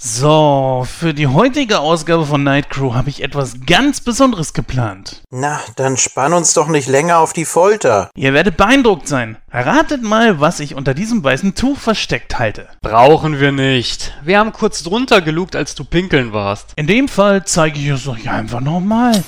[0.00, 5.22] So, für die heutige Ausgabe von Nightcrew habe ich etwas ganz Besonderes geplant.
[5.32, 8.08] Na, dann spann uns doch nicht länger auf die Folter.
[8.14, 9.38] Ihr werdet beeindruckt sein.
[9.50, 12.68] Ratet mal, was ich unter diesem weißen Tuch versteckt halte.
[12.80, 14.16] Brauchen wir nicht.
[14.22, 16.74] Wir haben kurz drunter gelugt, als du pinkeln warst.
[16.76, 19.24] In dem Fall zeige ich es euch einfach nochmal.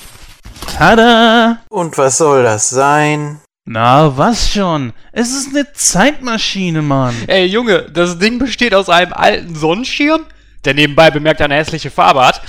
[0.77, 1.57] Tada!
[1.67, 3.41] Und was soll das sein?
[3.65, 4.93] Na, was schon?
[5.11, 7.13] Es ist eine Zeitmaschine, Mann.
[7.27, 10.21] Ey, Junge, das Ding besteht aus einem alten Sonnenschirm,
[10.65, 12.41] der nebenbei bemerkt eine hässliche Farbe hat,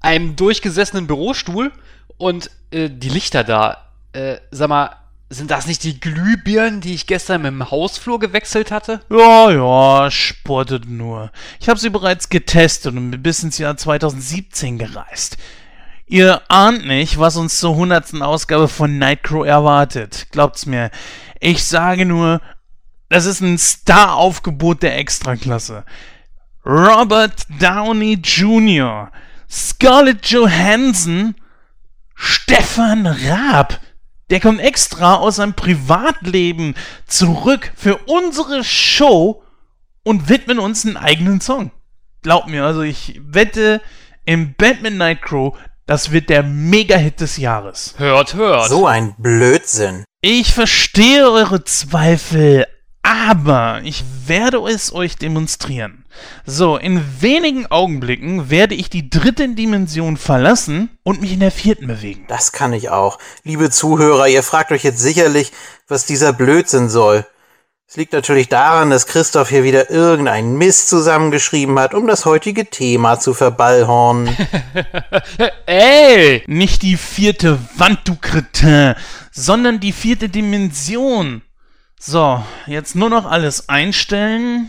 [0.00, 1.72] einem durchgesessenen Bürostuhl
[2.16, 3.88] und äh, die Lichter da.
[4.12, 4.96] Äh, sag mal,
[5.30, 9.00] sind das nicht die Glühbirnen, die ich gestern im Hausflur gewechselt hatte?
[9.10, 11.32] Ja, ja, spottet nur.
[11.60, 15.36] Ich habe sie bereits getestet und bin bis ins Jahr 2017 gereist.
[16.06, 20.26] Ihr ahnt nicht, was uns zur hundertsten Ausgabe von Nightcrow erwartet.
[20.30, 20.90] Glaubt's mir.
[21.40, 22.40] Ich sage nur,
[23.08, 25.84] das ist ein Star-Aufgebot der Extraklasse.
[26.64, 29.10] Robert Downey Jr.,
[29.50, 31.34] Scarlett Johansson,
[32.14, 33.80] Stefan Raab.
[34.30, 36.74] Der kommt extra aus seinem Privatleben
[37.06, 39.42] zurück für unsere Show
[40.02, 41.70] und widmen uns einen eigenen Song.
[42.22, 43.82] Glaubt mir, also ich wette,
[44.24, 47.94] im Batman Nightcrow das wird der Mega-Hit des Jahres.
[47.98, 48.68] Hört, hört.
[48.68, 50.04] So ein Blödsinn.
[50.22, 52.66] Ich verstehe eure Zweifel,
[53.04, 56.04] aber ich werde es euch demonstrieren.
[56.46, 61.86] So, in wenigen Augenblicken werde ich die dritte Dimension verlassen und mich in der vierten
[61.86, 62.24] bewegen.
[62.28, 63.18] Das kann ich auch.
[63.44, 65.52] Liebe Zuhörer, ihr fragt euch jetzt sicherlich,
[65.86, 67.26] was dieser Blödsinn soll.
[67.86, 72.64] Es liegt natürlich daran, dass Christoph hier wieder irgendeinen Mist zusammengeschrieben hat, um das heutige
[72.70, 74.34] Thema zu verballhornen.
[75.66, 76.42] Ey!
[76.46, 78.94] Nicht die vierte Wand, du Kretin,
[79.30, 81.42] sondern die vierte Dimension.
[82.06, 84.68] So, jetzt nur noch alles einstellen.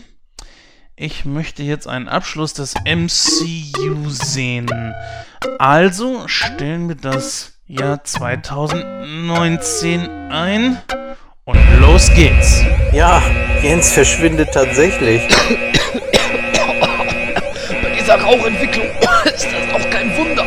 [0.96, 4.94] Ich möchte jetzt einen Abschluss des MCU sehen.
[5.58, 10.80] Also stellen wir das Jahr 2019 ein.
[11.44, 12.62] Und los geht's.
[12.94, 13.22] Ja,
[13.62, 15.20] Jens verschwindet tatsächlich.
[17.82, 18.86] Bei dieser Rauchentwicklung
[19.26, 20.46] ist das auch kein Wunder.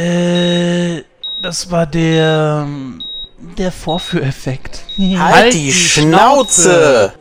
[0.00, 1.04] Äh,
[1.42, 2.66] das war der
[3.58, 4.84] der Vorführeffekt.
[4.98, 6.62] Halt, halt die, die Schnauze.
[6.62, 7.12] Schnauze.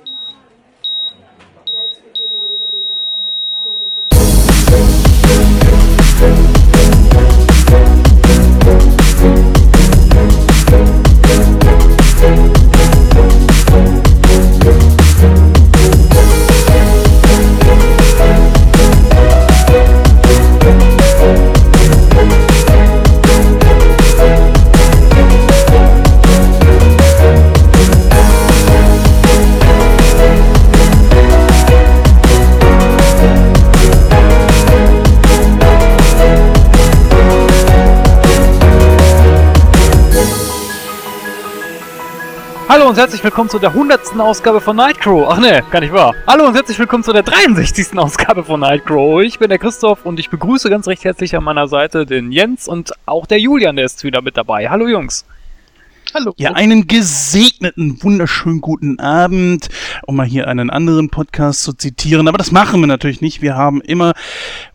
[42.90, 44.20] Hallo und herzlich willkommen zu der 100.
[44.20, 45.28] Ausgabe von Nightcrow.
[45.30, 46.16] Ach ne, gar nicht wahr.
[46.26, 47.96] Hallo und herzlich willkommen zu der 63.
[47.96, 49.22] Ausgabe von Nightcrow.
[49.22, 52.68] Ich bin der Christoph und ich begrüße ganz recht herzlich an meiner Seite den Jens
[52.68, 54.72] und auch der Julian, der ist wieder mit dabei.
[54.72, 55.24] Hallo Jungs.
[56.16, 56.34] Hallo.
[56.38, 59.70] Ja, einen gesegneten, wunderschönen guten Abend,
[60.08, 62.28] um mal hier einen anderen Podcast zu zitieren.
[62.28, 63.44] Aber das machen wir natürlich nicht.
[63.44, 64.14] Wir haben immer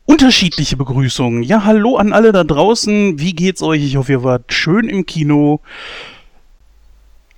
[0.04, 1.42] unterschiedliche Begrüßungen.
[1.42, 3.18] Ja, hallo an alle da draußen.
[3.18, 3.82] Wie geht's euch?
[3.82, 5.60] Ich hoffe, ihr wart schön im Kino.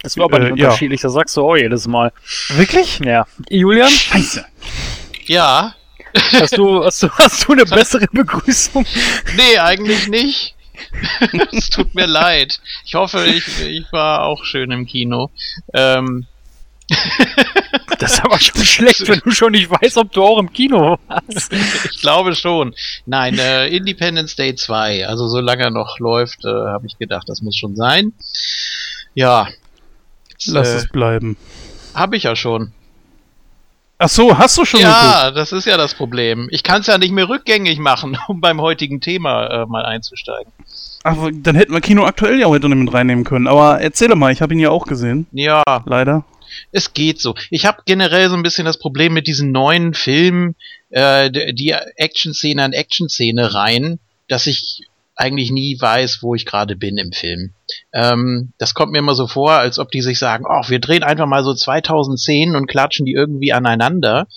[0.06, 1.08] Es war aber nicht äh, unterschiedlich, ja.
[1.08, 2.12] das sagst du auch jedes Mal.
[2.50, 3.00] Wirklich?
[3.00, 3.26] Ja.
[3.50, 3.90] Julian?
[3.90, 4.44] Scheiße.
[5.26, 5.74] Ja.
[6.32, 8.86] Hast du, hast du, hast du eine bessere Begrüßung?
[9.36, 10.54] Nee, eigentlich nicht.
[11.52, 12.60] es tut mir leid.
[12.84, 15.30] Ich hoffe, ich, ich war auch schön im Kino.
[15.74, 16.26] Ähm.
[17.98, 20.98] das ist aber schon schlecht, wenn du schon nicht weißt, ob du auch im Kino
[21.08, 21.52] warst.
[21.52, 22.76] ich glaube schon.
[23.06, 25.08] Nein, äh, Independence Day 2.
[25.08, 28.12] Also solange er noch läuft, äh, habe ich gedacht, das muss schon sein.
[29.14, 29.48] Ja,
[30.46, 31.36] Lass äh, es bleiben.
[31.94, 32.72] Habe ich ja schon.
[33.98, 35.38] Ach so, hast du schon Ja, geguckt?
[35.38, 36.48] das ist ja das Problem.
[36.50, 40.52] Ich kann es ja nicht mehr rückgängig machen, um beim heutigen Thema äh, mal einzusteigen.
[41.02, 43.46] Ach, dann hätten wir Kino aktuell ja heute mit reinnehmen können.
[43.46, 45.26] Aber erzähle mal, ich habe ihn ja auch gesehen.
[45.32, 45.62] Ja.
[45.86, 46.24] Leider.
[46.72, 47.34] Es geht so.
[47.50, 50.56] Ich habe generell so ein bisschen das Problem mit diesen neuen Filmen,
[50.90, 53.98] äh, die Action-Szene an Action-Szene rein,
[54.28, 54.82] dass ich
[55.16, 57.54] eigentlich nie weiß, wo ich gerade bin im Film.
[57.92, 61.02] Ähm, das kommt mir immer so vor, als ob die sich sagen, oh, wir drehen
[61.02, 64.28] einfach mal so 2010 und klatschen die irgendwie aneinander,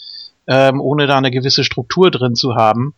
[0.48, 2.96] ähm, ohne da eine gewisse Struktur drin zu haben.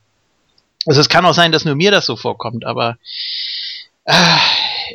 [0.86, 2.98] Also es kann auch sein, dass nur mir das so vorkommt, aber
[4.06, 4.14] äh,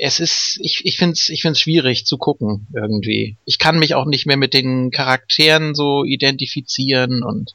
[0.00, 3.36] es ist, ich, ich finde es ich find's schwierig zu gucken irgendwie.
[3.44, 7.54] Ich kann mich auch nicht mehr mit den Charakteren so identifizieren und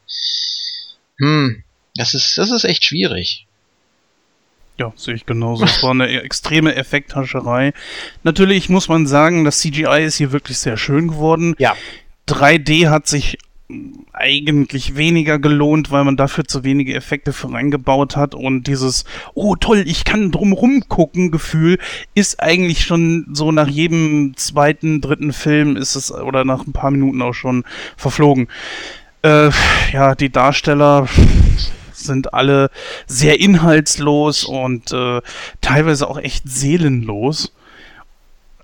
[1.18, 1.63] hm,
[1.95, 3.48] das ist, das ist echt schwierig.
[4.81, 5.63] Ja, sehe ich genauso.
[5.63, 7.72] Es war eine extreme Effekthascherei.
[8.24, 11.54] Natürlich muss man sagen, das CGI ist hier wirklich sehr schön geworden.
[11.60, 11.75] Ja.
[12.28, 13.38] 3D hat sich
[14.12, 19.06] eigentlich weniger gelohnt, weil man dafür zu wenige Effekte für reingebaut hat und dieses,
[19.36, 21.77] oh toll, ich kann drumrum gucken Gefühl
[22.16, 26.89] ist eigentlich schon so nach jedem zweiten, dritten Film ist es oder nach ein paar
[26.89, 27.66] Minuten auch schon
[27.98, 28.48] verflogen.
[29.22, 29.51] Äh,
[29.94, 31.07] ja, die Darsteller
[32.03, 32.69] sind alle
[33.07, 35.21] sehr inhaltslos und äh,
[35.62, 37.53] teilweise auch echt seelenlos.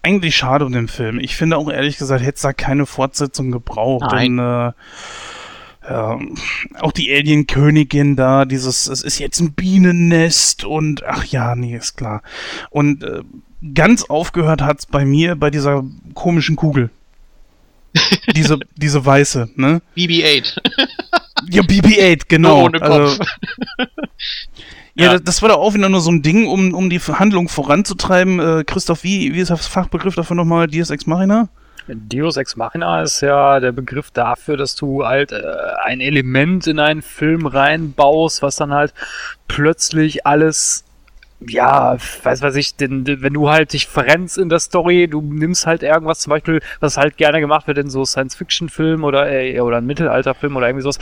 [0.02, 1.20] Eigentlich schade um den Film.
[1.20, 4.12] Ich finde auch ehrlich gesagt, hätte es da keine Fortsetzung gebraucht.
[4.12, 4.38] Nein.
[4.38, 4.72] Denn, äh,
[5.90, 6.20] ja,
[6.80, 11.96] auch die Alien-Königin da, dieses, es ist jetzt ein Bienennest und ach ja, nee, ist
[11.96, 12.24] klar.
[12.70, 13.22] Und äh,
[13.74, 16.90] ganz aufgehört hat's bei mir bei dieser komischen Kugel.
[18.36, 19.82] diese, diese weiße, ne?
[19.96, 20.58] BB-8.
[21.50, 22.58] Ja, BB-8, genau.
[22.58, 23.30] Nur ohne Also, Kopf.
[24.96, 25.12] ja, Ja.
[25.14, 28.40] Das, das war doch auch wieder nur so ein Ding, um, um die Handlung voranzutreiben.
[28.40, 30.68] Äh, Christoph, wie, wie ist das Fachbegriff dafür nochmal?
[30.68, 31.50] Deus Ex Machina?
[31.88, 35.42] Deus Ex Machina ist ja der Begriff dafür, dass du halt äh,
[35.86, 38.94] ein Element in einen Film reinbaust, was dann halt
[39.48, 40.84] plötzlich alles,
[41.40, 45.22] ja, weiß was ich, denn, denn wenn du halt dich verrennst in der Story, du
[45.22, 49.62] nimmst halt irgendwas zum Beispiel, was halt gerne gemacht wird in so Science-Fiction-Filmen oder, äh,
[49.62, 51.00] oder ein Mittelalter-Film oder irgendwie sowas,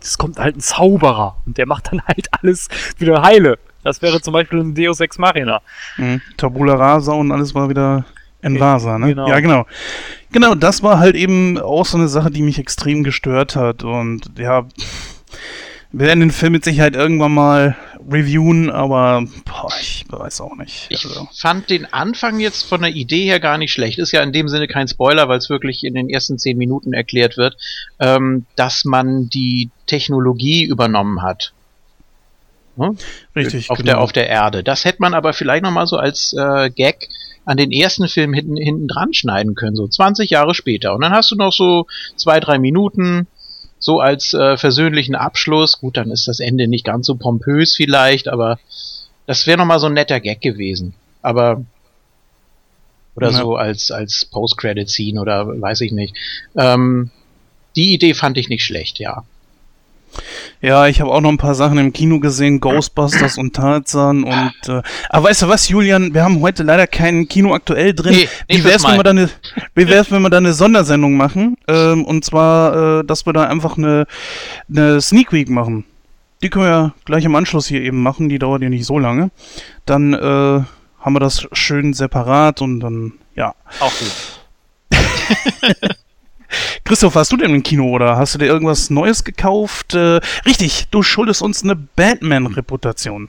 [0.00, 2.68] es kommt halt ein Zauberer und der macht dann halt alles
[2.98, 3.58] wieder heile.
[3.84, 5.62] Das wäre zum Beispiel ein Deus Ex Machina.
[5.96, 6.20] Mhm.
[6.36, 8.04] Tabula Rasa und alles war wieder
[8.42, 9.08] in Vasa, ne?
[9.08, 9.28] Genau.
[9.28, 9.66] Ja, genau.
[10.30, 13.82] Genau, das war halt eben auch so eine Sache, die mich extrem gestört hat.
[13.82, 14.66] Und ja,
[15.90, 17.76] wir werden den Film mit Sicherheit irgendwann mal
[18.10, 20.86] reviewen, aber boah, ich weiß auch nicht.
[20.90, 23.98] Ich Also, fand den Anfang jetzt von der Idee her gar nicht schlecht.
[23.98, 26.92] Ist ja in dem Sinne kein Spoiler, weil es wirklich in den ersten zehn Minuten
[26.92, 27.56] erklärt wird,
[28.00, 31.52] ähm, dass man die Technologie übernommen hat.
[32.76, 32.96] Hm?
[33.34, 33.86] richtig, auf, genau.
[33.86, 34.62] der, auf der Erde.
[34.62, 37.08] Das hätte man aber vielleicht noch mal so als äh, Gag
[37.44, 40.94] an den ersten Film hinten, hinten dran schneiden können, so 20 Jahre später.
[40.94, 43.26] Und dann hast du noch so zwei, drei Minuten,
[43.78, 45.78] so als äh, versöhnlichen Abschluss.
[45.80, 48.58] Gut, dann ist das Ende nicht ganz so pompös vielleicht, aber
[49.26, 50.94] das wäre noch mal so ein netter Gag gewesen.
[51.22, 51.64] Aber
[53.14, 53.36] oder Ja.
[53.38, 56.14] so als als Post-Credit-Scene oder weiß ich nicht.
[56.56, 57.10] Ähm,
[57.76, 59.24] die Idee fand ich nicht schlecht, ja.
[60.60, 64.54] Ja, ich habe auch noch ein paar Sachen im Kino gesehen, Ghostbusters und Tarzan und
[64.68, 68.14] äh, aber weißt du was, Julian, wir haben heute leider kein Kino aktuell drin.
[68.14, 69.30] Nee, wie wär's, wenn wir da eine
[69.74, 71.56] wie wär's, wenn wir da eine Sondersendung machen?
[71.68, 74.06] Ähm, und zwar, äh, dass wir da einfach eine,
[74.68, 75.84] eine Sneak Week machen.
[76.42, 78.98] Die können wir ja gleich im Anschluss hier eben machen, die dauert ja nicht so
[78.98, 79.30] lange.
[79.86, 83.54] Dann äh, haben wir das schön separat und dann, ja.
[83.80, 84.98] Auch gut.
[86.84, 89.94] Christoph, warst du denn im Kino oder hast du dir irgendwas Neues gekauft?
[89.94, 93.28] Äh, richtig, du schuldest uns eine Batman-Reputation.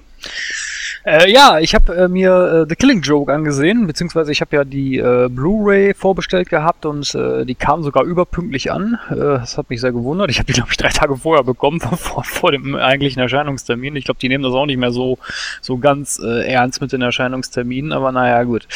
[1.06, 4.64] Äh, ja, ich habe äh, mir äh, The Killing Joke angesehen, beziehungsweise ich habe ja
[4.66, 9.00] die äh, Blu-ray vorbestellt gehabt und äh, die kam sogar überpünktlich an.
[9.10, 10.30] Äh, das hat mich sehr gewundert.
[10.30, 13.96] Ich habe die, glaube ich, drei Tage vorher bekommen, vor, vor dem eigentlichen Erscheinungstermin.
[13.96, 15.18] Ich glaube, die nehmen das auch nicht mehr so,
[15.62, 18.68] so ganz ernst mit den Erscheinungsterminen, aber naja, gut.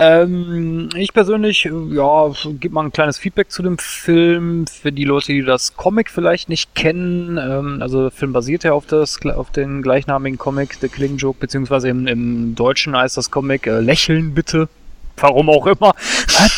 [0.00, 4.66] Ähm, ich persönlich, ja, gebe mal ein kleines Feedback zu dem Film.
[4.68, 8.72] Für die Leute, die das Comic vielleicht nicht kennen, ähm, also der Film basiert ja
[8.72, 13.30] auf, das, auf den gleichnamigen Comic, The Killing Joke, beziehungsweise im, im Deutschen heißt das
[13.30, 14.68] Comic äh, Lächeln bitte.
[15.16, 15.94] Warum auch immer.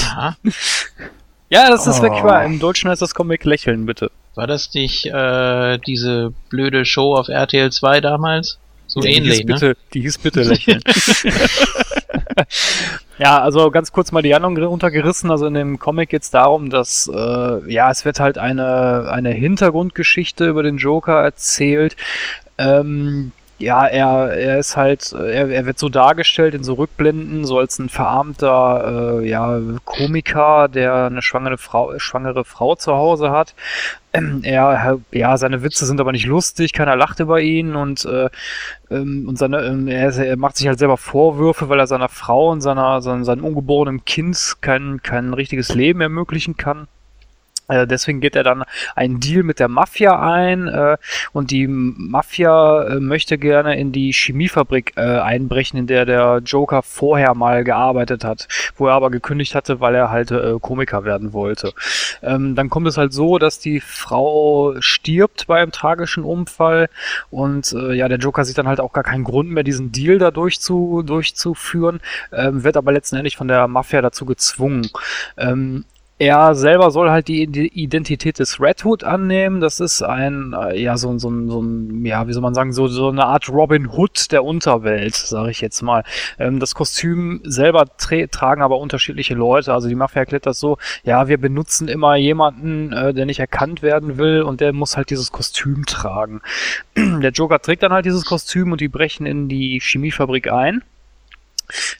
[0.01, 0.37] Ja.
[1.53, 2.03] Ja, das ist Oh.
[2.03, 2.45] wirklich wahr.
[2.45, 4.13] Im Deutschen heißt das Comic Lächeln bitte.
[4.37, 8.59] War das nicht äh, diese blöde Show auf RTL 2 damals?
[8.87, 9.55] So die ähnlich, hieß ne?
[9.55, 10.81] bitte, Die hieß bitte Lächeln.
[13.19, 15.31] ja, also ganz kurz mal die Handlung runtergerissen.
[15.31, 19.31] Also in dem Comic geht es darum, dass äh, ja, es wird halt eine, eine
[19.31, 21.97] Hintergrundgeschichte über den Joker erzählt.
[22.59, 27.59] Ähm, ja, er, er ist halt, er, er wird so dargestellt in so Rückblenden, so
[27.59, 33.55] als ein verarmter äh, ja, Komiker, der eine schwangere Frau, schwangere Frau zu Hause hat.
[34.15, 38.31] Ähm, er, ja, seine Witze sind aber nicht lustig, keiner lacht über ihn und äh,
[38.91, 42.51] ähm, und seine, ähm, er, er macht sich halt selber Vorwürfe, weil er seiner Frau
[42.51, 46.89] und seiner, seinem, seinem ungeborenen Kind kein, kein richtiges Leben ermöglichen kann.
[47.71, 50.97] Äh, Deswegen geht er dann einen Deal mit der Mafia ein äh,
[51.33, 56.83] und die Mafia äh, möchte gerne in die Chemiefabrik äh, einbrechen, in der der Joker
[56.83, 61.33] vorher mal gearbeitet hat, wo er aber gekündigt hatte, weil er halt äh, Komiker werden
[61.33, 61.73] wollte.
[62.23, 66.89] Ähm, dann kommt es halt so, dass die Frau stirbt bei einem tragischen Unfall
[67.31, 70.19] und äh, ja, der Joker sieht dann halt auch gar keinen Grund mehr, diesen Deal
[70.19, 72.01] da durchzu, durchzuführen,
[72.33, 74.89] ähm, wird aber letztendlich von der Mafia dazu gezwungen.
[75.37, 75.85] Ähm,
[76.21, 79.63] er selber soll halt die Ide- Identität des Red Hood annehmen.
[79.63, 82.89] Das ist ein, äh, ja, so, so, so ein, ja, wie soll man sagen, so,
[82.89, 86.05] so eine Art Robin Hood der Unterwelt, sage ich jetzt mal.
[86.39, 89.73] Ähm, das Kostüm selber tra tragen aber unterschiedliche Leute.
[89.73, 93.81] Also die Mafia erklärt das so, ja, wir benutzen immer jemanden, äh, der nicht erkannt
[93.81, 96.43] werden will und der muss halt dieses Kostüm tragen.
[96.97, 100.83] der Joker trägt dann halt dieses Kostüm und die brechen in die Chemiefabrik ein.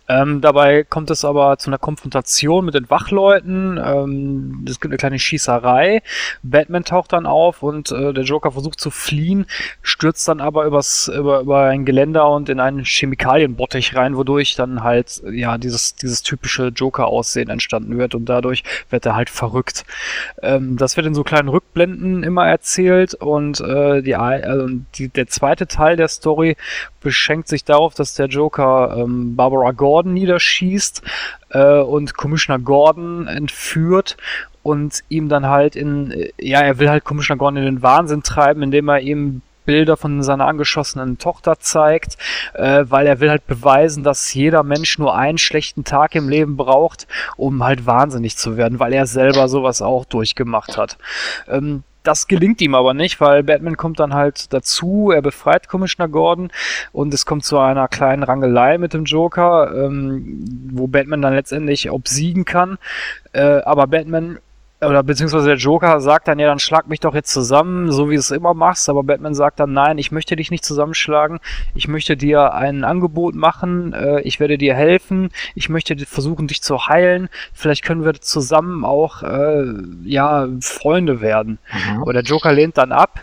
[0.09, 3.81] Ähm, dabei kommt es aber zu einer Konfrontation mit den Wachleuten.
[3.83, 6.03] Ähm, es gibt eine kleine Schießerei.
[6.43, 9.47] Batman taucht dann auf und äh, der Joker versucht zu fliehen,
[9.83, 14.83] stürzt dann aber übers, über, über ein Geländer und in einen Chemikalienbottich rein, wodurch dann
[14.83, 19.85] halt ja dieses, dieses typische Joker-Aussehen entstanden wird und dadurch wird er halt verrückt.
[20.43, 25.27] Ähm, das wird in so kleinen Rückblenden immer erzählt und äh, die, also die, der
[25.27, 26.57] zweite Teil der Story
[27.01, 31.03] beschränkt sich darauf, dass der Joker ähm, Barbara Gordon niederschießt
[31.51, 34.17] äh, und Commissioner Gordon entführt
[34.63, 38.63] und ihm dann halt in, ja, er will halt Commissioner Gordon in den Wahnsinn treiben,
[38.63, 42.17] indem er ihm Bilder von seiner angeschossenen Tochter zeigt,
[42.55, 46.57] äh, weil er will halt beweisen, dass jeder Mensch nur einen schlechten Tag im Leben
[46.57, 50.97] braucht, um halt wahnsinnig zu werden, weil er selber sowas auch durchgemacht hat.
[51.47, 56.09] Ähm, das gelingt ihm aber nicht, weil Batman kommt dann halt dazu, er befreit Commissioner
[56.09, 56.51] Gordon
[56.93, 61.91] und es kommt zu einer kleinen Rangelei mit dem Joker, ähm, wo Batman dann letztendlich
[61.91, 62.79] obsiegen kann.
[63.33, 64.39] Äh, aber Batman
[64.83, 68.15] oder beziehungsweise der Joker sagt dann, ja, dann schlag mich doch jetzt zusammen, so wie
[68.15, 71.39] du es immer machst, aber Batman sagt dann, nein, ich möchte dich nicht zusammenschlagen,
[71.75, 76.63] ich möchte dir ein Angebot machen, äh, ich werde dir helfen, ich möchte versuchen, dich
[76.63, 79.65] zu heilen, vielleicht können wir zusammen auch, äh,
[80.05, 81.59] ja, Freunde werden.
[81.73, 82.03] Mhm.
[82.03, 83.23] Aber der Joker lehnt dann ab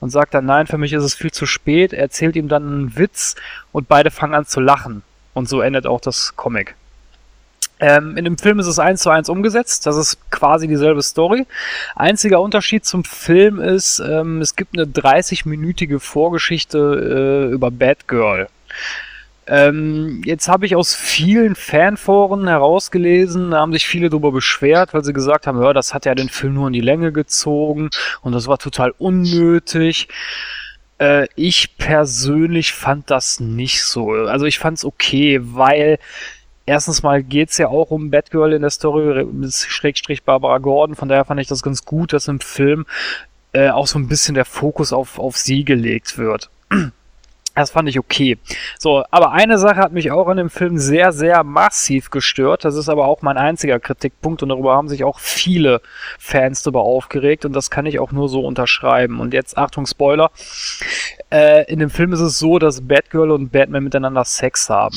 [0.00, 2.66] und sagt dann, nein, für mich ist es viel zu spät, er erzählt ihm dann
[2.66, 3.36] einen Witz
[3.72, 5.02] und beide fangen an zu lachen.
[5.34, 6.76] Und so endet auch das Comic.
[7.80, 9.86] Ähm, in dem Film ist es eins zu eins umgesetzt.
[9.86, 11.46] Das ist quasi dieselbe Story.
[11.96, 18.48] Einziger Unterschied zum Film ist, ähm, es gibt eine 30-minütige Vorgeschichte äh, über Batgirl.
[19.46, 25.04] Ähm, jetzt habe ich aus vielen Fanforen herausgelesen, da haben sich viele darüber beschwert, weil
[25.04, 27.90] sie gesagt haben, ja, das hat ja den Film nur in die Länge gezogen
[28.22, 30.08] und das war total unnötig.
[30.98, 34.12] Äh, ich persönlich fand das nicht so.
[34.12, 35.98] Also ich fand es okay, weil
[36.66, 41.24] erstens mal geht's ja auch um Batgirl in der Story, Schrägstrich Barbara Gordon, von daher
[41.24, 42.86] fand ich das ganz gut, dass im Film
[43.52, 46.50] äh, auch so ein bisschen der Fokus auf, auf sie gelegt wird.
[47.56, 48.36] Das fand ich okay.
[48.80, 52.64] So, aber eine Sache hat mich auch an dem Film sehr, sehr massiv gestört.
[52.64, 55.80] Das ist aber auch mein einziger Kritikpunkt und darüber haben sich auch viele
[56.18, 59.20] Fans darüber aufgeregt und das kann ich auch nur so unterschreiben.
[59.20, 60.32] Und jetzt, Achtung, Spoiler.
[61.30, 64.96] Äh, in dem Film ist es so, dass Batgirl und Batman miteinander Sex haben.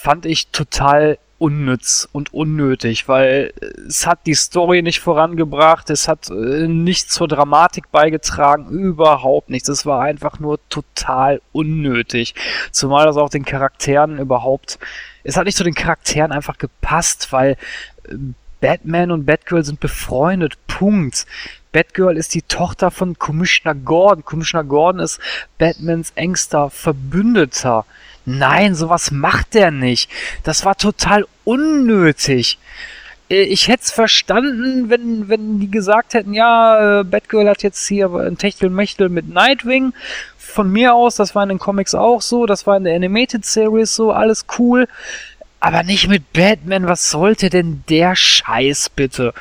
[0.00, 3.52] Fand ich total unnütz und unnötig, weil
[3.88, 9.68] es hat die Story nicht vorangebracht, es hat äh, nichts zur Dramatik beigetragen, überhaupt nichts.
[9.68, 12.36] Es war einfach nur total unnötig.
[12.70, 14.78] Zumal das auch den Charakteren überhaupt,
[15.24, 17.56] es hat nicht zu den Charakteren einfach gepasst, weil
[18.08, 18.14] äh,
[18.60, 21.26] Batman und Batgirl sind befreundet, Punkt.
[21.72, 24.24] Batgirl ist die Tochter von Commissioner Gordon.
[24.24, 25.20] Commissioner Gordon ist
[25.58, 27.84] Batmans engster Verbündeter.
[28.28, 30.10] Nein, sowas macht der nicht.
[30.42, 32.58] Das war total unnötig.
[33.30, 37.86] Äh, Ich hätte es verstanden, wenn, wenn die gesagt hätten, ja, äh, Batgirl hat jetzt
[37.88, 39.94] hier ein Techtelmechtel mit Nightwing.
[40.36, 43.46] Von mir aus, das war in den Comics auch so, das war in der Animated
[43.46, 44.88] Series so, alles cool.
[45.60, 49.32] Aber nicht mit Batman, was sollte denn der Scheiß bitte?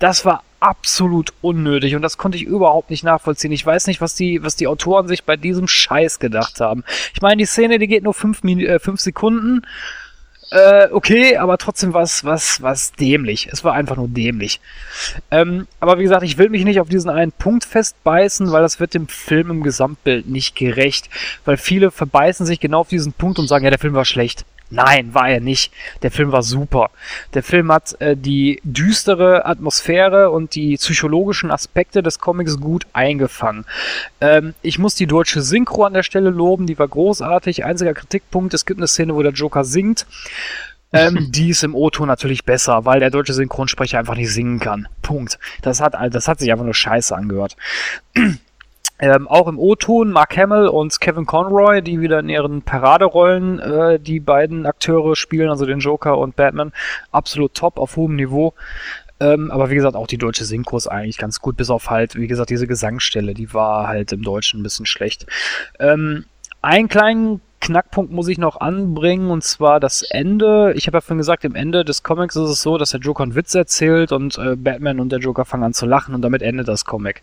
[0.00, 3.52] Das war absolut unnötig und das konnte ich überhaupt nicht nachvollziehen.
[3.52, 6.84] Ich weiß nicht, was die, was die Autoren sich bei diesem Scheiß gedacht haben.
[7.14, 9.62] Ich meine, die Szene, die geht nur fünf, Min äh, fünf Sekunden.
[10.50, 13.48] Äh, okay, aber trotzdem war es was, was dämlich.
[13.52, 14.60] Es war einfach nur dämlich.
[15.30, 18.80] Ähm, aber wie gesagt, ich will mich nicht auf diesen einen Punkt festbeißen, weil das
[18.80, 21.10] wird dem Film im Gesamtbild nicht gerecht.
[21.44, 24.46] Weil viele verbeißen sich genau auf diesen Punkt und sagen, ja, der Film war schlecht.
[24.70, 25.72] Nein, war er nicht.
[26.02, 26.90] Der Film war super.
[27.34, 33.64] Der Film hat äh, die düstere Atmosphäre und die psychologischen Aspekte des Comics gut eingefangen.
[34.20, 37.64] Ähm, ich muss die deutsche Synchro an der Stelle loben, die war großartig.
[37.64, 40.06] Einziger Kritikpunkt, es gibt eine Szene, wo der Joker singt.
[40.92, 44.86] ähm, die ist im O-Ton natürlich besser, weil der deutsche Synchronsprecher einfach nicht singen kann.
[45.00, 45.38] Punkt.
[45.62, 47.56] Das hat, das hat sich einfach nur scheiße angehört.
[49.00, 54.00] Ähm, auch im O-Ton Mark Hamill und Kevin Conroy, die wieder in ihren Paraderollen äh,
[54.00, 56.72] die beiden Akteure spielen, also den Joker und Batman,
[57.12, 58.54] absolut top auf hohem Niveau.
[59.20, 62.16] Ähm, aber wie gesagt, auch die deutsche Synchro ist eigentlich ganz gut, bis auf halt,
[62.16, 65.26] wie gesagt, diese Gesangsstelle, die war halt im Deutschen ein bisschen schlecht.
[65.78, 66.24] Ähm,
[66.60, 70.72] einen kleinen Knackpunkt muss ich noch anbringen, und zwar das Ende.
[70.76, 73.22] Ich habe ja vorhin gesagt, im Ende des Comics ist es so, dass der Joker
[73.22, 76.42] einen Witz erzählt und äh, Batman und der Joker fangen an zu lachen und damit
[76.42, 77.22] endet das Comic.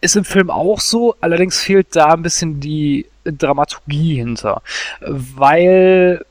[0.00, 4.62] Ist im Film auch so, allerdings fehlt da ein bisschen die Dramaturgie hinter.
[5.00, 6.24] Weil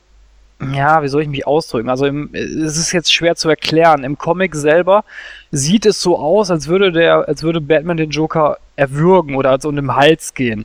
[0.72, 1.90] ja, wie soll ich mich ausdrücken?
[1.90, 4.04] Also im, es ist jetzt schwer zu erklären.
[4.04, 5.04] Im Comic selber
[5.50, 9.66] sieht es so aus, als würde der, als würde Batman den Joker erwürgen oder als
[9.66, 10.64] um den Hals gehen.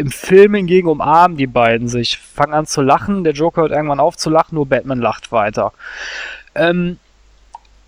[0.00, 4.00] Im Film hingegen umarmen die beiden sich, fangen an zu lachen, der Joker hört irgendwann
[4.00, 5.72] auf zu lachen, nur Batman lacht weiter.
[6.54, 6.98] Ähm,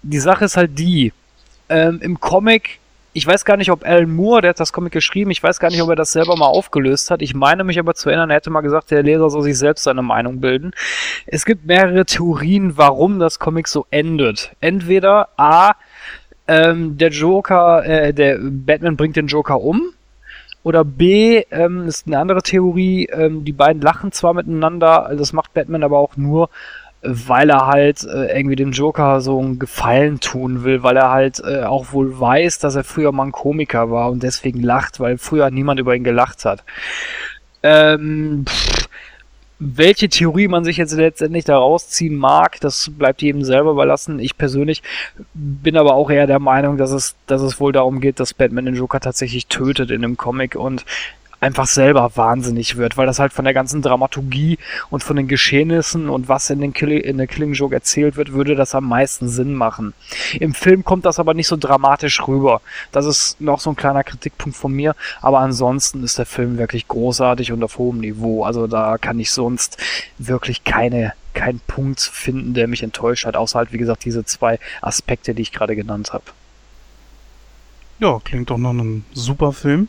[0.03, 1.13] die Sache ist halt die,
[1.69, 2.81] ähm, im Comic
[3.15, 5.71] ich weiß gar nicht, ob Alan Moore, der hat das Comic geschrieben, ich weiß gar
[5.71, 7.21] nicht, ob er das selber mal aufgelöst hat.
[7.21, 9.85] Ich meine mich aber zu erinnern, er hätte mal gesagt, der Leser soll sich selbst
[9.85, 10.73] seine Meinung bilden.
[11.27, 14.53] Es gibt mehrere Theorien, warum das Comic so endet.
[14.61, 15.73] Entweder A,
[16.49, 19.93] ähm, der Joker, äh, der Batman bringt den Joker um.
[20.63, 25.55] Oder B, ähm, ist eine andere Theorie, ähm, die beiden lachen zwar miteinander, das macht
[25.55, 26.51] Batman aber auch nur,
[27.03, 31.43] weil er halt äh, irgendwie dem Joker so einen Gefallen tun will, weil er halt
[31.45, 35.19] äh, auch wohl weiß, dass er früher mal ein Komiker war und deswegen lacht, weil
[35.19, 36.63] früher niemand über ihn gelacht hat.
[37.65, 38.89] Ähm, pff,
[39.65, 44.19] welche Theorie man sich jetzt letztendlich da rausziehen mag, das bleibt jedem selber überlassen.
[44.19, 44.83] Ich persönlich
[45.35, 48.65] bin aber auch eher der Meinung, dass es, dass es wohl darum geht, dass Batman
[48.65, 50.85] den Joker tatsächlich tötet in dem Comic und
[51.43, 54.59] einfach selber wahnsinnig wird, weil das halt von der ganzen Dramaturgie
[54.91, 58.33] und von den Geschehnissen und was in, den Kill in der Killing Joke erzählt wird,
[58.33, 59.93] würde das am meisten Sinn machen.
[60.39, 62.61] Im Film kommt das aber nicht so dramatisch rüber.
[62.93, 66.87] Das ist noch so ein kleiner Kritikpunkt von mir, aber ansonsten ist der Film wirklich
[66.87, 68.45] großartig und auf hohem Niveau.
[68.45, 69.79] Also da kann ich sonst
[70.19, 74.59] wirklich keine keinen Punkt finden, der mich enttäuscht hat, außer halt, wie gesagt, diese zwei
[74.83, 76.25] Aspekte, die ich gerade genannt habe.
[78.01, 79.89] Ja, klingt doch noch ein super Film.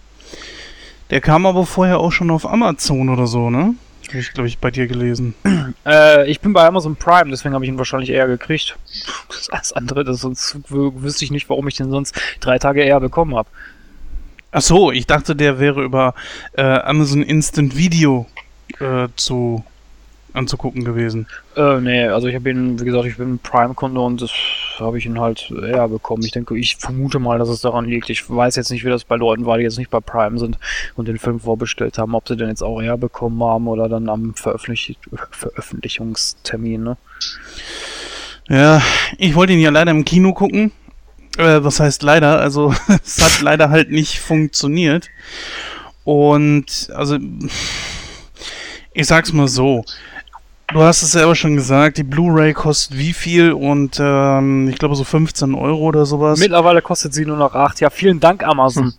[1.14, 3.76] Der kam aber vorher auch schon auf Amazon oder so, ne?
[4.08, 5.36] Habe ich, glaube ich, bei dir gelesen.
[5.86, 8.76] Äh, ich bin bei Amazon Prime, deswegen habe ich ihn wahrscheinlich eher gekriegt.
[9.52, 13.36] Das andere, das sonst wüsste ich nicht, warum ich den sonst drei Tage eher bekommen
[13.36, 13.48] habe.
[14.52, 16.16] Ach so, ich dachte, der wäre über
[16.54, 18.26] äh, Amazon Instant Video
[18.80, 19.64] äh, zu
[20.34, 21.28] anzugucken gewesen.
[21.56, 24.32] Äh, nee, also ich habe ihn, wie gesagt, ich bin Prime-Kunde und das
[24.80, 26.24] habe ich ihn halt eher bekommen.
[26.24, 28.10] Ich denke, ich vermute mal, dass es daran liegt.
[28.10, 30.58] Ich weiß jetzt nicht, wie das bei Leuten war, die jetzt nicht bei Prime sind
[30.96, 34.10] und den Film vorbestellt haben, ob sie den jetzt auch eher bekommen haben oder dann
[34.10, 34.98] am Veröffentlich
[35.32, 36.98] Veröffentlichungstermin, ne?
[38.50, 38.82] Ja,
[39.18, 40.72] ich wollte ihn ja leider im Kino gucken.
[41.38, 42.40] Äh, was heißt leider?
[42.40, 42.74] Also,
[43.06, 45.10] es hat leider halt nicht funktioniert.
[46.04, 47.18] Und, also,
[48.94, 49.84] ich sag's mal so.
[50.74, 54.96] Du hast es selber schon gesagt, die Blu-ray kostet wie viel und ähm, ich glaube
[54.96, 56.40] so 15 Euro oder sowas.
[56.40, 57.80] Mittlerweile kostet sie nur noch 8.
[57.80, 58.94] Ja, vielen Dank, Amazon.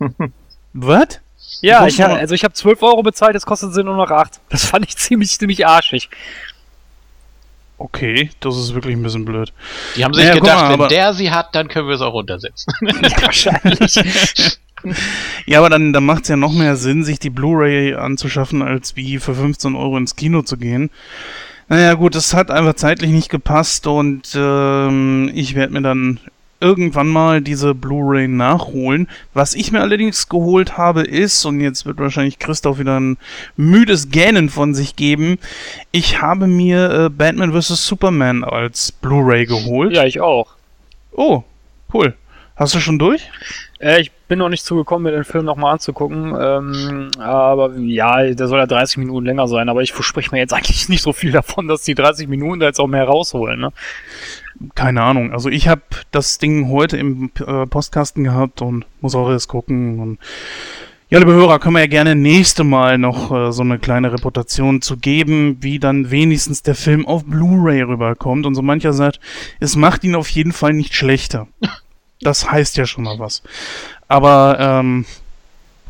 [0.72, 1.20] Was?
[1.60, 4.40] Ja, ich hab, also ich habe 12 Euro bezahlt, jetzt kostet sie nur noch 8.
[4.48, 6.08] Das fand ich ziemlich, ziemlich arschig.
[7.76, 9.52] Okay, das ist wirklich ein bisschen blöd.
[9.96, 12.12] Die haben sich Naja, gedacht, mal, wenn der sie hat, dann können wir es auch
[12.12, 12.72] runtersetzen.
[12.82, 13.94] Ja, wahrscheinlich.
[15.46, 18.96] Ja, aber dann, dann macht es ja noch mehr Sinn, sich die Blu-ray anzuschaffen, als
[18.96, 20.90] wie für 15 Euro ins Kino zu gehen.
[21.68, 26.18] Naja, gut, es hat einfach zeitlich nicht gepasst und ähm, ich werde mir dann
[26.60, 29.08] irgendwann mal diese Blu-ray nachholen.
[29.34, 33.16] Was ich mir allerdings geholt habe ist, und jetzt wird wahrscheinlich Christoph wieder ein
[33.56, 35.38] müdes Gähnen von sich geben,
[35.92, 37.86] ich habe mir äh, Batman vs.
[37.86, 39.92] Superman als Blu-ray geholt.
[39.94, 40.48] ja, ich auch.
[41.12, 41.42] Oh,
[41.92, 42.14] cool.
[42.58, 43.30] Hast du schon durch?
[43.78, 46.34] Äh, ich bin noch nicht zugekommen, mir den Film nochmal anzugucken.
[46.36, 49.68] Ähm, aber ja, der soll ja 30 Minuten länger sein.
[49.68, 52.66] Aber ich verspreche mir jetzt eigentlich nicht so viel davon, dass die 30 Minuten da
[52.66, 53.60] jetzt auch mehr rausholen.
[53.60, 53.72] Ne?
[54.74, 55.32] Keine Ahnung.
[55.32, 60.00] Also ich habe das Ding heute im äh, Postkasten gehabt und muss auch erst gucken.
[60.00, 60.18] Und
[61.10, 64.82] ja, liebe Hörer, können wir ja gerne nächste Mal noch äh, so eine kleine Reputation
[64.82, 68.46] zu geben, wie dann wenigstens der Film auf Blu-ray rüberkommt.
[68.46, 69.20] Und so mancher sagt,
[69.60, 71.46] es macht ihn auf jeden Fall nicht schlechter.
[72.20, 73.42] Das heißt ja schon mal was.
[74.08, 75.04] Aber ähm,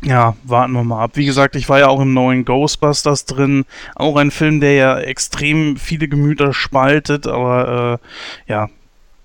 [0.01, 1.11] ja, warten wir mal ab.
[1.15, 3.65] Wie gesagt, ich war ja auch im neuen Ghostbusters drin.
[3.95, 7.99] Auch ein Film, der ja extrem viele Gemüter spaltet, aber
[8.47, 8.69] äh, ja,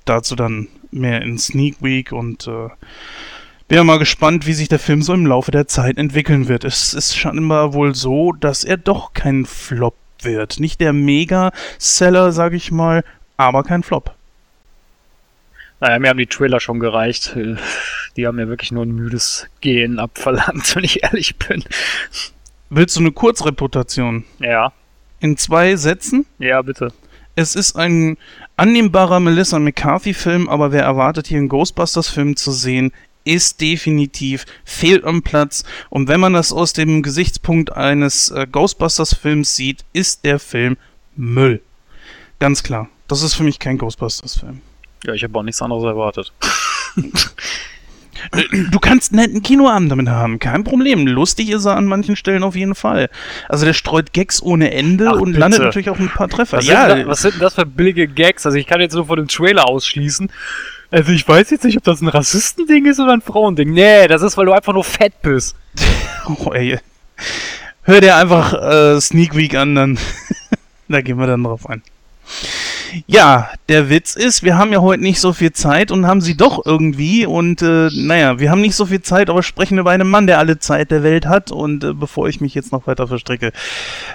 [0.05, 2.69] dazu dann mehr in Sneak Week und äh,
[3.69, 6.65] bin ja mal gespannt, wie sich der Film so im Laufe der Zeit entwickeln wird.
[6.65, 10.61] Es ist scheinbar wohl so, dass er doch kein Flop wird.
[10.61, 13.05] Nicht der Mega-Seller, sag ich mal,
[13.37, 14.15] aber kein Flop.
[15.85, 17.37] Naja, mir haben die Trailer schon gereicht.
[18.17, 21.63] Die haben mir wirklich nur ein müdes Gehen abverlangt, wenn ich ehrlich bin.
[22.71, 24.25] Willst du eine Kurzreputation?
[24.39, 24.73] Ja,
[25.21, 26.25] In zwei Sätzen?
[26.39, 26.91] ja, bitte.
[27.37, 28.17] Es ist ein
[28.57, 32.91] annehmbarer Melissa McCarthy-Film, aber wer erwartet hier einen Ghostbusters-Film zu sehen,
[33.25, 35.65] ist definitiv fehl am Platz.
[35.91, 40.79] Und wenn man das aus dem Gesichtspunkt eines äh, Ghostbusters-Films sieht, ist der Film
[41.15, 41.61] Müll.
[42.39, 42.89] Ganz klar.
[43.07, 44.63] Das ist für mich kein Ghostbusters-Film.
[45.07, 46.33] Ja, ich habe auch nichts anderes erwartet.
[48.71, 51.07] Du kannst einen netten Kinoabend damit haben, kein Problem.
[51.07, 53.11] Lustig ist er an manchen Stellen auf jeden Fall.
[53.49, 55.41] Also der streut Gags ohne Ende Ach, und bitte.
[55.41, 56.59] landet natürlich auch ein paar Treffer.
[56.59, 58.47] Was, ja, sind da, was sind denn das für billige Gags?
[58.47, 60.31] Also ich kann jetzt nur von dem Trailer ausschließen.
[60.91, 63.73] Also ich weiß jetzt nicht, ob das ein Rassistending ist oder ein Frauending.
[63.73, 65.57] Nee, das ist, weil du einfach nur fett bist.
[66.27, 66.79] Oh, ey.
[67.83, 69.99] Hör dir einfach äh, Sneak Week an, dann
[70.89, 71.83] da gehen wir dann drauf ein.
[73.07, 76.37] Ja, der Witz ist, wir haben ja heute nicht so viel Zeit und haben sie
[76.37, 80.09] doch irgendwie und äh, naja, wir haben nicht so viel Zeit, aber sprechen über einen
[80.09, 83.09] Mann, der alle Zeit der Welt hat und äh, bevor ich mich jetzt noch weiter
[83.09, 83.53] verstricke,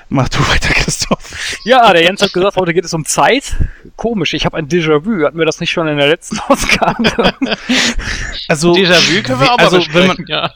[0.10, 1.58] mach du weiter, Christoph.
[1.64, 3.56] Ja, der Jens hat gesagt, heute geht es um Zeit.
[3.96, 5.26] Komisch, ich habe ein Déjà-vu.
[5.26, 7.34] Hatten wir das nicht schon in der letzten Ausgabe?
[8.48, 10.52] Also, Déjà-vu können wir auch also, mal wenn man, besprechen, ja.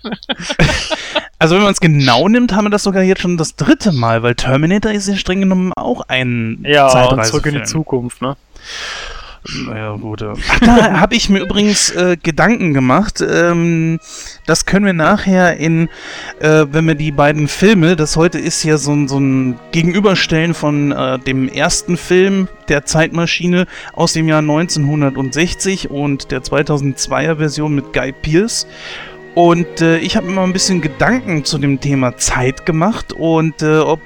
[1.43, 4.23] also wenn man es genau nimmt, haben wir das sogar jetzt schon das dritte Mal,
[4.23, 7.23] weil Terminator ist ja streng genommen auch ein ja, Zeitreisefilm.
[7.25, 8.37] zurück in die Zukunft, ne?
[9.67, 10.21] Naja, gut.
[10.21, 10.33] ja.
[10.51, 13.19] Ach, da habe ich mir übrigens äh, Gedanken gemacht.
[13.19, 13.99] Ähm,
[14.45, 15.89] das können wir nachher in,
[16.39, 20.53] äh, wenn wir die beiden Filme, das heute ist ja so, ein- so ein Gegenüberstellen
[20.53, 27.75] von äh, dem ersten Film der Zeitmaschine aus dem Jahr 1960 und der 2002er Version
[27.75, 28.65] mit Guy Pearce.
[29.35, 33.61] Und äh, ich habe mir mal ein bisschen Gedanken zu dem Thema Zeit gemacht und
[33.61, 33.99] äh, ob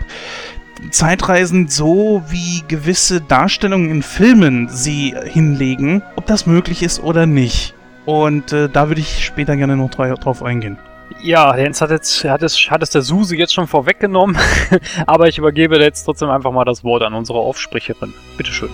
[0.92, 7.74] Zeitreisen so wie gewisse Darstellungen in Filmen sie hinlegen, ob das möglich ist oder nicht.
[8.06, 10.78] Und äh, da würde ich später gerne noch drauf eingehen.
[11.22, 14.38] Ja, Jens hat jetzt, hat es, hat es der Susi jetzt schon vorweggenommen,
[15.08, 18.14] aber ich übergebe jetzt trotzdem einfach mal das Wort an unsere Aufsprecherin.
[18.38, 18.70] Bitteschön.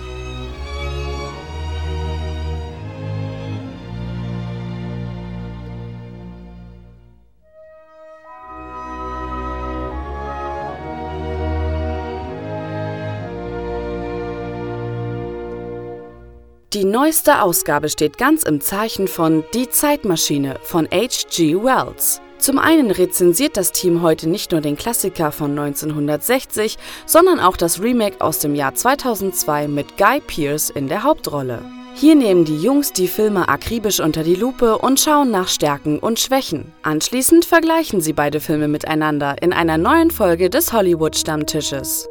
[16.74, 21.54] Die neueste Ausgabe steht ganz im Zeichen von Die Zeitmaschine von H.G.
[21.54, 22.20] Wells.
[22.38, 27.80] Zum einen rezensiert das Team heute nicht nur den Klassiker von 1960, sondern auch das
[27.80, 31.64] Remake aus dem Jahr 2002 mit Guy Pearce in der Hauptrolle.
[31.94, 36.18] Hier nehmen die Jungs die Filme akribisch unter die Lupe und schauen nach Stärken und
[36.18, 36.72] Schwächen.
[36.82, 42.08] Anschließend vergleichen sie beide Filme miteinander in einer neuen Folge des Hollywood-Stammtisches.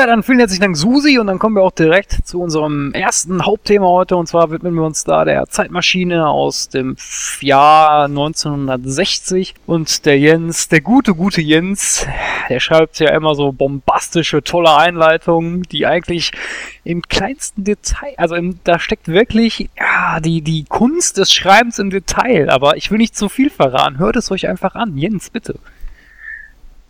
[0.00, 3.44] Ja, dann vielen herzlichen Dank, Susi, und dann kommen wir auch direkt zu unserem ersten
[3.44, 6.96] Hauptthema heute, und zwar widmen wir uns da der Zeitmaschine aus dem
[7.42, 9.52] Jahr 1960.
[9.66, 12.06] Und der Jens, der gute, gute Jens,
[12.48, 16.32] der schreibt ja immer so bombastische, tolle Einleitungen, die eigentlich
[16.82, 21.90] im kleinsten Detail, also im, da steckt wirklich ja, die, die Kunst des Schreibens im
[21.90, 23.98] Detail, aber ich will nicht zu viel verraten.
[23.98, 24.96] Hört es euch einfach an.
[24.96, 25.56] Jens, bitte.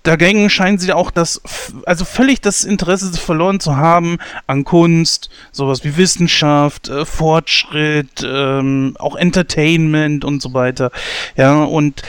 [0.03, 1.41] Dagegen scheinen sie auch das,
[1.87, 8.95] also völlig das Interesse verloren zu haben an Kunst, sowas wie Wissenschaft, äh, Fortschritt, ähm,
[8.99, 10.91] auch Entertainment und so weiter.
[11.35, 12.03] Ja, und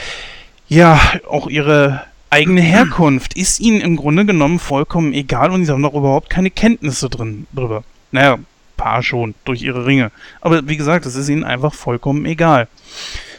[0.67, 5.83] ja, auch ihre eigene Herkunft ist ihnen im Grunde genommen vollkommen egal und sie haben
[5.83, 7.83] doch überhaupt keine Kenntnisse drin drüber.
[8.11, 8.39] Naja,
[8.77, 10.11] paar schon, durch ihre Ringe.
[10.39, 12.67] Aber wie gesagt, das ist ihnen einfach vollkommen egal.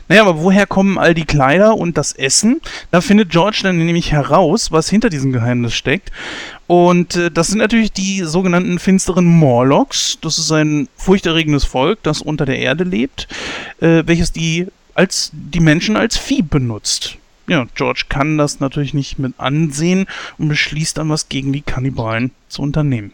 [0.09, 2.61] Naja, aber woher kommen all die Kleider und das Essen?
[2.91, 6.11] Da findet George dann nämlich heraus, was hinter diesem Geheimnis steckt.
[6.67, 10.19] Und äh, das sind natürlich die sogenannten finsteren Morlocks.
[10.21, 13.27] Das ist ein furchterregendes Volk, das unter der Erde lebt,
[13.81, 17.17] äh, welches die als die Menschen als Vieh benutzt
[17.49, 20.07] ja, George kann das natürlich nicht mit ansehen
[20.39, 23.13] und beschließt dann was gegen die Kannibalen zu unternehmen.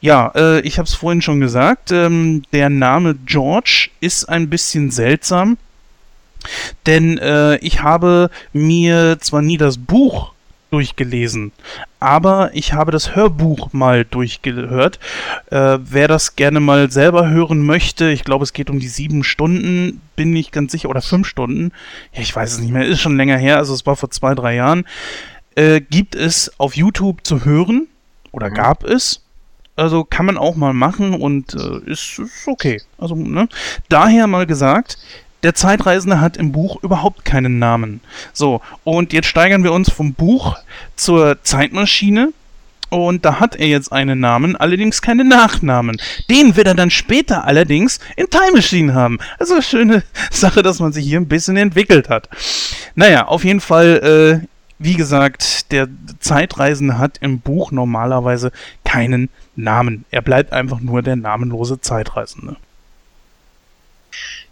[0.00, 4.90] Ja, äh, ich habe es vorhin schon gesagt, ähm, der Name George ist ein bisschen
[4.90, 5.58] seltsam,
[6.86, 10.31] denn äh, ich habe mir zwar nie das Buch
[10.72, 11.52] durchgelesen.
[12.00, 14.98] Aber ich habe das Hörbuch mal durchgehört.
[15.50, 19.22] Äh, wer das gerne mal selber hören möchte, ich glaube, es geht um die sieben
[19.22, 21.72] Stunden, bin ich ganz sicher, oder fünf Stunden.
[22.12, 24.34] Ja, ich weiß es nicht mehr, ist schon länger her, also es war vor zwei,
[24.34, 24.84] drei Jahren.
[25.54, 27.86] Äh, gibt es auf YouTube zu hören,
[28.32, 28.54] oder mhm.
[28.54, 29.20] gab es.
[29.74, 32.82] Also kann man auch mal machen und äh, ist, ist okay.
[32.98, 33.48] Also, ne?
[33.88, 34.98] Daher mal gesagt,
[35.42, 38.00] der Zeitreisende hat im Buch überhaupt keinen Namen.
[38.32, 40.56] So, und jetzt steigern wir uns vom Buch
[40.96, 42.32] zur Zeitmaschine.
[42.90, 45.96] Und da hat er jetzt einen Namen, allerdings keine Nachnamen.
[46.28, 49.18] Den wird er dann später allerdings in Time Machine haben.
[49.38, 52.28] Also schöne Sache, dass man sich hier ein bisschen entwickelt hat.
[52.94, 54.46] Naja, auf jeden Fall, äh,
[54.78, 55.88] wie gesagt, der
[56.20, 58.52] Zeitreisende hat im Buch normalerweise
[58.84, 60.04] keinen Namen.
[60.10, 62.56] Er bleibt einfach nur der namenlose Zeitreisende.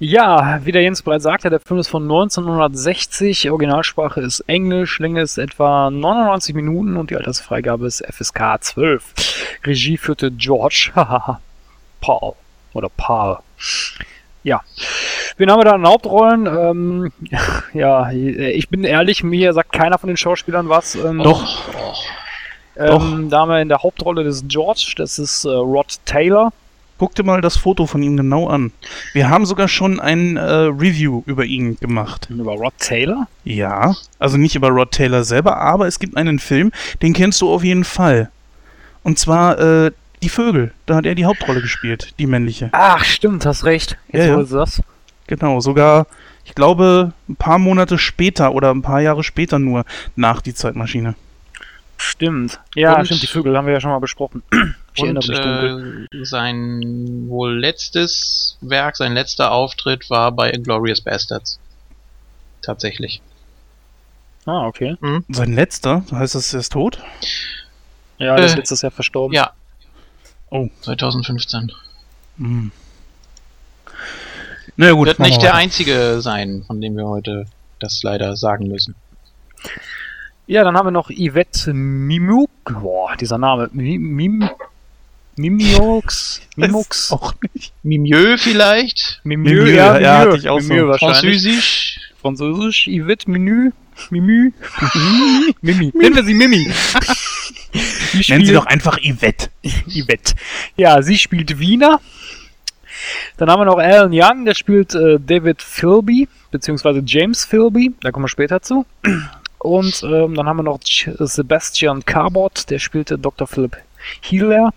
[0.03, 5.21] Ja, wie der Jens bereits sagte, der Film ist von 1960, Originalsprache ist Englisch, Länge
[5.21, 9.05] ist etwa 99 Minuten und die Altersfreigabe ist FSK 12.
[9.67, 10.93] Regie führte George,
[12.01, 12.33] Paul
[12.73, 13.41] oder Paul.
[14.43, 14.63] Ja.
[15.37, 16.47] Wen haben wir da in Hauptrollen?
[16.47, 17.13] Ähm,
[17.75, 20.95] ja, ich bin ehrlich, mir sagt keiner von den Schauspielern was.
[20.95, 21.69] Ähm, Doch.
[22.75, 23.29] Ähm.
[23.29, 26.55] Da haben wir in der Hauptrolle des George, das ist äh, Rod Taylor.
[27.01, 28.73] Guck dir mal das Foto von ihm genau an.
[29.15, 32.29] Wir haben sogar schon ein äh, Review über ihn gemacht.
[32.29, 33.27] Über Rod Taylor?
[33.43, 37.51] Ja, also nicht über Rod Taylor selber, aber es gibt einen Film, den kennst du
[37.51, 38.29] auf jeden Fall.
[39.03, 40.75] Und zwar äh, Die Vögel.
[40.85, 42.69] Da hat er die Hauptrolle gespielt, die männliche.
[42.73, 43.97] Ach, stimmt, hast recht.
[44.13, 44.43] Jetzt ja, ja.
[44.43, 44.83] das.
[45.27, 46.07] Genau, sogar,
[46.45, 49.87] ich glaube, ein paar Monate später oder ein paar Jahre später nur
[50.17, 51.15] nach die Zeitmaschine.
[52.01, 52.59] Stimmt.
[52.75, 54.43] Ja, und, stimmt, die Vögel haben wir ja schon mal besprochen.
[54.93, 61.61] Ich und äh, sein wohl letztes Werk, sein letzter Auftritt war bei Inglorious Bastards.
[62.61, 63.23] Tatsächlich.
[64.47, 64.97] Ah, okay.
[65.01, 65.25] Mhm.
[65.29, 66.05] Sein letzter?
[66.11, 66.99] Heißt das, er ist tot?
[68.19, 69.33] Ja, er ist äh, letztes Jahr verstorben.
[69.33, 69.53] Ja.
[70.51, 70.69] Oh.
[70.81, 71.71] 2015.
[72.39, 72.73] Mhm.
[74.77, 75.07] Na gut.
[75.07, 77.47] Wird nicht der einzige sein, von dem wir heute
[77.79, 78.97] das leider sagen müssen.
[80.51, 82.51] Ja, dann haben wir noch Yvette Mimuk.
[82.65, 83.71] Boah, dieser Name.
[83.73, 84.51] Mim,
[85.37, 86.41] Mimiox?
[86.57, 87.13] Mimux?
[87.13, 87.73] Auch nicht.
[87.85, 89.21] Mimieux vielleicht?
[89.23, 91.07] Mimieux, Mimieux ja, ja, hatte ich auch Mimieux so.
[91.07, 92.01] Französisch?
[92.21, 93.71] Französisch, Yvette Menü,
[94.11, 94.53] Mimü,
[95.63, 95.93] Mimi.
[95.95, 96.69] Nennen wir sie Mimi.
[98.29, 99.51] Nennen sie doch einfach Yvette.
[99.87, 100.35] Yvette.
[100.77, 102.01] Ja, sie spielt Wiener.
[103.37, 108.11] Dann haben wir noch Alan Young, der spielt äh, David Philby, beziehungsweise James Philby, da
[108.11, 108.85] kommen wir später zu.
[109.61, 113.47] Und ähm, dann haben wir noch Sebastian Carbot, der spielte Dr.
[113.47, 113.77] Philip
[114.23, 114.73] Healer.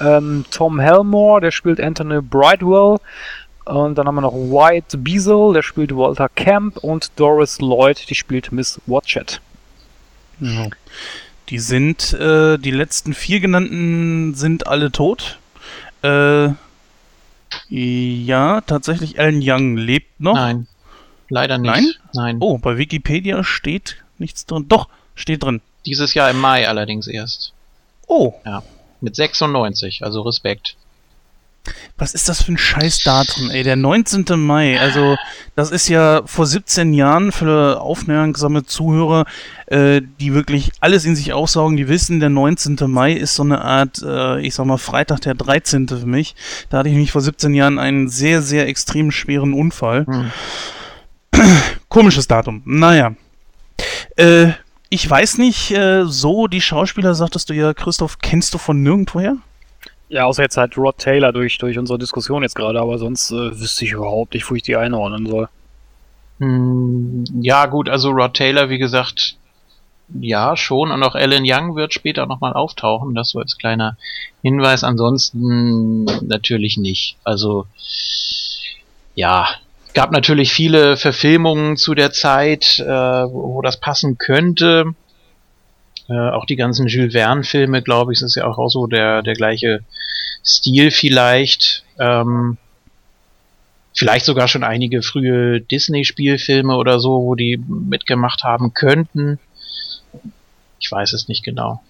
[0.00, 2.98] Ähm, Tom Helmore, der spielt Anthony Brightwell.
[3.64, 6.76] Und dann haben wir noch White Beazle, der spielt Walter Camp.
[6.78, 9.40] Und Doris Lloyd, die spielt Miss Watchet.
[10.38, 10.68] Ja.
[11.48, 15.38] Die sind, äh, die letzten vier genannten sind alle tot.
[16.02, 16.50] Äh,
[17.68, 20.34] ja, tatsächlich Alan Young lebt noch.
[20.34, 20.68] Nein.
[21.32, 21.72] Leider nicht.
[21.72, 21.94] Nein?
[22.12, 22.36] Nein.
[22.40, 24.66] Oh, bei Wikipedia steht nichts drin.
[24.68, 25.62] Doch, steht drin.
[25.86, 27.54] Dieses Jahr im Mai allerdings erst.
[28.06, 28.34] Oh.
[28.44, 28.62] Ja.
[29.00, 30.76] Mit 96, also Respekt.
[31.96, 33.62] Was ist das für ein Scheißdatum, ey?
[33.62, 34.26] Der 19.
[34.36, 34.78] Mai.
[34.78, 35.16] Also,
[35.56, 39.24] das ist ja vor 17 Jahren für aufmerksame Zuhörer,
[39.68, 42.76] äh, die wirklich alles in sich aufsaugen, die wissen, der 19.
[42.88, 45.88] Mai ist so eine Art, äh, ich sag mal, Freitag der 13.
[45.88, 46.34] für mich.
[46.68, 50.04] Da hatte ich mich vor 17 Jahren einen sehr, sehr extrem schweren Unfall.
[50.04, 50.30] Hm.
[51.88, 52.62] Komisches Datum.
[52.64, 53.14] Naja.
[54.16, 54.52] Äh,
[54.88, 59.36] ich weiß nicht, äh, so die Schauspieler, sagtest du ja, Christoph, kennst du von nirgendwoher?
[60.08, 63.58] Ja, außer jetzt halt Rod Taylor durch, durch unsere Diskussion jetzt gerade, aber sonst äh,
[63.58, 65.48] wüsste ich überhaupt nicht, wo ich die einordnen soll.
[66.38, 69.36] Hm, ja, gut, also Rod Taylor, wie gesagt,
[70.20, 70.90] ja, schon.
[70.90, 73.14] Und auch Alan Young wird später nochmal auftauchen.
[73.14, 73.96] Das so als kleiner
[74.42, 74.84] Hinweis.
[74.84, 77.16] Ansonsten natürlich nicht.
[77.24, 77.66] Also,
[79.14, 79.48] ja,
[79.94, 84.94] gab natürlich viele Verfilmungen zu der Zeit, äh, wo, das passen könnte.
[86.08, 89.80] Äh, auch die ganzen Jules Verne-Filme, glaube ich, ist ja auch so der, der gleiche
[90.44, 91.84] Stil vielleicht.
[91.98, 92.58] Ähm,
[93.94, 99.38] vielleicht sogar schon einige frühe Disney-Spielfilme oder so, wo die mitgemacht haben könnten.
[100.80, 101.82] Ich weiß es nicht genau.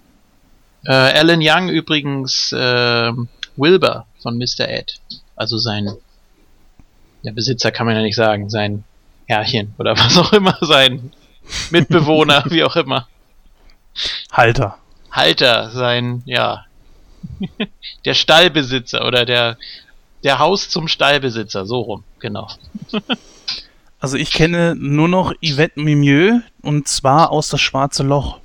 [0.85, 3.13] Äh, Alan Young übrigens äh,
[3.57, 4.69] Wilbur von Mr.
[4.69, 5.01] Ed.
[5.37, 5.91] Also sein
[7.25, 8.85] der Besitzer kann man ja nicht sagen, sein
[9.27, 11.13] Herrchen oder was auch immer, sein
[11.71, 13.09] Mitbewohner, wie auch immer.
[14.31, 14.79] Halter.
[15.11, 16.65] Halter, sein, ja,
[18.05, 19.59] der Stallbesitzer oder der,
[20.25, 22.49] der Haus zum Stallbesitzer, so rum, genau.
[24.01, 28.41] Also ich kenne nur noch Yvette Mimieux und zwar aus das Schwarze Loch.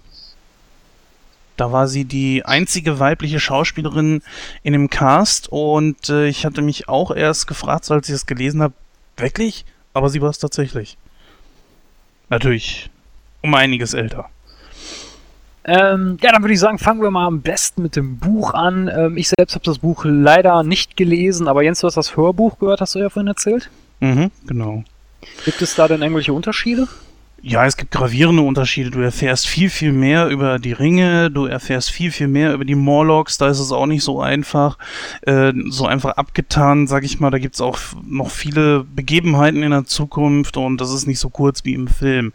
[1.58, 4.22] Da war sie die einzige weibliche Schauspielerin
[4.64, 8.62] in dem Cast und äh, ich hatte mich auch erst gefragt, als ich es gelesen
[8.62, 8.74] habe,
[9.18, 9.66] wirklich?
[9.94, 10.98] Aber sie war es tatsächlich.
[12.30, 12.90] Natürlich
[13.42, 14.30] um einiges älter.
[15.64, 18.88] Ähm, ja, dann würde ich sagen, fangen wir mal am besten mit dem Buch an.
[18.88, 22.60] Ähm, ich selbst habe das Buch leider nicht gelesen, aber Jens, du hast das Hörbuch
[22.60, 23.70] gehört, hast du ja vorhin erzählt.
[24.00, 24.84] Mhm, genau.
[25.44, 26.88] Gibt es da denn irgendwelche Unterschiede?
[27.44, 28.90] Ja, es gibt gravierende Unterschiede.
[28.90, 32.74] Du erfährst viel, viel mehr über die Ringe, du erfährst viel, viel mehr über die
[32.74, 34.80] Morlocks, da ist es auch nicht so einfach,
[35.22, 37.30] äh, so einfach abgetan, sag ich mal.
[37.30, 41.64] Da gibt's auch noch viele Begebenheiten in der Zukunft und das ist nicht so kurz
[41.64, 42.34] wie im Film.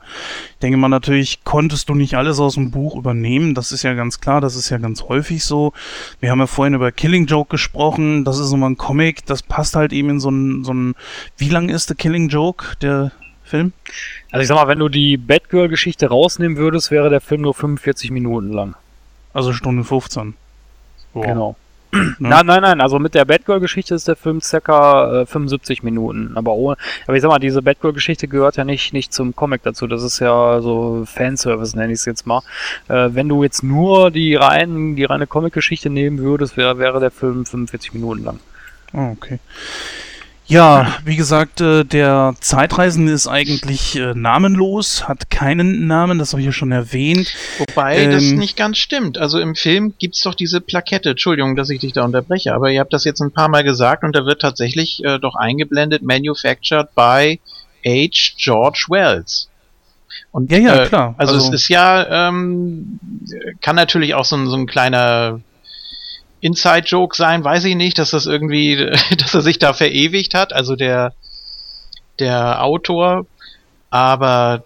[0.52, 3.94] Ich denke mal, natürlich konntest du nicht alles aus dem Buch übernehmen, das ist ja
[3.94, 5.72] ganz klar, das ist ja ganz häufig so.
[6.20, 9.74] Wir haben ja vorhin über Killing Joke gesprochen, das ist nochmal ein Comic, das passt
[9.74, 10.94] halt eben in so ein, so ein,
[11.36, 13.10] wie lang ist der Killing Joke, der
[13.52, 13.72] Film?
[14.30, 18.10] Also ich sag mal, wenn du die Batgirl-Geschichte rausnehmen würdest, wäre der Film nur 45
[18.10, 18.74] Minuten lang.
[19.34, 20.34] Also Stunde 15.
[21.12, 21.26] Wow.
[21.26, 21.56] Genau.
[22.18, 26.32] Nein, nein, nein, also mit der Batgirl-Geschichte ist der Film circa äh, 75 Minuten.
[26.36, 29.86] Aber ohne, aber ich sag mal, diese Batgirl-Geschichte gehört ja nicht, nicht zum Comic dazu.
[29.86, 32.40] Das ist ja so Fanservice, nenne ich es jetzt mal.
[32.88, 37.10] Äh, wenn du jetzt nur die rein, die reine Comic-Geschichte nehmen würdest, wäre, wäre der
[37.10, 38.40] Film 45 Minuten lang.
[38.94, 39.38] Oh, okay.
[40.52, 46.40] Ja, wie gesagt, äh, der Zeitreisende ist eigentlich äh, namenlos, hat keinen Namen, das habe
[46.42, 47.32] ich ja schon erwähnt.
[47.58, 49.16] Wobei das Ähm, nicht ganz stimmt.
[49.16, 51.10] Also im Film gibt's doch diese Plakette.
[51.10, 54.04] Entschuldigung, dass ich dich da unterbreche, aber ihr habt das jetzt ein paar Mal gesagt
[54.04, 57.40] und da wird tatsächlich äh, doch eingeblendet, manufactured by
[57.86, 58.34] H.
[58.36, 59.48] George Wells.
[60.32, 61.14] Und, Ja, ja, äh, klar.
[61.16, 63.00] Also, Also- es ist ja, ähm,
[63.62, 65.40] kann natürlich auch so ein, so ein kleiner
[66.42, 70.76] Inside-Joke sein, weiß ich nicht, dass das irgendwie, dass er sich da verewigt hat, also
[70.76, 71.14] der,
[72.18, 73.26] der Autor,
[73.90, 74.64] aber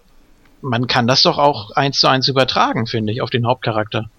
[0.61, 4.09] man kann das doch auch eins zu eins übertragen, finde ich, auf den Hauptcharakter.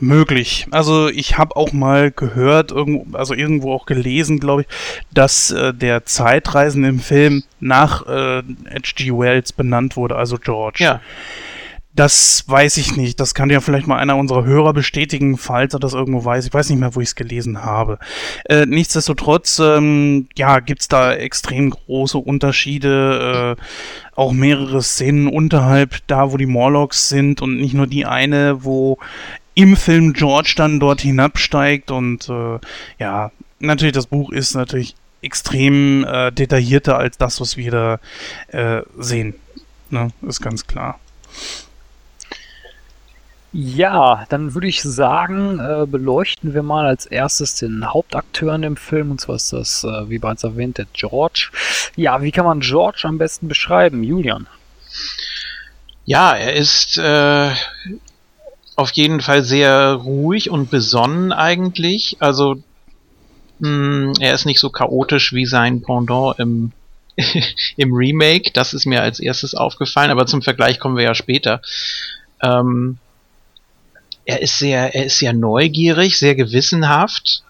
[0.00, 0.66] Möglich.
[0.72, 4.68] Also ich habe auch mal gehört, irgendwo, also irgendwo auch gelesen, glaube ich,
[5.12, 9.12] dass äh, der Zeitreisende im Film nach äh, H.G.
[9.12, 10.82] Wells benannt wurde, also George.
[10.82, 11.00] Ja,
[11.94, 13.20] Das weiß ich nicht.
[13.20, 16.44] Das kann ja vielleicht mal einer unserer Hörer bestätigen, falls er das irgendwo weiß.
[16.46, 18.00] Ich weiß nicht mehr, wo ich es gelesen habe.
[18.46, 23.56] Äh, nichtsdestotrotz, ähm, ja, gibt's da extrem große Unterschiede.
[23.56, 23.62] Äh,
[24.16, 28.98] auch mehrere Szenen unterhalb da, wo die Morlocks sind und nicht nur die eine, wo
[29.54, 32.58] im Film George dann dort hinabsteigt und äh,
[32.98, 33.30] ja,
[33.60, 38.00] natürlich das Buch ist natürlich extrem äh, detaillierter als das, was wir da
[38.48, 39.34] äh, sehen.
[39.90, 40.98] Ne, ist ganz klar.
[43.56, 48.76] Ja, dann würde ich sagen, äh, beleuchten wir mal als erstes den Hauptakteur in dem
[48.76, 51.50] Film, und zwar ist das, äh, wie bereits erwähnt, der George.
[51.94, 54.48] Ja, wie kann man George am besten beschreiben, Julian?
[56.04, 57.50] ja, er ist äh,
[58.76, 62.16] auf jeden Fall sehr ruhig und besonnen eigentlich.
[62.20, 62.56] Also
[63.60, 66.72] mh, er ist nicht so chaotisch wie sein Pendant im
[67.76, 68.50] im Remake.
[68.52, 71.62] Das ist mir als erstes aufgefallen, aber zum Vergleich kommen wir ja später.
[72.42, 72.98] Ähm,
[74.24, 77.42] er ist sehr, er ist sehr neugierig, sehr gewissenhaft.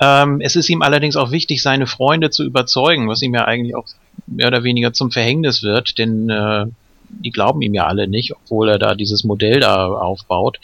[0.00, 3.74] Ähm, es ist ihm allerdings auch wichtig, seine Freunde zu überzeugen, was ihm ja eigentlich
[3.74, 3.86] auch
[4.26, 6.66] mehr oder weniger zum Verhängnis wird, denn äh,
[7.08, 10.58] die glauben ihm ja alle nicht, obwohl er da dieses Modell da aufbaut.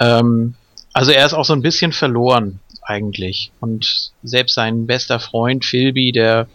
[0.00, 0.54] Ähm,
[0.92, 3.52] also er ist auch so ein bisschen verloren eigentlich.
[3.60, 6.48] Und selbst sein bester Freund Philby, der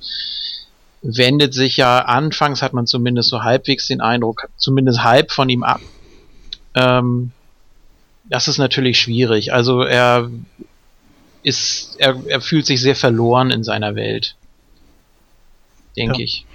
[1.02, 5.64] wendet sich ja anfangs, hat man zumindest so halbwegs den Eindruck, zumindest halb von ihm
[5.64, 5.82] ab.
[6.76, 7.32] Ähm,
[8.32, 9.54] das ist natürlich schwierig.
[9.54, 10.32] Also er
[11.44, 14.36] ist, er, er fühlt sich sehr verloren in seiner Welt.
[15.98, 16.24] Denke Ja.
[16.26, 16.46] ich.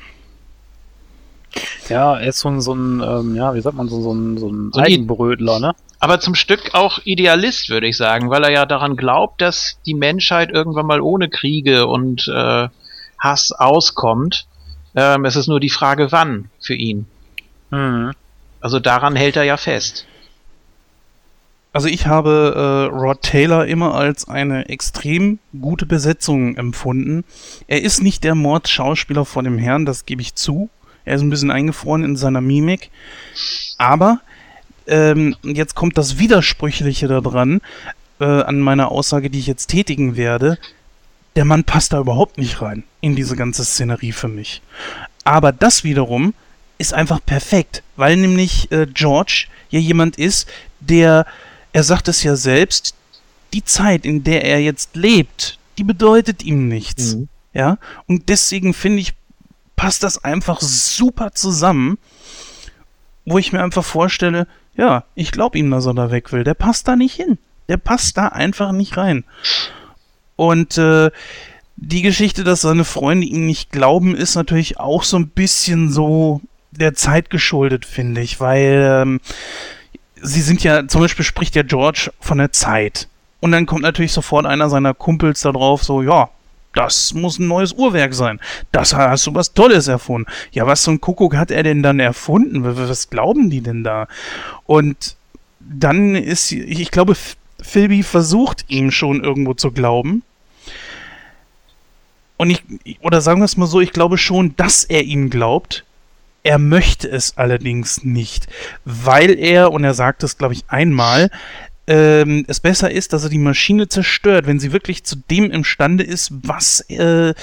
[1.89, 4.39] Ja, er ist so ein, so ein ähm, ja, wie sagt man, so, so ein,
[4.39, 5.75] so ein So Eigenbrötler, ne?
[6.01, 9.95] aber zum Stück auch Idealist, würde ich sagen, weil er ja daran glaubt, dass die
[9.95, 12.69] Menschheit irgendwann mal ohne Kriege und äh,
[13.19, 14.47] Hass auskommt.
[14.95, 17.07] Ähm, es ist nur die Frage, wann für ihn.
[17.71, 18.13] Mhm.
[18.61, 20.07] Also daran hält er ja fest.
[21.77, 27.23] Also ich habe äh, Rod Taylor immer als eine extrem gute Besetzung empfunden.
[27.67, 30.71] Er ist nicht der Mordschauspieler vor dem Herrn, das gebe ich zu.
[31.05, 32.91] Er ist ein bisschen eingefroren in seiner Mimik.
[33.77, 34.21] Aber
[34.87, 37.61] ähm, jetzt kommt das Widersprüchliche daran,
[38.21, 40.57] äh, an meiner Aussage, die ich jetzt tätigen werde.
[41.37, 44.63] Der Mann passt da überhaupt nicht rein in diese ganze Szenerie für mich.
[45.25, 46.33] Aber das wiederum
[46.79, 50.49] ist einfach perfekt, weil nämlich äh, George ja jemand ist,
[50.81, 51.27] der,
[51.77, 52.95] er sagt es ja selbst,
[53.53, 57.17] die Zeit, in der er jetzt lebt, die bedeutet ihm nichts.
[57.17, 57.29] Mhm.
[57.53, 59.13] Ja, und deswegen finde ich,
[59.77, 61.99] passt das einfach super zusammen,
[63.27, 66.45] wo ich mir einfach vorstelle, ja, ich glaube ihm, dass er da weg will.
[66.45, 67.37] Der passt da nicht hin.
[67.69, 69.25] Der passt da einfach nicht rein.
[70.35, 71.11] Und äh,
[71.77, 76.41] die Geschichte, dass seine Freunde ihm nicht glauben, ist natürlich auch so ein bisschen so
[76.71, 79.21] der Zeit geschuldet, finde ich, weil ähm,
[80.21, 83.09] sie sind ja, zum Beispiel spricht ja George von der Zeit.
[83.41, 86.31] Und dann kommt natürlich sofort einer seiner Kumpels da drauf, so, ja,
[86.77, 88.39] das muss ein neues Uhrwerk sein.
[88.71, 90.31] Das hast du was Tolles erfunden.
[90.53, 92.65] Ja, was so ein Kuckuck hat er denn dann erfunden?
[92.65, 94.09] Was glauben die denn da?
[94.67, 95.17] Und
[95.59, 97.17] dann ist, ich glaube,
[97.63, 100.23] Philby versucht ihm schon irgendwo zu glauben.
[102.37, 102.63] Und ich,
[103.01, 105.86] oder sagen wir es mal so, ich glaube schon, dass er ihm glaubt.
[106.47, 108.47] Er möchte es allerdings nicht,
[108.85, 111.29] weil er, und er sagt es, glaube ich, einmal,
[111.89, 116.05] ähm, es besser ist, dass er die Maschine zerstört, wenn sie wirklich zu dem imstande
[116.05, 117.35] ist, was, äh,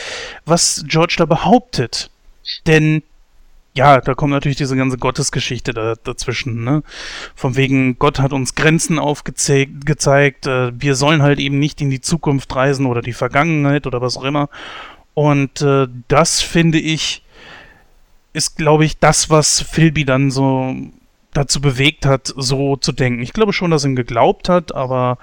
[0.45, 2.11] was George da behauptet.
[2.65, 3.03] Denn,
[3.73, 6.81] ja, da kommt natürlich diese ganze Gottesgeschichte da, dazwischen, ne?
[7.35, 11.89] Von wegen, Gott hat uns Grenzen aufgezeigt, gezeigt, äh, wir sollen halt eben nicht in
[11.89, 14.47] die Zukunft reisen oder die Vergangenheit oder was auch immer.
[15.13, 17.23] Und äh, das finde ich,
[18.33, 20.75] ist, glaube ich, das, was Philby dann so
[21.33, 23.21] dazu bewegt hat, so zu denken.
[23.21, 25.17] Ich glaube schon, dass er ihm geglaubt hat, aber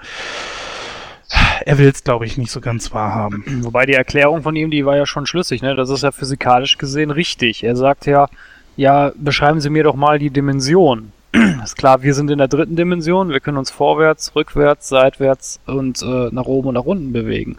[1.65, 3.63] er will es, glaube ich, nicht so ganz wahrhaben.
[3.63, 5.75] Wobei die Erklärung von ihm, die war ja schon schlüssig, ne?
[5.75, 7.63] Das ist ja physikalisch gesehen richtig.
[7.63, 8.27] Er sagt ja,
[8.75, 11.11] ja, beschreiben Sie mir doch mal die Dimension.
[11.63, 16.01] ist klar, wir sind in der dritten Dimension, wir können uns vorwärts, rückwärts, seitwärts und
[16.01, 17.57] äh, nach oben und nach unten bewegen.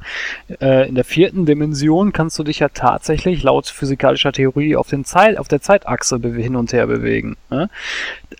[0.60, 5.06] Äh, in der vierten Dimension kannst du dich ja tatsächlich laut physikalischer Theorie auf, den
[5.06, 7.36] Zeit, auf der Zeitachse hin und her bewegen.
[7.50, 7.70] Ne?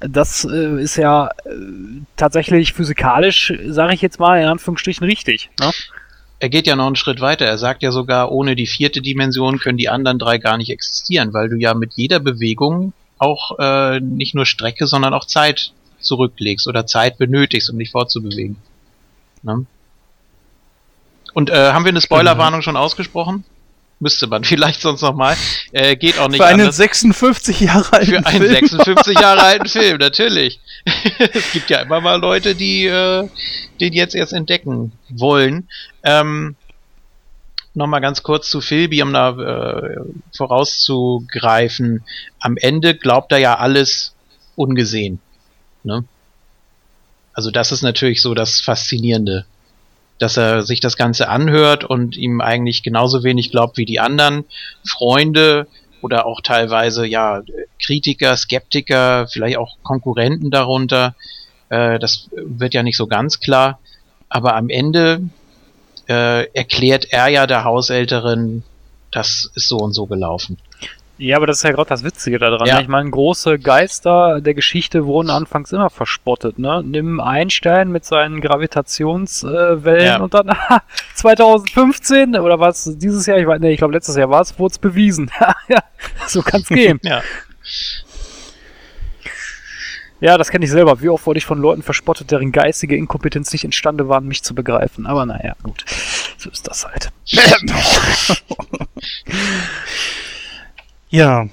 [0.01, 1.51] Das äh, ist ja äh,
[2.17, 5.51] tatsächlich physikalisch, sage ich jetzt mal, in Anführungsstrichen richtig.
[5.59, 5.71] Ne?
[6.41, 7.47] Er geht ja noch einen Schritt weiter.
[7.47, 11.33] Er sagt ja sogar, ohne die vierte Dimension können die anderen drei gar nicht existieren,
[11.33, 12.93] weil du ja mit jeder Bewegung
[13.23, 18.57] auch äh, nicht nur Strecke, sondern auch Zeit zurücklegst oder Zeit benötigst, um dich fortzubewegen.
[19.43, 19.67] Ne?
[21.33, 23.45] Und äh, haben wir eine Spoilerwarnung schon ausgesprochen?
[24.01, 25.37] Müsste man vielleicht sonst nochmal.
[25.73, 26.77] Äh, geht auch nicht Für einen anders.
[26.77, 28.69] 56 Jahre alten Für einen Film.
[28.69, 30.61] 56 Jahre alten Film, natürlich.
[31.19, 33.29] es gibt ja immer mal Leute, die äh,
[33.81, 35.69] den jetzt erst entdecken wollen.
[36.03, 36.57] Ähm,
[37.75, 40.01] Nochmal ganz kurz zu Philby, um da äh,
[40.37, 42.05] vorauszugreifen.
[42.39, 44.15] Am Ende glaubt er ja alles
[44.57, 45.21] ungesehen.
[45.83, 46.05] Ne?
[47.33, 49.47] Also das ist natürlich so das Faszinierende,
[50.19, 54.45] dass er sich das Ganze anhört und ihm eigentlich genauso wenig glaubt wie die anderen
[54.87, 55.67] Freunde
[56.03, 57.43] oder auch teilweise ja
[57.83, 61.15] Kritiker, Skeptiker, vielleicht auch Konkurrenten darunter.
[61.71, 63.79] Äh, das wird ja nicht so ganz klar.
[64.29, 65.23] Aber am Ende
[66.09, 68.63] äh, erklärt er ja der Haushälterin,
[69.11, 70.59] das ist so und so gelaufen.
[71.19, 72.67] Ja, aber das ist ja gerade das Witzige daran.
[72.67, 72.77] Ja.
[72.77, 72.83] Ne?
[72.83, 76.59] Ich meine, große Geister der Geschichte wurden anfangs immer verspottet.
[76.59, 76.83] Ne?
[76.85, 80.21] Nimm Einstein mit seinen Gravitationswellen äh, Ja.
[80.21, 80.51] und dann
[81.15, 84.73] 2015 oder was dieses Jahr, ich weiß nee, ich glaube letztes Jahr war es, wurde
[84.73, 85.31] es bewiesen.
[85.69, 85.79] ja,
[86.27, 86.99] so kann's gehen.
[87.03, 87.23] Ja.
[90.23, 91.01] Ja, das kenne ich selber.
[91.03, 94.55] Wie oft wurde ich von Leuten verspottet, deren geistige Inkompetenz nicht imstande waren, mich zu
[94.55, 95.05] begreifen.
[95.05, 95.85] Aber naja, gut.
[96.39, 97.11] So ist das halt.
[101.11, 101.49] Ja,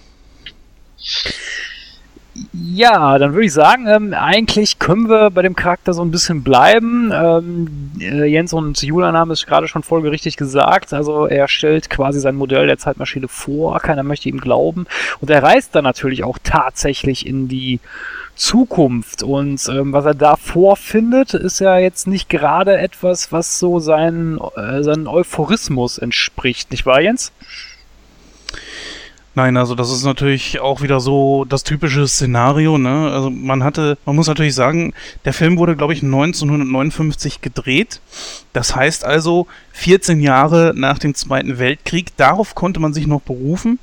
[2.53, 6.43] Ja, dann würde ich sagen, ähm, eigentlich können wir bei dem Charakter so ein bisschen
[6.43, 7.11] bleiben.
[7.13, 10.93] Ähm, äh, Jens und Julian haben es gerade schon folgerichtig gesagt.
[10.93, 14.85] Also er stellt quasi sein Modell der Zeitmaschine vor, keiner möchte ihm glauben.
[15.19, 17.79] Und er reist dann natürlich auch tatsächlich in die
[18.35, 19.21] Zukunft.
[19.21, 24.39] Und ähm, was er da vorfindet, ist ja jetzt nicht gerade etwas, was so seinen,
[24.55, 27.33] äh, seinen Euphorismus entspricht, nicht wahr, Jens?
[29.41, 33.09] Nein, also das ist natürlich auch wieder so das typische Szenario, ne?
[33.09, 38.01] Also man hatte, man muss natürlich sagen, der Film wurde, glaube ich, 1959 gedreht.
[38.51, 42.17] Das heißt also 14 Jahre nach dem Zweiten Weltkrieg.
[42.17, 43.79] Darauf konnte man sich noch berufen.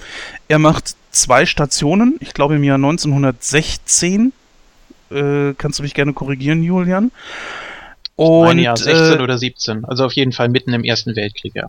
[0.46, 4.34] Er macht zwei Stationen, ich glaube im Jahr 1916.
[5.10, 7.12] Äh, kannst du mich gerne korrigieren, Julian?
[8.14, 9.86] Und, Ein Jahr 16 äh, oder 17.
[9.86, 11.68] Also auf jeden Fall mitten im Ersten Weltkrieg, ja.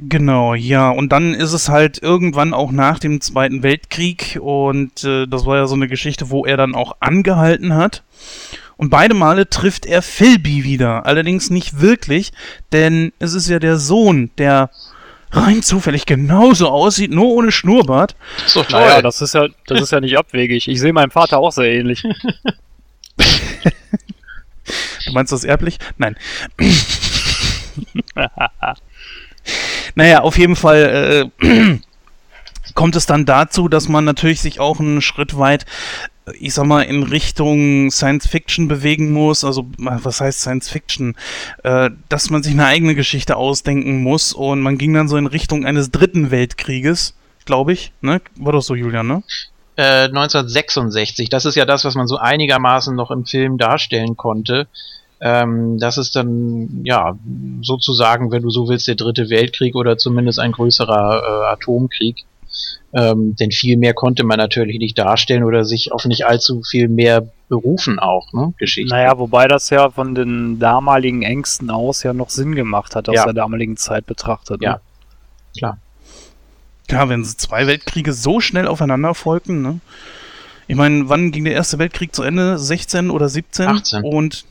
[0.00, 0.90] Genau, ja.
[0.90, 5.56] Und dann ist es halt irgendwann auch nach dem Zweiten Weltkrieg und äh, das war
[5.56, 8.02] ja so eine Geschichte, wo er dann auch angehalten hat.
[8.76, 11.06] Und beide Male trifft er Philby wieder.
[11.06, 12.32] Allerdings nicht wirklich,
[12.72, 14.70] denn es ist ja der Sohn, der
[15.32, 18.16] rein zufällig genauso aussieht, nur ohne Schnurrbart.
[18.44, 18.80] Ist doch toll.
[18.80, 20.68] Naja, das ist ja, das ist ja nicht abwegig.
[20.68, 22.02] Ich sehe meinem Vater auch sehr ähnlich.
[25.06, 25.78] Du meinst das erblich?
[25.98, 26.16] Nein.
[29.94, 31.78] naja, auf jeden Fall äh,
[32.74, 35.66] kommt es dann dazu, dass man natürlich sich auch einen Schritt weit,
[36.26, 39.44] äh, ich sag mal, in Richtung Science Fiction bewegen muss.
[39.44, 41.16] Also, was heißt Science Fiction?
[41.62, 45.26] Äh, dass man sich eine eigene Geschichte ausdenken muss und man ging dann so in
[45.26, 47.14] Richtung eines dritten Weltkrieges,
[47.44, 47.92] glaube ich.
[48.00, 48.20] Ne?
[48.36, 49.22] War doch so, Julian, ne?
[49.76, 54.68] Äh, 1966, das ist ja das, was man so einigermaßen noch im Film darstellen konnte.
[55.20, 57.18] Ähm, das ist dann, ja,
[57.62, 62.24] sozusagen, wenn du so willst, der dritte Weltkrieg oder zumindest ein größerer äh, Atomkrieg.
[62.92, 66.88] Ähm, denn viel mehr konnte man natürlich nicht darstellen oder sich auf nicht allzu viel
[66.88, 68.52] mehr berufen auch, ne?
[68.58, 68.92] Geschichte.
[68.92, 73.14] Naja, wobei das ja von den damaligen Ängsten aus ja noch Sinn gemacht hat, aus
[73.14, 73.24] Ja.
[73.24, 74.60] der damaligen Zeit betrachtet.
[74.60, 74.66] ne?
[74.66, 74.80] Ja.
[75.56, 75.78] Klar.
[76.90, 79.78] Ja, wenn zwei Weltkriege so schnell aufeinander folgten, ne?
[80.66, 82.58] Ich meine, wann ging der Erste Weltkrieg zu Ende?
[82.58, 83.66] 16 oder 17?
[83.68, 84.02] 18.
[84.02, 84.44] Und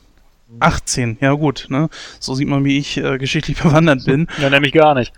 [0.58, 1.88] 18, ja gut, ne?
[2.18, 4.26] So sieht man, wie ich äh, geschichtlich bewandert bin.
[4.40, 5.12] Ja, nämlich gar nicht.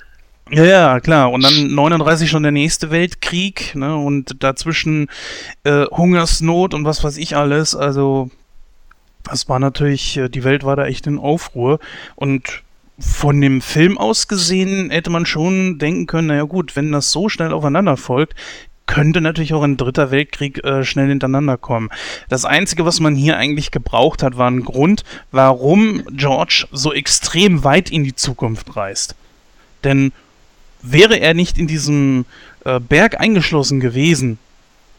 [0.50, 1.30] Ja, ja, klar.
[1.32, 3.96] Und dann 39 schon der nächste Weltkrieg, ne?
[3.96, 5.08] Und dazwischen
[5.64, 7.74] äh, Hungersnot und was weiß ich alles.
[7.74, 8.30] Also,
[9.22, 11.78] das war natürlich, äh, die Welt war da echt in Aufruhr.
[12.16, 12.62] Und
[12.98, 17.28] von dem Film aus gesehen hätte man schon denken können, naja gut, wenn das so
[17.28, 18.34] schnell aufeinander folgt,
[18.92, 21.88] könnte natürlich auch ein dritter Weltkrieg äh, schnell hintereinander kommen.
[22.28, 27.64] Das Einzige, was man hier eigentlich gebraucht hat, war ein Grund, warum George so extrem
[27.64, 29.14] weit in die Zukunft reist.
[29.82, 30.12] Denn
[30.82, 32.26] wäre er nicht in diesem
[32.66, 34.38] äh, Berg eingeschlossen gewesen,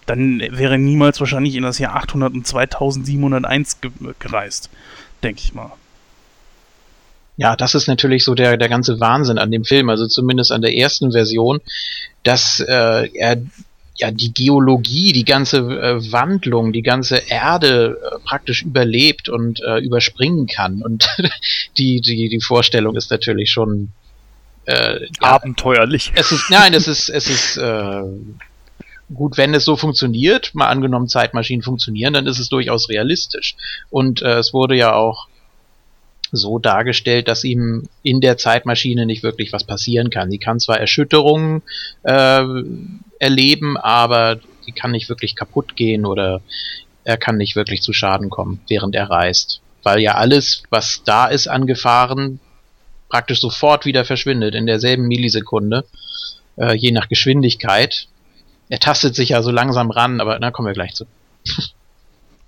[0.08, 4.72] dann wäre niemals wahrscheinlich in das Jahr 800 und 2701 ge gereist.
[5.22, 5.72] Denke ich mal.
[7.38, 10.64] Ja, das ist natürlich so der, der ganze Wahnsinn an dem Film, also zumindest an
[10.64, 11.62] der ersten Version,
[12.24, 13.38] dass äh, er
[13.96, 19.80] ja die Geologie, die ganze äh, Wandlung, die ganze Erde äh, praktisch überlebt und äh,
[19.80, 20.82] überspringen kann.
[20.82, 21.08] Und
[21.78, 23.90] die, die, die Vorstellung ist natürlich schon
[24.66, 26.12] äh, ja, Abenteuerlich.
[26.16, 28.04] es ist, nein, es ist, es ist äh,
[29.14, 33.56] gut, wenn es so funktioniert, mal angenommen Zeitmaschinen funktionieren, dann ist es durchaus realistisch.
[33.90, 35.28] Und äh, es wurde ja auch
[36.34, 40.32] so dargestellt, dass ihm in der Zeitmaschine nicht wirklich was passieren kann.
[40.32, 41.62] Sie kann zwar Erschütterungen
[42.04, 42.44] äh,
[43.20, 46.42] erleben, aber sie kann nicht wirklich kaputt gehen oder
[47.04, 49.62] er kann nicht wirklich zu Schaden kommen, während er reist.
[49.84, 52.40] Weil ja alles, was da ist an Gefahren,
[53.10, 55.86] praktisch sofort wieder verschwindet, in derselben Millisekunde,
[56.58, 58.08] äh, je nach Geschwindigkeit.
[58.70, 61.06] Er tastet sich ja so langsam ran, aber da kommen wir gleich zu.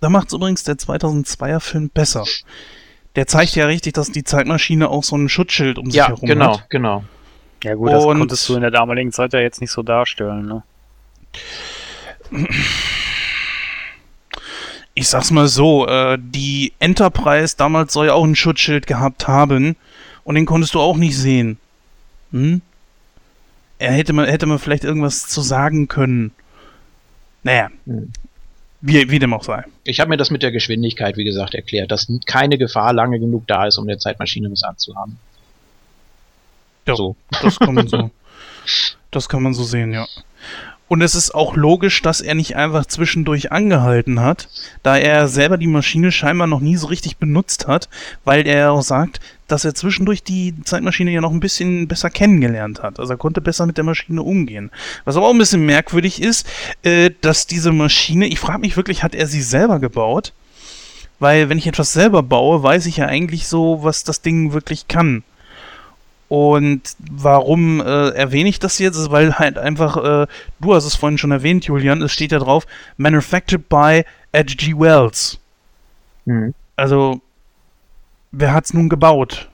[0.01, 2.25] Da macht es übrigens der 2002er Film besser.
[3.15, 6.27] Der zeigt ja richtig, dass die Zeitmaschine auch so ein Schutzschild um sich Ja, herum
[6.27, 6.69] genau, hat.
[6.69, 7.03] genau.
[7.63, 10.45] Ja gut, das Und- konntest du in der damaligen Zeit ja jetzt nicht so darstellen.
[10.45, 10.63] Ne?
[14.93, 19.75] Ich sag's mal so, äh, die Enterprise damals soll ja auch ein Schutzschild gehabt haben
[20.23, 21.57] und den konntest du auch nicht sehen.
[22.31, 22.61] Hm?
[23.77, 26.31] Er hätte man, hätte man vielleicht irgendwas zu sagen können.
[27.43, 28.11] Naja, Hm.
[28.81, 29.63] Wie, wie dem auch sei.
[29.83, 33.47] Ich habe mir das mit der Geschwindigkeit, wie gesagt, erklärt, dass keine Gefahr lange genug
[33.47, 35.17] da ist, um der Zeitmaschine was anzuhaben.
[36.87, 37.15] Ja, So.
[37.41, 38.09] das kann man so.
[39.11, 40.07] Das kann man so sehen, ja.
[40.87, 44.49] Und es ist auch logisch, dass er nicht einfach zwischendurch angehalten hat,
[44.83, 47.89] da er selber die Maschine scheinbar noch nie so richtig benutzt hat,
[48.23, 52.83] weil er auch sagt, dass er zwischendurch die Zeitmaschine ja noch ein bisschen besser kennengelernt
[52.83, 52.99] hat.
[52.99, 54.69] Also er konnte besser mit der Maschine umgehen.
[55.05, 56.47] Was aber auch ein bisschen merkwürdig ist,
[56.83, 60.33] äh, dass diese Maschine, ich frage mich wirklich, hat er sie selber gebaut?
[61.17, 64.87] Weil wenn ich etwas selber baue, weiß ich ja eigentlich so, was das Ding wirklich
[64.87, 65.23] kann.
[66.27, 69.11] Und warum äh, erwähne ich das jetzt?
[69.11, 70.27] Weil halt einfach, äh,
[70.59, 72.65] du hast es vorhin schon erwähnt, Julian, es steht ja drauf,
[72.97, 74.03] Manufactured by
[74.35, 74.73] H.G.
[74.77, 75.39] Wells.
[76.25, 76.53] Mhm.
[76.75, 77.21] Also,
[78.31, 79.49] wer hat's nun gebaut?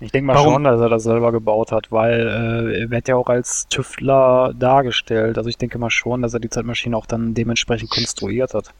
[0.00, 0.54] Ich denke mal Warum?
[0.54, 4.52] schon, dass er das selber gebaut hat, weil äh, er wird ja auch als Tüftler
[4.52, 5.38] dargestellt.
[5.38, 8.72] Also ich denke mal schon, dass er die Zeitmaschine auch dann dementsprechend konstruiert hat.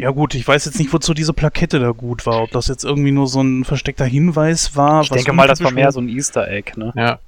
[0.00, 2.42] Ja gut, ich weiß jetzt nicht, wozu diese Plakette da gut war.
[2.42, 5.02] Ob das jetzt irgendwie nur so ein versteckter Hinweis war.
[5.02, 6.90] Ich was denke mal, das war mehr so ein Easter Egg, ne?
[6.96, 7.18] Ja,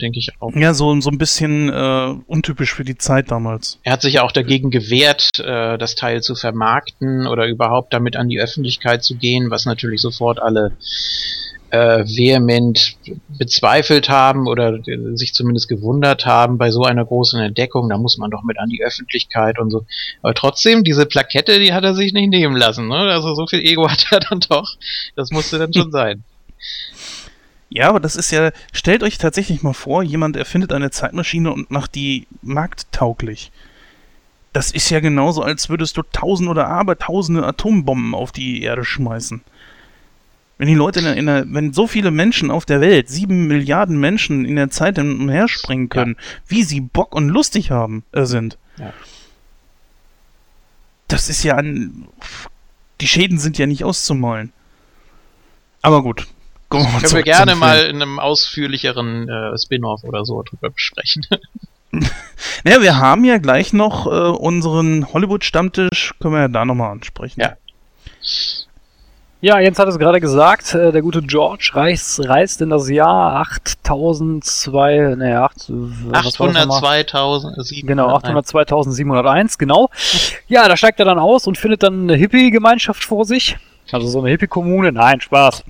[0.00, 0.54] denke ich auch.
[0.54, 3.80] Ja, so, so ein bisschen äh, untypisch für die Zeit damals.
[3.82, 8.14] Er hat sich ja auch dagegen gewehrt, äh, das Teil zu vermarkten oder überhaupt damit
[8.14, 10.70] an die Öffentlichkeit zu gehen, was natürlich sofort alle
[11.70, 12.96] äh, vehement
[13.28, 17.88] bezweifelt haben oder äh, sich zumindest gewundert haben bei so einer großen Entdeckung.
[17.88, 19.86] Da muss man doch mit an die Öffentlichkeit und so.
[20.22, 22.88] Aber trotzdem, diese Plakette, die hat er sich nicht nehmen lassen.
[22.88, 22.96] Ne?
[22.96, 24.76] Also so viel Ego hat er dann doch.
[25.16, 26.24] Das musste dann schon sein.
[27.68, 31.70] Ja, aber das ist ja, stellt euch tatsächlich mal vor, jemand erfindet eine Zeitmaschine und
[31.70, 33.52] macht die markttauglich.
[34.52, 39.42] Das ist ja genauso, als würdest du tausend oder abertausende Atombomben auf die Erde schmeißen.
[40.60, 43.46] Wenn die Leute in der, in der, wenn so viele Menschen auf der Welt, sieben
[43.46, 47.70] Milliarden Menschen in der Zeit hin und her springen können, wie sie Bock und lustig
[47.70, 48.58] haben, äh, sind.
[48.76, 48.92] Ja.
[51.08, 52.08] Das ist ja an,
[53.00, 54.52] die Schäden sind ja nicht auszumalen.
[55.80, 56.26] Aber gut.
[56.68, 61.24] Kommen wir Können wir gerne mal in einem ausführlicheren äh, Spin-off oder so drüber besprechen.
[62.62, 67.40] Naja, wir haben ja gleich noch äh, unseren Hollywood-Stammtisch, können wir ja da nochmal ansprechen.
[67.40, 67.56] Ja.
[69.42, 73.36] Ja, Jens hat es gerade gesagt, äh, der gute George reist, reist in das Jahr
[73.36, 77.00] 8002, ne, 8, was war das nochmal?
[77.00, 77.86] 802.000.
[77.86, 79.88] Genau, 802.701, genau.
[80.46, 83.56] Ja, da steigt er dann aus und findet dann eine Hippie-Gemeinschaft vor sich.
[83.92, 84.92] Also so eine Hippie-Kommune.
[84.92, 85.64] Nein, Spaß.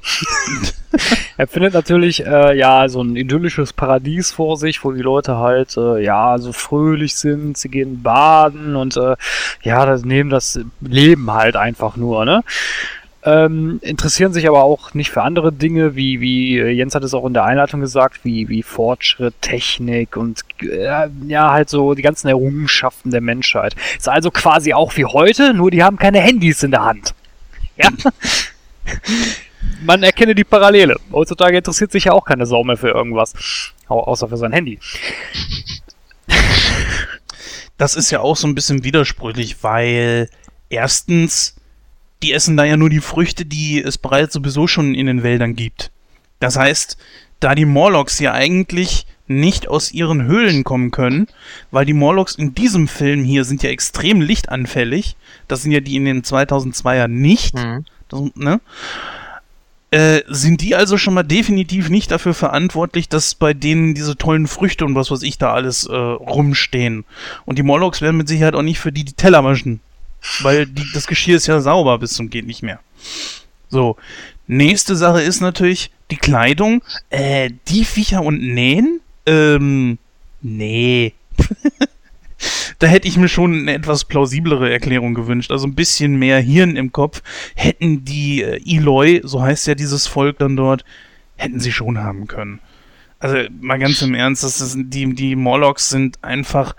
[1.37, 5.77] er findet natürlich, äh, ja, so ein idyllisches Paradies vor sich, wo die Leute halt,
[5.77, 9.15] äh, ja, so fröhlich sind, sie gehen baden und, äh,
[9.63, 12.43] ja, das nehmen das Leben halt einfach nur, ne?
[13.23, 17.13] Ähm, interessieren sich aber auch nicht für andere Dinge, wie, wie äh, Jens hat es
[17.13, 22.01] auch in der Einleitung gesagt, wie, wie Fortschritt, Technik und äh, ja, halt so die
[22.01, 23.77] ganzen Errungenschaften der Menschheit.
[23.99, 27.15] Ist also quasi auch wie heute, nur die haben keine Handys in der Hand.
[27.77, 27.91] Ja.
[29.83, 30.97] Man erkenne die Parallele.
[31.13, 33.35] Heutzutage interessiert sich ja auch keine Sau mehr für irgendwas.
[33.89, 34.79] Au- Außer für sein Handy.
[37.77, 40.29] Das ist ja auch so ein bisschen widersprüchlich, weil
[40.69, 41.57] erstens,
[42.23, 45.55] die essen da ja nur die Früchte, die es bereits sowieso schon in den Wäldern
[45.55, 45.91] gibt.
[46.39, 46.97] Das heißt,
[47.41, 51.29] da die Morlocks ja eigentlich nicht aus ihren Höhlen kommen können,
[51.71, 55.17] weil die Morlocks in diesem Film hier sind ja extrem lichtanfällig.
[55.49, 57.55] Das sind ja die in den 2002er nicht.
[57.55, 57.85] Mhm.
[58.09, 58.61] Das, ne?
[59.93, 64.47] Äh, sind die also schon mal definitiv nicht dafür verantwortlich, dass bei denen diese tollen
[64.47, 67.05] Früchte und was weiß ich da alles äh, rumstehen.
[67.45, 69.81] Und die Morlocks werden mit Sicherheit auch nicht für die die Teller waschen.
[70.43, 72.81] Weil die, das Geschirr ist ja sauber bis zum geht nicht mehr.
[73.69, 73.97] So.
[74.47, 76.83] Nächste Sache ist natürlich die Kleidung.
[77.11, 79.01] Äh, die Viecher und Nähen?
[79.27, 79.99] Ähm,
[80.43, 81.15] nee.
[82.79, 85.53] da hätte ich mir schon eine etwas plausiblere Erklärung gewünscht.
[85.53, 87.23] Also ein bisschen mehr Hirn im Kopf
[87.55, 90.85] hätten die äh, Eloi, so heißt ja dieses Volk dann dort,
[91.37, 92.61] hätten sie schon haben können.
[93.19, 96.75] Also mal ganz im Ernst, das ist, die, die Morlocks sind einfach,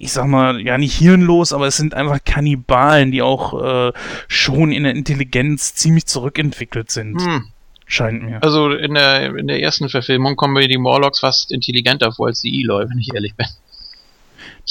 [0.00, 3.92] ich sag mal, ja nicht hirnlos, aber es sind einfach Kannibalen, die auch äh,
[4.28, 7.20] schon in der Intelligenz ziemlich zurückentwickelt sind.
[7.20, 7.44] Hm.
[7.86, 8.42] Scheint mir.
[8.42, 12.40] Also in der, in der ersten Verfilmung kommen mir die Morlocks fast intelligenter vor als
[12.40, 13.46] die Eloy, wenn ich ehrlich bin.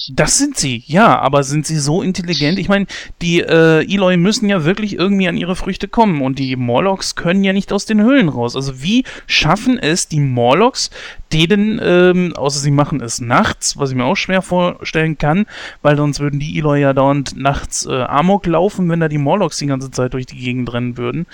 [0.07, 2.57] Das sind sie, ja, aber sind sie so intelligent?
[2.57, 2.87] Ich meine,
[3.21, 7.43] die äh, Eloi müssen ja wirklich irgendwie an ihre Früchte kommen und die Morlocks können
[7.43, 8.55] ja nicht aus den Höhlen raus.
[8.55, 10.89] Also wie schaffen es die Morlocks,
[11.31, 15.45] denen, ähm, außer sie machen es nachts, was ich mir auch schwer vorstellen kann,
[15.81, 19.57] weil sonst würden die Eloi ja dauernd nachts äh, Amok laufen, wenn da die Morlocks
[19.57, 21.27] die ganze Zeit durch die Gegend rennen würden.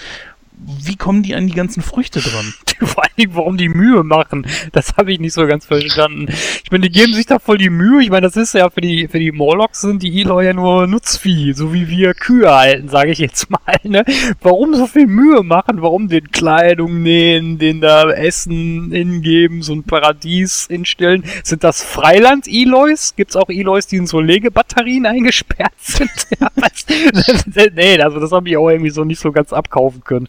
[0.57, 2.53] Wie kommen die an die ganzen Früchte dran?
[2.79, 6.27] Vor allen Dingen, warum die Mühe machen, das habe ich nicht so ganz verstanden.
[6.63, 8.03] Ich meine, die geben sich da voll die Mühe.
[8.03, 10.87] Ich meine, das ist ja für die für die Morlocks sind die Eloy ja nur
[10.87, 13.59] Nutzvieh, so wie wir Kühe halten, sage ich jetzt mal.
[13.83, 14.03] Ne?
[14.41, 15.81] Warum so viel Mühe machen?
[15.81, 21.23] Warum den Kleidung nähen, den da Essen hingeben, so ein Paradies hinstellen?
[21.43, 23.15] Sind das Freiland-Eloys?
[23.15, 26.11] Gibt es auch Eloys, die in so Legebatterien eingesperrt sind?
[27.75, 30.27] Nee, also das habe ich auch irgendwie so nicht so ganz abkaufen können.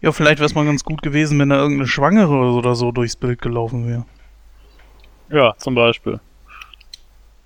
[0.00, 3.16] Ja, vielleicht wäre es mal ganz gut gewesen, wenn da irgendeine Schwangere oder so durchs
[3.16, 4.04] Bild gelaufen wäre.
[5.30, 6.20] Ja, zum Beispiel.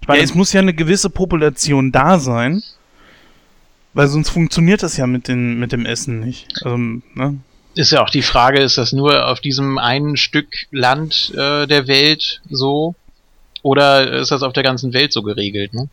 [0.00, 2.62] Ich meine, ja, es muss ja eine gewisse Population da sein,
[3.94, 6.48] weil sonst funktioniert das ja mit, den, mit dem Essen nicht.
[6.62, 7.38] Also, ne?
[7.74, 11.86] Ist ja auch die Frage, ist das nur auf diesem einen Stück Land äh, der
[11.86, 12.94] Welt so?
[13.62, 15.88] Oder ist das auf der ganzen Welt so geregelt, ne?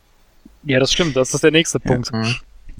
[0.63, 2.09] Ja, das stimmt, das ist der nächste Punkt.
[2.11, 2.35] Ja.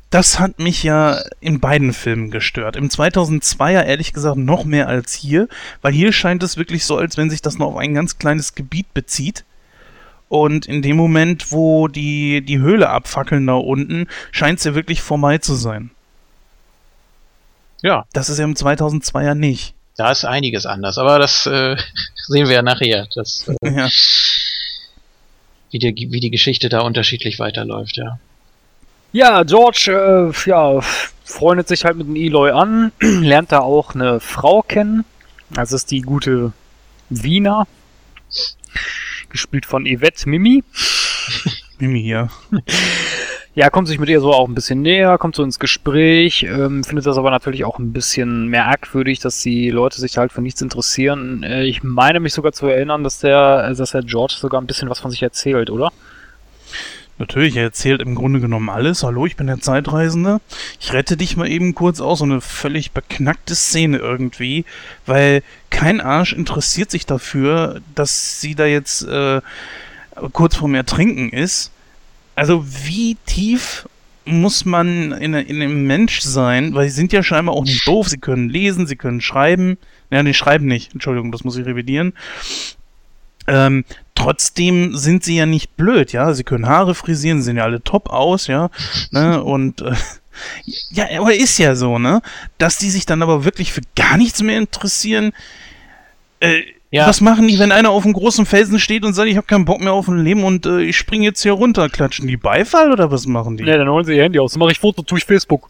[0.10, 2.76] Das hat mich ja in beiden Filmen gestört.
[2.76, 5.48] Im 2002er ehrlich gesagt noch mehr als hier,
[5.84, 8.56] weil hier scheint es wirklich so, als wenn sich das nur auf ein ganz kleines
[8.56, 9.46] Gebiet bezieht.
[10.28, 15.02] Und in dem Moment, wo die, die Höhle abfackeln da unten, scheint es ja wirklich
[15.02, 15.92] vorbei zu sein.
[17.82, 18.06] Ja.
[18.14, 19.74] Das ist ja im 2002er nicht.
[19.96, 21.76] Da ist einiges anders, aber das äh,
[22.28, 23.08] sehen wir ja nachher.
[23.14, 23.90] Das, äh, ja.
[25.72, 28.20] Wie, die, wie die Geschichte da unterschiedlich weiterläuft, ja.
[29.12, 30.82] Ja, George, äh, ja,
[31.24, 35.04] freundet sich halt mit dem Eloy an, lernt da auch eine Frau kennen.
[35.50, 36.54] Das ist die gute
[37.10, 37.68] Wiener.
[39.30, 40.64] Gespielt von Yvette Mimi.
[41.80, 42.30] Mimi, ja.
[43.56, 46.84] Ja, kommt sich mit ihr so auch ein bisschen näher, kommt so ins Gespräch, ähm,
[46.84, 50.62] findet das aber natürlich auch ein bisschen merkwürdig, dass die Leute sich halt für nichts
[50.62, 51.44] interessieren.
[51.44, 54.90] Äh, ich meine mich sogar zu erinnern, dass der, dass der George sogar ein bisschen
[54.90, 55.92] was von sich erzählt, oder?
[57.20, 59.04] Natürlich, er erzählt im Grunde genommen alles.
[59.04, 60.40] Hallo, ich bin der Zeitreisende.
[60.80, 62.20] Ich rette dich mal eben kurz aus.
[62.20, 64.64] So eine völlig beknackte Szene irgendwie,
[65.06, 69.42] weil kein Arsch interessiert sich dafür, dass sie da jetzt äh,
[70.32, 71.72] kurz vorm Ertrinken ist.
[72.36, 73.90] Also wie tief
[74.24, 78.08] muss man in, in einem Mensch sein, weil sie sind ja scheinbar auch nicht doof.
[78.08, 79.78] Sie können lesen, sie können schreiben.
[80.10, 80.94] Ja, nee, schreiben nicht.
[80.94, 82.14] Entschuldigung, das muss ich revidieren.
[83.50, 83.84] Ähm,
[84.14, 86.34] trotzdem sind sie ja nicht blöd, ja.
[86.34, 88.70] Sie können Haare frisieren, sehen ja alle top aus, ja.
[89.12, 89.44] ne?
[89.44, 89.96] Und äh,
[90.92, 92.22] ja, aber ist ja so, ne?
[92.58, 95.32] Dass die sich dann aber wirklich für gar nichts mehr interessieren.
[96.40, 96.62] Äh,
[96.92, 97.08] ja.
[97.08, 99.66] Was machen die, wenn einer auf einem großen Felsen steht und sagt, ich habe keinen
[99.66, 101.88] Bock mehr auf ein Leben und äh, ich springe jetzt hier runter?
[101.88, 103.64] Klatschen die Beifall oder was machen die?
[103.64, 104.54] Ne, dann holen sie ihr Handy aus.
[104.54, 105.70] Dann mache ich Foto durch Facebook.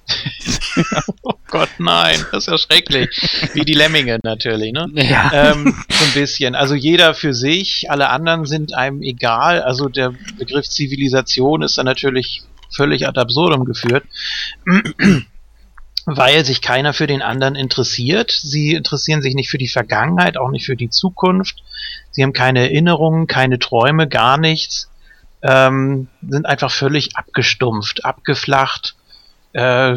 [1.24, 3.10] oh Gott, nein, das ist ja schrecklich.
[3.54, 4.88] Wie die Lemminge natürlich, ne?
[4.94, 5.30] Ja.
[5.34, 6.56] Ähm, so ein bisschen.
[6.56, 9.62] Also jeder für sich, alle anderen sind einem egal.
[9.62, 14.06] Also der Begriff Zivilisation ist dann natürlich völlig ad absurdum geführt
[16.16, 18.32] weil sich keiner für den anderen interessiert.
[18.32, 21.64] Sie interessieren sich nicht für die Vergangenheit, auch nicht für die Zukunft.
[22.12, 24.90] Sie haben keine Erinnerungen, keine Träume, gar nichts.
[25.42, 28.96] Ähm, sind einfach völlig abgestumpft, abgeflacht,
[29.54, 29.96] äh,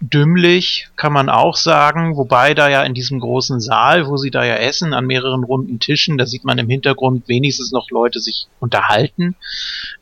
[0.00, 2.16] dümmlich, kann man auch sagen.
[2.16, 5.80] Wobei da ja in diesem großen Saal, wo sie da ja essen, an mehreren runden
[5.80, 9.34] Tischen, da sieht man im Hintergrund wenigstens noch Leute sich unterhalten.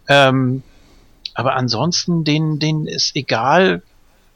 [0.09, 0.63] Ähm,
[1.35, 3.83] aber ansonsten, denen, denen ist egal,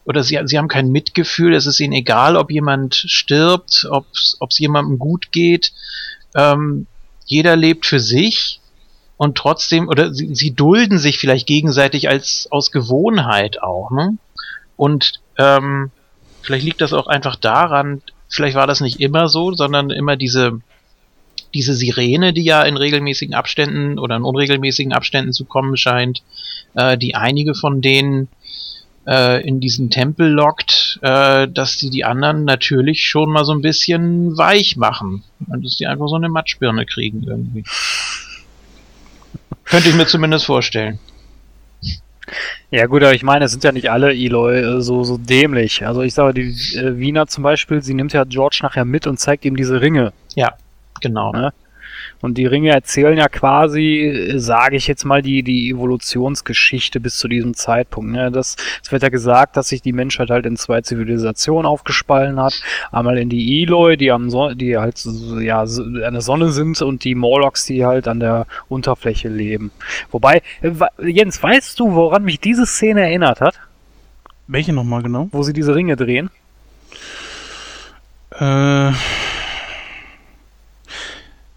[0.05, 4.59] oder sie, sie haben kein Mitgefühl, es ist ihnen egal, ob jemand stirbt, ob es
[4.59, 5.73] jemandem gut geht.
[6.35, 6.87] Ähm,
[7.27, 8.61] jeder lebt für sich
[9.17, 14.17] und trotzdem, oder sie, sie dulden sich vielleicht gegenseitig als aus Gewohnheit auch, ne?
[14.77, 15.91] Und ähm,
[16.43, 20.61] vielleicht liegt das auch einfach daran, vielleicht war das nicht immer so, sondern immer diese
[21.53, 26.23] diese Sirene, die ja in regelmäßigen Abständen oder in unregelmäßigen Abständen zu kommen scheint,
[26.75, 28.29] äh, die einige von denen
[29.07, 33.63] äh, in diesen Tempel lockt, äh, dass die die anderen natürlich schon mal so ein
[33.63, 35.23] bisschen weich machen.
[35.49, 37.65] Und dass die einfach so eine Matschbirne kriegen irgendwie.
[39.65, 40.99] Könnte ich mir zumindest vorstellen.
[42.71, 45.87] Ja gut, aber ich meine, es sind ja nicht alle Eloy äh, so, so dämlich.
[45.87, 49.19] Also ich sage, die äh, Wiener zum Beispiel, sie nimmt ja George nachher mit und
[49.19, 50.13] zeigt ihm diese Ringe.
[50.35, 50.55] Ja,
[51.01, 51.33] genau.
[51.33, 51.53] Ne?
[52.21, 57.29] Und die Ringe erzählen ja quasi, sage ich jetzt mal, die, die Evolutionsgeschichte bis zu
[57.29, 58.13] diesem Zeitpunkt.
[58.13, 58.31] Ne?
[58.31, 62.61] Das, es wird ja gesagt, dass sich die Menschheit halt in zwei Zivilisationen aufgespalten hat.
[62.93, 65.03] Einmal in die Eloy, die, am Son die halt
[65.41, 69.71] ja, an der Sonne sind und die Morlocks, die halt an der Unterfläche leben.
[70.11, 73.59] Wobei, äh, Jens, weißt du, woran mich diese Szene erinnert hat?
[74.47, 75.29] Welche nochmal genau?
[75.33, 76.29] Wo sie diese Ringe drehen?
[78.33, 78.93] Äh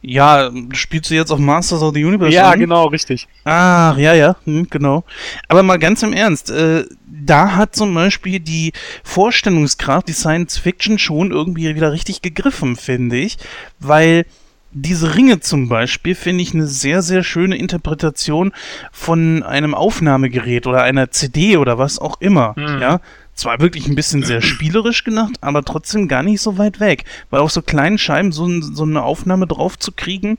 [0.05, 2.33] Ja, spielst du jetzt auf Masters of the Universe?
[2.35, 2.59] Ja, an?
[2.59, 3.27] genau, richtig.
[3.45, 5.05] Ach, ja, ja, hm, genau.
[5.47, 8.73] Aber mal ganz im Ernst, äh, da hat zum Beispiel die
[9.05, 13.37] Vorstellungskraft, die Science Fiction schon irgendwie wieder richtig gegriffen, finde ich,
[13.79, 14.25] weil
[14.73, 18.51] diese Ringe zum Beispiel finde ich eine sehr, sehr schöne Interpretation
[18.91, 22.81] von einem Aufnahmegerät oder einer CD oder was auch immer, Mhm.
[22.81, 22.99] ja.
[23.35, 27.05] Zwar wirklich ein bisschen sehr spielerisch gemacht, aber trotzdem gar nicht so weit weg.
[27.29, 30.37] Weil auf so kleinen Scheiben so, so eine Aufnahme drauf zu kriegen,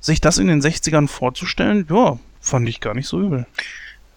[0.00, 3.46] sich das in den 60ern vorzustellen, ja, fand ich gar nicht so übel.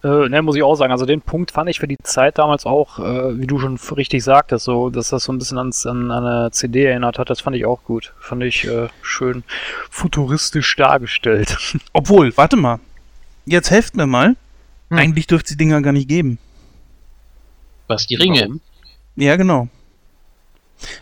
[0.03, 0.91] Äh, ne, muss ich auch sagen.
[0.91, 4.23] Also den Punkt fand ich für die Zeit damals auch, äh, wie du schon richtig
[4.23, 7.29] sagtest, so, dass das so ein bisschen ans, an, an eine CD erinnert hat.
[7.29, 8.13] Das fand ich auch gut.
[8.19, 9.43] Fand ich äh, schön
[9.89, 11.57] futuristisch dargestellt.
[11.93, 12.79] Obwohl, warte mal.
[13.45, 14.35] Jetzt helft mir mal.
[14.89, 14.97] Hm.
[14.97, 16.37] Eigentlich dürfte es die Dinger gar nicht geben.
[17.87, 18.41] Was die Ringe.
[18.41, 18.61] Warum?
[19.15, 19.67] Ja, genau.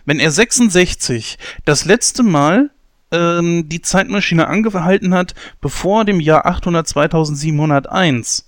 [0.06, 2.70] Wenn er 66 das letzte Mal
[3.12, 8.48] ähm, die Zeitmaschine angehalten hat, bevor dem Jahr 800 2701,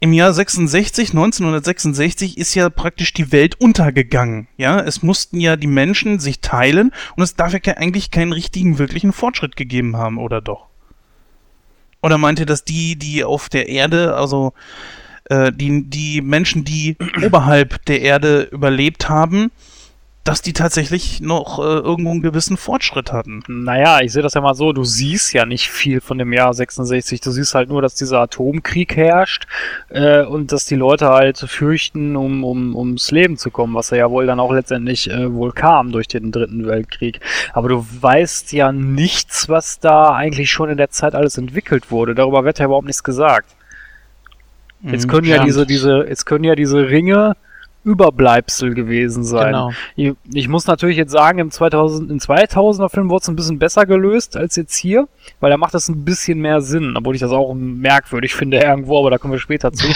[0.00, 4.46] im Jahr 66, 1966 ist ja praktisch die Welt untergegangen.
[4.56, 8.78] Ja, es mussten ja die Menschen sich teilen und es darf ja eigentlich keinen richtigen,
[8.78, 10.66] wirklichen Fortschritt gegeben haben, oder doch?
[12.00, 14.52] Oder meint ihr, dass die, die auf der Erde, also
[15.28, 19.50] äh, die, die Menschen, die oberhalb der Erde überlebt haben,
[20.28, 23.42] dass die tatsächlich noch äh, irgendwo einen gewissen Fortschritt hatten?
[23.48, 26.52] Naja, ich sehe das ja mal so, du siehst ja nicht viel von dem Jahr
[26.52, 27.22] 66.
[27.22, 29.46] Du siehst halt nur, dass dieser Atomkrieg herrscht
[29.88, 34.10] äh, und dass die Leute halt fürchten, um, um ums Leben zu kommen, was ja
[34.10, 37.20] wohl dann auch letztendlich äh, wohl kam durch den Dritten Weltkrieg.
[37.54, 42.14] Aber du weißt ja nichts, was da eigentlich schon in der Zeit alles entwickelt wurde.
[42.14, 43.54] Darüber wird ja überhaupt nichts gesagt.
[44.82, 47.36] Jetzt können ja diese, diese, jetzt können ja diese Ringe
[47.84, 49.46] Überbleibsel gewesen sein.
[49.46, 49.70] Genau.
[49.96, 53.58] Ich, ich muss natürlich jetzt sagen, im 2000, im 2000er Film wurde es ein bisschen
[53.58, 55.08] besser gelöst als jetzt hier,
[55.40, 58.98] weil da macht es ein bisschen mehr Sinn, obwohl ich das auch merkwürdig finde irgendwo,
[58.98, 59.86] aber da kommen wir später zu.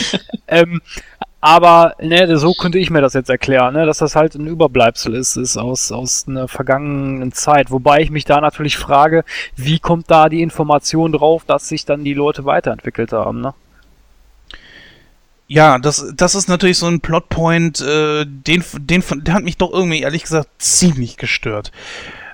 [0.48, 0.80] ähm,
[1.40, 5.14] aber ne, so könnte ich mir das jetzt erklären, ne, dass das halt ein Überbleibsel
[5.14, 7.72] ist, ist aus, aus einer vergangenen Zeit.
[7.72, 9.24] Wobei ich mich da natürlich frage,
[9.56, 13.54] wie kommt da die Information drauf, dass sich dann die Leute weiterentwickelt haben, ne?
[15.52, 19.70] Ja, das, das ist natürlich so ein Plotpoint, äh, den, den, der hat mich doch
[19.70, 21.72] irgendwie, ehrlich gesagt, ziemlich gestört.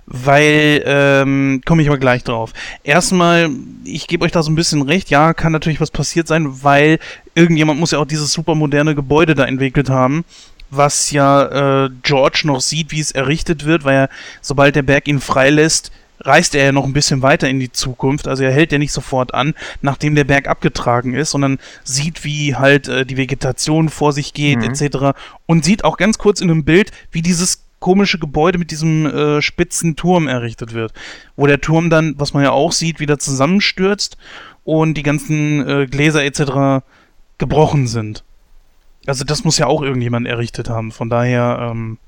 [0.07, 2.53] Weil, ähm, komme ich aber gleich drauf.
[2.85, 3.51] Erstmal,
[3.83, 7.01] ich gebe euch da so ein bisschen recht, ja, kann natürlich was passiert sein, weil
[7.35, 10.25] irgendjemand muss ja auch dieses supermoderne Gebäude da entwickelt haben,
[10.71, 14.09] was ja äh, George noch sieht, wie es errichtet wird, weil er,
[14.43, 15.91] sobald der Berg ihn freilässt,
[16.21, 18.29] reist er ja noch ein bisschen weiter in die Zukunft.
[18.29, 22.57] Also er hält ja nicht sofort an, nachdem der Berg abgetragen ist, sondern sieht, wie
[22.57, 24.65] halt äh, die Vegetation vor sich geht, Mhm.
[24.65, 25.19] etc.
[25.47, 29.41] Und sieht auch ganz kurz in einem Bild, wie dieses komische Gebäude mit diesem äh,
[29.43, 30.93] spitzen Turm errichtet wird.
[31.37, 34.17] Wo der Turm dann, was man ja auch sieht, wieder zusammenstürzt
[34.65, 36.85] und die ganzen äh, Gläser etc.
[37.39, 38.25] gebrochen sind.
[39.07, 40.91] Also das muss ja auch irgendjemand errichtet haben.
[40.93, 41.99] Von daher, ähm,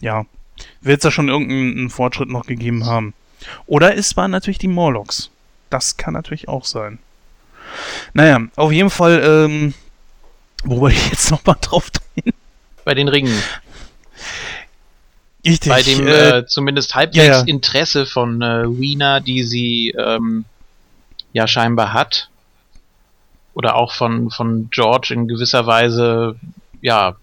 [0.00, 0.26] ja,
[0.82, 3.14] wird es da schon irgendeinen Fortschritt noch gegeben haben.
[3.66, 5.30] Oder es waren natürlich die Morlocks.
[5.70, 6.98] Das kann natürlich auch sein.
[8.12, 9.74] Naja, auf jeden Fall, ähm,
[10.64, 12.34] wo wollte ich jetzt nochmal drauf drehen?
[12.84, 13.40] Bei den Ringen.
[15.44, 17.44] Richtig, Bei dem äh, äh, zumindest halbwegs ja, ja.
[17.44, 20.44] Interesse von äh, Wiener, die sie ähm,
[21.32, 22.28] ja scheinbar hat.
[23.54, 26.36] Oder auch von, von George in gewisser Weise
[26.82, 27.16] ja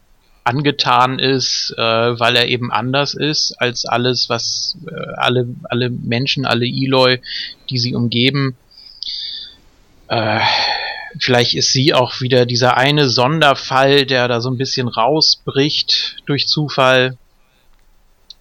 [0.48, 6.46] angetan ist, äh, weil er eben anders ist als alles, was äh, alle, alle Menschen,
[6.46, 7.20] alle Eloi,
[7.70, 8.58] die sie umgeben.
[10.08, 10.40] Äh,
[11.20, 16.48] vielleicht ist sie auch wieder dieser eine Sonderfall, der da so ein bisschen rausbricht durch
[16.48, 17.18] Zufall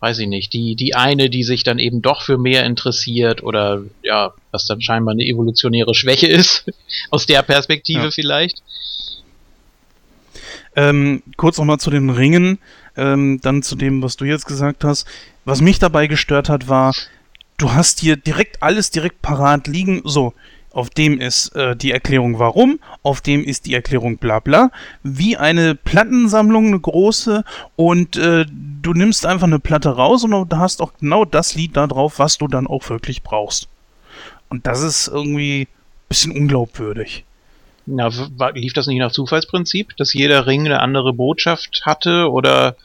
[0.00, 3.82] weiß ich nicht, die, die eine, die sich dann eben doch für mehr interessiert oder
[4.02, 6.66] ja, was dann scheinbar eine evolutionäre Schwäche ist,
[7.11, 8.11] aus der Perspektive Ja.
[8.11, 8.62] vielleicht.
[10.77, 12.59] Ähm, kurz nochmal zu den Ringen,
[12.97, 15.07] ähm, dann zu dem, was du jetzt gesagt hast.
[15.45, 16.95] Was mich dabei gestört hat, war,
[17.57, 20.03] du hast hier direkt alles direkt parat liegen.
[20.05, 20.35] So,
[20.77, 24.70] auf dem ist äh, die Erklärung warum, auf dem ist die Erklärung bla bla.
[25.03, 27.45] Wie eine Plattensammlung, eine große,
[27.77, 31.79] und äh, du nimmst einfach eine Platte raus und du hast auch genau das Lied
[31.79, 33.68] da drauf, was du dann auch wirklich brauchst.
[34.51, 35.68] Und das ist irgendwie ein
[36.09, 37.24] bisschen unglaubwürdig.
[37.87, 38.11] Na,
[38.55, 42.76] lief das nicht nach Zufallsprinzip, dass jeder Ring eine andere Botschaft hatte oder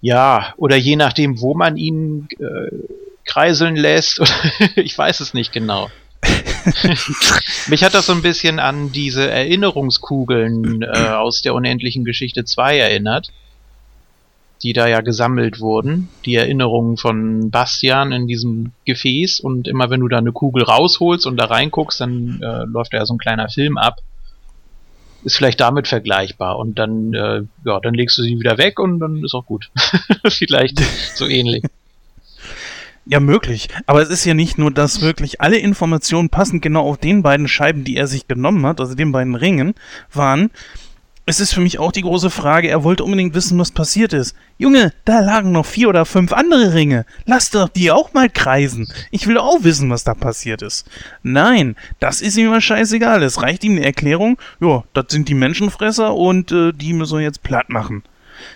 [0.00, 2.76] ja, oder je nachdem, wo man ihn äh,
[3.24, 4.30] kreiseln lässt, oder
[4.76, 5.90] ich weiß es nicht genau.
[7.68, 12.78] Mich hat das so ein bisschen an diese Erinnerungskugeln äh, aus der unendlichen Geschichte 2
[12.78, 13.32] erinnert.
[14.62, 16.08] Die da ja gesammelt wurden.
[16.24, 21.26] Die Erinnerungen von Bastian in diesem Gefäß und immer wenn du da eine Kugel rausholst
[21.26, 23.98] und da reinguckst, dann äh, läuft da ja so ein kleiner Film ab.
[25.24, 28.98] Ist vielleicht damit vergleichbar und dann, äh, ja, dann legst du sie wieder weg und
[29.00, 29.70] dann ist auch gut.
[30.28, 30.80] vielleicht
[31.14, 31.64] so ähnlich.
[33.04, 33.68] Ja, möglich.
[33.86, 37.48] Aber es ist ja nicht nur, dass wirklich alle Informationen passend genau auf den beiden
[37.48, 39.74] Scheiben, die er sich genommen hat, also den beiden Ringen,
[40.12, 40.50] waren.
[41.24, 44.34] Es ist für mich auch die große Frage, er wollte unbedingt wissen, was passiert ist.
[44.58, 47.06] Junge, da lagen noch vier oder fünf andere Ringe.
[47.26, 48.92] Lass doch die auch mal kreisen.
[49.12, 50.88] Ich will auch wissen, was da passiert ist.
[51.22, 53.22] Nein, das ist ihm immer scheißegal.
[53.22, 57.24] Es reicht ihm eine Erklärung, ja, das sind die Menschenfresser und äh, die müssen wir
[57.24, 58.02] jetzt platt machen.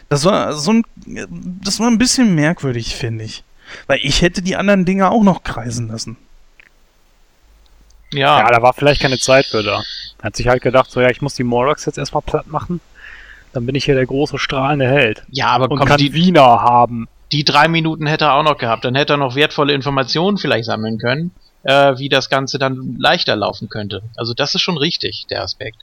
[0.09, 0.83] Das war so ein,
[1.63, 3.45] das war ein bisschen merkwürdig, finde ich.
[3.87, 6.17] Weil ich hätte die anderen Dinger auch noch kreisen lassen.
[8.13, 9.83] Ja, Ja, da war vielleicht keine Zeit für da.
[10.23, 12.81] Hat sich halt gedacht, so ja, ich muss die Morlocks jetzt erstmal platt machen.
[13.53, 15.23] Dann bin ich hier der große strahlende Held.
[15.31, 17.09] ja aber Und komm, kann die, Wiener haben.
[17.33, 18.85] die drei Minuten hätte er auch noch gehabt.
[18.85, 21.31] Dann hätte er noch wertvolle Informationen vielleicht sammeln können,
[21.63, 24.03] äh, wie das Ganze dann leichter laufen könnte.
[24.17, 25.79] Also das ist schon richtig, der Aspekt.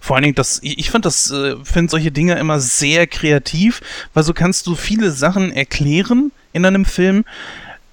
[0.00, 3.80] Vor allen Dingen, das, ich, fand das, äh, finde solche Dinge immer sehr kreativ,
[4.12, 7.24] weil so kannst du viele Sachen erklären in einem Film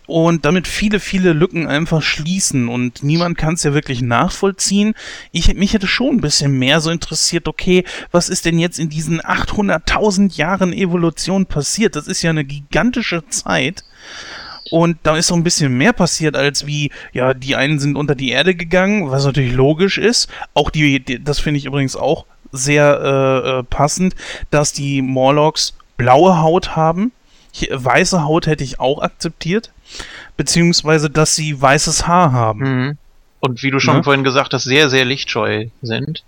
[0.07, 4.95] und damit viele, viele Lücken einfach schließen und niemand kann es ja wirklich nachvollziehen.
[5.31, 8.89] Ich, mich hätte schon ein bisschen mehr so interessiert, okay, was ist denn jetzt in
[8.89, 11.95] diesen 800.000 Jahren Evolution passiert?
[11.97, 13.83] Das ist ja eine gigantische Zeit.
[14.71, 18.15] Und da ist so ein bisschen mehr passiert, als wie, ja, die einen sind unter
[18.15, 20.29] die Erde gegangen, was natürlich logisch ist.
[20.53, 24.15] Auch die, die das finde ich übrigens auch sehr äh, äh, passend,
[24.51, 27.11] dass die Morlocks blaue Haut haben.
[27.69, 29.71] Weiße Haut hätte ich auch akzeptiert.
[30.35, 32.59] Beziehungsweise, dass sie weißes Haar haben.
[32.59, 32.97] Mhm.
[33.39, 34.03] Und wie du schon Ne?
[34.03, 36.23] vorhin gesagt hast, sehr, sehr lichtscheu sind.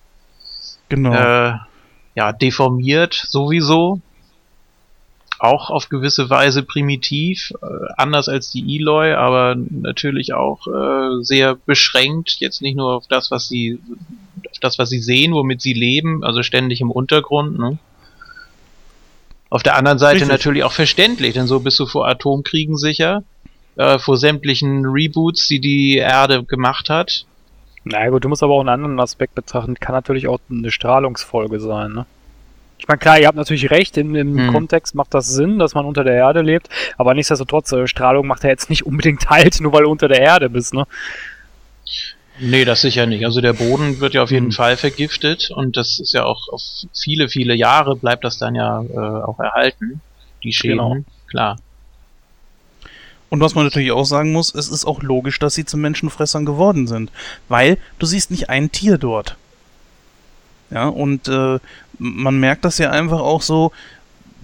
[0.89, 1.13] Genau.
[1.13, 1.53] Äh,
[2.15, 4.01] ja, deformiert sowieso.
[5.41, 7.65] Auch auf gewisse Weise primitiv, äh,
[7.95, 12.38] anders als die Eloy, aber natürlich auch äh, sehr beschränkt.
[12.39, 13.80] Jetzt nicht nur auf das, was sie,
[14.51, 17.57] auf das, was sie sehen, womit sie leben, also ständig im Untergrund.
[17.57, 17.78] Ne?
[19.50, 20.30] Auf der anderen Seite Richtig.
[20.30, 23.24] natürlich auch verständlich, denn so bist du vor Atomkriegen sicher,
[23.78, 27.26] äh, vor sämtlichen Reboots, die die Erde gemacht hat.
[27.84, 29.76] Na gut, du musst aber auch einen anderen Aspekt betrachten.
[29.76, 32.06] Kann natürlich auch eine Strahlungsfolge sein, ne?
[32.78, 34.54] Ich meine, klar, ihr habt natürlich recht, im, im Hm.
[34.54, 38.43] Kontext macht das Sinn, dass man unter der Erde lebt, aber nichtsdestotrotz, äh, Strahlung macht
[38.43, 40.86] ja jetzt nicht unbedingt halt, nur weil du unter der Erde bist, ne?
[42.40, 43.26] Nee, das sicher nicht.
[43.26, 44.52] Also der Boden wird ja auf jeden Hm.
[44.54, 46.62] Fall vergiftet und das ist ja auch auf
[46.98, 50.02] viele, viele Jahre bleibt das dann ja äh, auch erhalten,
[50.44, 50.78] die Schäden.
[50.78, 50.98] Genau.
[51.28, 51.58] Klar.
[53.30, 56.46] Und was man natürlich auch sagen muss, es ist auch logisch, dass sie zu Menschenfressern
[56.46, 57.12] geworden sind.
[57.48, 59.36] Weil du siehst nicht ein Tier dort.
[60.72, 61.60] Ja, und äh,
[61.98, 63.72] man merkt das ja einfach auch so,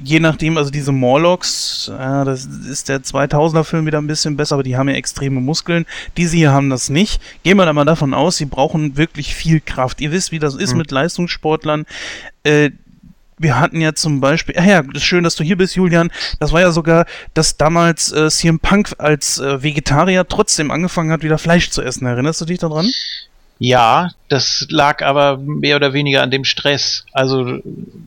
[0.04, 4.56] je nachdem, also diese Morlocks, äh, das ist der 2000er Film wieder ein bisschen besser,
[4.56, 5.86] aber die haben ja extreme Muskeln.
[6.18, 7.22] Diese hier haben das nicht.
[7.44, 10.02] Gehen wir da mal davon aus, sie brauchen wirklich viel Kraft.
[10.02, 10.80] Ihr wisst, wie das ist Mhm.
[10.80, 11.86] mit Leistungssportlern.
[12.44, 12.72] Äh,
[13.38, 16.10] wir hatten ja zum Beispiel, ja, das ist schön, dass du hier bist, Julian.
[16.40, 21.22] Das war ja sogar, dass damals äh, CM Punk als äh, Vegetarier trotzdem angefangen hat,
[21.22, 22.06] wieder Fleisch zu essen.
[22.06, 22.90] Erinnerst du dich daran?
[23.58, 27.06] Ja, das lag aber mehr oder weniger an dem Stress.
[27.14, 27.60] Also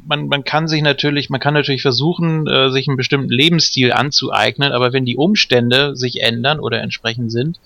[0.07, 4.72] man, man kann sich natürlich, man kann natürlich versuchen, äh, sich einen bestimmten Lebensstil anzueignen,
[4.72, 7.59] aber wenn die Umstände sich ändern oder entsprechend sind,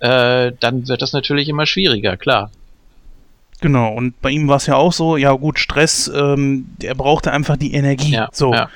[0.00, 2.50] äh, dann wird das natürlich immer schwieriger, klar.
[3.60, 7.32] Genau, und bei ihm war es ja auch so, ja gut, Stress, ähm, er brauchte
[7.32, 8.12] einfach die Energie.
[8.12, 8.52] Ja, so.
[8.52, 8.68] ja.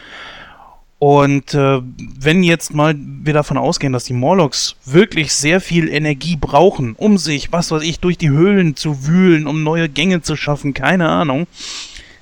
[0.99, 1.81] Und äh,
[2.19, 7.19] wenn jetzt mal wir davon ausgehen, dass die Morlocks wirklich sehr viel Energie brauchen, um
[7.19, 11.09] sich, was weiß ich, durch die Höhlen zu wühlen, um neue Gänge zu schaffen, keine
[11.09, 11.47] Ahnung,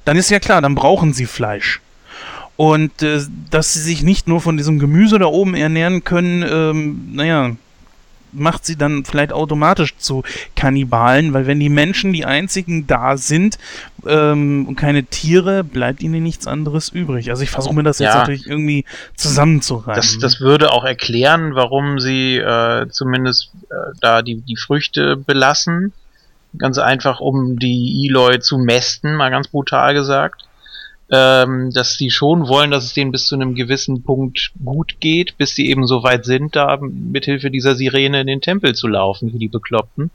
[0.04, 1.80] dann ist ja klar, dann brauchen sie Fleisch.
[2.56, 3.20] Und äh,
[3.50, 7.56] dass sie sich nicht nur von diesem Gemüse da oben ernähren können, ähm, naja,
[8.38, 10.22] macht sie dann vielleicht automatisch zu
[10.54, 13.58] Kannibalen, weil wenn die Menschen die einzigen da sind
[14.06, 17.30] ähm, und keine Tiere, bleibt ihnen nichts anderes übrig.
[17.30, 18.18] Also ich versuche mir das jetzt Ja.
[18.20, 18.84] natürlich irgendwie
[19.16, 19.96] zusammenzureimen.
[19.96, 25.92] Das, das würde auch erklären, warum sie äh, zumindest äh, da die, die Früchte belassen.
[26.58, 30.42] Ganz einfach, um die Eloy zu mästen, mal ganz brutal gesagt.
[31.08, 35.38] Ähm, dass sie schon wollen, dass es denen bis zu einem gewissen Punkt gut geht,
[35.38, 39.32] bis sie eben so weit sind, da mithilfe dieser Sirene in den Tempel zu laufen,
[39.32, 40.10] wie die Bekloppten.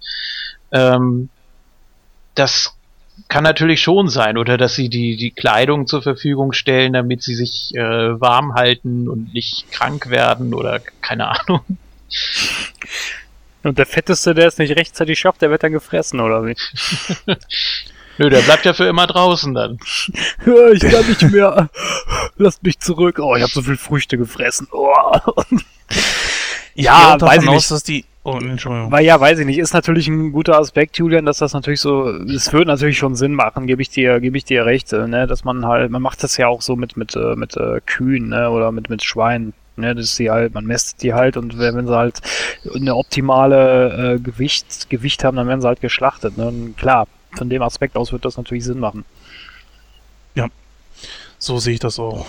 [0.74, 1.30] Ähm,
[2.36, 2.76] das
[3.28, 7.36] kann natürlich schon sein, oder dass sie die, die Kleidung zur Verfügung stellen, damit sie
[7.36, 11.62] sich äh, warm halten und nicht krank werden oder keine Ahnung.
[13.64, 16.56] Und der Fetteste, der es nicht rechtzeitig schafft, der wird dann gefressen, oder wie?
[18.18, 19.78] Nö, der bleibt ja für immer draußen dann.
[20.74, 21.70] ich kann nicht mehr.
[22.38, 23.20] Lasst mich zurück.
[23.20, 24.68] Oh, ich habe so viel Früchte gefressen.
[24.72, 24.94] Oh.
[26.76, 28.06] Ja, weiß ich aus, dass die.
[28.24, 28.92] Oh, Entschuldigung.
[28.92, 32.08] Weil ja, weiß ich nicht, ist natürlich ein guter Aspekt, Julian, dass das natürlich so,
[32.08, 35.26] es würde natürlich schon Sinn machen, gebe ich dir, gebe ich dir recht, äh, ne,
[35.26, 38.30] dass man halt, man macht das ja auch so mit mit äh, mit äh, Kühen,
[38.30, 41.58] ne, oder mit mit Schweinen, ne, das ist die halt, man mästet die halt und
[41.58, 42.22] wenn wenn sie halt
[42.76, 47.50] eine optimale äh, Gewicht Gewicht haben, dann werden sie halt geschlachtet, ne, und klar, von
[47.50, 49.06] dem Aspekt aus wird das natürlich Sinn machen.
[51.42, 52.28] So sehe ich das auch.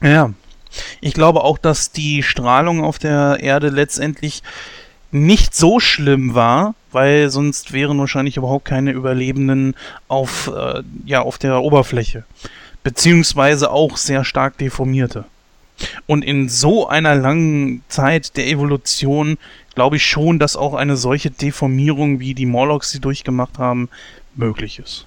[0.00, 0.32] Ja.
[1.00, 4.42] Ich glaube auch, dass die Strahlung auf der Erde letztendlich
[5.12, 9.76] nicht so schlimm war, weil sonst wären wahrscheinlich überhaupt keine Überlebenden
[10.08, 12.24] auf, äh, ja, auf der Oberfläche.
[12.82, 15.24] Beziehungsweise auch sehr stark deformierte.
[16.06, 19.38] Und in so einer langen Zeit der Evolution
[19.74, 23.88] glaube ich schon, dass auch eine solche Deformierung, wie die Morlocks sie durchgemacht haben,
[24.34, 25.06] möglich ist.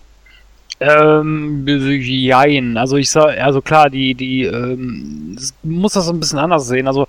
[0.80, 2.78] Ähm, jein.
[2.78, 6.88] Also ich sag, also klar, die, die, ähm, muss das ein bisschen anders sehen.
[6.88, 7.07] Also,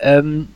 [0.00, 0.48] ähm,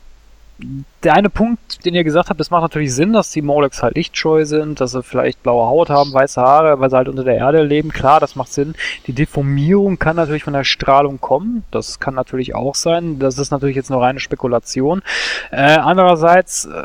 [1.02, 3.96] der eine Punkt, den ihr gesagt habt, es macht natürlich Sinn, dass die Morlocks halt
[3.96, 7.36] lichtscheu sind, dass sie vielleicht blaue Haut haben, weiße Haare, weil sie halt unter der
[7.36, 7.90] Erde leben.
[7.90, 8.74] Klar, das macht Sinn.
[9.06, 11.64] Die Deformierung kann natürlich von der Strahlung kommen.
[11.70, 13.18] Das kann natürlich auch sein.
[13.18, 15.02] Das ist natürlich jetzt nur reine Spekulation.
[15.50, 16.82] Äh, andererseits, äh,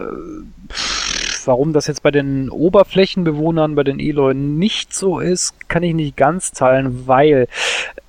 [1.47, 6.17] Warum das jetzt bei den Oberflächenbewohnern, bei den Eloy nicht so ist, kann ich nicht
[6.17, 7.47] ganz teilen, weil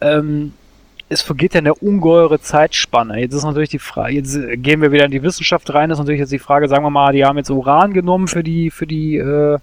[0.01, 0.55] ähm,
[1.09, 3.21] es vergeht ja eine ungeheure Zeitspanne.
[3.21, 6.21] Jetzt ist natürlich die Frage, jetzt gehen wir wieder in die Wissenschaft rein, ist natürlich
[6.21, 9.17] jetzt die Frage, sagen wir mal, die haben jetzt Uran genommen für die, für die,
[9.17, 9.59] äh,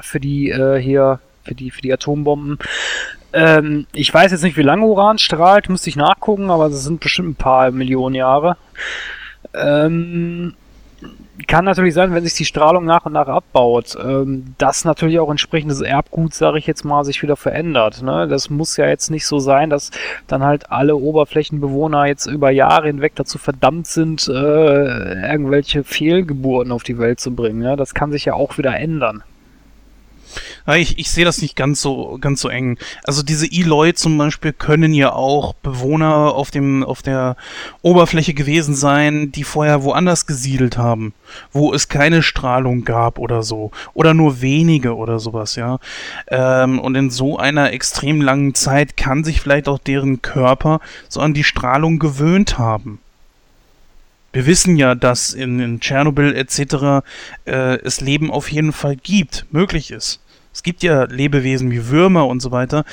[0.00, 2.58] für die, äh, hier, für die, für die Atombomben.
[3.32, 7.00] Ähm, ich weiß jetzt nicht, wie lange Uran strahlt, müsste ich nachgucken, aber es sind
[7.00, 8.56] bestimmt ein paar Millionen Jahre.
[9.54, 10.54] Ähm,
[11.46, 15.30] kann natürlich sein, wenn sich die Strahlung nach und nach abbaut, ähm, dass natürlich auch
[15.30, 18.02] entsprechendes Erbgut, sage ich jetzt mal, sich wieder verändert.
[18.02, 18.26] Ne?
[18.28, 19.90] Das muss ja jetzt nicht so sein, dass
[20.26, 26.82] dann halt alle Oberflächenbewohner jetzt über Jahre hinweg dazu verdammt sind, äh, irgendwelche Fehlgeburten auf
[26.82, 27.60] die Welt zu bringen.
[27.60, 27.76] Ne?
[27.76, 29.22] Das kann sich ja auch wieder ändern.
[30.66, 32.78] Ja, ich, ich sehe das nicht ganz so, ganz so eng.
[33.04, 37.36] Also diese Eloy zum Beispiel können ja auch Bewohner auf dem, auf der
[37.82, 41.12] Oberfläche gewesen sein, die vorher woanders gesiedelt haben,
[41.52, 43.70] wo es keine Strahlung gab oder so.
[43.94, 45.78] Oder nur wenige oder sowas, ja.
[46.28, 51.20] Ähm, und in so einer extrem langen Zeit kann sich vielleicht auch deren Körper so
[51.20, 53.00] an die Strahlung gewöhnt haben.
[54.32, 57.04] Wir wissen ja, dass in, in Tschernobyl etc.
[57.46, 60.20] Äh, es Leben auf jeden Fall gibt, möglich ist.
[60.52, 62.84] Es gibt ja Lebewesen wie Würmer und so weiter,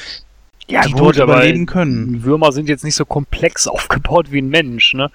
[0.68, 2.24] Ja, die dort überleben können.
[2.24, 5.10] Würmer sind jetzt nicht so komplex aufgebaut wie ein Mensch, ne?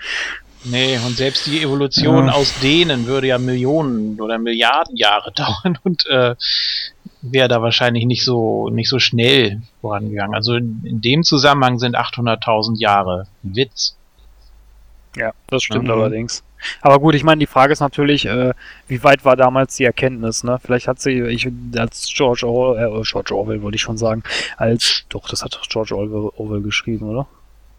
[0.64, 2.35] Nee, und selbst die Evolution Ja.
[2.35, 6.37] aus denen würde ja Millionen oder Milliarden Jahre dauern und äh,
[7.20, 10.35] wäre da wahrscheinlich nicht so nicht so schnell vorangegangen.
[10.37, 13.97] Also in, in dem Zusammenhang sind 800.000 Jahre Witz.
[15.16, 15.90] Ja, das stimmt Mhm.
[15.90, 16.42] allerdings.
[16.80, 18.52] Aber gut, ich meine, die Frage ist natürlich, äh,
[18.86, 20.58] wie weit war damals die Erkenntnis, ne?
[20.64, 24.22] Vielleicht hat sie, ich, als George Orwell, äh, George Orwell wollte ich schon sagen,
[24.56, 27.26] als, doch, das hat doch George Orwell, Orwell geschrieben, oder?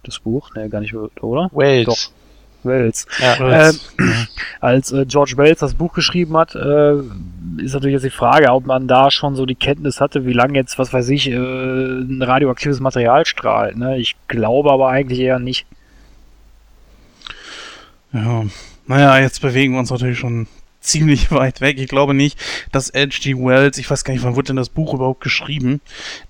[0.04, 0.54] Das Buch?
[0.56, 1.50] Ne, gar nicht, oder?
[1.54, 1.86] Wells.
[1.86, 2.12] Doch.
[2.66, 3.08] Wells.
[3.20, 3.70] Ja.
[3.70, 3.80] Ähm,
[4.60, 6.94] als äh, George Wells das Buch geschrieben hat, äh,
[7.58, 10.56] ist natürlich jetzt die Frage, ob man da schon so die Kenntnis hatte, wie lange
[10.56, 13.78] jetzt, was weiß ich, äh, ein radioaktives Material strahlt.
[13.78, 13.98] Ne?
[13.98, 15.66] Ich glaube aber eigentlich eher nicht.
[18.14, 18.46] Ja,
[18.86, 20.48] naja, jetzt bewegen wir uns natürlich schon
[20.82, 21.80] ziemlich weit weg.
[21.80, 22.38] Ich glaube nicht,
[22.72, 23.36] dass H.G.
[23.38, 25.82] Wells, ich weiß gar nicht, wann wurde denn das Buch überhaupt geschrieben,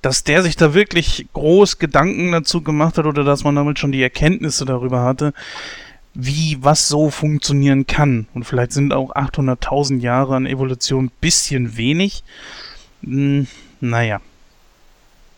[0.02, 3.92] dass der sich da wirklich groß Gedanken dazu gemacht hat oder dass man damit schon
[3.92, 5.34] die Erkenntnisse darüber hatte,
[6.14, 8.28] wie was so funktionieren kann.
[8.34, 12.24] Und vielleicht sind auch 800.000 Jahre an Evolution ein bisschen wenig.
[13.04, 13.48] Hm,
[13.82, 14.22] naja.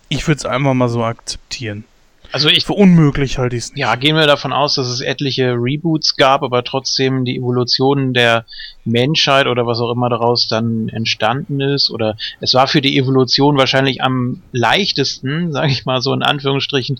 [0.09, 1.85] Ich würde es einfach mal so akzeptieren.
[2.31, 5.53] Also ich Für unmöglich halte ich es ja, gehen wir davon aus, dass es etliche
[5.53, 8.45] Reboots gab, aber trotzdem die Evolution der
[8.83, 11.89] Menschheit oder was auch immer daraus dann entstanden ist.
[11.89, 16.99] Oder es war für die Evolution wahrscheinlich am leichtesten, sage ich mal so in Anführungsstrichen,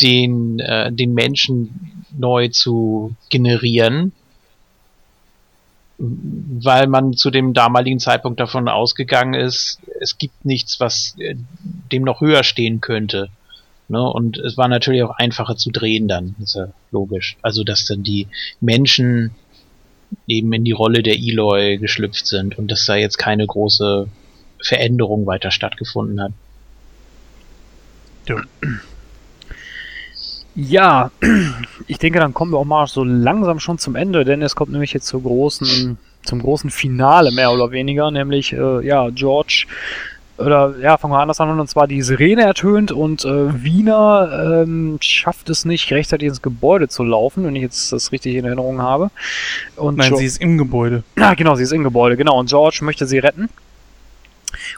[0.00, 4.12] den, äh, den Menschen neu zu generieren.
[5.98, 11.36] Weil man zu dem damaligen Zeitpunkt davon ausgegangen ist, es gibt nichts, was äh,
[11.92, 13.28] dem noch höher stehen könnte.
[13.92, 14.02] Ne?
[14.02, 17.36] Und es war natürlich auch einfacher zu drehen dann, ist ja logisch.
[17.42, 18.26] Also, dass dann die
[18.60, 19.30] Menschen
[20.26, 24.08] eben in die Rolle der Eloy geschlüpft sind und dass da jetzt keine große
[24.62, 26.32] Veränderung weiter stattgefunden hat.
[30.54, 31.10] Ja,
[31.86, 34.72] ich denke, dann kommen wir auch mal so langsam schon zum Ende, denn es kommt
[34.72, 39.66] nämlich jetzt zur großen, zum großen Finale mehr oder weniger, nämlich äh, ja George,
[40.42, 44.98] oder ja, fangen wir anders an, und zwar die Sirene ertönt und äh, Wiener ähm,
[45.00, 48.82] schafft es nicht, rechtzeitig ins Gebäude zu laufen, wenn ich jetzt das richtig in Erinnerung
[48.82, 49.10] habe.
[49.76, 51.02] Und Nein, Jo- sie ist im Gebäude.
[51.16, 52.38] Ah, genau, sie ist im Gebäude, genau.
[52.38, 53.48] Und George möchte sie retten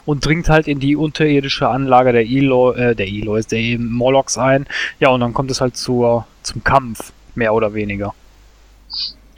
[0.05, 4.65] und dringt halt in die unterirdische Anlage der Eloy, äh, der Eloys, der Morlocks ein.
[4.99, 8.13] Ja, und dann kommt es halt zur, zum Kampf, mehr oder weniger.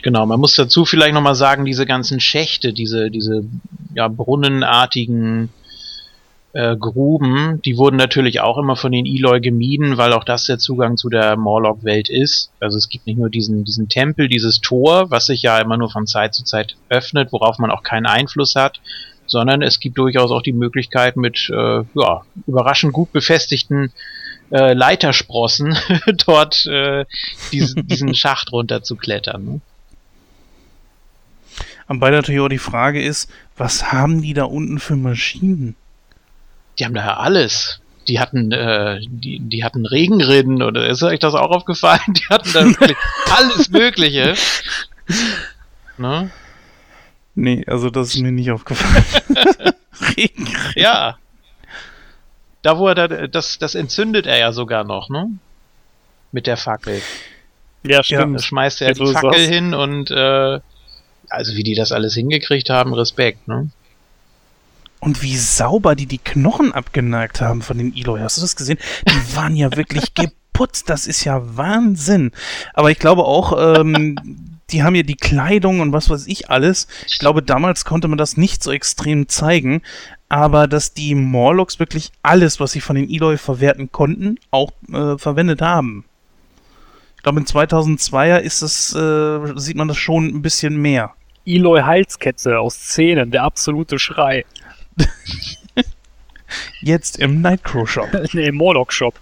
[0.03, 3.43] Genau, man muss dazu vielleicht nochmal sagen, diese ganzen Schächte, diese, diese
[3.95, 5.49] ja, brunnenartigen
[6.57, 10.57] äh, Gruben, die wurden natürlich auch immer von den Eloy gemieden, weil auch das der
[10.57, 12.49] Zugang zu der Morlock-Welt ist.
[12.59, 15.91] Also es gibt nicht nur diesen, diesen Tempel, dieses Tor, was sich ja immer nur
[15.91, 18.81] von Zeit zu Zeit öffnet, worauf man auch keinen Einfluss hat,
[19.27, 23.91] sondern es gibt durchaus auch die Möglichkeit mit äh, ja, überraschend gut befestigten
[24.49, 25.77] äh, Leitersprossen
[26.25, 27.05] dort äh,
[27.51, 29.45] diesen, diesen Schacht runterzuklettern.
[29.45, 29.61] Ne?
[31.85, 35.75] Aber natürlich auch die Frage ist, was haben die da unten für Maschinen?
[36.79, 37.79] Die haben daher alles.
[38.07, 41.99] Die hatten, äh, die, die hatten Regenrinnen oder ist euch das auch aufgefallen?
[42.07, 42.97] Die hatten da wirklich
[43.37, 44.35] alles Mögliche.
[45.97, 46.31] Ne?
[47.35, 49.03] Nee, also das ist mir nicht aufgefallen.
[50.15, 50.47] Regen.
[50.75, 51.17] Ja.
[52.61, 55.29] Da wo er da, das, das entzündet er ja sogar noch, ne?
[56.31, 57.01] Mit der Fackel.
[57.83, 60.59] Ja, Da schmeißt er Ja, die Fackel hin und äh,
[61.29, 63.69] also wie die das alles hingekriegt haben, Respekt, ne?
[64.99, 68.19] Und wie sauber die die Knochen abgenagt haben von den Eloy.
[68.19, 68.79] Hast du das gesehen?
[69.07, 70.89] Die waren ja wirklich geputzt.
[70.89, 72.31] Das ist ja Wahnsinn.
[72.73, 74.17] Aber ich glaube auch, ähm,
[74.69, 76.87] die haben ja die Kleidung und was weiß ich alles.
[77.07, 79.81] Ich glaube, damals konnte man das nicht so extrem zeigen.
[80.29, 85.17] Aber dass die Morlocks wirklich alles, was sie von den Eloy verwerten konnten, auch äh,
[85.17, 86.03] verwendet haben.
[87.15, 91.13] Ich glaube, in 2002er ist es, äh, sieht man das schon ein bisschen mehr.
[91.45, 94.45] Eloy Halskette aus Szenen, der absolute Schrei.
[96.81, 98.09] Jetzt im Nightcrow Shop.
[98.33, 99.19] nee, im Morlock Shop.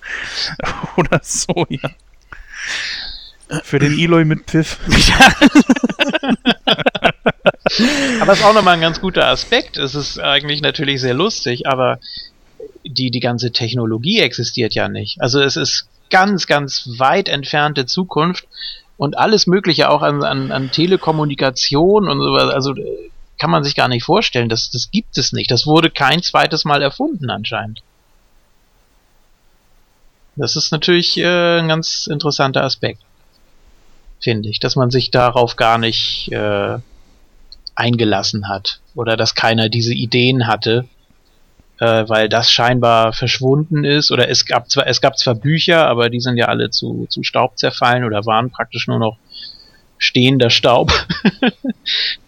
[0.97, 1.89] Oder so, ja.
[3.63, 4.79] Für den Eloy mit Pfiff.
[8.19, 9.77] Aber es ist auch nochmal ein ganz guter Aspekt.
[9.77, 11.99] Es ist eigentlich natürlich sehr lustig, aber
[12.83, 15.21] die, die ganze Technologie existiert ja nicht.
[15.21, 18.47] Also es ist ganz, ganz weit entfernte Zukunft
[18.97, 22.53] und alles Mögliche auch an, an, an Telekommunikation und sowas.
[22.53, 24.49] Also äh, kann man sich gar nicht vorstellen.
[24.49, 25.51] Das, das gibt es nicht.
[25.51, 27.81] Das wurde kein zweites Mal erfunden anscheinend.
[30.35, 33.01] Das ist natürlich äh, ein ganz interessanter Aspekt,
[34.19, 36.77] finde ich, dass man sich darauf gar nicht äh,
[37.75, 40.87] eingelassen hat oder dass keiner diese Ideen hatte,
[41.79, 46.09] äh, weil das scheinbar verschwunden ist oder es gab zwar es gab zwar Bücher, aber
[46.09, 49.17] die sind ja alle zu, zu Staub zerfallen oder waren praktisch nur noch
[49.97, 50.91] stehender Staub.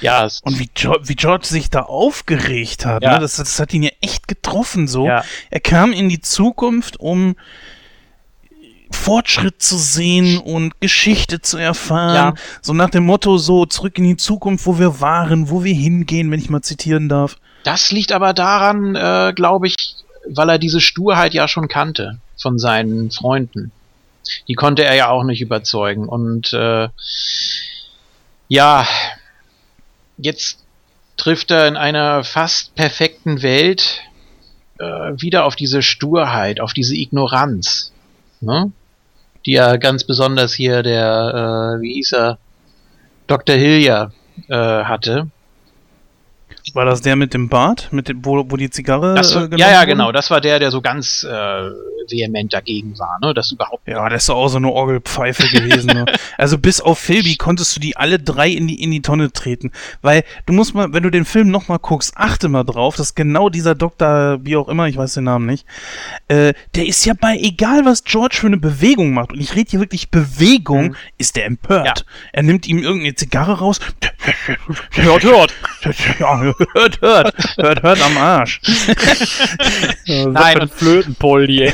[0.00, 3.14] ja, Und wie, jo wie George sich da aufgeregt hat, Ja.
[3.14, 3.20] ne?
[3.20, 5.06] das, das hat ihn ja echt getroffen so.
[5.06, 7.36] ja, Er kam in die Zukunft, um
[8.90, 12.14] Fortschritt zu sehen und Geschichte zu erfahren.
[12.14, 12.34] Ja.
[12.62, 16.30] So nach dem Motto, so zurück in die Zukunft, wo wir waren, wo wir hingehen,
[16.30, 17.36] wenn ich mal zitieren darf.
[17.64, 19.76] das liegt aber daran, äh, glaube ich,
[20.30, 23.72] weil er diese Sturheit ja schon kannte von seinen Freunden.
[24.46, 26.08] Die konnte er ja auch nicht überzeugen.
[26.08, 26.88] Und äh,
[28.48, 28.86] ja,
[30.18, 30.58] jetzt
[31.16, 34.02] trifft er in einer fast perfekten Welt
[34.78, 37.92] äh, wieder auf diese Sturheit, auf diese Ignoranz,
[38.40, 38.70] ne?
[39.46, 42.38] die ja ganz besonders hier der, äh, wie hieß er,
[43.26, 43.56] Dr.
[43.56, 44.12] Hillier
[44.48, 45.28] äh, hatte.
[46.74, 49.70] War das der mit dem Bart, mit dem, wo, wo die Zigarre Das, äh, ja,
[49.70, 49.86] ja, wurde?
[49.86, 50.12] genau.
[50.12, 51.28] Das war der, der so ganz äh,
[52.10, 53.34] vehement dagegen war, ne?
[53.34, 53.86] Das überhaupt.
[53.86, 55.88] Ja, das ist doch auch so eine Orgelpfeife gewesen.
[55.88, 56.04] Ne?
[56.38, 59.72] Also bis auf Philby konntest du die alle drei in die, in die Tonne treten.
[60.02, 63.48] Weil du musst mal, wenn du den Film nochmal guckst, achte mal drauf, dass genau
[63.48, 65.66] dieser Doktor, wie auch immer, ich weiß den Namen nicht,
[66.28, 69.70] äh, der ist ja bei, egal was George für eine Bewegung macht, und ich rede
[69.70, 70.96] hier wirklich Bewegung, Mhm.
[71.18, 71.86] ist der empört.
[71.86, 71.94] Ja.
[72.32, 73.80] Er nimmt ihm irgendeine Zigarre raus.
[74.92, 75.54] Hört, hört.
[76.18, 78.60] Ja, hört, hört, hört, hört am Arsch.
[80.06, 81.72] Nein, und.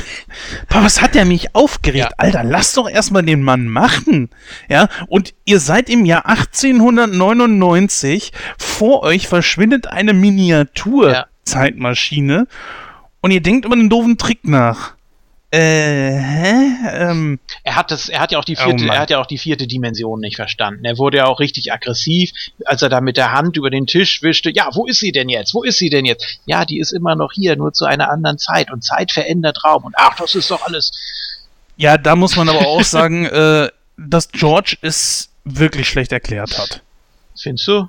[0.69, 2.11] Boah, was hat der mich aufgeregt?
[2.11, 2.17] Ja.
[2.19, 4.29] Alter, lass doch erstmal den Mann machen.
[4.69, 10.19] Ja, und ihr seid im Jahr 1899, vor euch verschwindet eine Ja.
[10.19, 12.47] Miniatur-Zeitmaschine
[13.21, 14.94] und ihr denkt über einen doofen Trick nach.
[15.55, 16.65] Äh, hä?
[17.11, 18.97] Ähm, er hat das, er hat ja auch die Oh vierte, Mann.
[18.97, 20.85] er hat ja auch die vierte Dimension nicht verstanden.
[20.85, 22.33] Er wurde ja auch richtig aggressiv,
[22.65, 24.51] als er da mit der Hand über den Tisch wischte.
[24.53, 25.55] Ja, wo ist sie denn jetzt?
[25.55, 26.41] Wo ist sie denn jetzt?
[26.47, 28.71] Ja, die ist immer noch hier, nur zu einer anderen Zeit.
[28.73, 29.85] Und Zeit verändert Raum.
[29.85, 30.91] Und ach, das ist doch alles.
[31.77, 36.83] ja, da muss man aber auch sagen, äh, dass George es wirklich schlecht erklärt hat.
[37.41, 37.89] Findest du?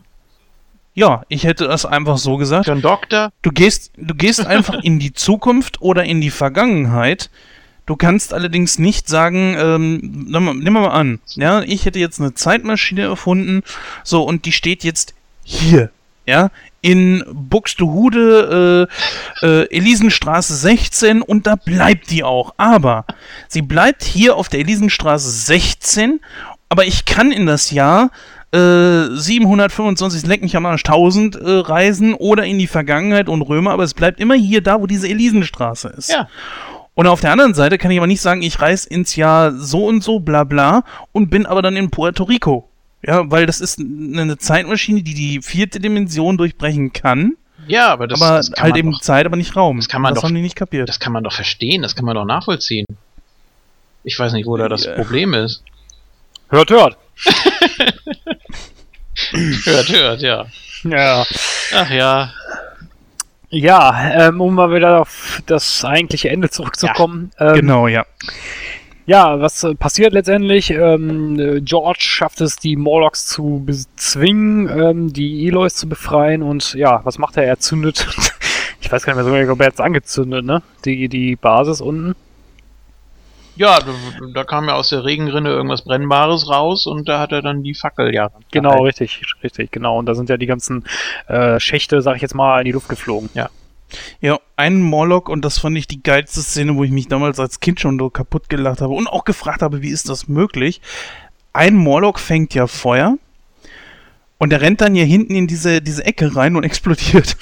[0.93, 2.65] Ja, ich hätte das einfach so gesagt.
[2.65, 3.31] Für einen Doktor?
[3.41, 7.29] Du gehst, du gehst einfach in die Zukunft oder in die Vergangenheit.
[7.85, 12.33] Du kannst allerdings nicht sagen, ähm, nimm mal- mal an, ja, ich hätte jetzt eine
[12.33, 13.61] Zeitmaschine erfunden,
[14.03, 15.13] so, und die steht jetzt
[15.43, 15.91] hier,
[16.25, 16.49] ja,
[16.81, 18.87] in Buxtehude,
[19.41, 22.53] äh, äh, Elisenstraße 16 und da bleibt die auch.
[22.57, 23.05] Aber
[23.47, 26.19] sie bleibt hier auf der Elisenstraße 16,
[26.69, 28.11] aber ich kann in das Jahr
[28.51, 33.71] äh, 725 leck mich am Arsch 1000 äh, reisen oder in die Vergangenheit und Römer,
[33.71, 36.09] aber es bleibt immer hier da, wo diese Elisenstraße ist.
[36.09, 36.27] Ja.
[36.95, 39.85] Und auf der anderen Seite kann ich aber nicht sagen, ich reise ins Jahr so
[39.85, 42.69] und so, bla bla, und bin aber dann in Puerto Rico.
[43.05, 47.33] Ja, weil das ist eine Zeitmaschine, die die vierte Dimension durchbrechen kann,
[47.67, 49.77] Ja, aber das, aber das kann halt man eben doch, Zeit, aber nicht Raum.
[49.77, 50.87] das kann man das doch- haben die nicht kapiert.
[50.89, 52.85] das kann man doch verstehen, das kann man doch nachvollziehen.
[54.03, 54.93] Ich weiß nicht, wo da das Ja.
[54.95, 55.63] Problem ist.
[56.49, 56.97] Hört, hört.
[59.65, 60.45] Hört, hört, ja.
[60.83, 61.25] Ja.
[61.73, 62.31] Ach ja.
[63.49, 67.31] Ja, ähm, um mal wieder auf das eigentliche Ende zurückzukommen.
[67.39, 68.05] Ähm, genau, ja.
[69.07, 70.71] Ja, was äh, passiert letztendlich?
[70.71, 76.73] Ähm, äh, George schafft es, die Morlocks zu bezwingen, ähm, die Eloys zu befreien und
[76.73, 77.43] ja, was macht er?
[77.43, 78.07] Er zündet,
[78.81, 80.63] ich weiß gar nicht mehr so genau, ob er jetzt angezündet, ne?
[80.85, 82.15] Die, die Basis unten.
[83.55, 83.93] Ja, da,
[84.33, 87.73] da kam ja aus der Regenrinne irgendwas Brennbares raus und da hat er dann die
[87.73, 88.29] Fackel ja.
[88.51, 88.85] Genau, gehalten.
[88.85, 89.97] richtig, richtig, genau.
[89.97, 90.83] Und da sind ja die ganzen
[91.27, 93.29] äh, Schächte, sag ich jetzt mal, in die Luft geflogen.
[94.19, 97.59] Ja, ein Morlock und das fand ich die geilste Szene, wo ich mich damals als
[97.59, 100.81] Kind schon so kaputt gelacht habe und auch gefragt habe, wie ist das möglich?
[101.53, 103.17] Ein Morlock fängt ja Feuer
[104.37, 107.37] und der rennt dann hier hinten in diese, diese Ecke rein und explodiert.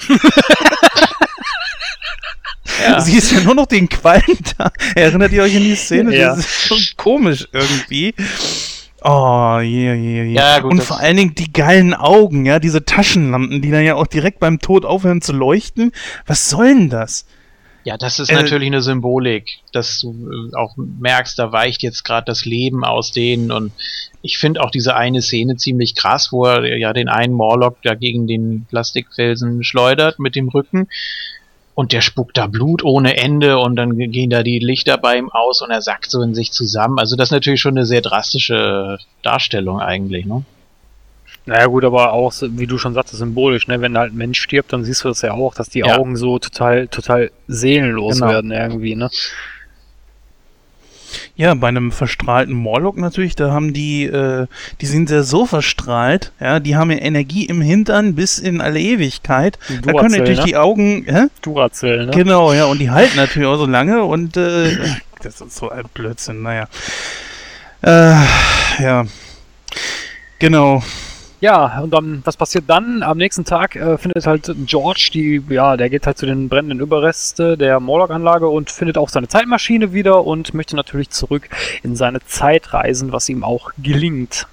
[2.84, 3.00] Ja.
[3.02, 4.22] Siehst ja nur noch den Qualm
[4.58, 4.70] da.
[4.94, 6.16] Erinnert ihr euch an die Szene?
[6.16, 6.28] Ja.
[6.36, 8.14] Das ist schon komisch irgendwie.
[9.02, 10.32] Oh, je, je, je.
[10.32, 13.96] Ja, gut, Und vor allen Dingen die geilen Augen, ja, diese Taschenlampen, die dann ja
[13.96, 15.92] auch direkt beim Tod aufhören zu leuchten.
[16.26, 17.26] Was soll denn das?
[17.84, 20.14] Ja, das ist Äh, natürlich eine Symbolik, dass du
[20.52, 23.72] äh, auch merkst, da weicht jetzt gerade das Leben aus denen und
[24.22, 27.94] ich finde auch diese eine Szene ziemlich krass, wo er ja den einen Morlock da
[27.94, 30.88] gegen den Plastikfelsen schleudert mit dem Rücken
[31.74, 35.30] und der spuckt da Blut ohne Ende und dann gehen da die Lichter bei ihm
[35.30, 36.98] aus und er sackt so in sich zusammen.
[36.98, 40.44] Also das ist natürlich schon eine sehr drastische Darstellung eigentlich, ne?
[41.46, 43.80] Naja gut, aber auch, wie du schon sagtest, symbolisch, ne?
[43.80, 45.98] Wenn halt ein Mensch stirbt, dann siehst du das ja auch, dass die Ja.
[45.98, 48.30] Augen so total, total seelenlos Genau.
[48.30, 49.10] werden irgendwie, ne?
[51.36, 54.46] Ja, bei einem verstrahlten Morlock natürlich, da haben die, äh,
[54.80, 58.78] die sind ja so verstrahlt, ja, die haben ja Energie im Hintern bis in alle
[58.78, 59.58] Ewigkeit.
[59.82, 60.44] Da können natürlich ne?
[60.46, 61.24] die Augen, hä?
[61.42, 62.12] Duracell, ne?
[62.12, 64.76] Genau, ja, und die halten natürlich auch so lange und äh,
[65.22, 66.68] das ist so ein Blödsinn, naja.
[67.82, 68.14] Äh,
[68.82, 69.04] ja.
[70.38, 70.82] Genau.
[71.44, 73.02] Ja, und dann, was passiert dann?
[73.02, 76.80] Am nächsten Tag äh, findet halt George die, ja, der geht halt zu den brennenden
[76.80, 81.50] Überreste der Morlock-Anlage und findet auch seine Zeitmaschine wieder und möchte natürlich zurück
[81.82, 84.46] in seine Zeit reisen, was ihm auch gelingt.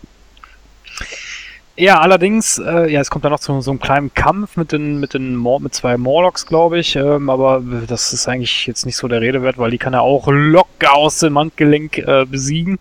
[1.77, 4.99] Ja, allerdings, äh, ja, es kommt dann noch zu so einem kleinen Kampf mit den,
[4.99, 8.97] mit den Mor mit zwei Morlocks, glaube ich, ähm, aber das ist eigentlich jetzt nicht
[8.97, 12.80] so der Rede wert, weil die kann er auch locker aus dem Handgelenk äh, besiegen.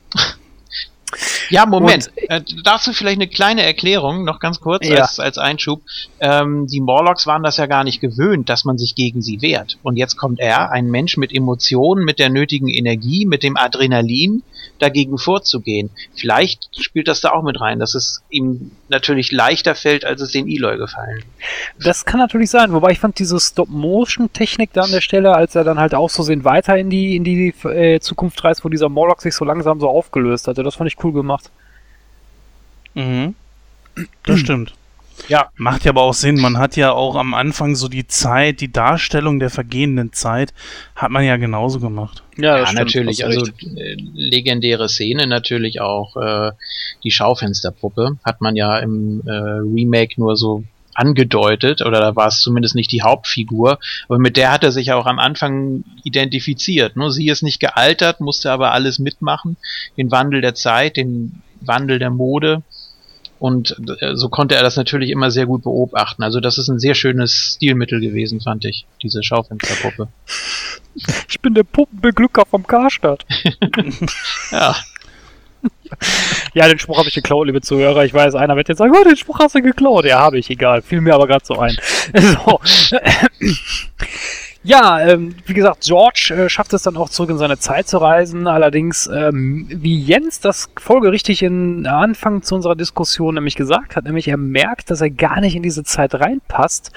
[1.51, 2.11] Ja, Moment.
[2.17, 5.03] Äh, dazu vielleicht eine kleine Erklärung, noch ganz kurz Ja.
[5.03, 5.83] als, als Einschub.
[6.21, 9.79] Ähm, die Morlocks waren das ja gar nicht gewöhnt, dass man sich gegen sie wehrt.
[9.83, 14.43] Und jetzt kommt er, ein Mensch mit Emotionen, mit der nötigen Energie, mit dem Adrenalin,
[14.81, 15.91] dagegen vorzugehen.
[16.15, 20.33] Vielleicht spielt das da auch mit rein, dass es ihm natürlich leichter fällt, als es
[20.33, 21.23] dem Eloy gefallen.
[21.83, 25.65] Das kann natürlich sein, wobei ich fand diese Stop-Motion-Technik da an der Stelle, als er
[25.65, 28.89] dann halt auch so sehen weiter in die, in die äh, Zukunft reist, wo dieser
[28.89, 30.63] Morlock sich so langsam so aufgelöst hatte.
[30.63, 31.51] Das fand ich cool gemacht.
[32.95, 33.35] Mhm.
[34.25, 34.75] Das stimmt.
[35.29, 35.51] Ja.
[35.57, 36.41] Macht ja aber auch Sinn.
[36.41, 40.53] Man hat ja auch am Anfang so die Zeit, die Darstellung der vergehenden Zeit,
[40.97, 42.23] hat man ja genauso gemacht.
[42.37, 43.25] Ja, natürlich.
[43.25, 46.53] Also äh, legendäre Szene natürlich auch äh,
[47.05, 50.65] die Schaufensterpuppe hat man ja im äh, Remake nur so
[50.95, 53.79] angedeutet oder da war es zumindest nicht die Hauptfigur,
[54.09, 56.97] aber mit der hat er sich ja auch am Anfang identifiziert.
[56.97, 57.11] Ne?
[57.11, 59.57] Sie ist nicht gealtert, musste aber alles mitmachen,
[59.97, 62.63] den Wandel der Zeit, den Wandel der Mode
[63.41, 66.23] und äh, so konnte er das natürlich immer sehr gut beobachten.
[66.23, 70.09] Also das ist ein sehr schönes Stilmittel gewesen, fand ich, diese Schaufensterpuppe.
[71.29, 73.27] Ich bin der Puppenbeglücker vom Karstadt.
[74.53, 74.75] Ja,
[76.55, 78.05] Ja, den Spruch habe ich geklaut, liebe Zuhörer.
[78.05, 80.05] Ich weiß, einer wird jetzt sagen, oh, den Spruch hast du geklaut.
[80.05, 80.83] Ja, habe ich, egal.
[80.83, 81.77] Fiel mir aber gerade so ein.
[82.15, 82.61] So.
[84.63, 87.97] Ja, ähm, wie gesagt, George äh, schafft es dann auch zurück in seine Zeit zu
[87.97, 88.47] reisen.
[88.47, 94.29] Allerdings, ähm, wie Jens das folgerichtig in Anfang zu unserer Diskussion nämlich gesagt hat, nämlich
[94.29, 96.93] er merkt, dass er gar nicht in diese Zeit reinpasst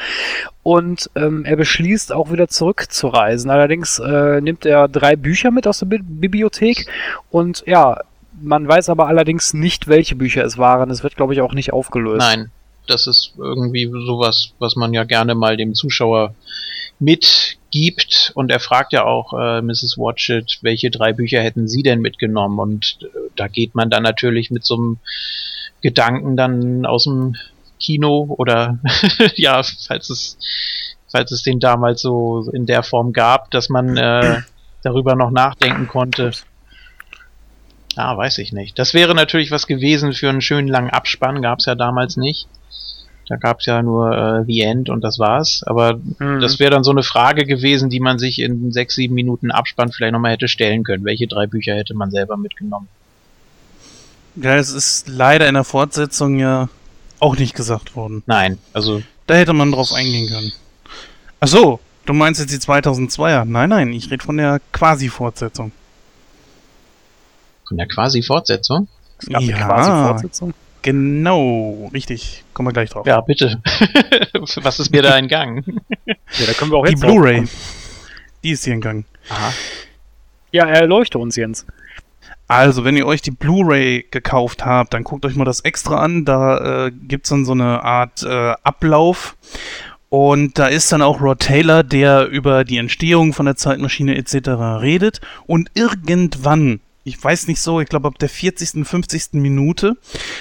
[0.61, 3.49] und ähm, er beschließt auch wieder zurückzureisen.
[3.49, 6.87] Allerdings äh, nimmt er drei Bücher mit aus der Bi Bibliothek
[7.31, 8.01] und ja,
[8.41, 10.89] man weiß aber allerdings nicht, welche Bücher es waren.
[10.89, 12.19] Es wird, glaube ich, auch nicht aufgelöst.
[12.19, 12.51] Nein,
[12.87, 16.35] das ist irgendwie sowas, was man ja gerne mal dem Zuschauer
[16.99, 18.31] mitgibt.
[18.35, 19.97] Und er fragt ja auch äh, Mrs.
[19.97, 22.59] Watchett, welche drei Bücher hätten sie denn mitgenommen?
[22.59, 24.97] Und äh, da geht man dann natürlich mit so einem
[25.81, 27.35] Gedanken dann aus dem
[27.79, 28.79] Kino oder
[29.35, 30.37] ja, falls es
[31.13, 34.41] falls es den damals so in der Form gab, dass man äh,
[34.81, 36.31] darüber noch nachdenken konnte.
[37.95, 38.79] Ah, weiß ich nicht.
[38.79, 42.47] Das wäre natürlich was gewesen für einen schönen langen Abspann, gab's ja damals nicht.
[43.29, 45.63] Da gab's ja nur äh, The End und das war's.
[45.65, 46.41] Aber Mhm.
[46.41, 49.91] das wäre dann so eine Frage gewesen, die man sich in sechs, sieben Minuten Abspann
[49.91, 51.05] vielleicht nochmal hätte stellen können.
[51.05, 52.87] Welche drei Bücher hätte man selber mitgenommen?
[54.35, 56.67] Ja, es ist leider in der Fortsetzung ja
[57.19, 58.23] auch nicht gesagt worden.
[58.25, 60.51] Nein, also Da hätte man drauf eingehen können.
[61.39, 63.45] Ach so, du meinst jetzt die 2002er?
[63.45, 65.71] Nein, nein, ich rede von der Quasi-Fortsetzung.
[67.67, 68.87] von der quasi Fortsetzung.
[69.19, 69.65] Es gab eine Ja.
[69.65, 70.53] quasi Fortsetzung.
[70.83, 72.43] Genau, richtig.
[72.53, 73.07] Kommen wir gleich drauf.
[73.07, 73.61] Ja, bitte.
[74.33, 75.81] was ist mir da entgangen?
[76.05, 77.47] Ja, da können wir auch Die jetzt drauf Blu-ray.
[78.43, 79.05] Die ist hier entgangen.
[79.29, 79.53] Aha.
[80.51, 81.65] Ja, erleuchte uns, Jens.
[82.47, 86.25] Also, wenn ihr euch die Blu-ray gekauft habt, dann guckt euch mal das extra an.
[86.25, 89.35] Da äh, gibt's dann so eine Art äh, Ablauf.
[90.09, 94.49] Und da ist dann auch Rod Taylor, der über die Entstehung von der Zeitmaschine etc.
[94.81, 95.21] redet.
[95.47, 99.33] Und irgendwann, ich weiß nicht so, ich glaube ab der 40., 50.
[99.33, 99.97] Minute,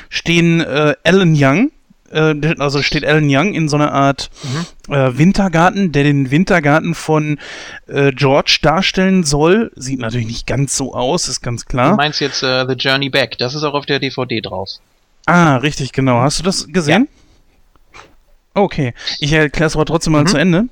[0.08, 1.70] stehen äh, Alan Young,
[2.10, 4.30] äh, also steht Alan Young in so einer Art
[4.88, 7.38] äh, Wintergarten, der den Wintergarten von
[7.88, 9.72] äh, George darstellen soll.
[9.76, 11.96] Sieht natürlich nicht ganz so aus, ist ganz Du klar.
[11.96, 13.38] meinst jetzt äh, The Journey Back.
[13.38, 14.68] Das ist auch auf der DVD drauf.
[15.26, 16.20] Ah, richtig, genau.
[16.20, 17.08] Hast du das gesehen?
[18.54, 18.92] Okay.
[19.18, 20.26] Ich erkläre es aber trotzdem mal Mhm.
[20.28, 20.64] zu Ende.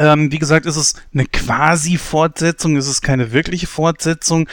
[0.00, 4.48] Ähm, wie gesagt, ist es eine Quasi-Fortsetzung, ist es keine wirkliche Fortsetzung,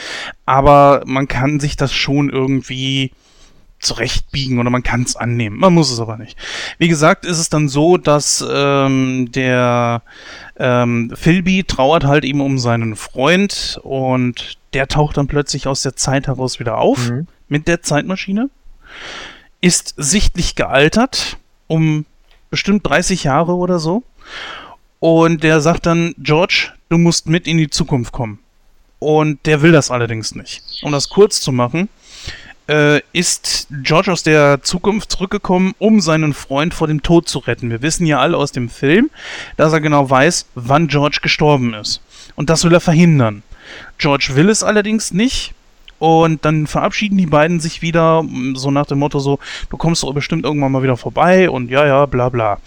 [0.46, 3.12] aber man kann sich das schon irgendwie
[3.80, 5.58] zurechtbiegen oder man kann es annehmen.
[5.58, 6.38] Man muss es aber nicht.
[6.80, 10.02] Wie gesagt, ist es dann so, dass ähm, der
[10.58, 15.96] ähm, Philby trauert halt eben um seinen Freund und der taucht dann plötzlich aus der
[15.96, 17.28] Zeit heraus wieder auf Mhm.
[17.48, 18.50] mit der Zeitmaschine,
[19.62, 21.38] ist sichtlich gealtert,
[21.68, 22.06] um
[22.50, 24.04] bestimmt 30 Jahre oder so.
[25.00, 28.40] Und der sagt dann, George, du musst mit in die Zukunft kommen.
[29.00, 30.64] Und der will das allerdings nicht.
[30.82, 31.88] Um das kurz zu machen,
[32.68, 37.70] äh, ist George aus der Zukunft zurückgekommen, um seinen Freund vor dem Tod zu retten.
[37.70, 39.10] Wir wissen ja alle aus dem Film,
[39.56, 42.02] dass er genau weiß, wann George gestorben ist.
[42.36, 43.44] Und das will er verhindern.
[43.98, 45.54] George will es allerdings nicht.
[46.00, 49.40] Und dann verabschieden die beiden sich wieder, so nach dem Motto so,
[49.72, 52.60] du kommst doch bestimmt irgendwann mal wieder vorbei und ja, ja, bla bla.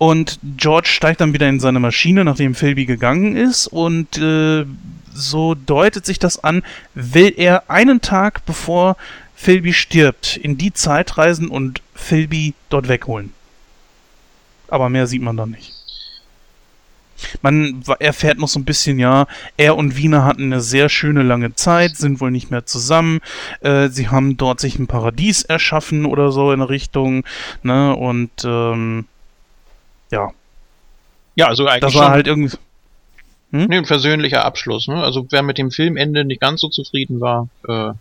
[0.00, 4.64] Und George steigt dann wieder in seine Maschine, nachdem Philby gegangen ist und äh,
[5.12, 6.62] so deutet sich das an,
[6.94, 8.96] will er einen Tag bevor
[9.34, 13.34] Philby stirbt, in die Zeit reisen und Philby dort wegholen.
[14.68, 15.74] Aber mehr sieht man dann nicht.
[17.42, 19.26] Man erfährt noch so ein bisschen, ja,
[19.58, 23.20] er und Wiener hatten eine sehr schöne lange Zeit, sind wohl nicht mehr zusammen.
[23.60, 27.26] Äh, sie haben dort sich ein Paradies erschaffen oder so in Richtung,
[27.62, 29.04] ne, und ähm,
[30.10, 30.32] ja,
[31.34, 32.56] Ja, also eigentlich das war schon halt irgendwie.
[33.50, 34.88] nee, ein versöhnlicher Abschluss.
[34.88, 35.02] Ne?
[35.02, 37.92] Also wer mit dem Filmende nicht ganz so zufrieden war, äh,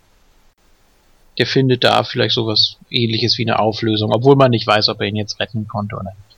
[1.37, 5.07] der findet da vielleicht sowas ähnliches wie eine Auflösung, obwohl man nicht weiß, ob er
[5.07, 6.28] ihn jetzt retten konnte oder nicht.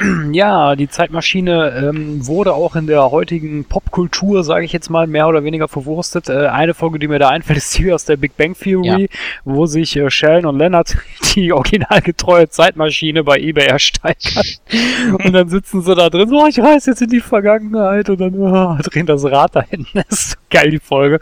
[0.32, 5.28] Ja, die Zeitmaschine ähm, wurde auch in der heutigen Popkultur, sage ich jetzt mal, mehr
[5.28, 6.28] oder weniger verwurstet.
[6.28, 9.08] Äh, eine Folge, die mir da einfällt, ist die aus der Big Bang Theory,
[9.44, 10.96] wo sich äh, Sheldon und Leonard
[11.34, 14.44] die originalgetreue Zeitmaschine bei eBay ersteigern.
[15.24, 18.20] und dann sitzen sie da drin, so, oh, ich reise jetzt in die Vergangenheit und
[18.20, 19.88] dann oh, drehen das Rad da hinten.
[19.94, 21.20] Das ist so geil, die Folge.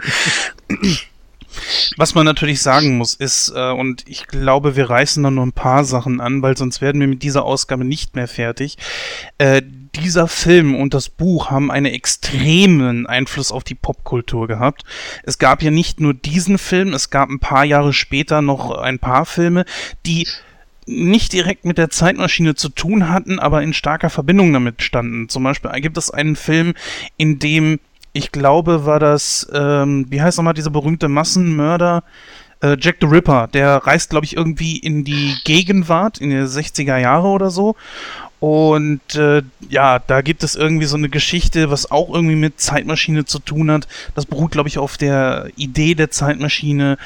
[1.96, 5.52] Was man natürlich sagen muss, ist, äh, und ich glaube, wir reißen dann nur ein
[5.52, 8.76] paar Sachen an, weil sonst werden wir mit dieser Ausgabe nicht mehr fertig.
[9.38, 9.62] Äh,
[9.96, 14.84] dieser Film und das Buch haben einen extremen Einfluss auf die Popkultur gehabt.
[15.24, 18.98] Es gab ja nicht nur diesen Film, es gab ein paar Jahre später noch ein
[18.98, 19.64] paar Filme,
[20.06, 20.28] die
[20.86, 25.28] nicht direkt mit der Zeitmaschine zu tun hatten, aber in starker Verbindung damit standen.
[25.28, 26.74] Zum Beispiel gibt es einen Film,
[27.16, 27.80] in dem
[28.12, 32.02] ich glaube, war das, ähm, wie heißt nochmal dieser berühmte Massenmörder?
[32.62, 36.98] Äh, Jack the Ripper, der reist, glaube ich, irgendwie in die Gegenwart, in die 60er
[36.98, 37.76] Jahre oder so.
[38.40, 43.26] Und äh, ja, da gibt es irgendwie so eine Geschichte, was auch irgendwie mit Zeitmaschine
[43.26, 43.86] zu tun hat.
[44.14, 46.96] Das beruht, glaube ich, auf der Idee der Zeitmaschine.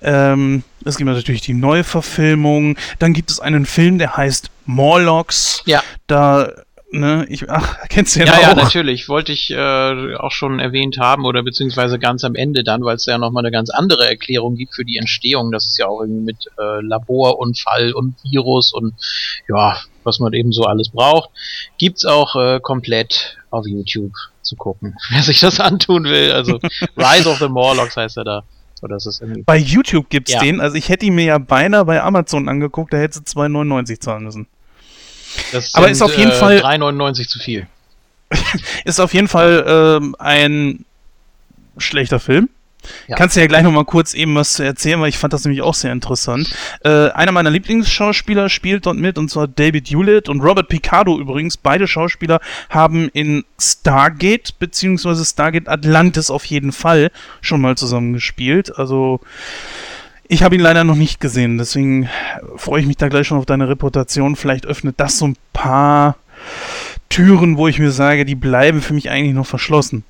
[0.00, 2.76] Ähm, es gibt natürlich die Neuverfilmung.
[3.00, 5.62] Dann gibt es einen Film, der heißt Morlocks.
[5.66, 5.82] Ja.
[6.06, 6.52] Da
[7.00, 8.40] ne, ich, ach, kennst du ja, Ja, auch.
[8.42, 9.08] ja, natürlich.
[9.08, 13.06] Wollte ich äh, auch schon erwähnt haben oder beziehungsweise ganz am Ende dann, weil es
[13.06, 15.52] ja nochmal eine ganz andere Erklärung gibt für die Entstehung.
[15.52, 18.94] Das ist ja auch irgendwie mit äh, Laborunfall und Virus und
[19.48, 21.30] ja, was man eben so alles braucht.
[21.78, 24.12] Gibt's auch äh, komplett auf YouTube
[24.42, 26.32] zu gucken, wer sich das antun will.
[26.32, 26.58] Also
[26.96, 28.42] Rise of the Morlocks heißt er da.
[28.82, 29.42] Oder das ist irgendwie.
[29.42, 30.40] Bei YouTube gibt's Ja.
[30.40, 34.00] den, also ich hätte ihn mir ja beinahe bei Amazon angeguckt, da hätte sie 2,99
[34.00, 34.46] zahlen müssen.
[35.52, 37.66] Das Aber sind, ist auf jeden äh, Fall- 3,99 zu viel.
[38.84, 40.84] Ist auf jeden Fall ähm, ein
[41.78, 42.48] schlechter Film.
[43.08, 43.16] Ja.
[43.16, 45.44] Kannst du ja gleich noch mal kurz eben was zu erzählen, weil ich fand das
[45.44, 46.48] nämlich auch sehr interessant.
[46.84, 51.56] Äh, einer meiner Lieblingsschauspieler spielt dort mit, und zwar David Hewlett und Robert Picardo übrigens.
[51.56, 52.40] Beide Schauspieler
[52.70, 58.76] haben in Stargate beziehungsweise Stargate Atlantis auf jeden Fall schon mal zusammen gespielt.
[58.76, 59.20] Also
[60.28, 62.08] ich habe ihn leider noch nicht gesehen, deswegen
[62.56, 64.36] freue ich mich da gleich schon auf deine Reputation.
[64.36, 66.16] Vielleicht öffnet das so ein paar
[67.08, 70.04] Türen, wo ich mir sage, die bleiben für mich eigentlich noch verschlossen.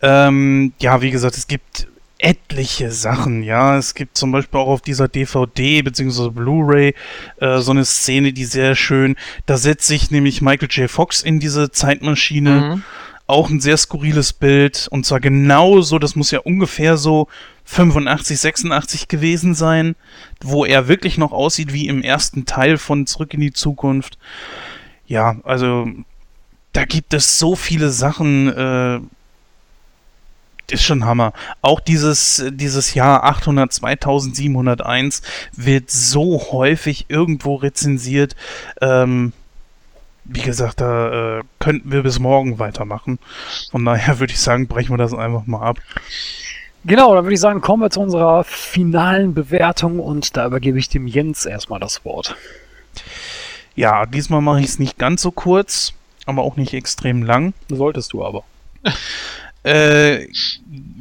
[0.00, 1.86] Ähm, ja, wie gesagt, es gibt
[2.18, 3.76] etliche Sachen, ja.
[3.76, 6.30] Es gibt zum Beispiel auch auf dieser DVD bzw.
[6.30, 6.94] Blu-ray
[7.38, 9.16] äh, so eine Szene, die sehr schön,
[9.46, 10.90] da setzt sich nämlich Michael J.
[10.90, 12.50] Fox in diese Zeitmaschine.
[12.76, 12.84] Mhm.
[13.26, 14.88] Auch ein sehr skurriles Bild.
[14.90, 17.28] Und zwar genauso, das muss ja ungefähr so
[17.64, 19.94] 85, 86 gewesen sein,
[20.40, 24.18] wo er wirklich noch aussieht wie im ersten Teil von Zurück in die Zukunft.
[25.06, 25.88] Ja, also
[26.72, 29.00] da gibt es so viele Sachen, äh,
[30.72, 31.32] ist schon Hammer.
[31.60, 35.22] Auch dieses, dieses Jahr 800, 2701
[35.54, 38.36] wird so häufig irgendwo rezensiert.
[38.80, 39.32] Ähm,
[40.24, 43.18] wie gesagt, da äh, könnten wir bis morgen weitermachen.
[43.70, 45.78] Von daher würde ich sagen, brechen wir das einfach mal ab.
[46.84, 50.88] Genau, dann würde ich sagen, kommen wir zu unserer finalen Bewertung und da übergebe ich
[50.88, 52.36] dem Jens erstmal das Wort.
[53.76, 55.92] Ja, diesmal mache ich es nicht ganz so kurz,
[56.26, 57.54] aber auch nicht extrem lang.
[57.68, 58.44] Solltest du aber.
[59.64, 60.26] Äh,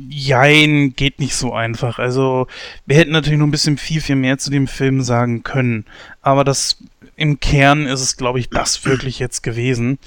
[0.08, 1.98] jein, geht nicht so einfach.
[1.98, 2.46] Also,
[2.86, 5.86] wir hätten natürlich noch ein bisschen viel, viel mehr zu dem Film sagen können.
[6.22, 6.78] Aber das,
[7.22, 10.00] im Kern ist es, glaube ich, das wirklich jetzt gewesen.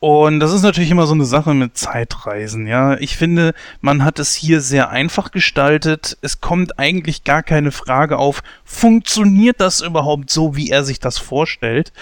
[0.00, 2.98] Und das ist natürlich immer so eine Sache mit Zeitreisen, ja.
[2.98, 6.18] Ich finde, man hat es hier sehr einfach gestaltet.
[6.22, 11.16] Es kommt eigentlich gar keine Frage auf, funktioniert das überhaupt so, wie er sich das
[11.16, 11.92] vorstellt?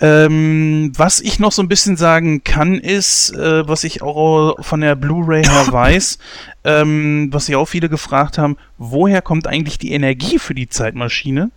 [0.00, 4.82] Ähm, was ich noch so ein bisschen sagen kann, ist, äh, was ich auch von
[4.82, 6.18] der Blu-ray her weiß,
[6.64, 11.50] ähm, was sich auch viele gefragt haben, woher kommt eigentlich die Energie für die Zeitmaschine?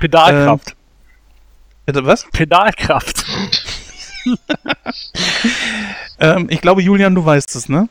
[0.00, 0.77] Pedalkraft.
[1.88, 2.26] Bitte was?
[2.32, 3.24] Pedalkraft.
[6.20, 7.88] Ähm, ich glaube, Julian, du weißt es, ne?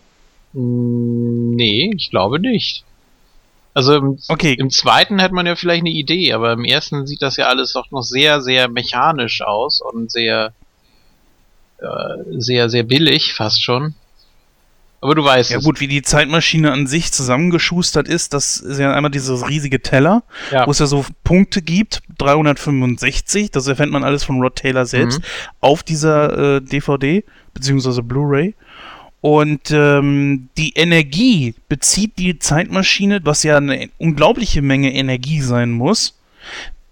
[0.54, 2.84] Mm, Nee, ich glaube nicht.
[3.74, 4.54] Also im, Okay.
[4.60, 7.72] im zweiten hat man ja vielleicht eine Idee, aber im ersten sieht das ja alles
[7.74, 10.52] doch noch sehr, sehr mechanisch aus und sehr,
[11.80, 11.86] äh,
[12.38, 13.96] sehr, sehr billig fast schon.
[15.00, 15.64] Aber du weißt Ja es.
[15.64, 20.24] gut, wie die Zeitmaschine an sich zusammengeschustert ist, das ist ja einmal dieses riesige Teller,
[20.52, 20.66] Ja.
[20.66, 25.22] wo es ja so Punkte gibt, 365, das erfährt man alles von Rod Taylor selbst,
[25.60, 28.56] auf dieser äh, DVD beziehungsweise Blu-ray.
[29.22, 36.18] Und ähm, die Energie bezieht die Zeitmaschine, was ja eine unglaubliche Menge Energie sein muss,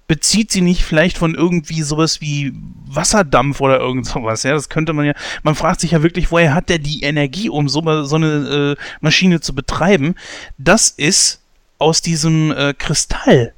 [0.08, 2.54] bezieht sie nicht vielleicht von irgendwie sowas wie
[2.88, 5.14] Wasserdampf oder irgend sowas, ja, das könnte man ja,
[5.44, 8.84] man fragt sich ja wirklich, woher hat der die Energie, um so, so eine äh,
[9.02, 10.16] Maschine zu betreiben?
[10.58, 11.42] Das ist
[11.80, 13.54] aus diesem äh, Kristall,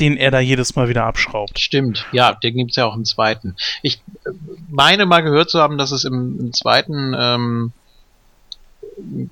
[0.00, 1.58] den er da jedes Mal wieder abschraubt.
[1.58, 3.56] Stimmt, ja, den gibt's ja auch im zweiten.
[3.82, 4.30] Ich äh,
[4.68, 7.72] meine mal gehört zu haben, dass es im, im zweiten ähm,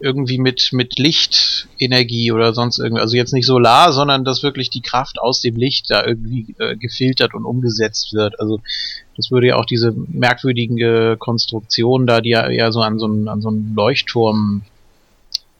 [0.00, 4.82] irgendwie mit, mit Lichtenergie oder sonst irgendwie, also jetzt nicht Solar, sondern dass wirklich die
[4.82, 8.38] Kraft aus dem Licht da irgendwie äh, gefiltert und umgesetzt wird.
[8.40, 8.60] Also
[9.16, 13.28] das würde ja auch diese merkwürdige Konstruktion da, die ja eher so an so einen,
[13.28, 14.62] an so einen Leuchtturm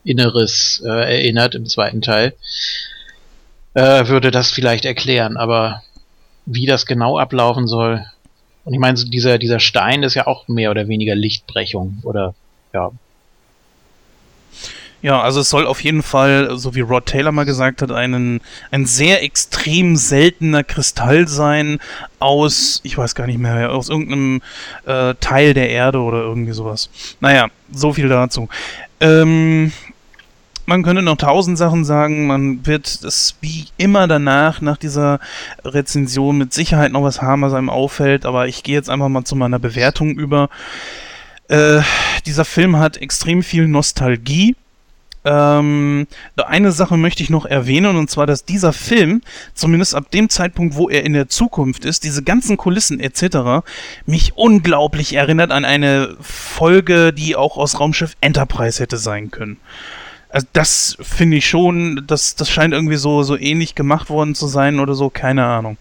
[0.03, 2.35] Inneres äh, erinnert im zweiten Teil,
[3.73, 5.81] äh, würde das vielleicht erklären, aber
[6.45, 8.05] wie das genau ablaufen soll.
[8.65, 12.35] Und ich meine, dieser, dieser Stein ist ja auch mehr oder weniger Lichtbrechung oder
[12.71, 12.91] ja.
[15.01, 18.41] Ja, also es soll auf jeden Fall, so wie Rod Taylor mal gesagt hat, einen,
[18.71, 21.77] ein sehr extrem seltener Kristall sein
[22.17, 24.41] aus, ich weiß gar nicht mehr, aus irgendeinem
[24.87, 26.89] äh, Teil der Erde oder irgendwie sowas.
[27.19, 28.49] Naja, so viel dazu.
[28.99, 29.71] Ähm,
[30.65, 32.25] man könnte noch tausend Sachen sagen.
[32.25, 35.19] Man wird es wie immer danach, nach dieser
[35.63, 38.25] Rezension, mit Sicherheit noch was haben, was einem auffällt.
[38.25, 40.49] Aber ich gehe jetzt einfach mal zu meiner Bewertung über.
[41.47, 41.81] Äh,
[42.25, 44.55] dieser Film hat extrem viel Nostalgie.
[45.25, 49.21] Ähm, eine Sache möchte ich noch erwähnen, und zwar, dass dieser Film,
[49.55, 53.65] zumindest ab dem Zeitpunkt, wo er in der Zukunft ist, diese ganzen Kulissen etc.,
[54.05, 59.57] mich unglaublich erinnert an eine Folge, die auch aus Raumschiff Enterprise hätte sein können.
[60.29, 64.47] Also das finde ich schon, das, das scheint irgendwie so, so ähnlich gemacht worden zu
[64.47, 65.77] sein oder so, keine Ahnung.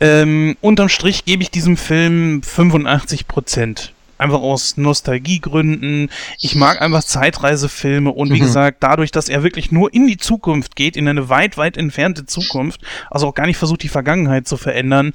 [0.00, 6.10] Ähm, unterm Strich gebe ich diesem Film 85 Prozent einfach aus Nostalgiegründen.
[6.40, 8.44] Ich mag einfach Zeitreisefilme und wie mhm.
[8.44, 12.26] gesagt, dadurch, dass er wirklich nur in die Zukunft geht, in eine weit, weit entfernte
[12.26, 12.80] Zukunft,
[13.10, 15.14] also auch gar nicht versucht, die Vergangenheit zu verändern,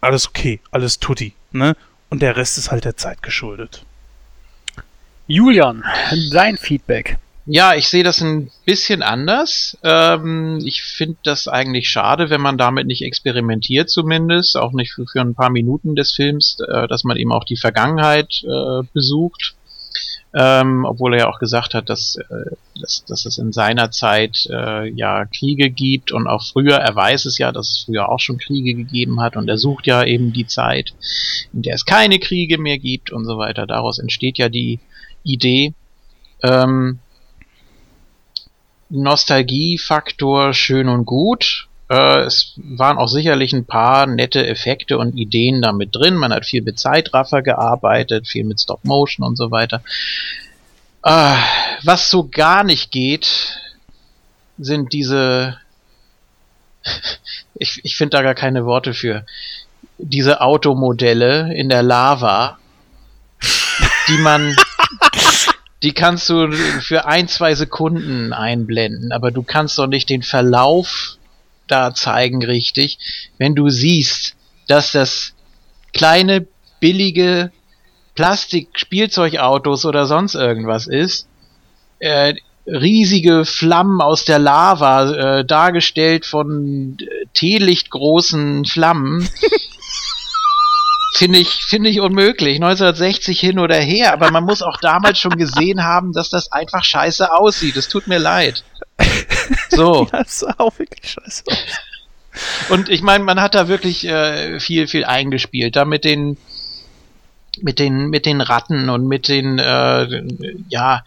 [0.00, 1.76] alles okay, alles tutti, ne?
[2.10, 3.84] Und der Rest ist halt der Zeit geschuldet.
[5.26, 5.82] Julian,
[6.30, 7.16] dein Feedback.
[7.44, 9.76] Ja, ich sehe das ein bisschen anders.
[9.82, 15.06] Ähm, ich finde das eigentlich schade, wenn man damit nicht experimentiert zumindest, auch nicht für,
[15.06, 19.56] für ein paar Minuten des Films, äh, dass man eben auch die Vergangenheit äh, besucht.
[20.34, 24.46] Ähm, obwohl er ja auch gesagt hat, dass, äh, dass, dass es in seiner Zeit
[24.48, 28.20] äh, ja Kriege gibt und auch früher, er weiß es ja, dass es früher auch
[28.20, 30.94] schon Kriege gegeben hat und er sucht ja eben die Zeit,
[31.52, 33.66] in der es keine Kriege mehr gibt und so weiter.
[33.66, 34.78] Daraus entsteht ja die
[35.22, 35.74] Idee.
[36.42, 37.00] Ähm,
[38.92, 41.66] Nostalgiefaktor schön und gut.
[41.88, 46.14] Äh, es waren auch sicherlich ein paar nette Effekte und Ideen damit drin.
[46.14, 49.82] Man hat viel mit Zeitraffer gearbeitet, viel mit Stop Motion und so weiter.
[51.02, 51.36] Äh,
[51.82, 53.58] was so gar nicht geht,
[54.58, 55.56] sind diese.
[57.54, 59.24] ich ich finde da gar keine Worte für.
[59.98, 62.58] Diese Automodelle in der Lava,
[64.08, 64.54] die man
[65.82, 71.16] die kannst du für ein, zwei Sekunden einblenden, aber du kannst doch nicht den Verlauf
[71.66, 72.98] da zeigen richtig,
[73.38, 74.36] wenn du siehst,
[74.68, 75.32] dass das
[75.92, 76.46] kleine,
[76.80, 77.50] billige
[78.14, 81.26] Plastik-Spielzeugautos oder sonst irgendwas ist,
[81.98, 82.34] äh,
[82.66, 89.28] riesige Flammen aus der Lava, äh, dargestellt von äh, teelichtgroßen Flammen,
[91.22, 92.56] finde ich, finde ich unmöglich.
[92.56, 96.82] 1960 hin oder her, aber man muss auch damals schon gesehen haben, dass das einfach
[96.82, 97.76] scheiße aussieht.
[97.76, 98.64] Es tut mir leid.
[99.70, 100.08] So.
[100.12, 102.70] das sah auch wirklich scheiße aus.
[102.70, 105.76] Und ich meine, man hat da wirklich äh, viel, viel eingespielt.
[105.76, 106.38] Da mit den,
[107.60, 110.24] mit den, mit den Ratten und mit den, äh,
[110.70, 111.04] ja,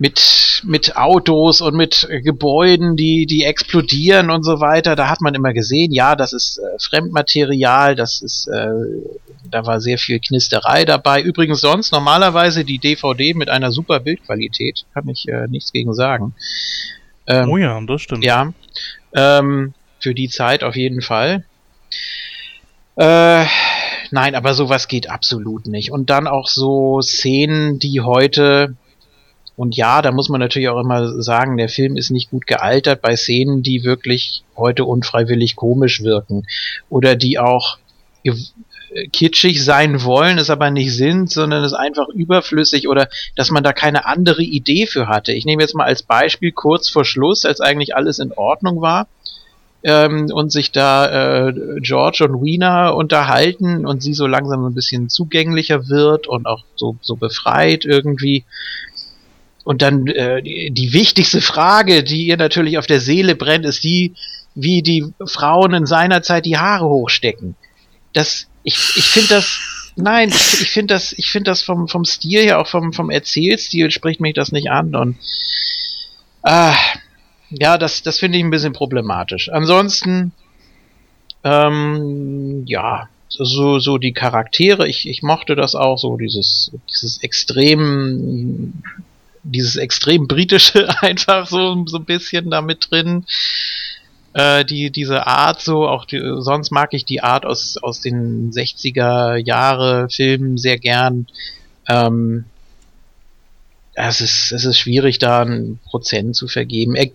[0.00, 4.96] mit, mit Autos und mit Gebäuden, die, die explodieren und so weiter.
[4.96, 8.66] Da hat man immer gesehen, ja, das ist äh, Fremdmaterial, das ist, äh,
[9.50, 11.20] da war sehr viel Knisterei dabei.
[11.20, 16.34] Übrigens sonst normalerweise die DVD mit einer super Bildqualität, kann ich äh, nichts gegen sagen.
[17.26, 18.24] Ähm, oh ja, das stimmt.
[18.24, 18.54] Ja,
[19.14, 21.44] ähm, für die Zeit auf jeden Fall.
[22.96, 23.44] Äh,
[24.10, 25.92] nein, aber sowas geht absolut nicht.
[25.92, 28.76] Und dann auch so Szenen, die heute
[29.60, 33.02] und ja, da muss man natürlich auch immer sagen, der Film ist nicht gut gealtert
[33.02, 36.46] bei Szenen, die wirklich heute unfreiwillig komisch wirken.
[36.88, 37.76] Oder die auch
[39.12, 43.74] kitschig sein wollen, es aber nicht sind, sondern es einfach überflüssig oder dass man da
[43.74, 45.32] keine andere Idee für hatte.
[45.34, 49.08] Ich nehme jetzt mal als Beispiel kurz vor Schluss, als eigentlich alles in Ordnung war
[49.82, 55.08] ähm, und sich da äh, George und Weena unterhalten und sie so langsam ein bisschen
[55.08, 58.44] zugänglicher wird und auch so, so befreit irgendwie.
[59.64, 64.14] Und dann äh, die, wichtigste Frage, die ihr natürlich auf der Seele brennt, ist die,
[64.54, 67.56] wie die Frauen in seiner Zeit die Haare hochstecken.
[68.12, 69.58] Das, ich, ich finde das,
[69.96, 73.10] nein, ich, ich finde das, ich finde das vom, vom Stil her, auch vom, vom
[73.10, 75.16] Erzählstil spricht mich das nicht an und,
[76.42, 76.74] ah,
[77.50, 79.50] ja, das, das finde ich ein bisschen problematisch.
[79.50, 80.32] Ansonsten,
[81.44, 88.82] ähm, ja, so, so die Charaktere, ich, ich mochte das auch, so dieses, dieses extrem
[89.42, 93.24] dieses extrem britische einfach so, so ein bisschen da mit drin.
[94.32, 98.52] Äh, die, diese Art so, auch die, sonst mag ich die Art aus, aus den
[98.52, 101.26] 60er Jahre Filmen sehr gern.
[101.88, 102.44] Ähm,
[103.94, 106.94] es ist, es ist schwierig, da einen Prozent zu vergeben.
[106.94, 107.10] Er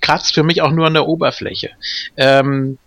[0.00, 1.70] kratzt für mich auch nur an der Oberfläche.
[2.16, 2.78] Ähm,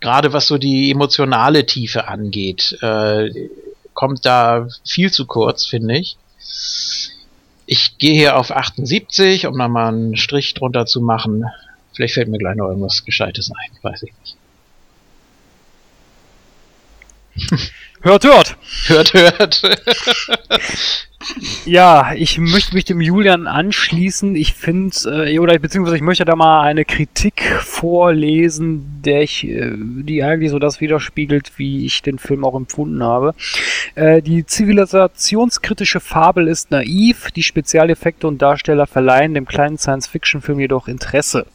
[0.00, 3.30] Gerade was so die emotionale Tiefe angeht, äh,
[3.94, 6.16] kommt da viel zu kurz, finde ich.
[7.66, 11.44] Ich gehe hier auf 78, um nochmal einen Strich drunter zu machen.
[11.94, 14.36] Vielleicht fällt mir gleich noch irgendwas Gescheites ein, weiß ich nicht.
[18.02, 18.56] Hört, hört!
[18.86, 19.62] hört, hört!
[21.64, 24.34] Ja, ich möchte mich dem Julian anschließen.
[24.36, 24.96] Ich finde,
[25.26, 30.50] äh, oder beziehungsweise ich möchte da mal eine Kritik vorlesen, der ich, äh, die eigentlich
[30.50, 33.34] so das widerspiegelt, wie ich den Film auch empfunden habe.
[33.94, 40.88] Äh, die zivilisationskritische Fabel ist naiv, die Spezialeffekte und Darsteller verleihen dem kleinen Science-Fiction-Film jedoch
[40.88, 41.46] Interesse.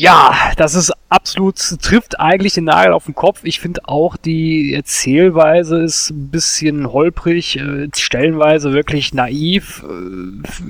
[0.00, 3.40] Ja, das ist absolut, trifft eigentlich den Nagel auf den Kopf.
[3.42, 9.84] Ich finde auch, die Erzählweise ist ein bisschen holprig, äh, stellenweise wirklich naiv.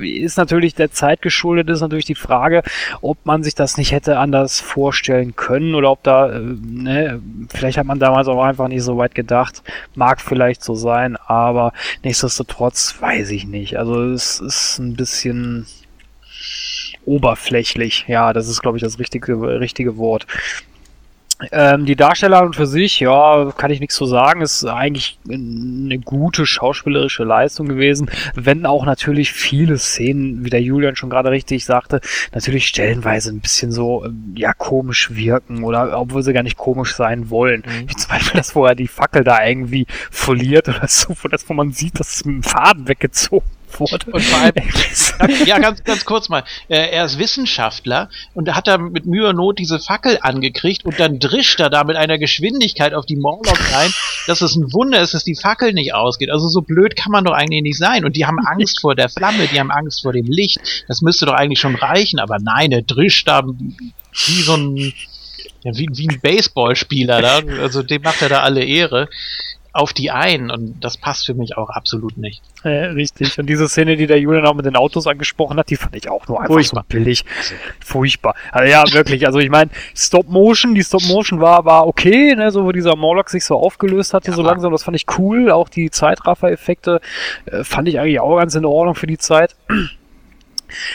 [0.01, 2.63] Äh, ist natürlich der Zeit geschuldet, ist natürlich die Frage,
[3.03, 7.77] ob man sich das nicht hätte anders vorstellen können oder ob da, äh, ne, vielleicht
[7.77, 9.63] hat man damals auch einfach nicht so weit gedacht.
[9.95, 13.79] Mag vielleicht so sein, aber nichtsdestotrotz weiß ich nicht.
[13.79, 15.67] Also es ist ein bisschen
[17.09, 18.05] oberflächlich.
[18.07, 20.27] Ja, das ist, glaube ich, das richtige, richtige Wort.
[21.53, 26.01] Ähm, die Darsteller und für sich, ja, kann ich nichts zu sagen, ist eigentlich eine
[26.01, 31.65] gute schauspielerische Leistung gewesen, wenn auch natürlich viele Szenen, wie der Julian schon gerade richtig
[31.65, 32.01] sagte,
[32.35, 36.97] natürlich stellenweise ein bisschen so, ähm, ja, komisch wirken oder obwohl sie gar nicht komisch
[36.97, 37.63] sein wollen.
[37.65, 37.89] Mhm.
[37.89, 41.49] Wie zum Beispiel das, wo er die Fackel da irgendwie verliert oder so, wo das,
[41.49, 43.47] wo man sieht, dass es mit dem Faden weggezogen
[43.81, 44.11] wurde.
[44.11, 44.55] Und vor allem,
[45.47, 49.37] ja, ganz, ganz kurz mal, äh, er ist Wissenschaftler und hat da mit Mühe und
[49.37, 53.75] Not diese Fackel angekriegt und dann drischt er da mit einer Geschwindigkeit auf die Morlocks
[53.75, 53.93] rein,
[54.27, 56.31] dass es ein Wunder ist, dass die Fackel nicht ausgeht.
[56.31, 58.05] Also so blöd kann man doch eigentlich nicht sein.
[58.05, 60.59] Und die haben Angst vor der Flamme, die haben Angst vor dem Licht.
[60.89, 64.93] Das müsste doch eigentlich schon reichen, aber nein, er drischt da wie so ein
[65.65, 67.41] ja, wie, wie ein Baseballspieler da.
[67.61, 69.09] Also dem macht er da alle Ehre
[69.73, 72.43] auf die ein und das passt für mich auch absolut nicht.
[72.65, 73.39] Ja, richtig.
[73.39, 76.09] Und diese Szene, die der Julian auch mit den Autos angesprochen hat, die fand ich
[76.09, 76.85] auch nur einfach Furchtbar.
[76.89, 77.25] so billig.
[77.85, 78.35] Furchtbar.
[78.51, 79.27] Also ja, wirklich.
[79.27, 82.97] Also ich meine, Stop Motion, die Stop Motion war, war okay, ne, so wo dieser
[82.97, 85.51] Morlock sich so aufgelöst hatte, ja, so langsam, das fand ich cool.
[85.51, 87.01] Auch die Zeitraffer-Effekte
[87.47, 89.55] äh, fand ich eigentlich auch ganz in Ordnung für die Zeit.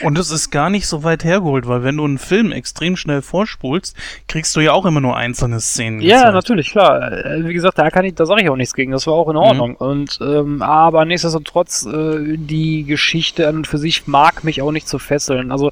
[0.02, 3.22] Und es ist gar nicht so weit hergeholt, weil wenn du einen Film extrem schnell
[3.22, 3.96] vorspulst,
[4.28, 6.02] kriegst du ja auch immer nur einzelne Szenen.
[6.02, 6.34] Ja, gezeigt.
[6.34, 7.12] natürlich, klar.
[7.12, 8.92] Äh, wie gesagt, da kann ich, da sage ich auch nichts gegen.
[8.92, 9.72] Das war auch in Ordnung.
[9.72, 9.76] Mhm.
[9.78, 14.88] Und ähm, aber nichtsdestotrotz, äh, die Geschichte an und für sich mag mich auch nicht
[14.88, 15.52] so fesseln.
[15.52, 15.72] Also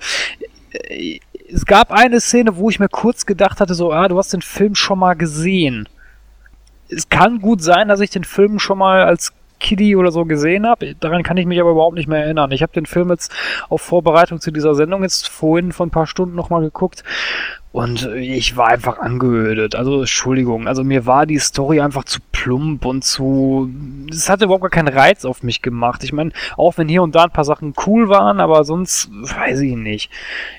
[0.72, 1.20] äh,
[1.54, 4.42] es gab eine Szene, wo ich mir kurz gedacht hatte, so, ah, du hast den
[4.42, 5.90] Film schon mal gesehen.
[6.88, 10.68] Es kann gut sein, dass ich den Film schon mal als Kiddie oder so gesehen
[10.68, 10.96] habe.
[10.96, 12.52] Daran kann ich mich aber überhaupt nicht mehr erinnern.
[12.52, 13.32] Ich habe den Film jetzt
[13.70, 17.04] auf Vorbereitung zu dieser Sendung jetzt vorhin vor ein paar Stunden nochmal geguckt
[17.72, 19.76] und ich war einfach angeödet.
[19.76, 20.68] Also, Entschuldigung.
[20.68, 23.70] Also, mir war die Story einfach zu plump und zu.
[24.12, 26.04] Es hatte überhaupt gar keinen Reiz auf mich gemacht.
[26.04, 29.62] Ich meine, auch wenn hier und da ein paar Sachen cool waren, aber sonst weiß
[29.62, 30.12] ich nicht.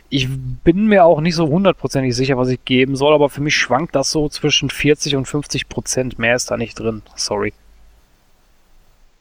[0.08, 0.28] Ich
[0.64, 3.94] bin mir auch nicht so hundertprozentig sicher, was ich geben soll, aber für mich schwankt
[3.94, 6.18] das so zwischen 40 und 50 Prozent.
[6.18, 7.02] Mehr ist da nicht drin.
[7.14, 7.52] Sorry.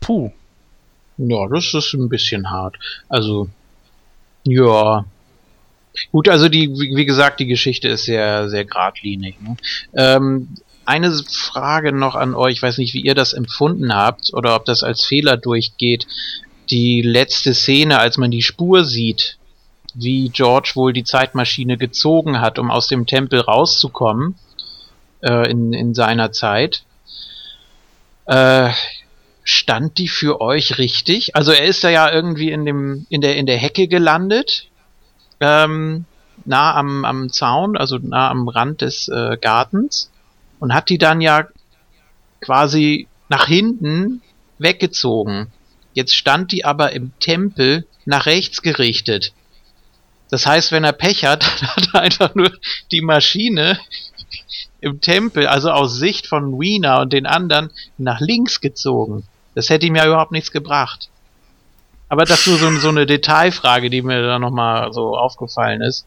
[0.02, 0.32] Puh.
[1.18, 2.76] Ja, das ist ein bisschen hart.
[3.07, 3.48] Also,
[4.44, 5.06] ja.
[6.11, 9.40] Gut, also die, wie gesagt, die Geschichte ist sehr, sehr geradlinig.
[9.41, 9.57] Ne?
[9.94, 10.49] Ähm,
[10.86, 14.65] eine Frage noch an euch, ich weiß nicht, wie ihr das empfunden habt oder ob
[14.65, 16.07] das als Fehler durchgeht.
[16.69, 19.38] Die letzte Szene, als man die Spur sieht,
[19.94, 24.36] wie George wohl die Zeitmaschine gezogen hat, um aus dem Tempel rauszukommen
[25.22, 26.84] äh, in, in seiner Zeit.
[28.26, 28.69] Äh,
[29.43, 31.35] stand die für euch richtig?
[31.35, 34.68] Also er ist da ja irgendwie in dem in der in der Hecke gelandet,
[35.39, 36.05] ähm,
[36.45, 40.11] nah am am Zaun, also nah am Rand des äh, Gartens
[40.59, 41.47] und hat die dann ja
[42.39, 44.22] quasi nach hinten
[44.57, 45.47] weggezogen.
[45.93, 49.34] Jetzt stand die aber im Tempel nach rechts gerichtet.
[50.30, 51.45] Das heißt, wenn er Pech hat,
[51.76, 52.51] hat er einfach nur
[52.91, 53.80] die Maschine
[54.80, 59.23] im Tempel, also aus Sicht von Wiener und den anderen, nach links gezogen.
[59.56, 61.10] Das hätte ihm ja überhaupt nichts gebracht.
[62.10, 66.06] Aber das ist so, so eine Detailfrage, die mir da nochmal so aufgefallen ist.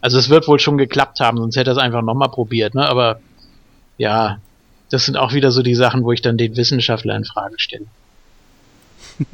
[0.00, 2.88] Also es wird wohl schon geklappt haben, sonst hätte er es einfach nochmal probiert, ne?
[2.88, 3.20] Aber
[3.98, 4.38] ja,
[4.90, 7.86] das sind auch wieder so die Sachen, wo ich dann den Wissenschaftler in Frage stelle.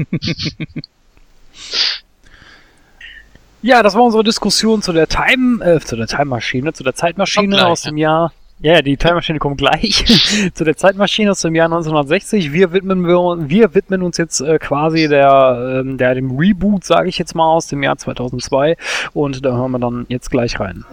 [3.63, 6.95] ja, das war unsere Diskussion zu der Time, äh, zu der Time Maschine, zu der
[6.95, 8.11] Zeitmaschine aus dem ja.
[8.11, 10.05] Jahr ja, die Zeitmaschine kommt gleich
[10.55, 12.53] zu der Zeitmaschine aus dem Jahr 1960.
[12.53, 17.09] Wir widmen, wir, wir widmen uns jetzt äh, quasi der, äh, der dem Reboot, sage
[17.09, 18.77] ich jetzt mal, aus dem Jahr 2002
[19.13, 20.85] und da hören wir dann jetzt gleich rein.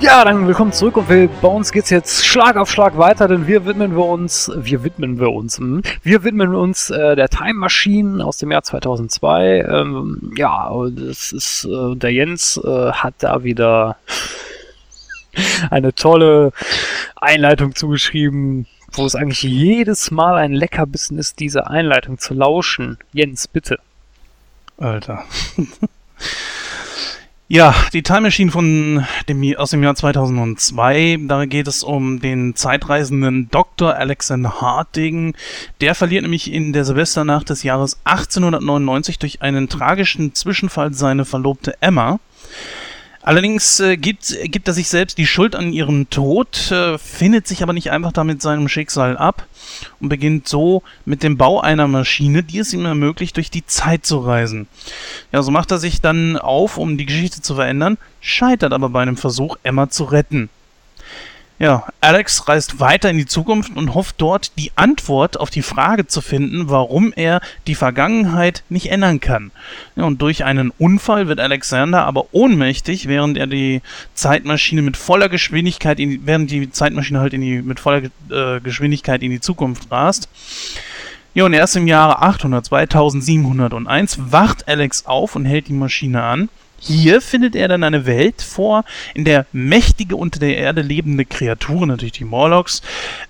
[0.00, 3.48] Ja, dann willkommen zurück und wir, bei uns geht's jetzt Schlag auf Schlag weiter, denn
[3.48, 7.54] wir widmen wir uns, wir widmen wir uns, hm, wir widmen uns äh, der Time
[7.54, 9.62] Machine aus dem Jahr 2002.
[9.62, 13.96] Ähm, ja, das ist, äh, der Jens äh, hat da wieder
[15.70, 16.52] eine tolle
[17.16, 22.98] Einleitung zugeschrieben, wo es eigentlich jedes Mal ein Leckerbissen ist, diese Einleitung zu lauschen.
[23.12, 23.80] Jens, bitte.
[24.78, 25.24] Alter.
[27.50, 32.54] Ja, die Time Machine von dem, aus dem Jahr 2002, da geht es um den
[32.54, 33.94] zeitreisenden Dr.
[33.94, 35.34] Alexander Harding.
[35.80, 41.80] Der verliert nämlich in der Silvesternacht des Jahres 1899 durch einen tragischen Zwischenfall seine Verlobte
[41.80, 42.20] Emma.
[43.22, 47.62] Allerdings äh, gibt, gibt er sich selbst die Schuld an ihrem Tod, äh, findet sich
[47.62, 49.46] aber nicht einfach damit seinem Schicksal ab
[50.00, 54.06] und beginnt so mit dem Bau einer Maschine, die es ihm ermöglicht, durch die Zeit
[54.06, 54.68] zu reisen.
[55.32, 59.02] Ja, so macht er sich dann auf, um die Geschichte zu verändern, scheitert aber bei
[59.02, 60.48] einem Versuch, Emma zu retten.
[61.60, 66.06] Ja, Alex reist weiter in die Zukunft und hofft dort die Antwort auf die Frage
[66.06, 69.50] zu finden, warum er die Vergangenheit nicht ändern kann.
[69.96, 73.82] Ja, und durch einen Unfall wird Alexander aber ohnmächtig, während er die
[74.14, 79.24] Zeitmaschine mit voller Geschwindigkeit, in, während die Zeitmaschine halt in die, mit voller äh, Geschwindigkeit
[79.24, 80.28] in die Zukunft rast.
[81.34, 86.48] Ja, und erst im Jahre 800, 2701 wacht Alex auf und hält die Maschine an.
[86.80, 88.84] Hier findet er dann eine Welt vor,
[89.14, 92.82] in der mächtige unter der Erde lebende Kreaturen, natürlich die Morlocks,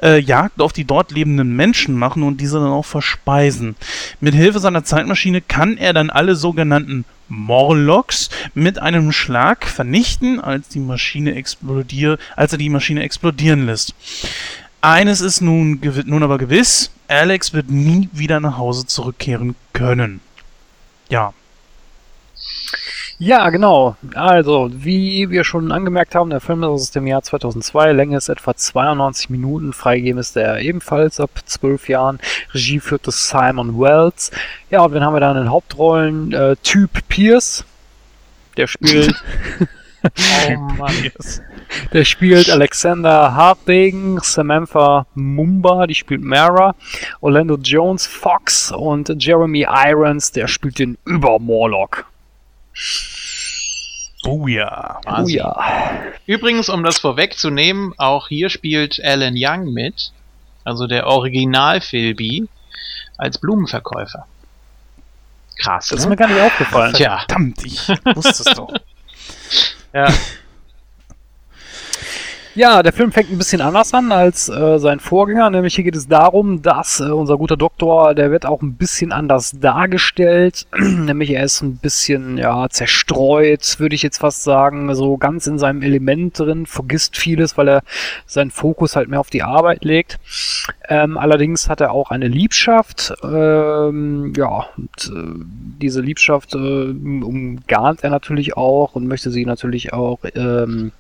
[0.03, 3.77] äh, Jagd auf die dort lebenden Menschen machen und diese dann auch verspeisen.
[4.20, 10.69] Mit Hilfe seiner Zeitmaschine kann er dann alle sogenannten Morlocks mit einem Schlag vernichten, als
[10.69, 13.95] die Maschine explodiert, als er die Maschine explodieren lässt.
[14.81, 20.20] Eines ist nun, nun aber gewiss, Alex wird nie wieder nach Hause zurückkehren können.
[21.09, 21.33] Ja,
[23.19, 23.97] ja, genau.
[24.15, 28.28] Also, wie wir schon angemerkt haben, der Film ist aus dem Jahr 2002, Länge ist
[28.28, 32.20] etwa 92 Minuten, freigegeben ist er ebenfalls ab 12 Jahren.
[32.55, 34.31] Regie führte Simon Wells.
[34.70, 36.32] Ja, und wen haben wir da in den Hauptrollen?
[36.32, 37.65] Äh, Typ Pierce,
[38.57, 39.15] der spielt...
[40.05, 40.95] oh Mann.
[41.93, 46.74] Der spielt Alexander Hartdegen, Samantha Mumba, die spielt Mara,
[47.20, 52.07] Orlando Jones, Fox und Jeremy Irons, der spielt den Über-Morlock.
[54.24, 55.00] Oh ja.
[55.06, 56.02] Oh ja.
[56.26, 60.12] Übrigens, um das vorwegzunehmen, auch hier spielt Alan Young mit,
[60.64, 62.48] also der Original Philby,
[63.16, 64.26] als Blumenverkäufer.
[65.59, 65.88] Krass.
[65.88, 66.05] Das ne?
[66.05, 66.94] ist mir gar nicht aufgefallen.
[66.94, 67.18] Tja.
[67.20, 68.72] Verdammt, ich wusste es doch.
[69.94, 70.12] Ja.
[72.59, 75.48] Ja, der Film fängt ein bisschen anders an als äh, sein Vorgänger.
[75.48, 79.12] Nämlich hier geht es darum, dass äh, unser guter Doktor, der wird auch ein bisschen
[79.12, 80.66] anders dargestellt.
[80.76, 85.60] nämlich er ist ein bisschen ja zerstreut, würde ich jetzt fast sagen, so ganz in
[85.60, 87.82] seinem Element drin, vergisst vieles, weil er
[88.26, 90.18] seinen Fokus halt mehr auf die Arbeit legt.
[90.89, 93.14] Ähm, allerdings hat er auch eine Liebschaft.
[93.22, 95.44] Ähm, ja, und, äh,
[95.80, 100.90] diese Liebschaft äh, umgarnt er natürlich auch und möchte sie natürlich auch ähm,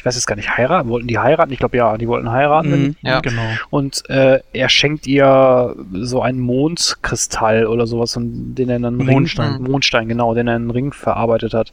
[0.00, 0.88] ich weiß jetzt gar nicht, heiraten?
[0.88, 1.52] Wollten die heiraten?
[1.52, 2.70] Ich glaube ja, die wollten heiraten.
[2.70, 3.20] Mhm, Ja.
[3.20, 3.42] genau.
[3.68, 8.96] Und äh, er schenkt ihr so einen Mondkristall oder sowas, und den er in einen
[8.96, 9.56] Mondstein.
[9.56, 11.70] Ring, Mondstein, genau, den er in einen Ring verarbeitet hat.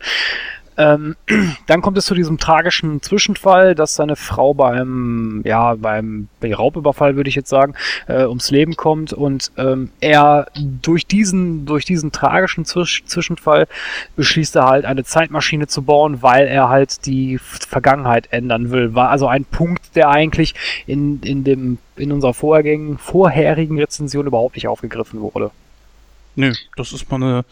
[0.77, 1.15] Ähm,
[1.67, 7.15] dann kommt es zu diesem tragischen Zwischenfall, dass seine Frau beim, ja, beim bei Raubüberfall,
[7.15, 7.73] würde ich jetzt sagen,
[8.07, 13.67] äh, ums Leben kommt und ähm, er durch diesen, durch diesen tragischen Zwisch Zwischenfall
[14.15, 18.93] beschließt er halt eine Zeitmaschine zu bauen, weil er halt die Vergangenheit ändern will.
[18.93, 20.53] War also ein Punkt, der eigentlich
[20.85, 25.51] in, in dem, in unserer vorherigen, vorherigen Rezension überhaupt nicht aufgegriffen wurde.
[26.37, 27.45] Nö, das ist mal eine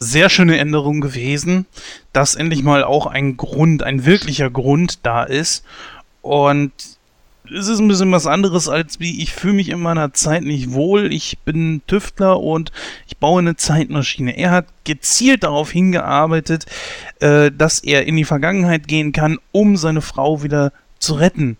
[0.00, 1.64] sehr schöne Änderung gewesen,
[2.12, 5.64] dass endlich mal auch ein Grund, ein wirklicher Grund da ist.
[6.22, 6.72] Und
[7.44, 10.72] es ist ein bisschen was anderes als wie, ich fühle mich in meiner Zeit nicht
[10.72, 12.72] wohl, ich bin Tüftler und
[13.06, 14.36] ich baue eine Zeitmaschine.
[14.36, 16.66] Er hat gezielt darauf hingearbeitet,
[17.20, 21.58] äh, dass er in die Vergangenheit gehen kann, um seine Frau wieder zu retten.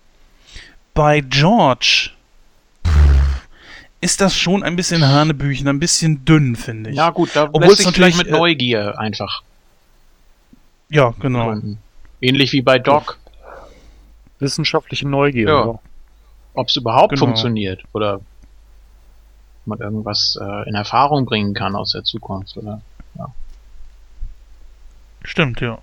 [0.95, 2.11] Bei George
[4.03, 6.97] ist das schon ein bisschen Hanebüchen, ein bisschen dünn, finde ich.
[6.97, 9.43] Ja gut, da Obwohl lässt es vielleicht mit natürlich, äh, Neugier einfach
[10.91, 11.57] Ja, genau.
[12.20, 13.19] Ähnlich wie bei Doc,
[14.41, 15.49] Wissenschaftliche Neugier.
[15.49, 15.66] Ja.
[15.66, 15.79] Ja.
[16.55, 17.27] ob es überhaupt Genau.
[17.27, 18.20] funktioniert oder
[19.65, 22.83] man irgendwas äh, in Erfahrung bringen kann aus der Zukunft oder
[25.24, 25.79] Stimmt, ja.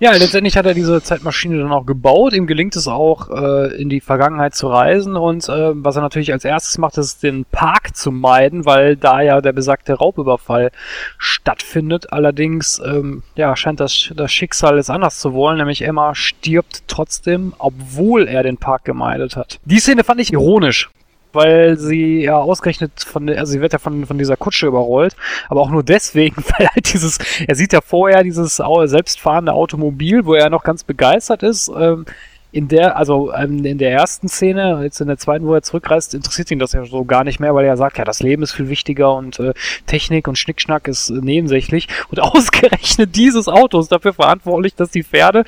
[0.00, 2.32] Ja, letztendlich hat er diese Zeitmaschine dann auch gebaut.
[2.32, 5.16] Ihm gelingt es auch, äh, in die Vergangenheit zu reisen.
[5.16, 9.20] Und äh, was er natürlich als erstes macht, ist den Park zu meiden, weil da
[9.22, 10.70] ja der besagte Raubüberfall
[11.18, 12.12] stattfindet.
[12.12, 17.52] Allerdings ähm, ja, scheint das, das Schicksal es anders zu wollen, nämlich Emma stirbt trotzdem,
[17.58, 19.58] obwohl er den Park gemeidet hat.
[19.64, 20.90] Die Szene fand ich ironisch
[21.32, 25.16] weil sie ja ausgerechnet von, also sie wird ja von, von dieser Kutsche überrollt,
[25.48, 30.34] aber auch nur deswegen, weil halt dieses, er sieht ja vorher dieses selbstfahrende Automobil, wo
[30.34, 32.06] er noch ganz begeistert ist, ähm,
[32.50, 36.14] in der, also ähm, in der ersten Szene, jetzt in der zweiten, wo er zurückreist,
[36.14, 38.52] interessiert ihn das ja so gar nicht mehr, weil er sagt, ja, das Leben ist
[38.52, 39.52] viel wichtiger und äh,
[39.86, 41.88] Technik und Schnickschnack ist äh, nebensächlich.
[42.10, 45.44] Und ausgerechnet dieses Auto ist dafür verantwortlich, dass die Pferde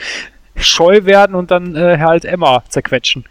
[0.56, 3.24] scheu werden und dann äh, halt Emma zerquetschen.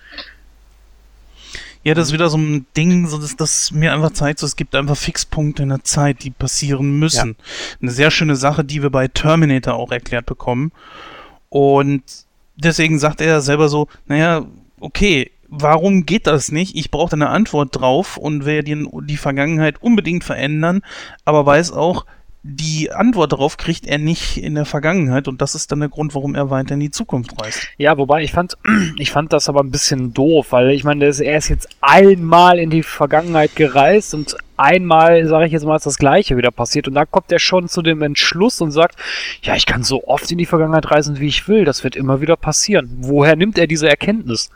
[1.84, 4.58] Ja, das ist wieder so ein Ding, so dass das mir einfach zeigt, so es
[4.58, 7.38] gibt einfach Fixpunkte in der Zeit, die passieren müssen.
[7.82, 10.72] Eine sehr schöne Sache, die wir bei Terminator auch erklärt bekommen.
[11.48, 12.04] Und
[12.58, 14.46] deswegen sagt er selber so, naja,
[14.80, 16.76] okay, warum geht das nicht?
[16.76, 20.82] Ich brauche da eine Antwort drauf und will die, die Vergangenheit unbedingt verändern,
[21.26, 22.06] aber weiß auch,
[22.41, 26.16] die Antwort darauf kriegt er nicht in der Vergangenheit und das ist dann der Grund,
[26.16, 27.68] warum er weiter in die Zukunft reist.
[27.78, 28.57] Ja, wobei ich fand,
[28.98, 32.70] ich fand das aber ein bisschen doof, weil ich meine, er ist jetzt einmal in
[32.70, 36.94] die Vergangenheit gereist und einmal, sage ich jetzt mal, ist das Gleiche wieder passiert und
[36.94, 38.95] da kommt er schon zu dem Entschluss und sagt,
[39.41, 42.22] ja, ich kann so oft in die Vergangenheit reisen, wie ich will, das wird immer
[42.22, 42.90] wieder passieren.
[43.02, 44.49] Woher nimmt er diese Erkenntnis?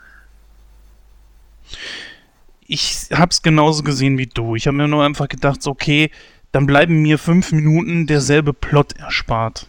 [2.66, 4.56] ich hab's genauso gesehen wie du.
[4.56, 6.10] Ich habe mir nur einfach gedacht, okay,
[6.54, 9.66] dann bleiben mir fünf Minuten derselbe Plot erspart.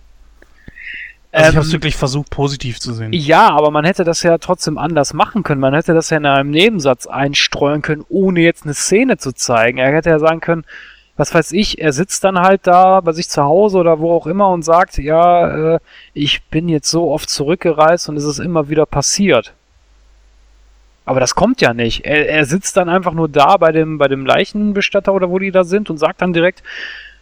[1.31, 3.11] Also ich Ähm, hab's wirklich versucht, positiv zu sehen.
[3.11, 5.59] Ja, aber man hätte das ja trotzdem anders machen können.
[5.59, 9.79] Man hätte das ja in einem Nebensatz einstreuen können, ohne jetzt eine Szene zu zeigen.
[9.79, 10.63] Er hätte ja sagen können,
[11.17, 14.27] was weiß ich, er sitzt dann halt da bei sich zu Hause oder wo auch
[14.27, 15.79] immer und sagt, ja, äh,
[16.13, 19.53] ich bin jetzt so oft zurückgereist und es ist immer wieder passiert.
[21.05, 22.03] Aber das kommt ja nicht.
[22.05, 25.51] Er, er sitzt dann einfach nur da bei dem, bei dem Leichenbestatter oder wo die
[25.51, 26.63] da sind und sagt dann direkt,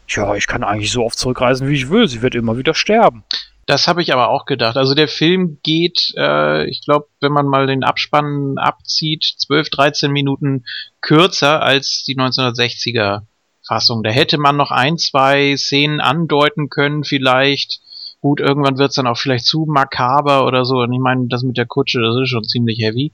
[0.08, 2.08] ja, ich kann eigentlich so oft zurückreisen, wie ich will.
[2.08, 3.24] Sie wird immer wieder sterben.
[3.66, 4.76] Das habe ich aber auch gedacht.
[4.76, 10.12] Also der Film geht, äh, ich glaube, wenn man mal den Abspann abzieht, 12, 13
[10.12, 10.66] Minuten
[11.00, 13.22] kürzer als die 1960er
[13.66, 14.04] Fassung.
[14.04, 17.80] Da hätte man noch ein, zwei Szenen andeuten können, vielleicht.
[18.24, 20.78] Gut, irgendwann wird's dann auch vielleicht zu makaber oder so.
[20.78, 23.12] Und ich meine, das mit der Kutsche, das ist schon ziemlich heavy.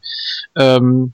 [0.56, 1.14] Ähm,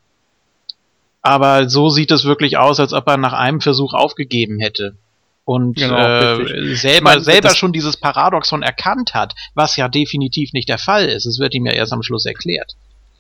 [1.21, 4.97] aber so sieht es wirklich aus, als ob er nach einem Versuch aufgegeben hätte.
[5.45, 10.67] Und Genau, äh, selber, meine, selber schon dieses Paradoxon erkannt hat, was ja definitiv nicht
[10.67, 11.25] der Fall ist.
[11.25, 12.75] Es wird ihm ja erst am Schluss erklärt.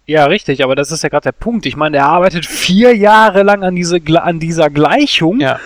[0.07, 1.65] Ja, richtig, aber das ist ja gerade der Punkt.
[1.65, 5.57] Ich meine, er arbeitet vier Jahre lang an, diese, an dieser Gleichung, Ja.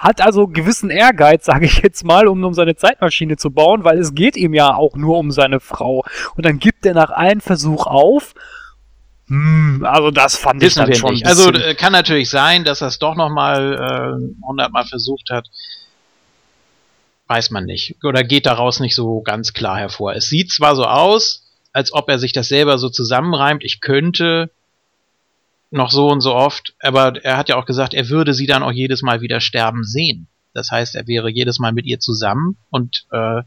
[0.00, 3.98] Hat also gewissen Ehrgeiz, sage ich jetzt mal, um, um seine Zeitmaschine zu bauen, weil
[3.98, 6.04] es geht ihm ja auch nur um seine Frau.
[6.34, 8.34] Und dann gibt er nach einem Versuch auf.
[9.28, 11.26] Hm, also das fand ich Wissen dann wir schon nicht.
[11.26, 15.46] Also äh, kann natürlich sein, dass er es doch nochmal äh, hundertmal versucht hat.
[17.28, 17.96] Weiß man nicht.
[18.02, 20.14] Oder geht daraus nicht so ganz klar hervor.
[20.14, 24.50] Es sieht zwar so aus, als ob er sich das selber so zusammenreimt, ich könnte
[25.70, 28.62] noch so und so oft, aber er hat ja auch gesagt, er würde sie dann
[28.62, 30.26] auch jedes Mal wieder sterben sehen.
[30.52, 33.42] Das heißt, er wäre jedes Mal mit ihr zusammen und äh,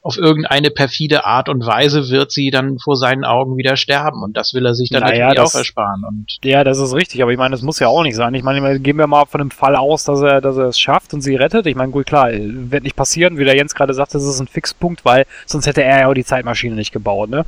[0.00, 4.36] auf irgendeine perfide Art und Weise wird sie dann vor seinen Augen wieder sterben und
[4.36, 6.04] das will er sich dann Naja, natürlich das- auch ersparen.
[6.06, 8.32] Und Ja, das ist richtig, aber ich meine, das muss ja auch nicht sein.
[8.34, 11.12] Ich meine, gehen wir mal von dem Fall aus, dass er, dass er es schafft
[11.14, 11.66] und sie rettet.
[11.66, 14.46] Ich meine, gut, klar, wird nicht passieren, wie der Jens gerade sagte, das ist ein
[14.46, 17.44] Fixpunkt, weil sonst hätte er ja auch die Zeitmaschine nicht gebaut, ne?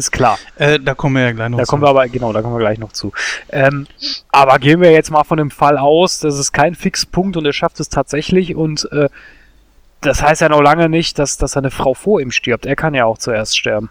[0.00, 0.38] Ist klar.
[0.56, 1.70] Äh, da kommen wir ja gleich noch Da zu.
[1.70, 3.12] kommen wir aber, genau, da kommen wir gleich noch zu.
[3.50, 3.86] Ähm,
[4.32, 7.52] aber gehen wir jetzt mal von dem Fall aus, das ist kein Fixpunkt und er
[7.52, 9.10] schafft es tatsächlich und äh,
[10.00, 12.64] das heißt ja noch lange nicht, dass, dass seine Frau vor ihm stirbt.
[12.64, 13.90] Er kann ja auch zuerst sterben.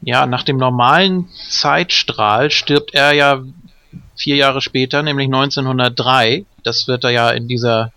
[0.00, 3.42] ja, nach dem normalen Zeitstrahl stirbt er ja
[4.16, 6.46] vier Jahre später, nämlich 1903.
[6.64, 7.92] Das wird er ja in dieser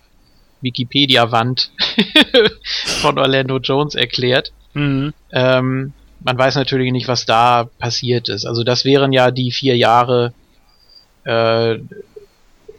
[0.59, 1.71] Wikipedia-Wand
[3.01, 4.51] von Orlando Jones erklärt.
[4.73, 5.13] Mhm.
[5.31, 5.93] Ähm,
[6.23, 8.45] man weiß natürlich nicht, was da passiert ist.
[8.45, 10.33] Also das wären ja die vier Jahre
[11.23, 11.77] äh,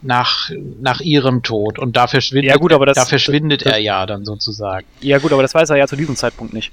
[0.03, 0.51] nach,
[0.81, 1.79] nach ihrem Tod.
[1.79, 4.87] Und da verschwindet, Ja, gut, aber das- da verschwindet das- er ja dann sozusagen.
[5.01, 6.73] Ja gut, aber das weiß er ja zu diesem Zeitpunkt nicht.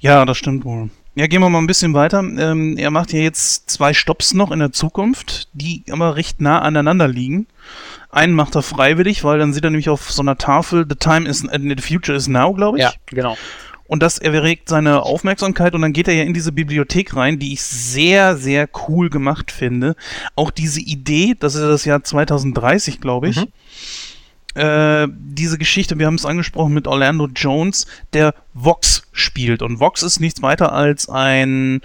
[0.00, 0.90] Ja, das stimmt wohl.
[1.16, 2.18] Ja, gehen wir mal ein bisschen weiter.
[2.20, 6.60] Ähm, er macht ja jetzt zwei Stops noch in der Zukunft, die aber recht nah
[6.60, 7.46] aneinander liegen.
[8.10, 11.28] Einen macht er freiwillig, weil dann sieht er nämlich auf so einer Tafel, the time
[11.28, 12.84] is, the future is now, glaube ich.
[12.84, 12.92] Ja.
[13.06, 13.36] Genau.
[13.86, 17.52] Und das erregt seine Aufmerksamkeit und dann geht er ja in diese Bibliothek rein, die
[17.52, 19.94] ich sehr, sehr cool gemacht finde.
[20.36, 24.60] Auch diese Idee, das ist das Jahr 2030, glaube ich, Mhm.
[24.60, 29.60] äh, diese Geschichte, wir haben es angesprochen mit Orlando Jones, der Vox spielt.
[29.62, 31.80] Und Vox ist nichts weiter als ein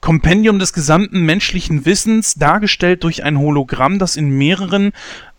[0.00, 4.92] Kompendium des gesamten menschlichen Wissens, dargestellt durch ein Hologramm, das in mehreren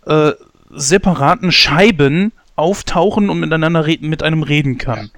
[0.07, 0.31] äh,
[0.73, 5.11] separaten Scheiben auftauchen und miteinander reden, mit einem reden kann.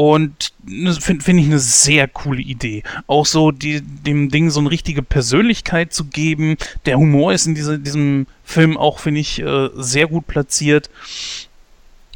[0.00, 0.54] Und
[0.98, 2.84] finde find ich eine sehr coole Idee.
[3.06, 6.56] Auch so die, dem Ding so eine richtige Persönlichkeit zu geben.
[6.86, 10.88] Der Humor ist in diese, diesem Film auch, finde ich, äh, sehr gut platziert.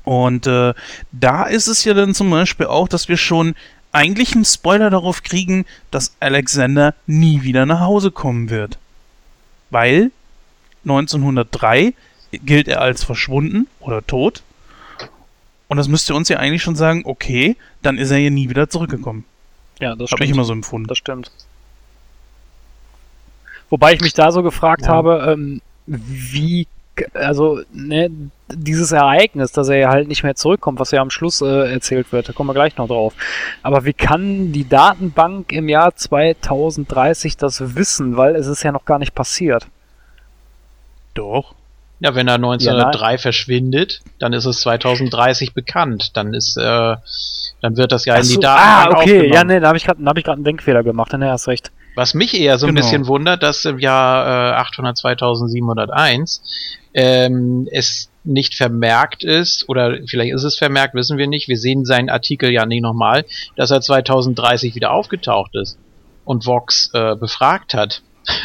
[0.02, 0.72] Und äh,
[1.12, 3.54] da ist es ja dann zum Beispiel auch, dass wir schon
[3.92, 8.78] eigentlich einen Spoiler darauf kriegen, dass Alexander nie wieder nach Hause kommen wird.
[9.68, 10.10] Weil
[10.84, 11.92] 1903
[12.32, 14.42] gilt er als verschwunden oder tot.
[15.74, 18.70] Und das müsste uns ja eigentlich schon sagen, okay, dann ist er ja nie wieder
[18.70, 19.24] zurückgekommen.
[19.80, 20.34] Ja, das Habe ich stimmt.
[20.36, 20.86] immer so empfunden.
[20.86, 21.32] Das stimmt.
[23.70, 24.90] Wobei ich mich da so gefragt Ja.
[24.90, 26.68] habe, ähm, wie,
[27.12, 28.08] also, ne,
[28.52, 32.12] dieses Ereignis, dass er ja halt nicht mehr zurückkommt, was ja am Schluss äh, erzählt
[32.12, 33.14] wird, da kommen wir gleich noch drauf.
[33.64, 38.16] Aber wie kann die Datenbank im Jahr 2030 das wissen?
[38.16, 39.66] Weil es ist ja noch gar nicht passiert.
[41.14, 41.56] Doch.
[42.04, 46.10] Ja, wenn er 1903 verschwindet, dann ist es 2030 bekannt.
[46.12, 46.96] Dann ist, äh,
[47.62, 49.78] dann wird das ja in Ach die so, Datenbank ah, okay, ja, ne, da habe
[49.78, 51.72] ich gerade hab ich einen Denkfehler gemacht, ne, hast recht.
[51.94, 52.84] Was mich eher so ein Genau.
[52.86, 56.42] bisschen wundert, dass im Jahr äh, 800 2701
[56.92, 61.48] ähm, es nicht vermerkt ist, oder vielleicht ist es vermerkt, wissen wir nicht.
[61.48, 63.24] Wir sehen seinen Artikel ja nie nochmal,
[63.56, 65.78] dass er 2030 wieder aufgetaucht ist
[66.26, 68.02] und Vox äh, befragt hat.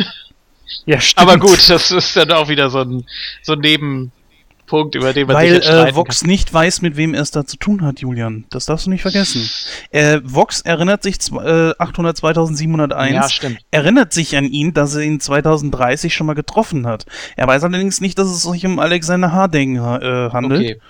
[0.85, 1.27] Ja, stimmt.
[1.27, 3.05] Aber gut, das ist dann auch wieder so ein,
[3.41, 6.95] so ein Nebenpunkt, über den man sich Weil jetzt äh, streiten Vox nicht weiß, mit
[6.95, 8.45] wem er es da zu tun hat, Julian.
[8.49, 9.49] Das darfst du nicht vergessen.
[9.91, 12.89] Äh, Vox erinnert sich äh, 800 2701.
[12.95, 13.13] kann.
[13.13, 13.59] Ja, stimmt.
[13.71, 17.05] erinnert sich an ihn, dass er ihn 2030 schon mal getroffen hat.
[17.35, 20.61] Er weiß allerdings nicht, dass es sich um Alexander Harding äh, handelt.
[20.61, 20.81] Okay.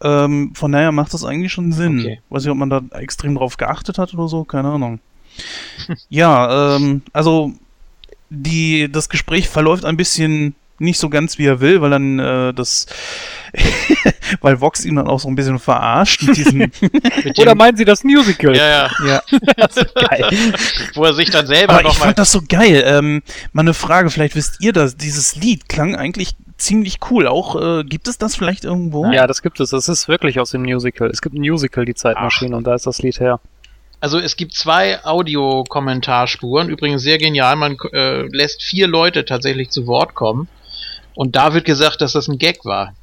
[0.00, 2.00] Ähm, von daher macht das eigentlich schon Sinn.
[2.00, 2.20] Okay.
[2.30, 5.00] Weiß nicht, ob man da extrem drauf geachtet hat oder so, keine Ahnung.
[6.08, 7.52] ja, ähm, also
[8.30, 12.54] die, das Gespräch verläuft ein bisschen nicht so ganz wie er will, weil dann äh,
[12.54, 12.86] das
[14.40, 16.58] weil Vox ihn dann auch so ein bisschen verarscht mit diesem
[17.24, 18.56] Mit Oder meinen Sie das Musical?
[18.56, 19.22] ja, ja.
[19.56, 20.54] ja, Geil.
[20.94, 22.06] Wo er sich dann selber Aber ich nochmal.
[22.08, 22.82] fand das so geil.
[22.86, 23.22] Ähm,
[23.52, 24.96] mal eine Frage, vielleicht wisst ihr das.
[24.96, 27.26] Dieses Lied klang eigentlich ziemlich cool.
[27.26, 29.10] Auch äh, gibt es das vielleicht irgendwo?
[29.10, 29.70] Ja, das gibt es.
[29.70, 31.08] Das ist wirklich aus dem Musical.
[31.08, 33.40] Es gibt ein Musical, die Zeitmaschine, und da ist das Lied her.
[34.00, 39.86] Also es gibt zwei Audiokommentarspuren, übrigens sehr genial, man äh, lässt vier Leute tatsächlich zu
[39.86, 40.48] Wort kommen
[41.14, 42.94] und da wird gesagt, dass das ein Gag war.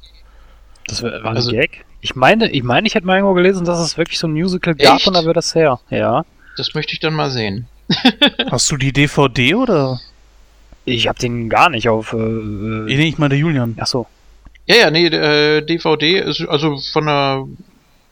[0.86, 1.84] Das war ein Also- Gag.
[2.02, 4.74] Ich meine, ich meine, ich hätte mal irgendwo gelesen, dass es wirklich so ein Musical
[4.76, 5.08] gab Echt?
[5.08, 5.80] und da wird das her.
[5.90, 6.24] Ja.
[6.56, 7.66] Das möchte ich dann mal sehen.
[8.50, 10.00] Hast du die DVD oder?
[10.84, 12.12] Ich habe den gar nicht auf.
[12.12, 13.76] Äh, Nee, ich meine der Julian.
[13.80, 14.06] ach so.
[14.66, 17.44] Ja, ja, nee, äh, DVD ist also von der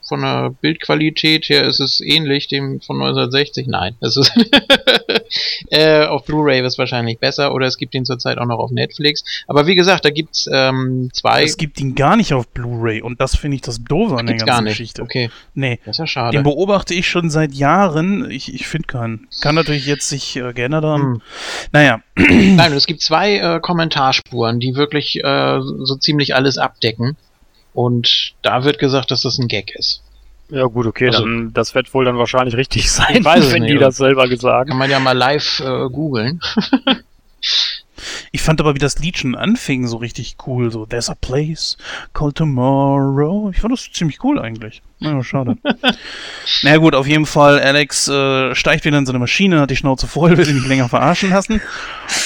[0.06, 3.66] von der Bildqualität her ist es ähnlich dem von 1960.
[3.66, 4.32] Nein, es ist
[5.70, 9.24] äh, auf Blu-ray ist wahrscheinlich besser oder es gibt ihn zurzeit auch noch auf Netflix.
[9.46, 11.42] Aber wie gesagt, da gibt's ähm, zwei.
[11.42, 14.36] Es gibt ihn gar nicht auf Blu-ray und das finde ich das Doofe an der
[14.36, 14.72] ganzen gar nicht.
[14.72, 15.02] Geschichte.
[15.02, 15.78] Okay, Nee.
[15.84, 16.36] das ist ja schade.
[16.36, 18.30] Den beobachte ich schon seit Jahren.
[18.30, 19.28] Ich, ich finde keinen.
[19.40, 21.02] Kann natürlich jetzt sich äh, geändert haben.
[21.02, 21.20] Hm.
[21.72, 27.16] Naja, Nein, es gibt zwei äh, Kommentarspuren, die wirklich äh, so ziemlich alles abdecken.
[27.74, 30.02] Und da wird gesagt, dass das ein Gag ist.
[30.48, 33.62] Ja gut, okay, Also- dann das wird wohl dann wahrscheinlich richtig sein, Ich weiß wenn
[33.62, 34.70] nicht, die das selber gesagt.
[34.70, 36.40] Kann man ja mal live äh, googeln.
[38.32, 40.70] ich fand aber, wie das Lied schon anfing, so richtig cool.
[40.70, 41.76] So, there's a place
[42.12, 43.50] called tomorrow.
[43.50, 44.82] Ich fand das ziemlich cool eigentlich.
[45.00, 45.56] Naja, schade.
[46.62, 50.06] Na gut, auf jeden Fall, Alex äh, steigt wieder in seine Maschine, hat die Schnauze
[50.06, 51.60] voll, will sich nicht länger verarschen lassen.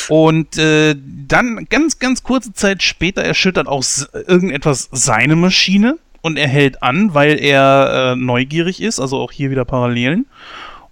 [0.09, 3.85] Und äh, dann, ganz, ganz kurze Zeit später, erschüttert auch
[4.27, 5.99] irgendetwas seine Maschine.
[6.21, 10.27] Und er hält an, weil er äh, neugierig ist, also auch hier wieder Parallelen.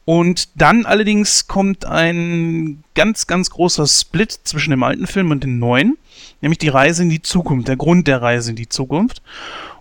[0.07, 5.59] Und dann allerdings kommt ein ganz, ganz großer Split zwischen dem alten Film und dem
[5.59, 5.99] neuen,
[6.41, 9.21] nämlich die Reise in die Zukunft, der Grund der Reise in die Zukunft.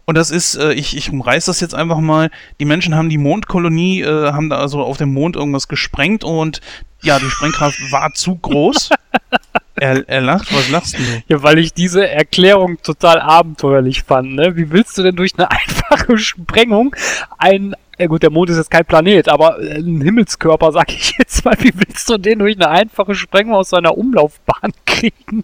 [0.05, 3.19] Und das ist, äh, ich, ich umreiß das jetzt einfach mal, die Menschen haben die
[3.19, 6.59] Mondkolonie, äh, haben da also auf dem Mond irgendwas gesprengt und
[7.03, 8.89] ja, die Sprengkraft war zu groß.
[9.75, 11.03] er, er lacht, was lachst du?
[11.27, 14.35] Ja, weil ich diese Erklärung total abenteuerlich fand.
[14.35, 14.55] Ne?
[14.55, 16.95] Wie willst du denn durch eine einfache Sprengung
[17.37, 21.15] ein, ja gut, der Mond ist jetzt kein Planet, aber äh, ein Himmelskörper, sag ich
[21.19, 25.43] jetzt mal, wie willst du den durch eine einfache Sprengung aus seiner Umlaufbahn kriegen?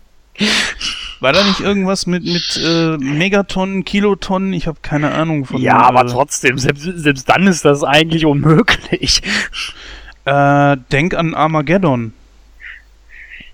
[1.20, 4.54] War da nicht irgendwas mit, mit äh, Megatonnen, Kilotonnen?
[4.54, 5.62] Ich habe keine Ahnung von.
[5.62, 9.22] ja, aber äh, trotzdem, selbst, selbst dann ist das eigentlich unmöglich.
[10.26, 12.14] Äh, denk an Armageddon.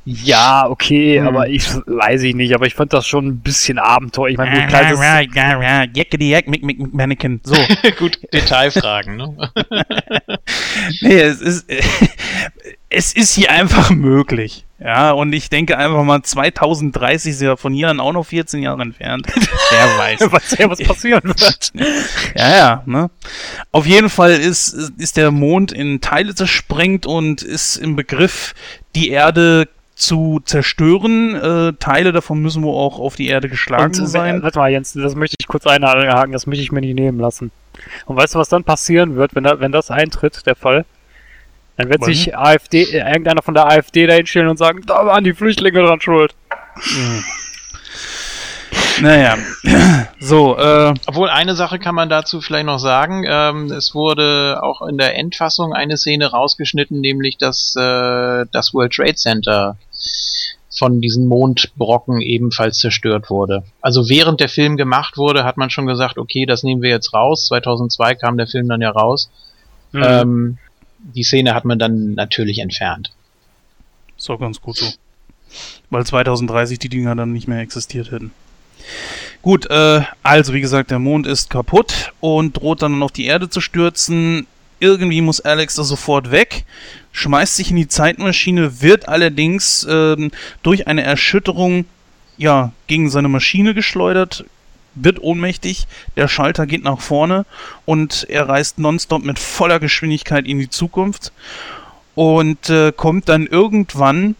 [0.10, 1.28] Ja, okay, Hm.
[1.28, 4.30] aber ich weiß ich nicht, aber ich fand das schon ein bisschen Abenteuer.
[4.30, 7.42] Ich meine, gut, klar, das ist, Jeckedy Jack, Mick, Mick, Mick, Mannequin.
[7.44, 7.58] So.
[8.00, 9.52] Gut, Detailfragen, ne?
[11.02, 11.70] Nee, es ist,
[12.90, 14.66] es ist hier einfach möglich.
[14.80, 18.64] Ja, und ich denke einfach mal, 2030 ist ja von hier an auch noch 14
[18.64, 19.28] Jahre entfernt.
[19.28, 20.32] Wer weiß.
[20.32, 21.74] weiß ja, was passieren wird.
[22.34, 23.10] Ja, ja, ne?
[23.74, 28.54] Auf jeden Fall ist, ist der Mond in Teile zersprengt und ist im Begriff,
[28.96, 29.68] die Erde
[29.98, 31.36] zu zerstören.
[31.36, 34.40] Äh, Teile davon müssen wohl auch auf die Erde geschlagen Und, sein.
[34.40, 37.20] äh, warte mal, Jens, das möchte ich kurz einhaken, das möchte ich mir nicht nehmen
[37.20, 37.52] lassen.
[38.06, 40.86] Und weißt du, was dann passieren wird, wenn, da, wenn das eintritt, der Fall?
[41.78, 45.06] Dann wird Was sich AfD, äh, irgendeiner von der AfD dahin stellen und sagen, da
[45.06, 46.36] waren die Flüchtlinge dran schuld.
[49.02, 49.38] Naja.
[50.20, 53.24] So, äh, Obwohl, eine Sache kann man dazu vielleicht noch sagen.
[53.28, 58.94] Ähm, es wurde auch in der Endfassung eine Szene rausgeschnitten, nämlich dass äh, das World
[58.94, 59.78] Trade Center
[60.78, 63.64] von diesen Mondbrocken ebenfalls zerstört wurde.
[63.82, 67.14] Also während der Film gemacht wurde, hat man schon gesagt, okay, das nehmen wir jetzt
[67.14, 67.46] raus.
[67.48, 69.30] 2002 kam der Film dann ja raus.
[69.92, 70.04] Mhm.
[70.04, 70.58] Ähm,
[71.00, 73.12] die Szene hat man dann natürlich entfernt.
[74.18, 74.88] ist auch ganz gut so.
[75.90, 78.32] Weil 2030 die Dinger dann nicht mehr existiert hätten.
[79.42, 83.50] Gut, äh, also wie gesagt, der Mond ist kaputt und droht dann auf die Erde
[83.50, 84.48] zu stürzen.
[84.80, 86.66] Irgendwie muss Alex da sofort weg,
[87.12, 90.32] schmeißt sich in die Zeitmaschine, wird allerdings ähm,
[90.62, 91.86] durch eine Erschütterung
[92.38, 94.46] ja, gegen seine Maschine geschleudert,
[94.94, 97.46] wird ohnmächtig, der Schalter geht nach vorne
[97.86, 101.32] und er reist nonstop mit voller Geschwindigkeit in die Zukunft
[102.16, 104.36] und äh, kommt dann irgendwann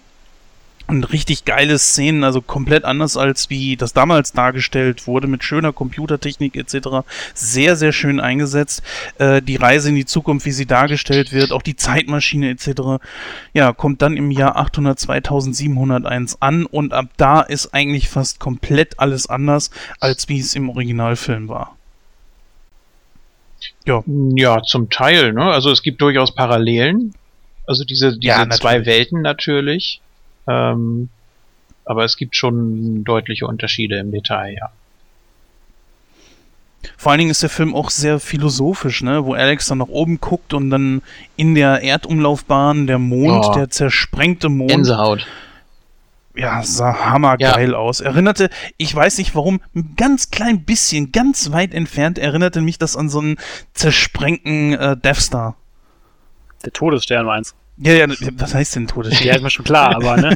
[0.88, 5.74] und richtig geile Szenen, also komplett anders als wie das damals dargestellt wurde, mit schöner
[5.74, 7.08] Computertechnik etc.
[7.34, 8.82] Sehr, sehr schön eingesetzt.
[9.18, 13.04] Äh, die Reise in die Zukunft, wie sie dargestellt wird, auch die Zeitmaschine etc.
[13.54, 19.00] Ja, kommt dann im Jahr 800 2701 an und ab da ist eigentlich fast komplett
[19.00, 21.76] alles anders, als wie es im Originalfilm war.
[23.86, 25.44] Ja, Ja, zum Teil, ne?
[25.44, 27.14] Also es gibt durchaus Parallelen.
[27.66, 28.86] Also diese, diese Ja, zwei.
[28.86, 30.02] Welten natürlich.
[30.48, 31.10] Ähm,
[31.86, 34.72] aber es gibt schon deutliche Unterschiede im Detail, ja.
[36.96, 39.26] Vor allen Dingen ist der Film auch sehr philosophisch, ne?
[39.26, 41.02] Wo Alex dann nach oben guckt und dann
[41.36, 43.54] in der Erdumlaufbahn der Mond, Oh.
[43.54, 45.28] der zersprengte Mond, Gänsehaut.
[46.36, 48.00] ja, sah hammergeil aus.
[48.00, 52.96] Erinnerte, ich weiß nicht warum, ein ganz klein bisschen, ganz weit entfernt, erinnerte mich das
[52.96, 53.38] an so einen
[53.74, 55.56] zersprengten äh, Death Star.
[56.64, 58.88] Der Todesstern meinst Ja, ja, was heißt denn?
[58.88, 59.28] Todesstern?
[59.28, 60.36] Ja, ist mir schon klar, aber ne?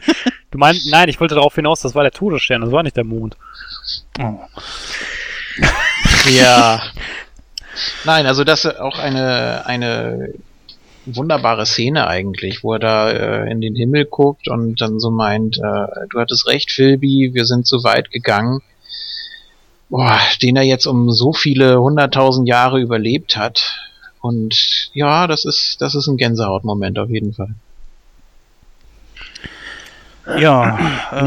[0.51, 3.05] Du meinst, nein, ich wollte darauf hinaus, das war der Todesstern, das war nicht der
[3.05, 3.37] Mond.
[4.19, 4.39] Oh.
[6.29, 6.81] Ja.
[8.03, 10.33] Nein, also das ist auch eine, eine
[11.05, 15.57] wunderbare Szene eigentlich, wo er da äh, in den Himmel guckt und dann so meint,
[15.57, 18.61] äh, du hattest recht, Philby, wir sind zu weit gegangen.
[19.89, 23.90] Boah, den er jetzt um so viele hunderttausend Jahre überlebt hat.
[24.21, 27.55] Und ja, das ist, das ist ein Gänsehautmoment auf jeden Fall.
[30.37, 30.77] Ja,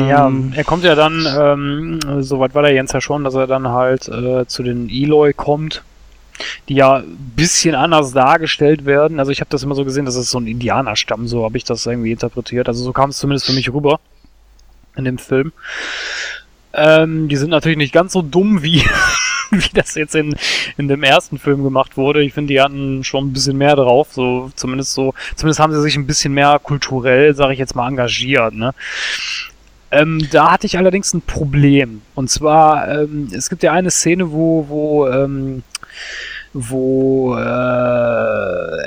[0.08, 3.46] Ja, ähm, er kommt ja dann, ähm, soweit war der Jens ja schon, dass er
[3.46, 5.82] dann halt äh, zu den Eloy kommt,
[6.68, 9.18] die ja ein bisschen anders dargestellt werden.
[9.18, 11.64] Also ich habe das immer so gesehen, das ist so ein Indianerstamm, so habe ich
[11.64, 12.68] das irgendwie interpretiert.
[12.68, 13.98] Also so kam es zumindest für mich rüber
[14.96, 15.52] in dem Film.
[16.72, 18.82] Ähm, die sind natürlich nicht ganz so dumm wie,
[19.64, 20.34] wie das jetzt in,
[20.76, 22.22] in dem ersten Film gemacht wurde.
[22.22, 25.82] Ich finde, die hatten schon ein bisschen mehr drauf, so zumindest so, zumindest haben sie
[25.82, 28.74] sich ein bisschen mehr kulturell, sage ich jetzt mal, engagiert, ne?
[29.90, 32.02] Ähm, da hatte ich allerdings ein Problem.
[32.16, 35.62] Und zwar, ähm, es gibt ja eine Szene, wo, wo, ähm,
[36.52, 37.40] wo äh,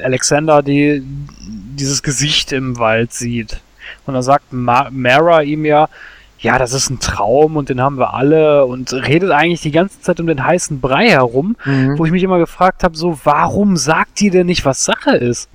[0.03, 1.01] Alexander die,
[1.45, 3.61] dieses Gesicht im Wald sieht.
[4.05, 5.87] Und da sagt Ma Mara ihm ja,
[6.39, 10.01] ja, das ist ein Traum und den haben wir alle und redet eigentlich die ganze
[10.01, 11.55] Zeit um den heißen Brei herum,
[11.97, 15.49] wo ich mich immer gefragt habe, so, warum sagt die denn nicht, was Sache ist?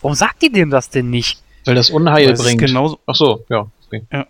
[0.00, 1.40] Warum sagt die dem das denn nicht?
[1.64, 2.60] Weil das Unheil weil bringt.
[2.60, 3.66] genauso, Ach so, ja.
[3.86, 4.02] Okay.
[4.12, 4.26] Ja.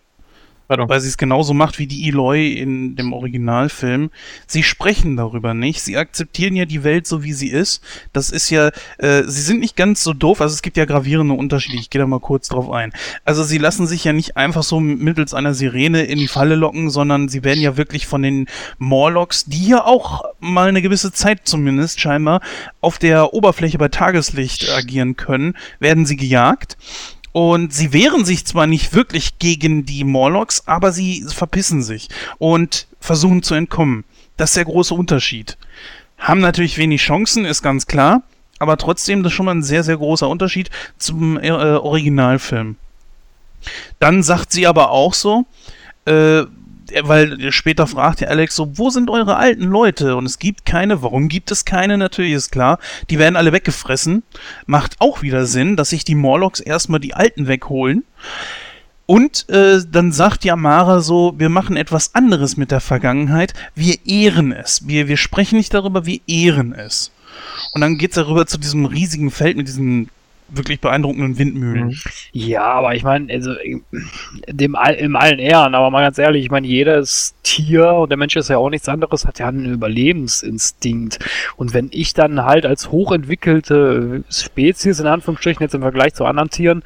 [0.73, 0.89] Pardon.
[0.89, 4.11] weil sie es genauso macht wie die Eloy in dem Originalfilm.
[4.47, 5.83] Sie sprechen darüber nicht.
[5.83, 7.83] Sie akzeptieren ja die Welt so, wie sie ist.
[8.13, 10.41] Das ist ja, äh, sie sind nicht ganz so doof.
[10.41, 11.79] Also es gibt ja gravierende Unterschiede.
[11.79, 12.93] Ich gehe da mal kurz drauf ein.
[13.25, 16.91] Also sie lassen sich ja nicht einfach so mittels einer Sirene in die Falle locken,
[16.91, 18.47] sondern sie werden ja wirklich von den
[18.79, 22.41] Morlocks, die ja auch mal eine gewisse Zeit zumindest scheinbar
[22.81, 26.77] auf der Oberfläche bei Tageslicht agieren können, werden sie gejagt.
[27.33, 32.87] Und sie wehren sich zwar nicht wirklich gegen die Morlocks, aber sie verpissen sich und
[33.01, 34.05] versuchen zu entkommen.
[34.37, 35.57] Das ist der große Unterschied.
[36.19, 38.23] Haben natürlich wenig Chancen, ist ganz klar,
[38.59, 42.77] aber trotzdem das ist schon mal ein sehr, sehr großer Unterschied zum äh, Originalfilm.
[43.99, 45.47] Dann sagt sie aber auch so,
[46.05, 46.43] äh,
[47.03, 50.17] weil später fragt ja Alex so, wo sind eure alten Leute?
[50.17, 51.03] Und es gibt keine.
[51.03, 51.99] Warum gibt es keine?
[51.99, 52.79] Natürlich ist klar.
[53.11, 54.23] Die werden alle weggefressen.
[54.67, 58.05] Macht auch wieder Sinn, dass sich die Morlocks erstmal die alten wegholen.
[59.07, 63.53] Und äh, dann sagt ja Mara so, wir machen etwas anderes mit der Vergangenheit.
[63.75, 64.87] Wir ehren es.
[64.87, 67.11] Wir, wir sprechen nicht darüber, wir ehren es.
[67.75, 70.09] Und dann geht's darüber zu diesem riesigen Feld mit diesen
[70.53, 71.99] wirklich beeindruckenden Windmühlen.
[72.33, 73.55] Ja, aber ich meine, also
[74.49, 78.19] dem all, im allen Ehren, aber mal ganz ehrlich, ich meine, jedes Tier und der
[78.19, 81.19] Mensch ist ja auch nichts anderes, hat ja einen Überlebensinstinkt.
[81.57, 86.51] Und wenn ich dann halt als hochentwickelte Spezies in Anführungsstrichen jetzt im Vergleich zu anderen
[86.51, 86.83] Tieren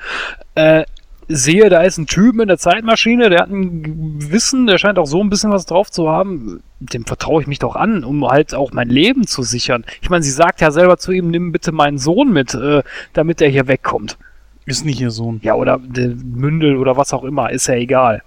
[0.55, 0.85] äh,
[1.29, 5.07] sehe, da ist ein Typ in der Zeitmaschine, der hat ein Wissen, der scheint auch
[5.07, 8.55] so ein bisschen was drauf zu haben, dem vertraue ich mich doch an, um halt
[8.55, 9.85] auch mein Leben zu sichern.
[10.01, 12.83] Ich meine, sie sagt ja selber zu ihm, nimm bitte meinen Sohn mit, äh,
[13.13, 14.19] damit er hier wegkommt.
[14.67, 15.41] Ist nicht ihr Sohn.
[15.43, 18.23] Ja, oder der Mündel oder was auch immer, ist ja egal.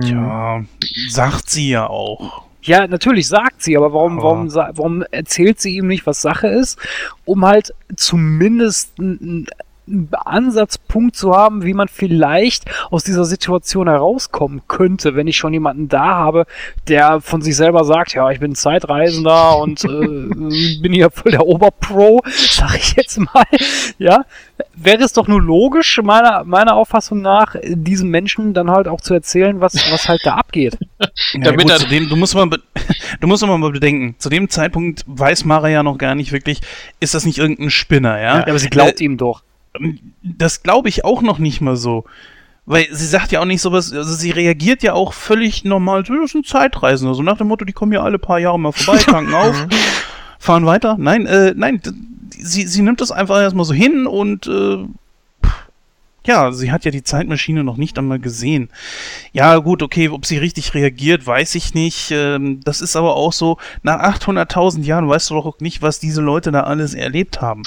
[0.00, 0.64] Tja,
[1.08, 2.44] sagt sie ja auch.
[2.62, 6.78] Ja, natürlich sagt sie, aber warum, warum, warum erzählt sie ihm nicht, was Sache ist,
[7.26, 9.46] um halt zumindest einen
[10.24, 15.88] Ansatzpunkt zu haben, wie man vielleicht aus dieser Situation herauskommen könnte, wenn ich schon jemanden
[15.88, 16.46] da habe,
[16.88, 19.88] der von sich selber sagt, ja, ich bin Zeitreisender und äh,
[20.80, 23.44] bin hier voll der Oberpro, sag ich jetzt mal,
[23.98, 24.24] ja,
[24.74, 29.14] wäre es doch nur logisch, meiner, meiner Auffassung nach, diesem Menschen dann halt auch zu
[29.14, 30.78] erzählen, was, was halt da abgeht.
[31.34, 32.48] Ja, Damit gut, er- zu dem, du musst mal,
[33.20, 36.60] du musst mal bedenken, zu dem Zeitpunkt weiß Mara ja noch gar nicht wirklich,
[37.00, 38.38] ist das nicht irgendein Spinner, ja?
[38.38, 39.42] Ja, aber sie glaubt ihm doch.
[40.22, 42.04] Das glaube ich auch noch nicht mal so.
[42.66, 46.14] Weil sie sagt ja auch nicht sowas, also sie reagiert ja auch völlig normal, so,
[46.18, 48.98] das sind Zeitreisende, so nach dem Motto, die kommen ja alle paar Jahre mal vorbei,
[49.04, 49.66] tanken auf,
[50.38, 50.96] fahren weiter.
[50.98, 51.82] Nein, äh, nein,
[52.30, 54.78] sie, sie nimmt das einfach erstmal so hin und äh,
[56.26, 58.70] ja, sie hat ja die Zeitmaschine noch nicht einmal gesehen.
[59.32, 62.10] Ja, gut, okay, ob sie richtig reagiert, weiß ich nicht.
[62.12, 66.22] Ähm, das ist aber auch so, nach 800.000 Jahren weißt du doch nicht, was diese
[66.22, 67.62] Leute da alles erlebt haben.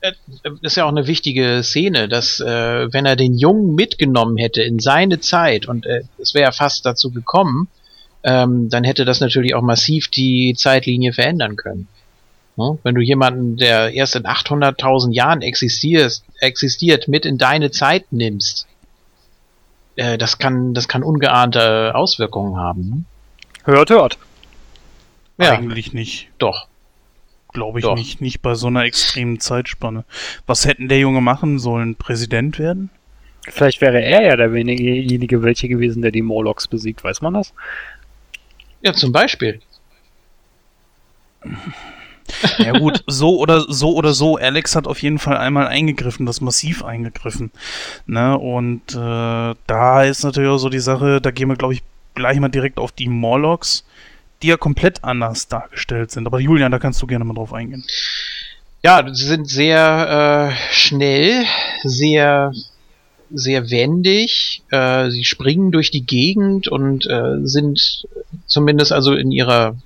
[0.00, 0.14] Das
[0.62, 4.78] ist ja auch eine wichtige Szene, dass äh, wenn er den Jungen mitgenommen hätte in
[4.78, 7.68] seine Zeit und äh, es wäre fast dazu gekommen,
[8.22, 11.88] ähm, dann hätte das natürlich auch massiv die Zeitlinie verändern können.
[12.56, 12.78] Ne?
[12.84, 18.68] Wenn du jemanden, der erst in 800.000 Jahren existiert, existiert, mit in deine Zeit nimmst,
[19.96, 23.06] äh, das kann, das kann ungeahnte Auswirkungen haben.
[23.64, 24.18] Hört, hört.
[25.38, 25.46] Ne?
[25.46, 26.28] Ja, Eigentlich nicht.
[26.38, 26.67] doch.
[27.52, 27.96] Glaube ich Doch.
[27.96, 30.04] nicht, nicht bei so einer extremen Zeitspanne.
[30.46, 31.96] Was hätten der Junge machen sollen?
[31.96, 32.90] Präsident werden?
[33.48, 37.02] Vielleicht wäre er ja derjenige welche gewesen, der die Morlocks besiegt.
[37.04, 37.54] Weiß man das?
[38.82, 39.60] Ja, zum Beispiel.
[42.58, 44.36] Ja gut, so oder so oder so.
[44.36, 47.50] Alex hat auf jeden Fall einmal eingegriffen, das massiv eingegriffen.
[48.06, 48.38] Ne?
[48.38, 51.82] Und äh, da ist natürlich auch so die Sache, da gehen wir, glaube ich,
[52.14, 53.84] gleich mal direkt auf die Morlocks,
[54.42, 56.26] die ja komplett anders dargestellt sind.
[56.26, 57.84] Aber Julian, da kannst du gerne mal drauf eingehen.
[58.82, 61.44] Ja, sie sind sehr äh, schnell,
[61.82, 62.52] sehr
[63.30, 64.62] sehr wendig.
[64.70, 68.06] Äh, sie springen durch die Gegend und äh, sind
[68.46, 69.76] zumindest also in ihrer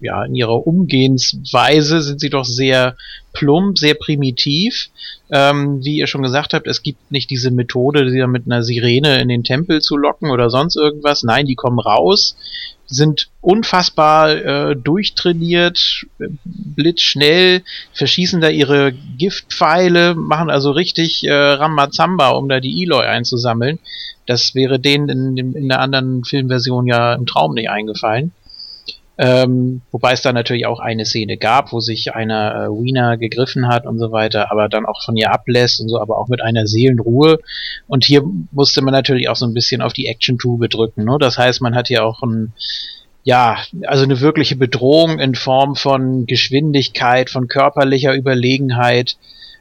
[0.00, 2.96] ja in ihrer Umgehensweise sind sie doch sehr
[3.32, 4.90] plump, sehr primitiv.
[5.30, 9.20] Ähm, wie ihr schon gesagt habt, es gibt nicht diese Methode, sie mit einer Sirene
[9.20, 11.22] in den Tempel zu locken oder sonst irgendwas.
[11.22, 12.36] Nein, die kommen raus,
[12.90, 16.04] sind unfassbar äh, durchtrainiert,
[16.44, 17.62] blitzschnell,
[17.92, 23.78] verschießen da ihre Giftpfeile, machen also richtig äh, Ramazamba, um da die Eloy einzusammeln.
[24.26, 28.32] Das wäre denen in, in der anderen Filmversion ja im Traum nicht eingefallen.
[29.22, 33.68] Ähm, wobei es da natürlich auch eine Szene gab, wo sich einer äh, Wiener gegriffen
[33.68, 36.40] hat und so weiter, aber dann auch von ihr ablässt und so, aber auch mit
[36.40, 37.38] einer Seelenruhe.
[37.86, 41.04] Und hier musste man natürlich auch so ein bisschen auf die Action-Tube drücken.
[41.04, 41.18] Ne?
[41.20, 42.54] Das heißt, man hat hier auch ein,
[43.22, 49.18] ja, also eine wirkliche Bedrohung in Form von Geschwindigkeit, von körperlicher Überlegenheit,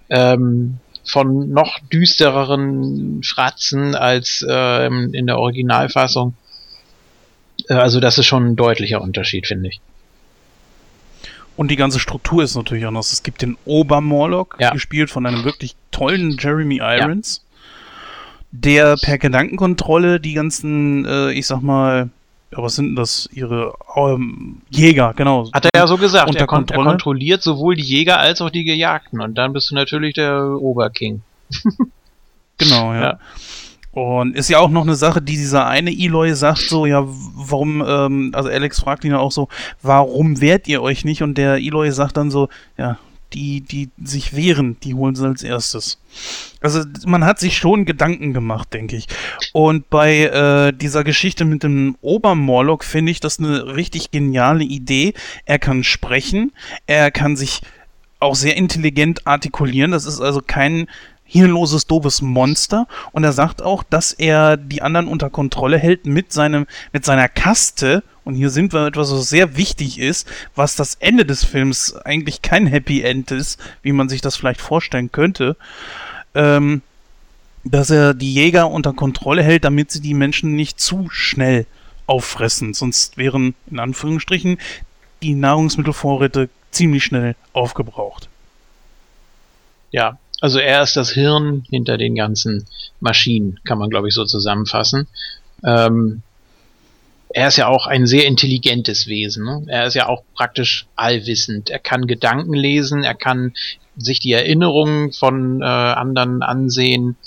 [0.10, 6.36] ähm, von noch düstereren Fratzen als ähm, in der Originalfassung.
[7.69, 9.79] Äh, Also das ist schon ein deutlicher Unterschied, finde ich.
[11.55, 13.11] Und die ganze Struktur ist natürlich anders.
[13.11, 14.71] Es gibt den Obermorlock, Ja.
[14.71, 17.43] gespielt von einem wirklich tollen Jeremy Irons,
[18.51, 22.09] der per Gedankenkontrolle die ganzen, äh, ich sag mal,
[22.51, 23.29] ja, was sind denn das?
[23.31, 25.51] Ihre ähm, Jäger, genau.
[25.51, 26.29] Hat er ja so gesagt.
[26.29, 26.89] Unter Er, kon er Kontrolle?
[26.89, 29.19] kontrolliert sowohl die Jäger als auch die Gejagten.
[29.21, 31.21] Und dann bist du natürlich der Oberking.
[32.61, 33.01] Genau, ja.
[33.01, 33.19] Ja.
[33.91, 37.83] Und ist ja auch noch eine Sache, die dieser eine Eloy sagt so, ja, warum,
[37.85, 39.47] ähm, also Alex fragt ihn ja auch so,
[39.81, 41.23] warum wehrt ihr euch nicht?
[41.23, 42.99] Und der Eloy sagt dann so, ja,
[43.33, 45.99] die, die sich wehren, die holen sie als erstes.
[46.61, 49.07] Also man hat sich schon Gedanken gemacht, denke ich.
[49.53, 55.13] Und bei äh, dieser Geschichte mit dem Obermorlock finde ich das eine richtig geniale Idee.
[55.45, 56.51] Er kann sprechen,
[56.87, 57.61] er kann sich
[58.19, 59.91] auch sehr intelligent artikulieren.
[59.91, 60.87] Das ist also kein
[61.30, 62.88] hirnloses, doofes Monster.
[63.11, 67.30] Und er sagt auch, dass er die anderen unter Kontrolle hält mit seinem, mit seiner
[67.30, 68.03] Kaste.
[68.26, 72.41] Und hier sind wir etwas, was sehr wichtig ist, was das Ende des Films eigentlich
[72.41, 75.56] kein Happy End ist, wie man sich das vielleicht vorstellen könnte.
[76.34, 76.81] Ähm,
[77.64, 81.65] dass er die Jäger unter Kontrolle hält, damit sie die Menschen nicht zu schnell
[82.07, 82.73] auffressen.
[82.73, 84.57] Sonst wären, in Anführungsstrichen,
[85.22, 88.30] die Nahrungsmittelvorräte ziemlich schnell aufgebraucht.
[89.91, 92.65] Ja, also er ist das Hirn hinter den ganzen
[92.99, 95.07] Maschinen, kann man glaube ich so zusammenfassen.
[95.63, 96.21] Ähm,
[97.31, 99.45] er ist ja auch ein sehr intelligentes Wesen.
[99.45, 99.63] Ne?
[99.67, 101.69] Er ist ja auch praktisch allwissend.
[101.69, 103.53] Er kann Gedanken lesen, er kann
[103.95, 107.17] sich die Erinnerungen von äh, anderen ansehen.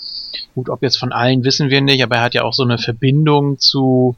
[0.54, 2.78] Gut, ob jetzt von allen wissen wir nicht, aber er hat ja auch so eine
[2.78, 4.16] Verbindung zu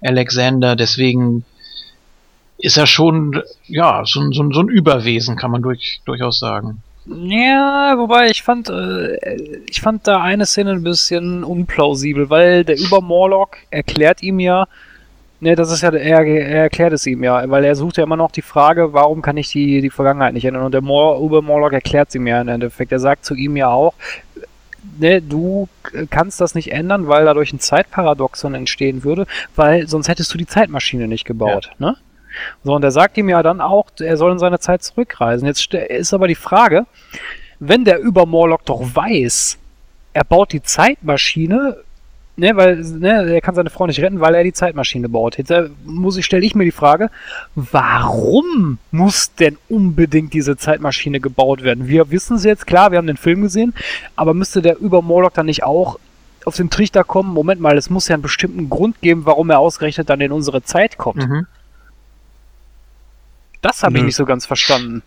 [0.00, 0.74] Alexander.
[0.74, 1.44] Deswegen
[2.58, 6.82] ist er schon, ja, so, so, so ein Überwesen, kann man durch, durchaus sagen.
[7.06, 9.16] Ja, wobei ich fand, äh,
[9.68, 14.66] ich fand da eine Szene ein bisschen unplausibel, weil der Übermorlock erklärt ihm ja,
[15.40, 18.16] ne, das ist ja, er, er erklärt es ihm ja, weil er sucht ja immer
[18.16, 20.64] noch die Frage, warum kann ich die, die Vergangenheit nicht ändern?
[20.64, 22.90] Und der Mor Übermorlock erklärt es ihm ja im Endeffekt.
[22.90, 23.92] Er sagt zu ihm ja auch,
[24.98, 25.68] ne, du
[26.08, 29.26] kannst das nicht ändern, weil dadurch ein Zeitparadoxon entstehen würde,
[29.56, 31.86] weil sonst hättest du die Zeitmaschine nicht gebaut, ja.
[31.86, 31.96] ne?
[32.62, 35.46] So, und er sagt ihm ja dann auch, er soll in seine Zeit zurückreisen.
[35.46, 36.86] Jetzt ist aber die Frage,
[37.60, 39.58] wenn der Übermorlock doch weiß,
[40.12, 41.76] er baut die Zeitmaschine,
[42.36, 45.38] ne, weil ne, er kann seine Frau nicht retten, weil er die Zeitmaschine baut.
[45.38, 47.10] Jetzt äh, muss ich stelle ich mir die Frage,
[47.54, 51.88] warum muss denn unbedingt diese Zeitmaschine gebaut werden?
[51.88, 53.74] Wir wissen es jetzt klar, wir haben den Film gesehen,
[54.16, 55.98] aber müsste der Übermorlock dann nicht auch
[56.44, 57.32] auf den Trichter kommen?
[57.32, 60.62] Moment mal, es muss ja einen bestimmten Grund geben, warum er ausgerechnet dann in unsere
[60.62, 61.28] Zeit kommt.
[61.28, 61.46] Mhm.
[63.64, 65.02] Das habe ich nicht so ganz verstanden.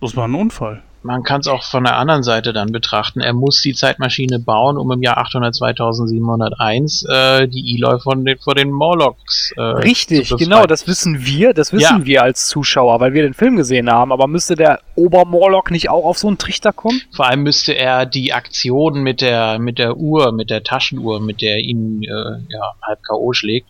[0.00, 0.82] Das war ein Unfall.
[1.02, 3.20] Man kann es auch von der anderen Seite dann betrachten.
[3.20, 8.38] Er muss die Zeitmaschine bauen, um im Jahr 800 2701 äh, die Eloy von den,
[8.38, 12.06] vor den Morlocks äh, Richtig, genau, das wissen wir, das wissen ja.
[12.06, 14.12] wir als Zuschauer, weil wir den Film gesehen haben.
[14.12, 17.00] Aber müsste der Obermorlock nicht auch auf so einen Trichter kommen?
[17.12, 21.40] Vor allem müsste er die Aktion mit der mit der Uhr, mit der Taschenuhr, mit
[21.40, 22.08] der ihn äh,
[22.48, 23.32] ja, halb K.O.
[23.32, 23.68] schlägt,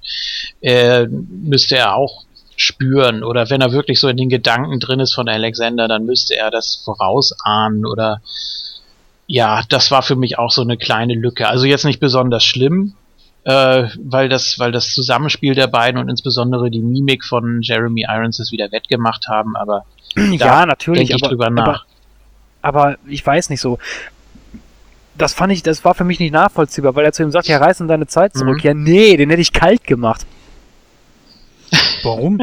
[0.60, 2.26] äh, müsste er auch
[2.56, 6.34] spüren oder wenn er wirklich so in den Gedanken drin ist von Alexander, dann müsste
[6.34, 8.22] er das vorausahnen oder
[9.26, 11.48] ja, das war für mich auch so eine kleine Lücke.
[11.48, 12.94] Also jetzt nicht besonders schlimm,
[13.44, 18.38] äh, weil das, weil das Zusammenspiel der beiden und insbesondere die Mimik von Jeremy Irons
[18.38, 19.84] es wieder wettgemacht haben, aber
[20.16, 21.84] ja, natürlich, ich aber, drüber nach.
[22.62, 23.78] Aber, aber ich weiß nicht so.
[25.18, 27.58] Das fand ich, das war für mich nicht nachvollziehbar, weil er zu ihm sagt, ja,
[27.58, 28.58] reiß in deine Zeit zurück.
[28.58, 28.68] Mhm.
[28.68, 30.26] Ja, nee, den hätte ich kalt gemacht.
[32.06, 32.40] Warum?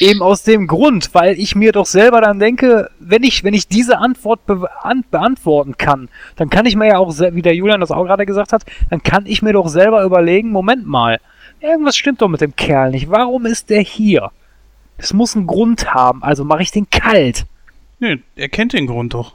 [0.00, 3.68] Eben aus dem Grund, weil ich mir doch selber dann denke, wenn ich, wenn ich
[3.68, 4.66] diese Antwort be
[5.10, 8.52] beantworten kann, dann kann ich mir ja auch, wie der Julian das auch gerade gesagt
[8.52, 11.20] hat, dann kann ich mir doch selber überlegen, Moment mal,
[11.60, 13.10] irgendwas stimmt doch mit dem Kerl nicht.
[13.10, 14.32] Warum ist der hier?
[14.96, 17.44] Es muss einen Grund haben, also mache ich den kalt.
[18.00, 19.34] Nee, er kennt den Grund doch.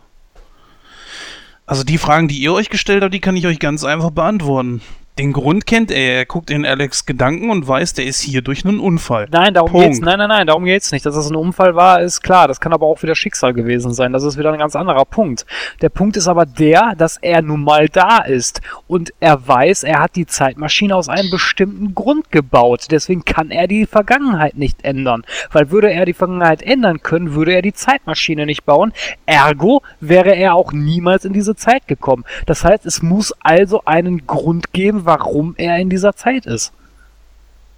[1.67, 4.81] Also die Fragen, die ihr euch gestellt habt, die kann ich euch ganz einfach beantworten
[5.21, 6.15] den Grund kennt er.
[6.17, 9.27] Er guckt in Alex Gedanken und weiß, der ist hier durch einen Unfall.
[9.31, 9.87] Nein, darum Punkt.
[9.87, 10.01] geht's.
[10.01, 11.05] Nein, nein, nein, darum geht's nicht.
[11.05, 12.47] Dass es ein Unfall war, ist klar.
[12.47, 14.13] Das kann aber auch wieder Schicksal gewesen sein.
[14.13, 15.45] Das ist wieder ein ganz anderer Punkt.
[15.81, 19.99] Der Punkt ist aber der, dass er nun mal da ist und er weiß, er
[19.99, 22.87] hat die Zeitmaschine aus einem bestimmten Grund gebaut.
[22.89, 25.23] Deswegen kann er die Vergangenheit nicht ändern.
[25.51, 28.91] Weil würde er die Vergangenheit ändern können, würde er die Zeitmaschine nicht bauen.
[29.27, 32.25] Ergo wäre er auch niemals in diese Zeit gekommen.
[32.47, 36.71] Das heißt, es muss also einen Grund geben, warum er in dieser Zeit ist.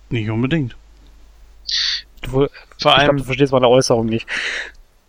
[0.10, 0.76] Nicht unbedingt.
[2.22, 2.48] Du,
[2.80, 4.28] Vor allem, glaub, du verstehst meine Äußerung nicht.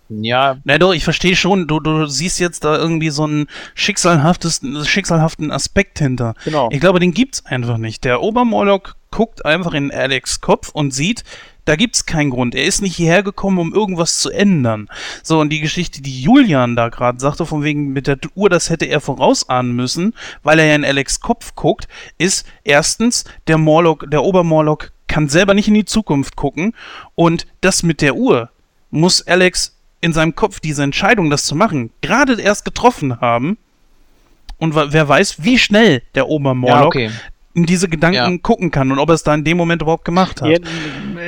[0.09, 0.57] Ja.
[0.65, 5.51] Na doch, ich verstehe schon, du, du siehst jetzt da irgendwie so einen schicksalhaftes, schicksalhaften
[5.51, 6.35] Aspekt hinter.
[6.45, 6.69] Genau.
[6.73, 8.05] Ich glaube, den gibt's einfach nicht.
[8.05, 11.23] Der Obermorlock guckt einfach in Alex Kopf und sieht,
[11.67, 12.57] da gibt's keinen Grund.
[12.57, 14.89] Er ist nicht hierher gekommen, um irgendwas zu ändern.
[15.23, 18.71] So, und die Geschichte, die Julian da gerade sagte, von wegen mit der Uhr, das
[18.71, 21.87] hätte er vorausahnen müssen, weil er ja in Alex Kopf guckt,
[22.19, 26.75] ist erstens, der Morlock, der Obermorlock kann selber nicht in die Zukunft gucken
[27.15, 28.51] und das mit der Uhr
[28.91, 33.59] muss Alex in seinem Kopf diese Entscheidung, das zu machen, gerade erst getroffen haben.
[34.59, 37.11] Und wer weiß, wie schnell der Obermorlock ja, okay
[37.55, 38.39] in diese Gedanken Ja.
[38.43, 40.49] gucken kann und ob er es da in dem Moment überhaupt gemacht hat.
[40.51, 40.59] Ja,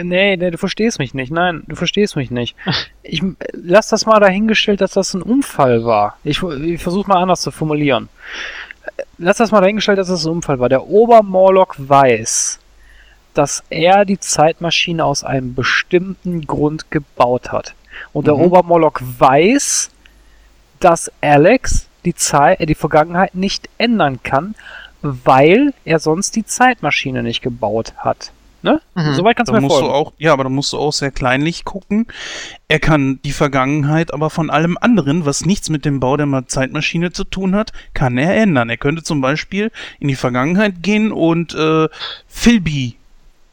[0.03, 1.31] nee, nee, du verstehst mich nicht.
[1.33, 2.57] Nein, du verstehst mich nicht.
[3.09, 3.23] Ich
[3.53, 6.19] lass das mal dahingestellt, dass das ein Unfall war.
[6.25, 8.09] Ich, ich versuche mal anders zu formulieren.
[9.19, 10.69] Lass das mal dahingestellt, dass das ein Unfall war.
[10.69, 12.59] Der Obermorlock weiß,
[13.35, 17.75] dass er die Zeitmaschine aus einem bestimmten Grund gebaut hat.
[18.13, 18.41] Und der Mhm.
[18.43, 19.91] Obermorlock weiß,
[20.81, 24.57] dass Alex die Zeit, äh, die Vergangenheit nicht ändern kann,
[25.25, 28.33] weil er sonst die Zeitmaschine nicht gebaut hat.
[28.63, 28.81] Ne?
[28.97, 29.15] Mhm.
[29.15, 29.95] Soweit kannst du mir musst du folgen.
[29.95, 32.07] auch, ja, aber da musst du auch sehr kleinlich gucken.
[32.67, 36.49] Er kann die Vergangenheit, aber von allem anderen, was nichts mit dem Bau der Ma-
[36.49, 38.69] Zeitmaschine zu tun hat, kann er ändern.
[38.69, 39.71] Er könnte zum Beispiel
[40.01, 41.87] in die Vergangenheit gehen und äh,
[42.27, 42.97] Philby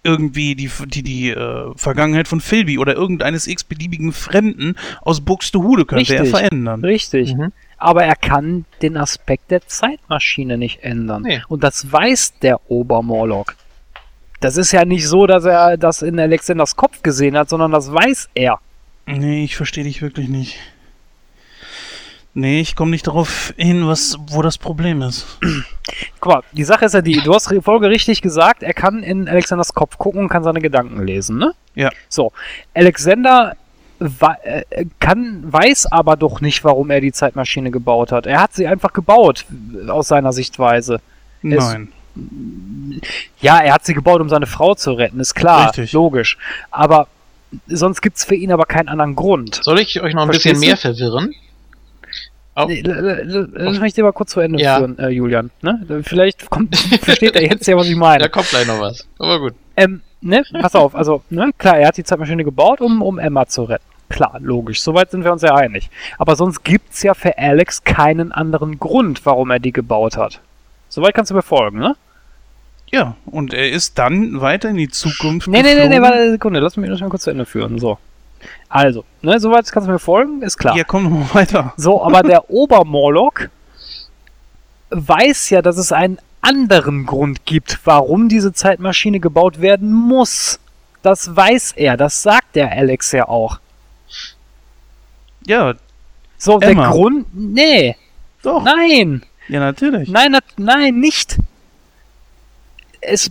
[0.05, 6.15] irgendwie die, die, die äh, Vergangenheit von Philby oder irgendeines x-beliebigen Fremden aus Buxtehude könnte
[6.15, 6.39] er Richtig.
[6.39, 6.83] verändern.
[6.83, 7.35] Richtig.
[7.35, 7.51] Mhm.
[7.83, 11.23] Aber er kann den Aspekt der Zeitmaschine nicht ändern.
[11.23, 11.41] Nee.
[11.49, 13.55] Und das weiß der Obermorlock.
[14.39, 17.91] Das ist ja nicht so, dass er das in Alexanders Kopf gesehen hat, sondern das
[17.91, 18.59] weiß er.
[19.05, 20.57] Nee, ich verstehe dich wirklich nicht.
[22.33, 25.37] Nee, ich komme nicht darauf hin, was, wo das Problem ist.
[26.21, 29.03] Guck mal, die Sache ist ja die, du hast die Folge richtig gesagt, er kann
[29.03, 31.53] in Alexanders Kopf gucken und kann seine Gedanken lesen, ne?
[31.75, 31.89] Ja.
[32.07, 32.31] So,
[32.73, 33.57] Alexander
[34.99, 38.25] kann, weiß aber doch nicht, warum er die Zeitmaschine gebaut hat.
[38.25, 39.45] Er hat sie einfach gebaut,
[39.85, 40.95] äh, aus seiner Sichtweise.
[41.41, 41.89] Es- Nein.
[43.41, 45.93] Ja, er hat sie gebaut, um seine Frau zu retten, ist klar, Richtig.
[45.93, 46.37] logisch.
[46.69, 47.07] Aber
[47.67, 49.59] sonst gibt's für ihn aber keinen anderen Grund.
[49.63, 50.67] Soll ich euch noch ein Verstehst bisschen du?
[50.67, 51.35] mehr verwirren?
[52.55, 52.65] Oh.
[52.67, 54.77] Nee, Lass mich dir mal kurz zu Ende Ja.
[54.77, 55.49] führen, äh, Julian.
[55.63, 56.03] Ne?
[56.03, 58.19] Vielleicht kommt, versteht er jetzt ja, was ich meine.
[58.23, 59.07] Da kommt gleich noch was.
[59.17, 59.53] Aber gut.
[59.75, 63.47] Ähm, ne, pass auf, also, ne, klar, er hat die Zeitmaschine gebaut, um, um Emma
[63.47, 63.83] zu retten.
[64.13, 65.89] Klar, logisch, soweit sind wir uns ja einig.
[66.19, 70.39] Aber sonst gibt's ja für Alex keinen anderen Grund, warum er die gebaut hat.
[70.87, 71.95] Soweit kannst du mir folgen, ne?
[72.91, 75.47] Ja, und er ist dann weiter in die Zukunft.
[75.47, 76.03] Nee, nee, nee, nee, geflogen.
[76.03, 77.79] warte eine Sekunde, lass mich, mich mal kurz zu Ende führen.
[77.79, 77.97] So.
[78.69, 80.77] Also, ne, soweit kannst du mir folgen, ist klar.
[80.77, 81.73] Ja, komm mal weiter.
[81.75, 83.49] So, aber der Obermorlock
[84.91, 90.59] weiß ja, dass es einen anderen Grund gibt, warum diese Zeitmaschine gebaut werden muss.
[91.01, 93.57] Das weiß er, das sagt der Alex ja auch.
[95.45, 95.73] Ja,
[96.37, 96.81] So, Emma.
[96.83, 97.25] der Grund.
[97.33, 97.95] Nee,
[98.41, 98.63] doch.
[98.63, 100.09] nein, Ja, natürlich.
[100.09, 101.37] nein, nat- nein, nicht.
[103.05, 103.29] Es,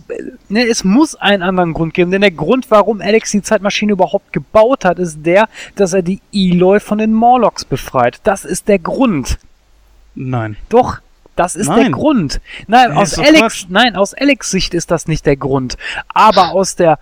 [0.49, 4.31] ne, es muss einen anderen Grund geben, denn der Grund, warum Alex die Zeitmaschine überhaupt
[4.31, 8.19] gebaut hat, ist der, dass er die Eloy von den Morlocks befreit.
[8.23, 9.39] Das ist der Grund.
[10.13, 10.57] Nein.
[10.69, 10.99] Doch,
[11.35, 11.79] das ist Nein.
[11.79, 12.39] der Grund.
[12.67, 13.65] Nein, Nee, aus Alex, Quatsch.
[13.69, 15.75] nein, aus Alex Sicht ist das nicht der Grund.
[16.13, 16.99] Aber aus der,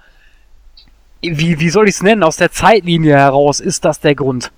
[1.22, 4.50] wie, wie soll ich es nennen, aus der Zeitlinie heraus ist das der Grund.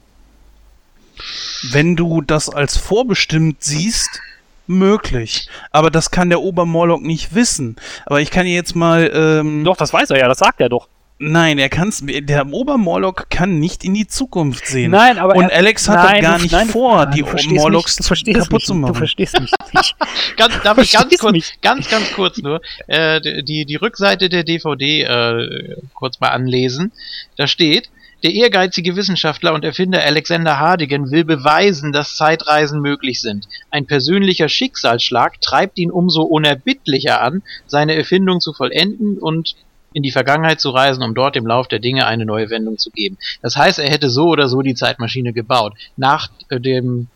[1.71, 4.21] Wenn du das als vorbestimmt siehst,
[4.67, 5.47] möglich.
[5.71, 7.75] Aber das kann der Obermorlock nicht wissen.
[8.05, 9.11] Aber ich kann dir jetzt mal.
[9.13, 10.87] Ähm, Doch, das weiß er ja, das sagt er doch.
[11.19, 12.03] Nein, er kann's.
[12.05, 14.91] Der Obermorlock kann nicht in die Zukunft sehen.
[14.91, 17.97] Nein, aber Und er, Alex hat nein, gar nicht nein, vor, nein, die Morlocks mich,
[17.97, 18.93] du verstehst kaputt mich, zu machen.
[18.93, 19.95] Du verstehst mich nicht.
[20.37, 21.61] Ganz, darf ich ganz kurz, mich?
[21.61, 26.91] ganz, ganz kurz nur, äh, die, die Rückseite der DVD äh, kurz mal anlesen.
[27.37, 27.89] Da steht,
[28.23, 33.47] der ehrgeizige Wissenschaftler und Erfinder Alexander Hardigan will beweisen, dass Zeitreisen möglich sind.
[33.69, 39.55] Ein persönlicher Schicksalsschlag treibt ihn umso unerbittlicher an, seine Erfindung zu vollenden und
[39.91, 42.89] in die Vergangenheit zu reisen, um dort dem Lauf der Dinge eine neue Wendung zu
[42.89, 43.17] geben.
[43.41, 45.73] Das heißt, er hätte so oder so die Zeitmaschine gebaut.
[45.97, 47.07] Nach äh, dem,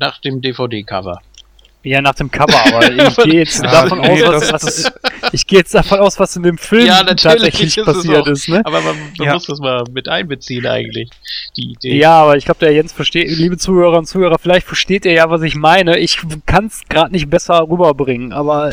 [0.00, 1.20] nach dem DVD-Cover.
[1.88, 5.32] Ja, nach dem Cover, aber ich gehe jetzt Ja, davon nee, aus, was, das- was,
[5.32, 8.26] ich gehe jetzt davon aus, was in dem Film Ja, natürlich tatsächlich ist passiert auch.
[8.26, 8.60] ist, ne?
[8.64, 9.34] Aber man, man Ja.
[9.34, 11.10] muss das mal mit einbeziehen eigentlich,
[11.56, 11.96] die Idee.
[11.96, 15.30] Ja, aber ich glaube, der Jens versteht, liebe Zuhörer und Zuhörer, vielleicht versteht ihr ja,
[15.30, 15.96] was ich meine.
[15.98, 18.72] Ich kann es gerade nicht besser rüberbringen, aber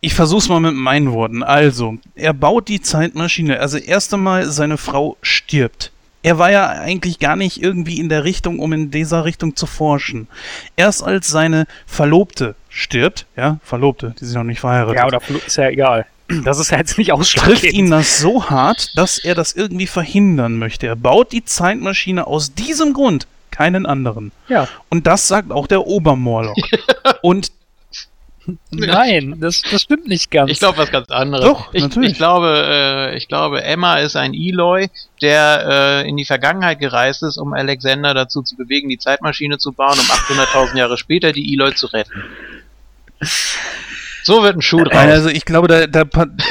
[0.00, 1.42] Ich versuch's mal mit meinen Worten.
[1.42, 3.58] Also, er baut die Zeitmaschine.
[3.58, 5.90] Also, erst einmal, seine Frau stirbt.
[6.26, 9.64] Er war ja eigentlich gar nicht irgendwie in der Richtung, um in dieser Richtung zu
[9.66, 10.26] forschen.
[10.74, 15.56] Erst als seine Verlobte stirbt, ja, Verlobte, die sind noch nicht verheiratet, ja, oder ist
[15.56, 16.04] ja egal.
[16.42, 17.74] Das ist ja jetzt nicht trifft ausschlaggebend.
[17.74, 20.88] ihn das so hart, dass er das irgendwie verhindern möchte.
[20.88, 24.32] Er baut die Zeitmaschine aus diesem Grund, keinen anderen.
[24.48, 24.66] Ja.
[24.88, 26.56] Und das sagt auch der Obermorlock.
[27.22, 27.52] Und
[28.70, 30.50] Nein, das, das stimmt nicht ganz.
[30.50, 31.44] Ich glaube was ganz anderes.
[31.44, 32.12] Doch, ich, natürlich.
[32.12, 34.88] Ich glaube, äh, ich glaube, Emma ist ein Eloy,
[35.20, 39.72] der äh, in die Vergangenheit gereist ist, um Alexander dazu zu bewegen, die Zeitmaschine zu
[39.72, 42.24] bauen, um 800.000 Jahre später die Eloy zu retten.
[44.26, 44.96] So wird ein Schuh draus.
[44.96, 46.02] Also ich glaube, da, da,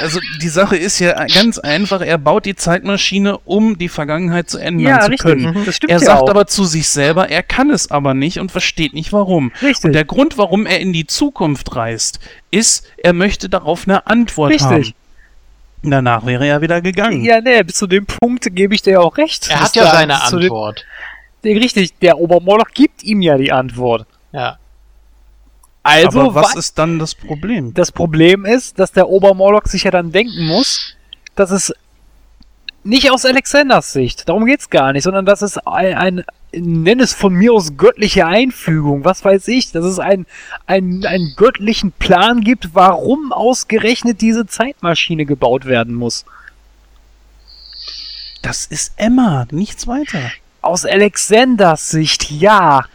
[0.01, 4.59] also die Sache ist ja ganz einfach, er baut die Zeitmaschine, um die Vergangenheit zu
[4.59, 5.29] ändern Ja, zu richtig.
[5.43, 5.65] können.
[5.65, 6.29] Das stimmt Er sagt auch.
[6.29, 9.51] aber zu sich selber, er kann es aber nicht und versteht nicht warum.
[9.61, 9.83] Richtig.
[9.83, 12.19] Und der Grund, warum er in die Zukunft reist,
[12.49, 14.69] ist, er möchte darauf eine Antwort Richtig.
[14.69, 14.93] haben.
[15.83, 17.25] Danach wäre er wieder gegangen.
[17.25, 19.49] Ja, nee, bis zu dem Punkt gebe ich dir ja auch recht.
[19.49, 20.85] er hat ja seine dem- Antwort.
[21.43, 24.07] Der, richtig, der Obermoloch gibt ihm ja die Antwort.
[24.31, 24.57] Ja.
[25.85, 27.73] Also, aber was wa- ist dann das Problem?
[27.73, 30.95] das Problem ist, dass der Obermoloch sich ja dann denken muss,
[31.35, 31.73] dass es
[32.83, 37.13] nicht aus Alexanders Sicht, darum geht's gar nicht, sondern dass es ein, ein nenn es
[37.13, 40.25] von mir aus göttliche Einfügung, was weiß ich, dass es ein,
[40.65, 46.25] ein, einen göttlichen Plan gibt, warum ausgerechnet diese Zeitmaschine gebaut werden muss.
[48.41, 50.31] Das ist Emma, nichts weiter.
[50.61, 52.85] Aus Alexanders Sicht, ja.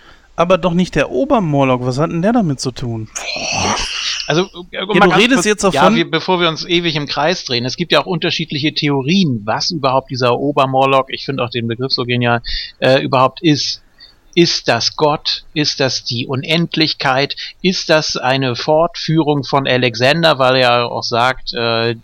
[0.41, 1.85] Aber doch nicht der Obermorlock.
[1.85, 3.09] Was hat denn der damit zu tun?
[4.27, 7.07] Also, äh, Ja, du redest kurz- jetzt Ja, davon- wir, bevor wir uns ewig im
[7.07, 7.67] Kreis drehen.
[7.67, 11.93] Es gibt ja auch unterschiedliche Theorien, was überhaupt dieser Obermorlock, ich finde auch den Begriff
[11.93, 12.41] so genial,
[12.79, 13.83] äh, überhaupt ist.
[14.35, 15.45] Ist das Gott?
[15.53, 17.35] Ist das die Unendlichkeit?
[17.61, 21.97] Ist das eine Fortführung von Alexander, weil er auch sagt, äh,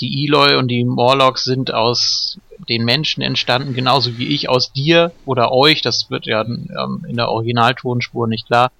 [0.00, 2.38] die Eloy und die Morlocks sind aus
[2.68, 5.82] den Menschen entstanden, genauso wie ich aus dir oder euch.
[5.82, 8.70] Das wird ja ähm, in der Originaltonspur nicht klar.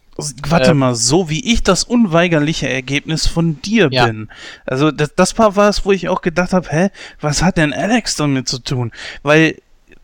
[0.48, 0.78] Warte Ähm.
[0.78, 4.06] mal, so wie ich das unweigerliche Ergebnis von dir Ja.
[4.06, 4.28] bin.
[4.64, 6.88] Also das, das war was, wo ich auch gedacht habe, hä,
[7.20, 8.92] was hat denn Alex damit zu tun?
[9.22, 9.56] Weil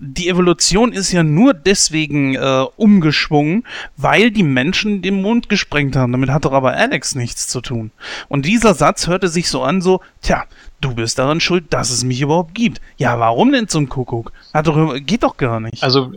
[0.03, 3.65] die Evolution ist ja nur deswegen äh, umgeschwungen,
[3.99, 6.13] weil die Menschen den Mond gesprengt haben.
[6.13, 7.91] Damit hat doch aber Alex nichts zu tun.
[8.29, 10.45] Und dieser Satz hörte sich so an, so, tja,
[10.81, 12.81] du bist daran schuld, dass es mich überhaupt gibt.
[12.97, 14.33] Ja, warum denn zum Kuckuck?
[14.55, 15.83] Hat doch, geht doch gar nicht.
[15.83, 16.13] Also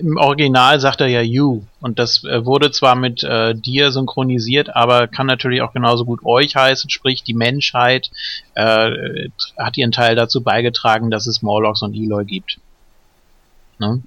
[0.00, 4.74] im Original sagt er ja you und das äh, wurde zwar mit äh, dir synchronisiert,
[4.74, 8.10] aber kann natürlich auch genauso gut euch heißen, sprich die Menschheit
[8.54, 12.58] äh, hat ihren Teil dazu beigetragen, dass es Morlocks und Eloy gibt.
[13.78, 14.02] Ne?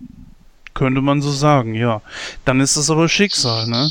[0.73, 2.01] Könnte man so sagen, ja.
[2.45, 3.89] Dann ist es aber Schicksal, ne?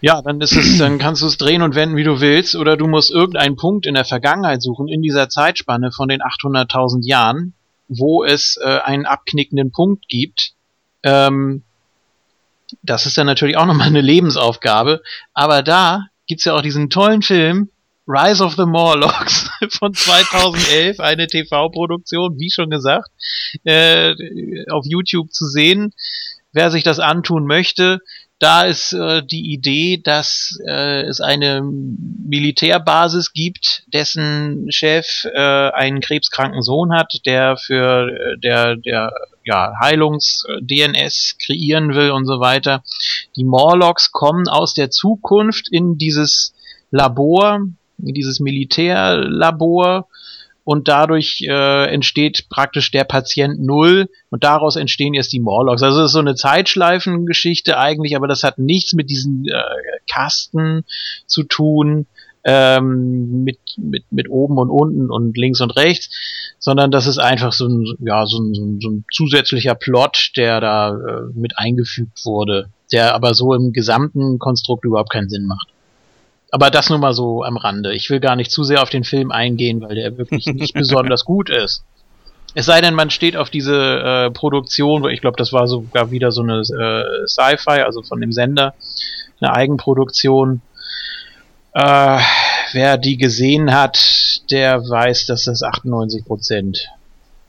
[0.00, 2.76] Ja, dann ist es, dann kannst du es drehen und wenden, wie du willst, oder
[2.76, 7.54] du musst irgendeinen Punkt in der Vergangenheit suchen, in dieser Zeitspanne von den 800.000 Jahren,
[7.88, 10.52] wo es äh, einen abknickenden Punkt gibt.
[11.02, 11.62] Ähm,
[12.82, 15.02] das ist dann natürlich auch nochmal eine Lebensaufgabe.
[15.32, 17.70] Aber da gibt's ja auch diesen tollen Film
[18.08, 23.10] Rise of the Morlocks von 2011, eine TV-Produktion, wie schon gesagt,
[23.64, 24.14] äh,
[24.70, 25.92] auf YouTube zu sehen.
[26.52, 28.00] Wer sich das antun möchte,
[28.38, 36.00] da ist äh, die Idee, dass äh, es eine Militärbasis gibt, dessen Chef äh, einen
[36.00, 39.12] krebskranken Sohn hat, der für äh, der der
[39.44, 42.82] ja, Heilungs-DNS kreieren will und so weiter.
[43.36, 46.54] Die Morlocks kommen aus der Zukunft in dieses
[46.90, 47.60] Labor,
[47.98, 50.08] dieses Militärlabor
[50.64, 55.82] und dadurch äh, entsteht praktisch der Patient Null und daraus entstehen jetzt die Morlocks.
[55.82, 59.62] Also es ist so eine Zeitschleifengeschichte eigentlich, aber das hat nichts mit diesen äh,
[60.12, 60.84] Kasten
[61.26, 62.06] zu tun,
[62.44, 66.10] ähm, mit, mit, mit oben und unten und links und rechts,
[66.58, 70.90] sondern das ist einfach so ein, ja, so ein, so ein zusätzlicher Plot, der da
[70.90, 75.68] äh, mit eingefügt wurde, der aber so im gesamten Konstrukt überhaupt keinen Sinn macht.
[76.50, 77.94] Aber das nur mal so am Rande.
[77.94, 81.24] Ich will gar nicht zu sehr auf den Film eingehen, weil der wirklich nicht besonders
[81.24, 81.84] gut ist.
[82.54, 86.32] Es sei denn, man steht auf diese äh, Produktion, ich glaube, das war sogar wieder
[86.32, 88.74] so eine äh, Sci-Fi, also von dem Sender,
[89.40, 90.62] eine Eigenproduktion.
[91.74, 92.18] Äh,
[92.72, 93.98] wer die gesehen hat,
[94.50, 96.78] der weiß, dass das 98%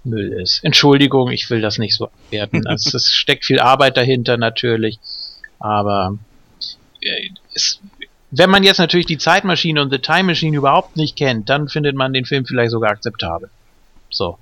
[0.04, 0.64] Müll ist.
[0.64, 2.68] Entschuldigung, ich will das nicht so abwerten.
[2.68, 5.00] Also, es steckt viel Arbeit dahinter natürlich,
[5.60, 6.18] aber
[7.02, 7.80] äh, es,
[8.31, 11.95] wenn man jetzt natürlich die Zeitmaschine und The Time Machine überhaupt nicht kennt, dann findet
[11.95, 13.49] man den Film vielleicht sogar akzeptabel.
[14.10, 14.38] So.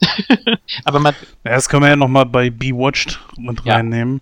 [0.84, 1.14] aber man,
[1.44, 3.76] Ja, das können wir ja nochmal bei Bewatched mit Ja.
[3.76, 4.20] reinnehmen.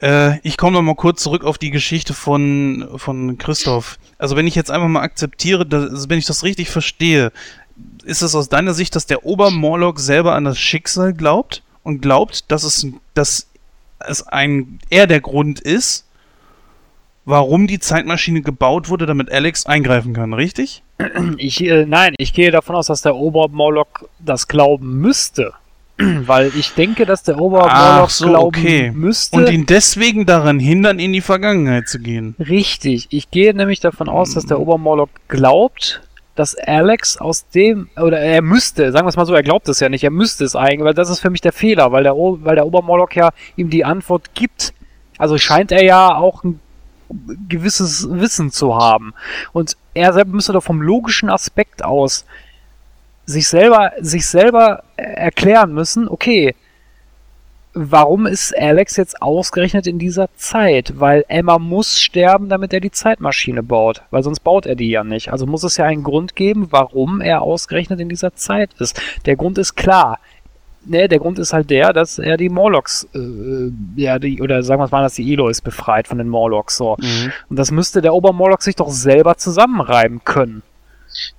[0.00, 3.98] Äh, ich komme nochmal kurz zurück auf die Geschichte von, von Christoph.
[4.18, 7.32] Also wenn ich jetzt einfach mal akzeptiere, dass, wenn ich das richtig verstehe,
[8.04, 12.50] ist es aus deiner Sicht, dass der Obermorlock selber an das Schicksal glaubt und glaubt,
[12.50, 13.48] dass es, dass
[14.00, 16.03] es ein, er der Grund ist,
[17.24, 20.82] warum die Zeitmaschine gebaut wurde, damit Alex eingreifen kann, richtig?
[21.38, 23.86] Ich, äh, nein, ich gehe davon aus, dass der Obermoloch
[24.18, 25.52] das glauben müsste.
[25.98, 28.90] Weil ich denke, dass der Obermoloch Ach so, glauben okay.
[28.92, 29.36] müsste.
[29.36, 32.34] Und ihn deswegen daran hindern, in die Vergangenheit zu gehen.
[32.40, 33.06] Richtig.
[33.10, 36.02] Ich gehe nämlich davon aus, dass der Obermoloch glaubt,
[36.34, 39.78] dass Alex aus dem, oder er müsste, sagen wir es mal so, er glaubt es
[39.78, 42.16] ja nicht, er müsste es eigentlich, weil das ist für mich der Fehler, weil der,
[42.16, 44.74] O- weil der Obermoloch ja ihm die Antwort gibt.
[45.16, 46.58] Also scheint er ja auch ein
[47.48, 49.14] gewisses Wissen zu haben.
[49.52, 52.24] Und er selber müsste doch vom logischen Aspekt aus
[53.26, 56.54] sich selber, sich selber erklären müssen, okay,
[57.74, 60.94] warum ist Alex jetzt ausgerechnet in dieser Zeit?
[61.00, 64.02] Weil Emma muss sterben, damit er die Zeitmaschine baut.
[64.10, 65.32] Weil sonst baut er die ja nicht.
[65.32, 69.00] Also muss es ja einen Grund geben, warum er ausgerechnet in dieser Zeit ist.
[69.26, 70.20] Der Grund ist klar.
[70.86, 74.80] Ne, der Grund ist halt der, dass er die Morlocks, äh, ja, die, oder sagen
[74.80, 76.96] wir mal, dass die Elois befreit von den Morlocks, so.
[77.00, 77.32] Mhm.
[77.48, 80.62] Und das müsste der Obermorlock sich doch selber zusammenreiben können.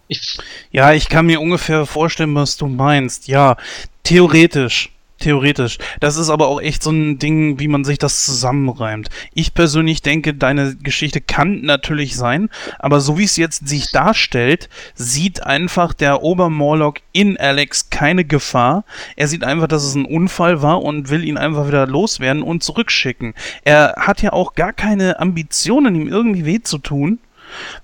[0.08, 0.40] Ich,
[0.72, 3.28] Ja, ich kann mir ungefähr vorstellen, was du meinst.
[3.28, 3.58] Ja,
[4.04, 4.92] theoretisch.
[5.20, 5.78] Theoretisch.
[6.02, 9.10] Das ist aber auch echt so ein Ding, wie man sich das zusammenreimt.
[9.34, 14.68] Ich persönlich denke, deine Geschichte kann natürlich sein, aber so wie es jetzt sich darstellt,
[14.94, 18.84] sieht einfach der Obermorlock in Alex keine Gefahr.
[19.16, 22.62] Er sieht einfach, dass es ein Unfall war und will ihn einfach wieder loswerden und
[22.62, 23.36] zurückschicken.
[23.64, 27.20] Er hat ja auch gar keine Ambitionen, ihm irgendwie weh zu tun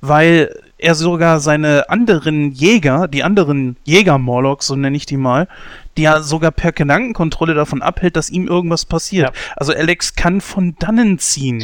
[0.01, 5.47] weil er sogar seine anderen Jäger, die anderen Jäger-Morlocks, so nenne ich die mal,
[5.95, 9.31] die ja sogar per Gedankenkontrolle davon abhält, dass ihm irgendwas passiert.
[9.55, 11.63] Also Alex kann von dannen ziehen.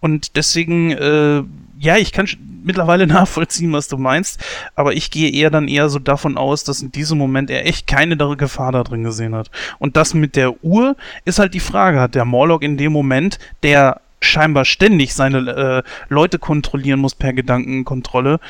[0.00, 1.42] Und deswegen, äh,
[1.78, 2.28] ja, ich kann
[2.62, 4.38] mittlerweile nachvollziehen, was du meinst,
[4.74, 7.86] aber ich gehe eher dann eher so davon aus, dass in diesem Moment er echt
[7.86, 9.50] keine Gefahr da drin gesehen hat.
[9.78, 13.38] Und das mit der Uhr ist halt die Frage, hat der Morlock in dem Moment,
[13.62, 18.40] der scheinbar ständig seine äh, Leute kontrollieren muss per Gedankenkontrolle,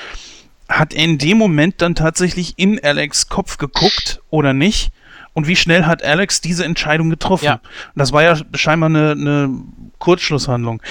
[0.68, 4.92] hat er in dem Moment dann tatsächlich in Alex Kopf geguckt oder nicht?
[5.32, 7.44] Und wie schnell hat Alex diese Entscheidung getroffen?
[7.44, 7.60] Ja.
[7.94, 9.50] Das war ja scheinbar eine, eine
[9.98, 10.82] Kurzschlusshandlung.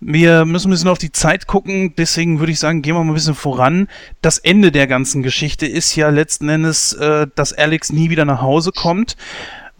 [0.00, 3.12] Wir müssen ein bisschen auf die Zeit gucken, deswegen würde ich sagen, gehen wir mal
[3.12, 3.88] ein bisschen voran.
[4.20, 8.40] Das Ende der ganzen Geschichte ist ja letzten Endes, äh, dass Alex nie wieder nach
[8.40, 9.16] Hause kommt,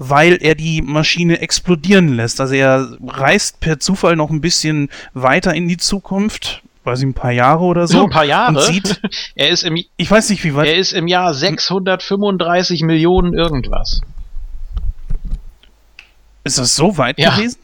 [0.08, 2.40] weil er die Maschine explodieren lässt.
[2.40, 7.14] Also er reist per Zufall noch ein bisschen weiter in die Zukunft, weiß ich, ein
[7.14, 8.04] paar Jahre oder so.
[8.04, 8.56] ein paar Jahre.
[8.58, 9.00] Und sieht,
[9.34, 10.66] er ist im, ich weiß nicht, wie weit.
[10.68, 14.00] er ist im Jahr 635 Millionen irgendwas.
[16.44, 17.36] Ist das so weit Ja.
[17.36, 17.58] gewesen?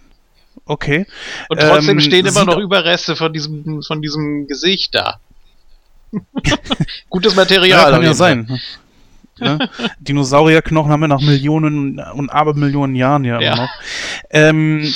[0.64, 1.06] Okay.
[1.48, 5.18] Und trotzdem Ähm, stehen immer noch Überreste von diesem, von diesem Gesicht da.
[7.10, 7.90] Gutes Ja, Material.
[7.90, 8.46] kann ja jeden Fall.
[8.46, 8.60] sein.
[9.58, 9.68] ne?
[10.00, 13.52] Dinosaurierknochen haben wir nach Millionen und Abermillionen Jahren ja, Ja.
[13.52, 13.70] immer noch.
[14.30, 14.92] Ähm,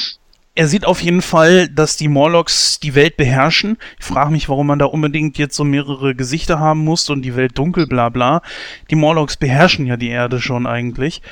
[0.55, 3.79] er sieht auf jeden Fall, dass die Morlocks die Welt beherrschen.
[3.99, 7.37] Ich frage mich, warum man da unbedingt jetzt so mehrere Gesichter haben muss und die
[7.37, 8.43] Welt dunkel, bla bla.
[8.91, 11.23] Die Morlocks beherrschen ja die Erde schon eigentlich.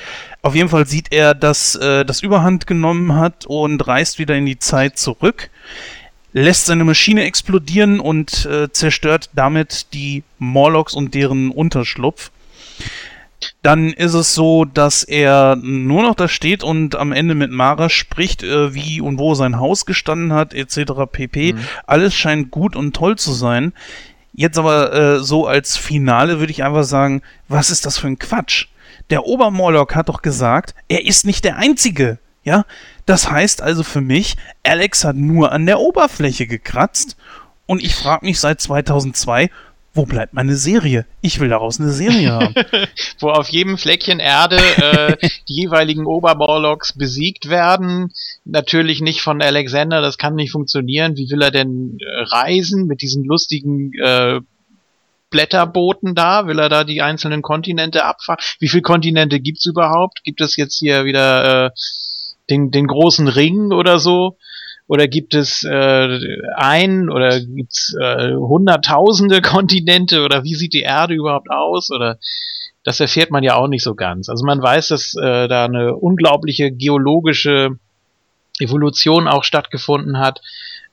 [0.41, 4.47] Auf jeden Fall sieht er, dass äh, das Überhand genommen hat und reist wieder in
[4.47, 5.51] die Zeit zurück
[6.33, 12.31] lässt seine Maschine explodieren und äh, zerstört damit die Morlocks und deren Unterschlupf.
[13.63, 17.89] Dann ist es so, dass er nur noch da steht und am Ende mit Mara
[17.89, 20.93] spricht, äh, wie und wo sein Haus gestanden hat, etc.
[21.11, 21.55] pp.
[21.85, 23.73] Alles scheint gut und toll zu sein.
[24.33, 28.19] Jetzt aber äh, so als Finale würde ich einfach sagen, was ist das für ein
[28.19, 28.67] Quatsch?
[29.09, 32.19] Der Obermorlock hat doch gesagt, er ist nicht der Einzige.
[32.43, 32.65] Ja,
[33.05, 37.15] das heißt also für mich, Alex hat nur an der Oberfläche gekratzt
[37.67, 39.51] und ich frage mich seit 2002,
[39.93, 41.05] wo bleibt meine Serie?
[41.21, 42.55] Ich will daraus eine Serie haben.
[43.19, 45.17] Wo auf jedem Fleckchen Erde äh,
[45.49, 48.11] die jeweiligen Obermorlocks besiegt werden.
[48.45, 51.17] Natürlich nicht von Alexander, das kann nicht funktionieren.
[51.17, 54.39] Wie will er denn äh, reisen mit diesen lustigen äh,
[55.29, 56.47] Blätterbooten da?
[56.47, 58.39] Will er da die einzelnen Kontinente abfahren?
[58.59, 60.23] Wie viele Kontinente gibt's überhaupt?
[60.23, 61.69] Gibt es jetzt hier wieder äh,
[62.49, 64.37] den, den großen Ring oder so?
[64.91, 66.19] Oder gibt es äh,
[66.53, 71.91] ein oder gibt's äh, hunderttausende Kontinente oder wie sieht die Erde überhaupt aus?
[71.91, 72.19] Oder
[72.83, 74.27] das erfährt man ja auch nicht so ganz.
[74.27, 77.79] Also man weiß, dass äh, da eine unglaubliche geologische
[78.59, 80.41] Evolution auch stattgefunden hat,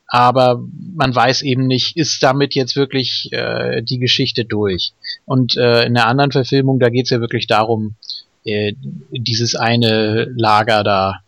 [0.06, 0.62] aber
[0.94, 4.92] man weiß eben nicht, ist damit jetzt wirklich äh, die Geschichte durch.
[5.24, 7.96] Und äh, in der anderen Verfilmung, da geht's ja wirklich darum,
[8.44, 8.74] äh,
[9.10, 11.18] dieses eine Lager da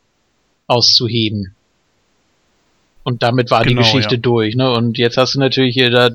[0.68, 1.57] auszuheben.
[3.02, 4.20] Und damit war Genau, die Geschichte ja.
[4.20, 4.54] durch.
[4.56, 4.70] Ne?
[4.70, 6.10] Und jetzt hast du natürlich hier da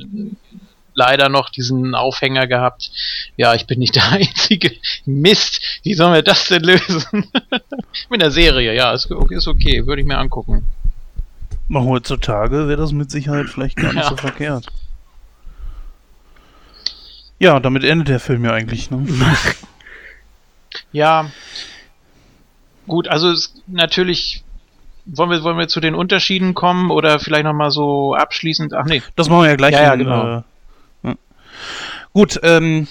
[0.96, 2.92] leider noch diesen Aufhänger gehabt.
[3.38, 4.72] Ja, ich bin nicht der Einzige.
[5.06, 7.04] Mist, wie sollen wir das denn lösen?
[8.10, 10.66] Mit der Serie, ja, ist, okay, ist okay, würde ich mir angucken.
[11.68, 14.10] Mal heutzutage wäre das mit Sicherheit vielleicht gar nicht Ja.
[14.10, 14.68] so verkehrt.
[17.40, 18.92] Ja, damit endet der Film ja eigentlich.
[18.92, 19.06] Ne?
[20.94, 21.32] Ja,
[22.88, 24.45] gut, also es, natürlich
[25.06, 29.02] wollen wir, wollen wir zu den Unterschieden kommen oder vielleicht nochmal so abschließend, ach nee,
[29.16, 29.74] Das machen wir ja gleich.
[29.74, 30.26] Ja, ja, in, genau.
[30.26, 30.42] äh,
[31.04, 31.16] ja.
[32.14, 32.88] Gut, ähm,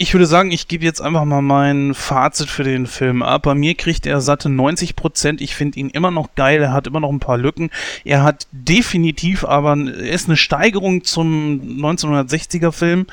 [0.00, 3.42] ich würde sagen, ich gebe jetzt einfach mal mein Fazit für den Film ab.
[3.42, 5.42] Bei mir kriegt er satte 90 Prozent.
[5.42, 6.62] Ich finde ihn immer noch geil.
[6.62, 7.68] Er hat immer noch ein paar Lücken.
[8.06, 13.08] Er hat definitiv aber, er ist eine Steigerung zum 1960er Film.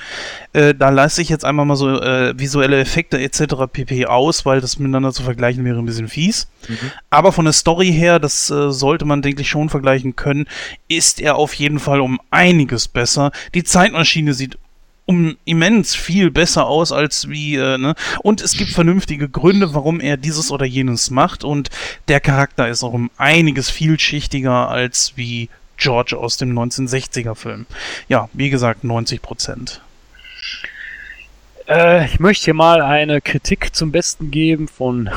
[0.53, 3.65] Äh, da leiste ich jetzt einmal mal so äh, visuelle Effekte etc.
[3.69, 4.05] pp.
[4.05, 6.47] aus, weil das miteinander zu vergleichen wäre ein bisschen fies.
[6.69, 6.77] Mhm.
[7.09, 10.45] Aber von der Story her, das äh, sollte man, denke ich, schon vergleichen können,
[10.87, 13.33] ist er auf jeden Fall um einiges besser.
[13.53, 14.57] Die Zeitmaschine sieht
[15.07, 17.95] um immens viel besser aus als wie, äh, ne?
[18.21, 21.69] Und es gibt vernünftige Gründe, warum er dieses oder jenes macht und
[22.09, 27.65] der Charakter ist auch um einiges vielschichtiger als wie George aus dem 1960er Film.
[28.09, 29.81] Ja, wie gesagt, 90 Prozent.
[31.67, 35.09] Äh, ich möchte hier mal eine Kritik zum Besten geben von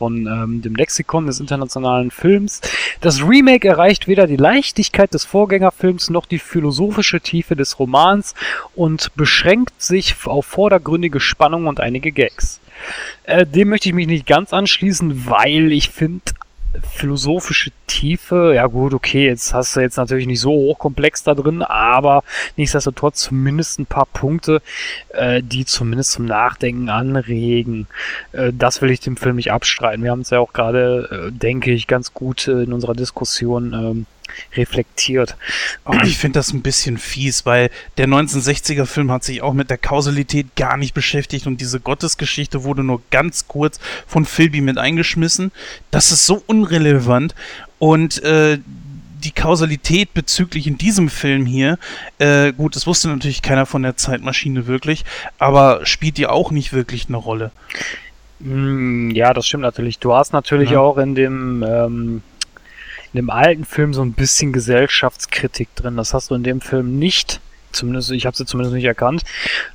[0.00, 2.62] von ähm, dem Lexikon des internationalen Films.
[3.02, 8.34] Das Remake erreicht weder die Leichtigkeit des Vorgängerfilms noch die philosophische Tiefe des Romans
[8.74, 12.60] und beschränkt sich auf vordergründige Spannung und einige Gags.
[13.24, 16.22] Äh, dem möchte ich mich nicht ganz anschließen, weil ich finde
[16.82, 21.62] philosophische Tiefe, ja gut, okay, jetzt hast du jetzt natürlich nicht so hochkomplex da drin,
[21.62, 22.22] aber
[22.56, 24.62] nichtsdestotrotz zumindest ein paar Punkte,
[25.10, 27.88] äh, die zumindest zum Nachdenken anregen.
[28.32, 30.04] Äh, das will ich dem Film nicht abstreiten.
[30.04, 33.72] Wir haben es ja auch gerade, äh, denke ich, ganz gut äh, in unserer Diskussion
[33.72, 34.06] ähm,
[34.56, 35.36] reflektiert.
[35.84, 39.70] Oh, ich finde das ein bisschen fies, weil der 1960er Film hat sich auch mit
[39.70, 44.78] der Kausalität gar nicht beschäftigt und diese Gottesgeschichte wurde nur ganz kurz von Philby mit
[44.78, 45.52] eingeschmissen.
[45.90, 47.34] Das ist so unrelevant
[47.78, 48.58] und äh,
[49.20, 51.78] die Kausalität bezüglich in diesem Film hier,
[52.18, 55.04] äh, gut, das wusste natürlich keiner von der Zeitmaschine wirklich,
[55.38, 57.52] aber spielt ja auch nicht wirklich eine Rolle.
[58.42, 59.98] Hm, ja, das stimmt natürlich.
[59.98, 60.80] Du hast natürlich ja.
[60.80, 62.22] auch in dem ähm,
[63.12, 65.96] in dem alten Film so ein bisschen Gesellschaftskritik drin.
[65.96, 67.40] Das hast du in dem Film nicht.
[67.72, 69.22] Zumindest, ich habe sie zumindest nicht erkannt.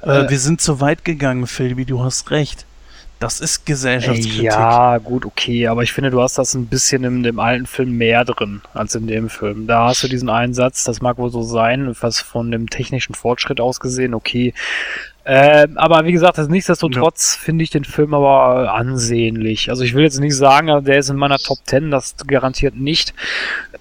[0.01, 2.65] Äh, äh, wir sind zu weit gegangen, Philby, du hast recht.
[3.19, 4.43] Das ist Gesellschaftskritik.
[4.43, 7.97] Ja, gut, okay, aber ich finde, du hast das ein bisschen in dem alten Film
[7.97, 9.67] mehr drin als in dem Film.
[9.67, 13.61] Da hast du diesen Einsatz, das mag wohl so sein, was von dem technischen Fortschritt
[13.61, 14.53] aus gesehen, okay,
[15.25, 17.43] äh, aber wie gesagt, das nichtsdestotrotz ja.
[17.43, 19.71] finde ich den Film aber ansehnlich.
[19.71, 23.15] Also ich will jetzt nicht sagen, der ist in meiner Top 10, das garantiert nicht.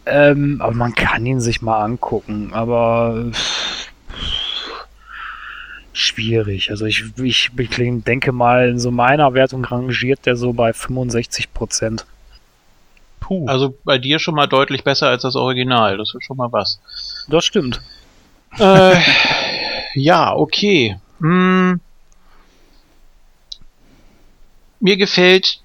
[0.06, 2.54] Ähm, aber man kann ihn sich mal angucken.
[2.54, 3.26] Aber
[5.92, 6.70] schwierig.
[6.70, 11.52] Also ich, ich, ich denke mal, in so meiner Wertung rangiert der so bei 65
[11.52, 12.06] Prozent.
[13.20, 13.46] Puh.
[13.48, 15.98] Also bei dir schon mal deutlich besser als das Original.
[15.98, 16.80] Das ist schon mal was.
[17.28, 17.82] Das stimmt.
[18.58, 18.96] Äh,
[19.94, 20.96] ja, okay.
[21.24, 21.80] Hm,
[24.78, 25.62] mir gefällt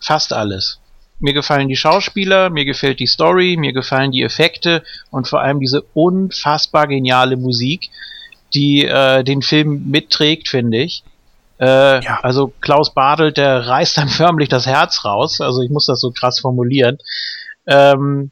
[0.00, 0.80] fast alles.
[1.18, 5.60] Mir gefallen die Schauspieler, mir gefällt die Story, mir gefallen die Effekte und vor allem
[5.60, 7.88] diese unfassbar geniale Musik,
[8.52, 11.04] die äh, den Film mitträgt, finde ich.
[11.58, 12.20] Äh, ja.
[12.22, 15.40] Also Klaus Badelt, der reißt dann förmlich das Herz raus.
[15.40, 16.98] Also ich muss das so krass formulieren.
[17.66, 18.30] Ähm,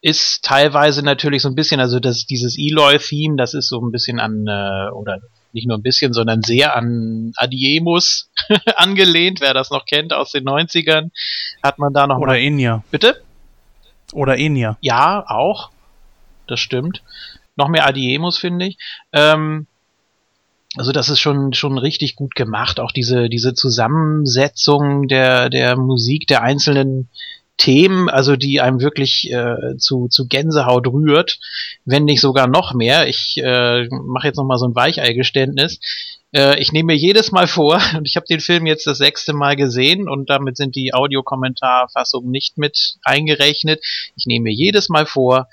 [0.00, 4.20] ist teilweise natürlich so ein bisschen, also das, dieses Eloy-Theme, das ist so ein bisschen
[4.20, 5.18] an, äh, oder
[5.52, 8.30] nicht nur ein bisschen, sondern sehr an Adiemus
[8.76, 11.10] angelehnt, wer das noch kennt aus den 90ern,
[11.62, 12.84] hat man da noch Oder Enya.
[12.90, 13.22] Bitte?
[14.12, 14.76] Oder Enya.
[14.80, 15.70] Ja, auch.
[16.46, 17.02] Das stimmt.
[17.56, 18.78] Noch mehr Adiemus, finde ich.
[19.12, 19.66] Ähm,
[20.76, 22.78] also das ist schon schon richtig gut gemacht.
[22.78, 27.08] Auch diese diese Zusammensetzung der der Musik der einzelnen
[27.58, 31.38] Themen, also die einem wirklich äh, zu, zu Gänsehaut rührt,
[31.84, 33.08] wenn nicht sogar noch mehr.
[33.08, 35.80] Ich äh, mache jetzt noch mal so ein Weicheigeständnis.
[36.32, 39.32] Äh, ich nehme mir jedes Mal vor, und ich habe den Film jetzt das sechste
[39.32, 43.84] Mal gesehen und damit sind die Audiokommentarfassungen nicht mit eingerechnet.
[44.16, 45.48] Ich nehme mir jedes Mal vor,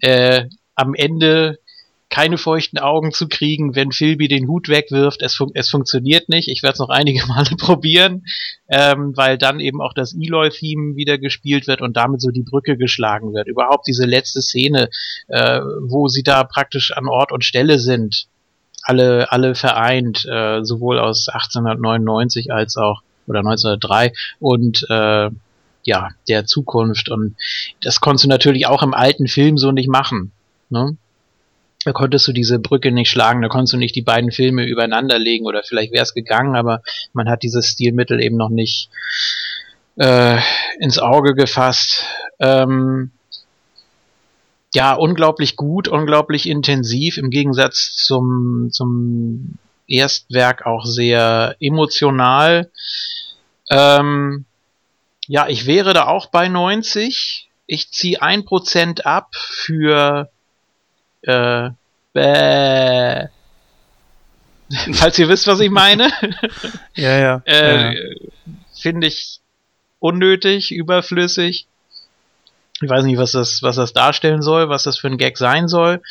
[0.00, 1.58] äh, am Ende
[2.12, 5.22] keine feuchten Augen zu kriegen, wenn Philby den Hut wegwirft.
[5.22, 6.48] Es, fun es funktioniert nicht.
[6.48, 8.24] Ich werde es noch einige Male probieren,
[8.68, 12.76] ähm, weil dann eben auch das Eloy-Theme wieder gespielt wird und damit so die Brücke
[12.76, 13.48] geschlagen wird.
[13.48, 14.90] Überhaupt diese letzte Szene,
[15.28, 18.26] äh, wo sie da praktisch an Ort und Stelle sind,
[18.82, 25.30] alle, alle vereint, äh, sowohl aus 1899 als auch oder 1903 und äh,
[25.84, 27.08] ja, der Zukunft.
[27.08, 27.36] Und
[27.80, 30.32] das konntest du natürlich auch im alten Film so nicht machen.
[30.68, 30.98] Ne?
[31.84, 35.18] Da konntest du diese Brücke nicht schlagen, da konntest du nicht die beiden Filme übereinander
[35.18, 38.88] legen oder vielleicht wäre es gegangen, aber man hat dieses Stilmittel eben noch nicht
[39.96, 40.38] äh,
[40.78, 42.04] ins Auge gefasst.
[42.38, 43.10] Ähm,
[44.74, 52.70] ja, unglaublich gut, unglaublich intensiv, im Gegensatz zum, zum Erstwerk auch sehr emotional.
[53.70, 54.46] Ähm,
[55.28, 57.48] ja, ich wäre da auch bei 90.
[57.66, 60.31] Ich ziehe ein Prozent ab für
[61.22, 61.70] äh,
[62.12, 63.28] bäh.
[64.94, 66.10] falls ihr wisst, was ich meine.
[66.94, 67.42] Ja, ja.
[67.46, 68.16] Äh, ja.
[68.74, 69.40] Finde ich
[69.98, 71.66] unnötig, überflüssig.
[72.80, 75.68] Ich weiß nicht, was das, was das darstellen soll, was das für ein Gag sein
[75.68, 76.02] soll.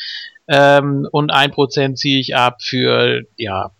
[0.48, 3.72] Ähm, und ein Prozent ziehe ich ab für, ja,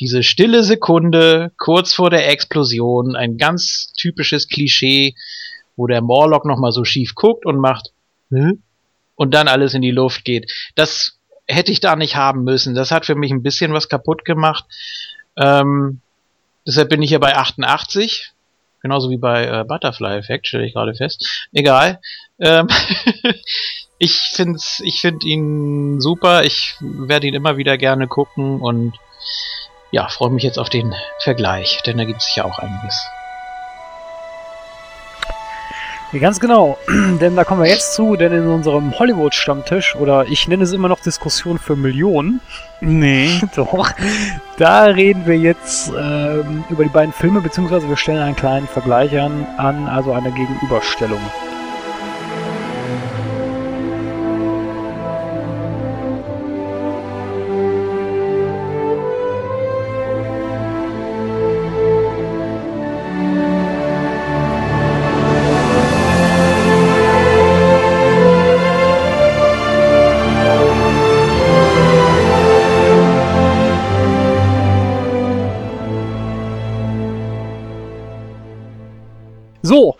[0.00, 3.14] diese stille Sekunde kurz vor der Explosion.
[3.14, 5.14] Ein ganz typisches Klischee,
[5.76, 7.92] wo der Morlock nochmal so schief guckt und macht,
[8.30, 8.63] hm?
[9.16, 10.50] Und dann alles in die Luft geht.
[10.74, 12.74] Das hätte ich da nicht haben müssen.
[12.74, 14.64] Das hat für mich ein bisschen was kaputt gemacht.
[15.36, 16.00] Ähm,
[16.66, 18.32] deshalb bin ich ja bei 88.
[18.82, 21.46] Genauso wie bei äh, Butterfly Effect, stelle ich gerade fest.
[21.52, 22.00] Egal.
[22.38, 22.68] Ähm
[23.98, 26.44] ich finde ich find ihn super.
[26.44, 28.94] Ich werde ihn immer wieder gerne gucken und
[29.90, 33.06] ja, freue mich jetzt auf den Vergleich, denn da gibt es ja auch einiges.
[36.14, 36.78] Ja, ganz genau,
[37.20, 40.88] denn da kommen wir jetzt zu, denn in unserem Hollywood-Stammtisch, oder ich nenne es immer
[40.88, 42.40] noch Diskussion für Millionen,
[42.80, 43.40] Nee.
[43.56, 43.90] doch,
[44.56, 49.18] da reden wir jetzt ähm, über die beiden Filme, beziehungsweise wir stellen einen kleinen Vergleich
[49.18, 51.20] an, an also eine Gegenüberstellung.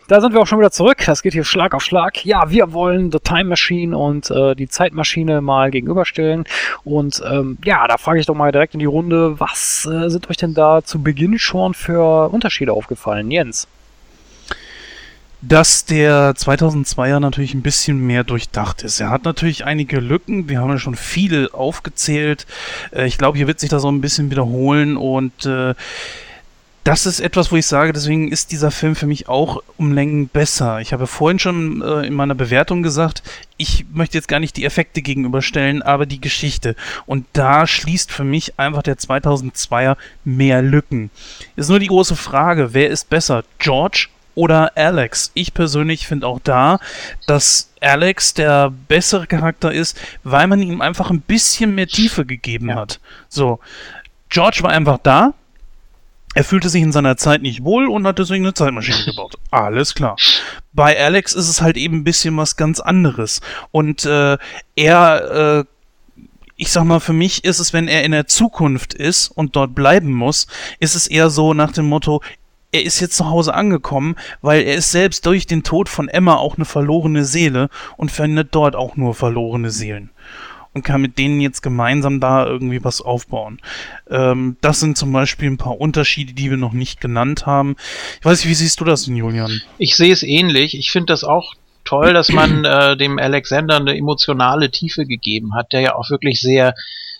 [0.06, 0.98] Da sind wir auch schon wieder zurück.
[1.06, 2.24] Das geht hier Schlag auf Schlag.
[2.24, 6.44] Ja, wir wollen The Time Machine und äh, die Zeitmaschine mal gegenüberstellen.
[6.84, 10.28] Und ähm, ja, da frage ich doch mal direkt in die Runde, was äh, sind
[10.28, 13.30] euch denn da zu Beginn schon für Unterschiede aufgefallen?
[13.30, 13.66] Jens.
[15.40, 19.00] dass der 2002er natürlich ein bisschen mehr durchdacht ist.
[19.00, 22.46] Er hat natürlich einige Lücken, wir haben ja schon viele aufgezählt.
[22.92, 25.74] Äh, ich glaube, hier wird sich das so ein bisschen wiederholen und äh,
[26.84, 30.28] das ist etwas, wo ich sage, deswegen ist dieser Film für mich auch um Längen
[30.28, 30.80] besser.
[30.80, 33.22] Ich habe vorhin schon äh, in meiner Bewertung gesagt,
[33.56, 36.76] ich möchte jetzt gar nicht die Effekte gegenüberstellen, aber die Geschichte.
[37.06, 41.10] Und da schließt für mich einfach der 2002er mehr Lücken.
[41.56, 45.30] Ist nur die große Frage, wer ist besser, George oder Alex.
[45.32, 46.80] Ich persönlich finde auch da,
[47.26, 52.68] dass Alex der bessere Charakter ist, weil man ihm einfach ein bisschen mehr Tiefe gegeben
[52.68, 52.76] Ja.
[52.76, 53.00] hat.
[53.30, 53.58] So,
[54.28, 55.32] George war einfach da.
[56.34, 59.36] Er fühlte sich in seiner Zeit nicht wohl und hat deswegen eine Zeitmaschine gebaut.
[59.50, 60.16] Alles klar.
[60.72, 63.40] Bei Alex ist es halt eben ein bisschen was ganz anderes.
[63.70, 64.36] Und äh,
[64.76, 65.64] er äh,
[66.56, 69.74] ich sag mal, für mich ist es, wenn er in der Zukunft ist und dort
[69.74, 70.46] bleiben muss,
[70.78, 72.22] ist es eher so nach dem Motto,
[72.70, 76.36] er ist jetzt zu Hause angekommen, weil er ist selbst durch den Tod von Emma
[76.36, 80.10] auch eine verlorene Seele und findet dort auch nur verlorene Seelen.
[80.74, 83.60] Und kann mit denen jetzt gemeinsam da irgendwie was aufbauen.
[84.10, 87.76] Ähm, das sind zum Beispiel ein paar Unterschiede, die wir noch nicht genannt haben.
[88.18, 89.62] Ich weiß nicht, wie siehst du das denn, Julian?
[89.78, 90.76] Ich sehe es ähnlich.
[90.76, 91.54] Ich finde das auch
[91.84, 96.40] toll, dass man äh, dem Alexander eine emotionale Tiefe gegeben hat, der ja auch wirklich
[96.40, 96.74] sehr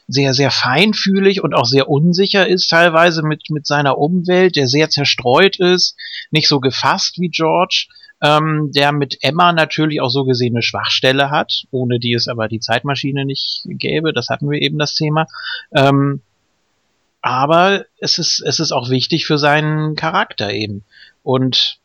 [0.07, 4.91] sehr, sehr feinfühlig und auch sehr unsicher ist teilweise mit, mit seiner Umwelt, der sehr
[4.91, 5.97] zerstreut ist,
[6.31, 7.87] nicht so gefasst wie George,
[8.25, 12.49] ähm, der mit Emma natürlich auch so gesehen eine Schwachstelle hat, ohne die es aber
[12.49, 15.27] die Zeitmaschine nicht gäbe, das hatten wir eben das Thema.
[15.75, 16.23] Ähm,
[17.21, 20.85] aber es ist, es ist auch wichtig für seinen Charakter eben.
[21.23, 21.79] Und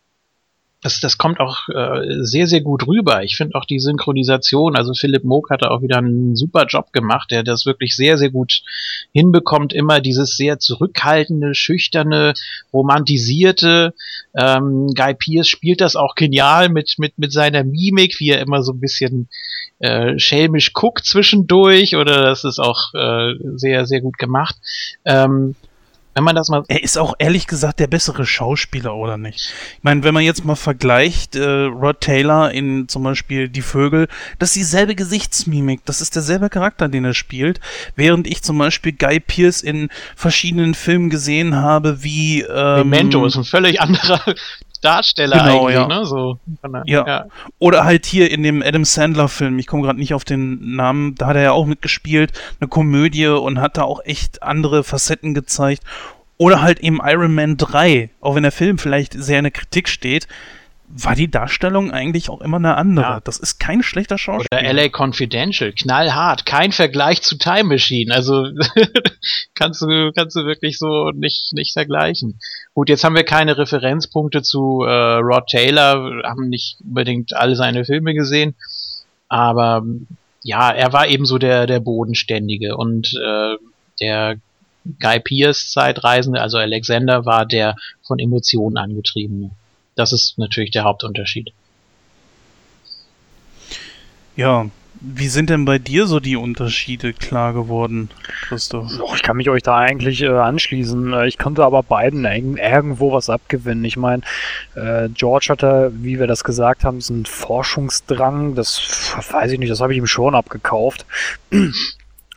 [0.82, 3.24] das, das kommt auch äh, sehr, sehr gut rüber.
[3.24, 6.94] Ich finde auch die Synchronisation, also Philipp Moog hat da auch wieder einen super Job
[6.94, 8.62] gemacht, der das wirklich sehr, sehr gut
[9.12, 12.34] hinbekommt, immer dieses sehr zurückhaltende, schüchterne,
[12.72, 13.94] romantisierte.
[14.34, 18.64] Ähm, Guy Pearce spielt das auch genial mit, mit, mit seiner Mimik, wie er immer
[18.64, 19.28] so ein bisschen
[19.80, 24.56] äh, schelmisch guckt zwischendurch, oder das ist auch äh, sehr, sehr gut gemacht.
[25.04, 25.56] Ähm,
[26.20, 29.54] wenn man das mal Er ist auch ehrlich gesagt der bessere Schauspieler, oder nicht?
[29.78, 34.10] Ich meine, wenn man jetzt mal vergleicht, äh, Rod Taylor in zum Beispiel Die Vögel,
[34.38, 37.62] das ist dieselbe Gesichtsmimik, das ist derselbe Charakter, den er spielt,
[37.96, 43.38] während ich zum Beispiel Guy Pearce in verschiedenen Filmen gesehen habe, wie ähm, Memento ist
[43.38, 44.20] ein völlig anderer
[44.82, 45.88] Darsteller Genau, eigentlich, ja.
[45.88, 46.06] ne?
[46.06, 47.26] So, der- Ja.
[47.60, 51.28] Oder halt hier in dem Adam Sandler-Film, ich komme gerade nicht auf den Namen, da
[51.28, 55.84] hat er ja auch mitgespielt, eine Komödie und hat da auch echt andere Facetten gezeigt.
[56.38, 59.90] Oder halt eben Iron Man 3, auch wenn der Film vielleicht sehr in der Kritik
[59.90, 60.28] steht,
[60.92, 63.06] war die Darstellung eigentlich auch immer eine andere.
[63.06, 63.20] Ja.
[63.20, 64.60] Das ist kein schlechter Schauspieler.
[64.60, 68.14] Oder LA Confidential, knallhart, kein Vergleich zu Time Machine.
[68.14, 68.48] Also
[69.54, 72.40] kannst du kannst du wirklich so nicht nicht vergleichen.
[72.74, 77.86] Gut, jetzt haben wir keine Referenzpunkte zu äh, Rod Taylor, haben nicht unbedingt alle seine
[77.86, 78.56] Filme gesehen,
[79.28, 79.86] aber
[80.42, 83.56] ja, er war eben so der der bodenständige und äh,
[84.02, 84.38] der
[85.00, 89.52] Guy Pearce Zeitreisende, also Alexander, war der von Emotionen angetriebene.
[90.00, 91.52] Das ist natürlich der Hauptunterschied.
[94.38, 94.68] Ja,
[95.02, 98.10] wie sind denn bei dir so die Unterschiede klar geworden,
[98.48, 98.90] Christoph?
[99.02, 101.12] Oh, ich kann mich euch da eigentlich äh, anschließen.
[101.12, 103.84] Äh, Ich konnte aber beiden irgendwo was abgewinnen.
[103.84, 104.24] Ich meine,
[104.76, 108.56] äh, George hatte, wie wir das gesagt haben, so einen Forschungsdrang.
[108.56, 111.06] Das weiß ich nicht, das habe ich ihm schon abgekauft.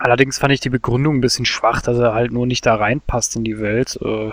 [0.02, 3.36] Allerdings fand ich die Begründung ein bisschen schwach, dass er halt nur nicht da reinpasst
[3.36, 3.97] in die Welt.
[4.02, 4.32] Äh,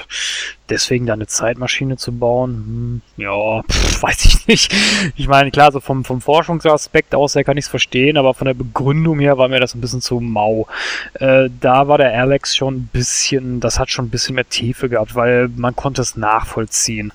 [0.68, 3.30] deswegen da eine Zeitmaschine zu bauen, hm, ja,
[4.02, 4.74] weiß ich nicht.
[5.16, 8.48] Ich meine, klar, so vom, vom Forschungsaspekt aus her kann ich es verstehen, aber von
[8.48, 10.66] der Begründung her war mir das ein bisschen zu mau.
[11.14, 14.90] Äh, da war der Alex schon ein bisschen, das hat schon ein bisschen mehr Tiefe
[14.90, 17.14] gehabt, weil man konnte es nachvollziehen.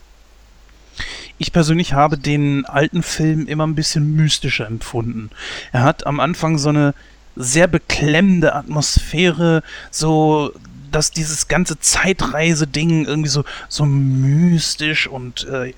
[1.39, 5.31] Ich persönlich habe den alten Film immer ein bisschen mystischer empfunden.
[5.73, 6.94] Er hat am Anfang so eine
[7.36, 10.52] sehr beklemmende Atmosphäre, so
[10.90, 15.72] dass dieses ganze Zeitreise-Ding irgendwie so, so mystisch und äh,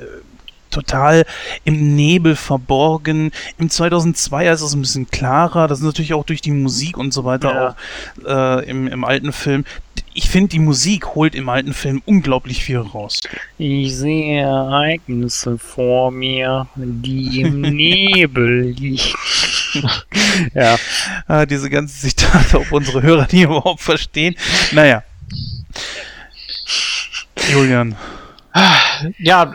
[0.70, 1.24] total
[1.64, 3.30] im Nebel verborgen.
[3.56, 5.68] Im 2002 ist es ein bisschen klarer.
[5.68, 7.76] Das ist natürlich auch durch die Musik und so weiter Ja.
[8.26, 9.64] auch äh, im, im alten Film.
[10.12, 13.20] Ich finde, die Musik holt im alten Film unglaublich viel raus.
[13.56, 19.00] Ich sehe Ereignisse vor mir, die im Nebel liegen.
[20.54, 20.76] ja,
[21.26, 24.36] Ah, diese ganzen Zitate, ob unsere Hörer die überhaupt verstehen.
[24.72, 25.02] Naja.
[27.50, 27.96] Julian.
[29.18, 29.54] Ja,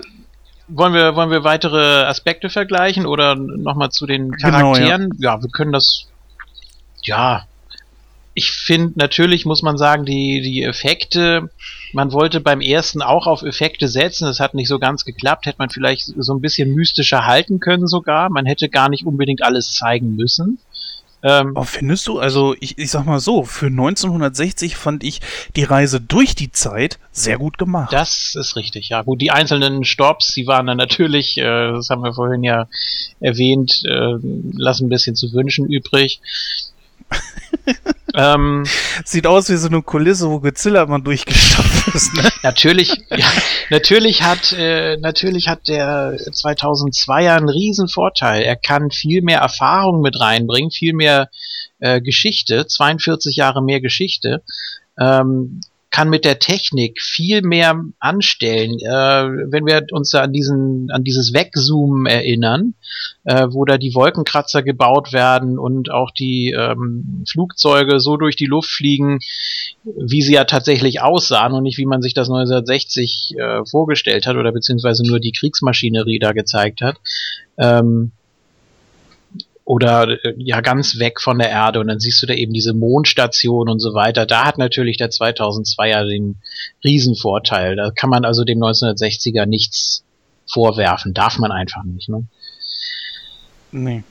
[0.68, 5.10] wollen wir, wollen wir weitere Aspekte vergleichen oder nochmal zu den Genau, Charakteren?
[5.20, 5.42] ja.
[5.42, 6.08] wir können das.
[7.04, 7.46] Ja.
[8.34, 11.50] Ich finde, natürlich muss man sagen, die, die Effekte,
[11.94, 15.60] man wollte beim ersten auch auf Effekte setzen, das hat nicht so ganz geklappt, hätte
[15.60, 18.30] man vielleicht so ein bisschen mystischer halten können sogar.
[18.30, 20.60] Man hätte gar nicht unbedingt alles zeigen müssen.
[21.24, 22.20] Ähm, Oh, findest du?
[22.20, 25.22] Also, ich, ich sag mal so, für 1960 fand ich
[25.56, 27.94] die Reise durch die Zeit sehr gut gemacht.
[27.94, 29.04] Das ist richtig, ja.
[29.04, 31.44] Gut, die einzelnen Stops, die waren dann natürlich, äh,
[31.74, 32.68] das haben wir vorhin ja
[33.20, 34.16] erwähnt, äh,
[34.54, 36.22] lassen ein bisschen zu wünschen übrig.
[38.16, 38.66] ähm,
[39.06, 42.30] Sieht aus wie so eine Kulisse, wo Godzilla mal durchgestopft ist, ne?
[42.44, 43.26] natürlich, ja,
[43.70, 48.44] natürlich hat, äh, natürlich hat der 2002er einen riesen Vorteil.
[48.44, 51.30] Er kann viel mehr Erfahrung mit reinbringen, viel mehr
[51.80, 54.44] äh, Geschichte, 42 Jahre mehr Geschichte.
[55.00, 55.62] Ähm,
[55.92, 58.80] kann mit der Technik viel mehr anstellen.
[58.80, 62.74] Äh, wenn wir uns da an diesen, an dieses Wegzoomen erinnern,
[63.26, 68.46] äh, wo da die Wolkenkratzer gebaut werden und auch die ähm, Flugzeuge so durch die
[68.46, 69.20] Luft fliegen,
[69.84, 74.38] wie sie ja tatsächlich aussahen und nicht wie man sich das 1960 äh, vorgestellt hat
[74.38, 76.96] oder beziehungsweise nur die Kriegsmaschinerie da gezeigt hat.
[77.58, 78.12] Ähm,
[79.72, 82.74] oder äh, ja ganz weg von der Erde und dann siehst du da eben diese
[82.74, 84.26] Mondstation und so weiter.
[84.26, 86.36] Da hat natürlich der 2002er den
[86.84, 87.78] Riesenvorteil.
[87.78, 90.04] Da kann man also dem 1960er nichts
[90.46, 92.10] vorwerfen, darf man einfach nicht.
[92.10, 92.26] Ne?
[93.72, 94.04] Nee.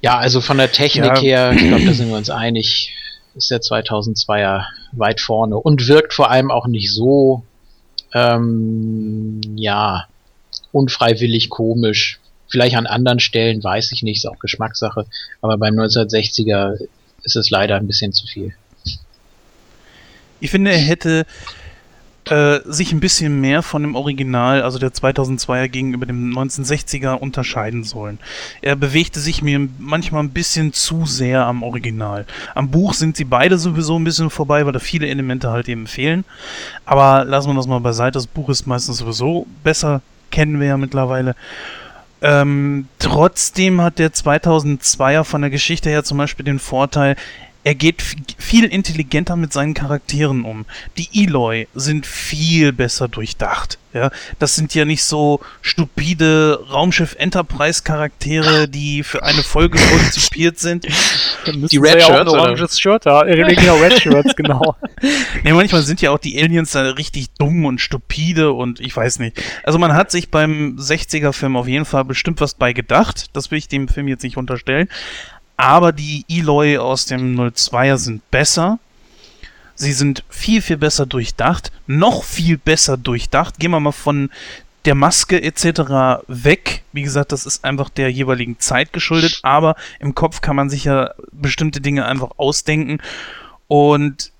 [0.00, 1.20] Ja, also von der Technik Ja.
[1.20, 2.94] her, ich glaube, da sind wir uns einig,
[3.34, 7.42] ist der 2002er weit vorne und wirkt vor allem auch nicht so,
[8.14, 10.06] ähm, ja,
[10.72, 12.19] unfreiwillig komisch.
[12.50, 15.06] Vielleicht an anderen Stellen, weiß ich nicht, ist auch Geschmackssache,
[15.40, 16.78] aber beim 1960er
[17.22, 18.54] ist es leider ein bisschen zu viel.
[20.40, 21.26] Ich finde, er hätte
[22.30, 27.82] äh, sich ein bisschen mehr von dem Original, also der 2002er gegenüber dem 1960er unterscheiden
[27.82, 28.18] sollen.
[28.62, 32.26] Er bewegte sich mir manchmal ein bisschen zu sehr am Original.
[32.54, 35.86] Am Buch sind sie beide sowieso ein bisschen vorbei, weil da viele Elemente halt eben
[35.86, 36.24] fehlen.
[36.84, 38.12] Aber lassen wir das mal beiseite.
[38.12, 41.34] Das Buch ist meistens sowieso besser, kennen wir ja mittlerweile.
[42.22, 47.16] Ähm, trotzdem hat der 2002er von der Geschichte her zum Beispiel den Vorteil,
[47.62, 48.02] er geht
[48.38, 50.64] viel intelligenter mit seinen Charakteren um.
[50.96, 53.78] Die Eloy sind viel besser durchdacht.
[53.92, 60.60] Ja, das sind ja nicht so stupide Raumschiff Enterprise Charaktere, die für eine Folge konzipiert
[60.60, 60.86] sind.
[61.46, 62.40] Die Red ja auch Shirts, ein oder?
[62.40, 63.04] oranges Shirt
[63.56, 64.76] genau, Red Shirts, genau.
[65.42, 69.18] Nee, manchmal sind ja auch die Aliens da richtig dumm und stupide und ich weiß
[69.18, 69.42] nicht.
[69.64, 73.26] Also man hat sich beim 60er-Film auf jeden Fall bestimmt was bei gedacht.
[73.32, 74.88] Das will ich dem Film jetzt nicht unterstellen.
[75.60, 78.78] Aber die Eloy aus dem 02er sind besser.
[79.74, 81.70] Sie sind viel, viel besser durchdacht.
[81.86, 83.58] Noch viel besser durchdacht.
[83.58, 84.30] Gehen wir mal von
[84.86, 86.24] der Maske etc.
[86.28, 86.82] weg.
[86.92, 89.40] Wie gesagt, das ist einfach der jeweiligen Zeit geschuldet.
[89.42, 92.98] Aber im Kopf kann man sich ja bestimmte Dinge einfach ausdenken.
[93.68, 94.32] Und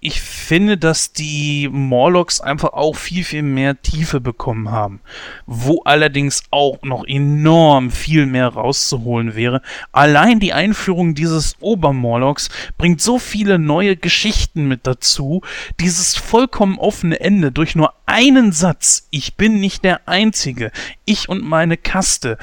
[0.00, 5.00] ich finde, dass die Morlocks einfach auch viel, viel mehr Tiefe bekommen haben.
[5.46, 9.62] Wo allerdings auch noch enorm viel mehr rauszuholen wäre.
[9.92, 15.40] Allein die Einführung dieses Obermorlocks bringt so viele neue Geschichten mit dazu.
[15.80, 19.08] Dieses vollkommen offene Ende durch nur einen Satz.
[19.10, 20.72] Ich bin nicht der Einzige.
[21.06, 22.36] Ich und meine Kaste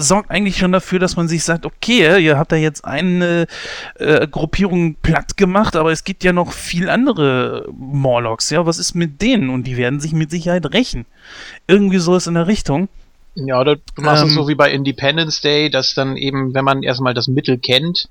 [0.00, 3.46] sorgt eigentlich schon dafür, dass man sich sagt, okay, ihr habt da jetzt eine
[3.94, 8.94] äh, Gruppierung platt gemacht, aber es gibt ja noch viel andere Morlocks, ja, was ist
[8.94, 9.50] mit denen?
[9.50, 11.06] Und die werden sich mit Sicherheit rächen.
[11.66, 12.88] Irgendwie so ist in der Richtung.
[13.34, 14.34] Ja, oder du machst es Ähm.
[14.34, 18.08] so wie bei Independence Day, dass dann eben, wenn man erstmal das Mittel kennt,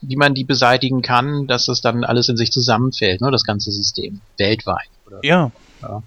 [0.00, 3.70] wie man die beseitigen kann, dass das dann alles in sich zusammenfällt, ne, das ganze
[3.70, 4.20] System.
[4.38, 4.88] Weltweit.
[5.06, 5.20] Oder?
[5.22, 5.50] Ja.
[5.82, 6.02] Ja.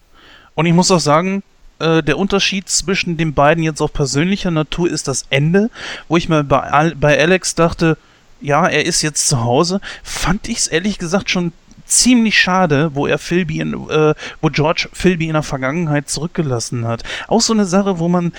[0.55, 1.43] Und ich muss auch sagen,
[1.79, 5.69] äh, der Unterschied zwischen den beiden jetzt auf persönlicher Natur ist das Ende,
[6.07, 7.97] wo ich mir bei, Al bei Alex dachte,
[8.41, 11.51] ja, er ist jetzt zu Hause, fand ich es ehrlich gesagt schon
[11.85, 17.03] ziemlich schade, wo er Philby in, äh, wo George Philby in der Vergangenheit zurückgelassen hat.
[17.27, 18.31] Auch so eine Sache, wo man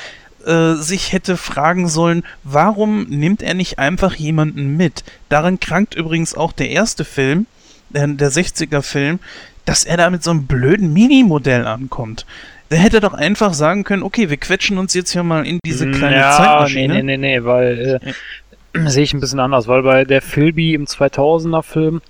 [0.47, 5.05] äh, sich hätte fragen sollen, warum nimmt er nicht einfach jemanden mit?
[5.29, 7.47] Daran krankt übrigens auch der erste Film,
[7.91, 9.19] der, der 60er-Film,
[9.65, 12.25] dass er da mit so einem blöden Minimodell ankommt.
[12.71, 15.91] Der hätte doch einfach sagen können, okay, wir quetschen uns jetzt hier mal in diese
[15.91, 16.95] kleine ja, Zeitmaschine.
[16.95, 18.01] Nee, nee, nee, nee, weil
[18.75, 22.01] äh, sehe ich ein bisschen anders, weil bei der Philby im 2000er Film,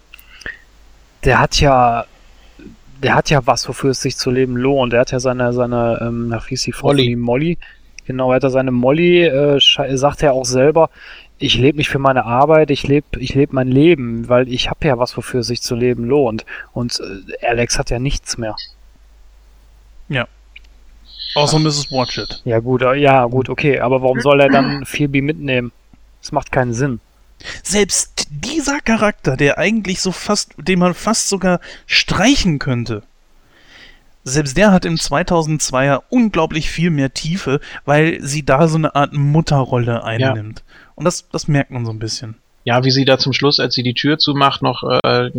[1.25, 2.05] der hat ja
[3.03, 4.93] der hat ja was, wofür es sich zu leben lohnt.
[4.93, 7.17] Der hat ja seine, seine, ähm, nach hieß die Frau Molly.
[7.17, 7.59] Molly.
[8.07, 10.91] Genau, er hat ja seine Molly, äh, sche- sagt er auch selber,
[11.39, 14.87] ich lebe nicht für meine Arbeit, ich lebe ich leb mein Leben, weil ich habe
[14.87, 16.45] ja was, wofür es sich zu leben lohnt.
[16.73, 17.01] Und
[17.41, 18.55] äh, Alex hat ja nichts mehr.
[21.35, 21.91] Außer Mrs.
[21.91, 22.43] Watchet.
[22.45, 25.73] Ja gut, äh, ja gut, okay, aber warum soll er dann Phoebe mitnehmen?
[26.21, 27.01] Das macht keinen Sinn.
[27.63, 33.03] Selbst dieser Charakter, der eigentlich so fast, den man fast sogar streichen könnte,
[34.25, 39.15] selbst der hat im 2002er unglaublich viel mehr Tiefe, weil sie da so eine Art
[39.15, 40.63] Mutterrolle einnimmt.
[40.95, 42.37] Und das, das merkt man so ein bisschen.
[42.65, 45.31] Ja, wie sie da zum Schluss, als sie die Tür zumacht, noch äh,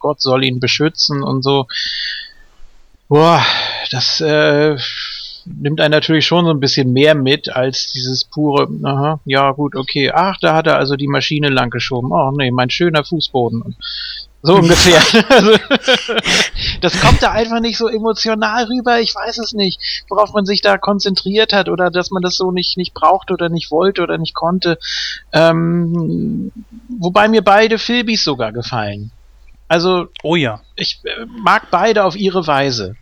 [0.00, 1.68] Gott soll ihn beschützen und so.
[3.08, 3.44] Boah,
[3.92, 4.76] das äh,
[5.46, 9.76] nimmt einen natürlich schon so ein bisschen mehr mit als dieses pure, aha, ja gut,
[9.76, 12.10] okay, ach, da hat er also die Maschine lang geschoben.
[12.12, 13.76] Oh nee, mein schöner Fußboden.
[14.42, 15.00] So ungefähr.
[16.82, 19.00] das kommt da einfach nicht so emotional rüber.
[19.00, 22.50] Ich weiß es nicht, worauf man sich da konzentriert hat oder dass man das so
[22.50, 24.78] nicht, nicht brauchte oder nicht wollte oder nicht konnte.
[25.32, 26.52] Ähm,
[26.98, 29.12] wobei mir beide Philbys sogar gefallen.
[29.66, 30.60] Also Oh ja.
[30.76, 32.96] ich äh, mag beide auf ihre Weise.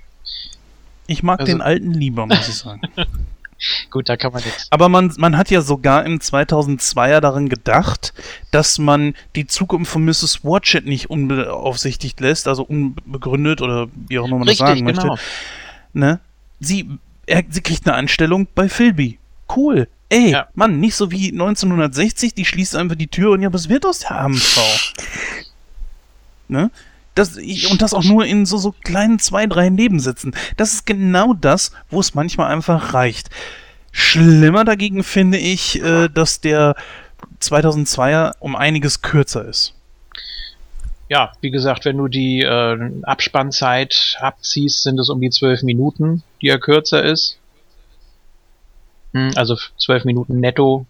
[1.13, 2.81] Ich mag Also- den alten lieber, muss ich sagen.
[3.91, 4.67] Gut, da kann man jetzt.
[4.73, 8.13] Aber man, man hat ja sogar im 2002er daran gedacht,
[8.51, 10.41] dass man die Zukunft von Mrs.
[10.43, 15.13] Watchet nicht unbeaufsichtigt lässt, also unbegründet oder wie auch immer man das sagen Richtig, genau.
[15.13, 15.25] möchte.
[15.93, 16.19] Ne?
[16.59, 16.89] Sie,
[17.27, 19.19] er, sie kriegt eine Anstellung bei Philby.
[19.55, 19.87] Cool.
[20.09, 20.49] Ey, Ja.
[20.55, 24.01] Mann, nicht so wie 1960, die schließt einfach die Tür und ja, was wird aus
[24.01, 24.67] der armen Frau?
[26.49, 26.71] ne?
[27.15, 30.35] Das, und das auch nur in so, so kleinen zwei, drei Nebensätzen.
[30.57, 33.29] Das ist genau das, wo es manchmal einfach reicht.
[33.91, 36.75] Schlimmer dagegen finde ich, äh, dass der
[37.43, 39.75] 2002er um einiges kürzer ist.
[41.11, 46.23] Ja, wie gesagt, wenn du die äh, Abspannzeit abziehst, sind es um die zwölf Minuten,
[46.41, 47.39] die er kürzer ist.
[49.13, 50.87] Hm, Also zwölf Minuten netto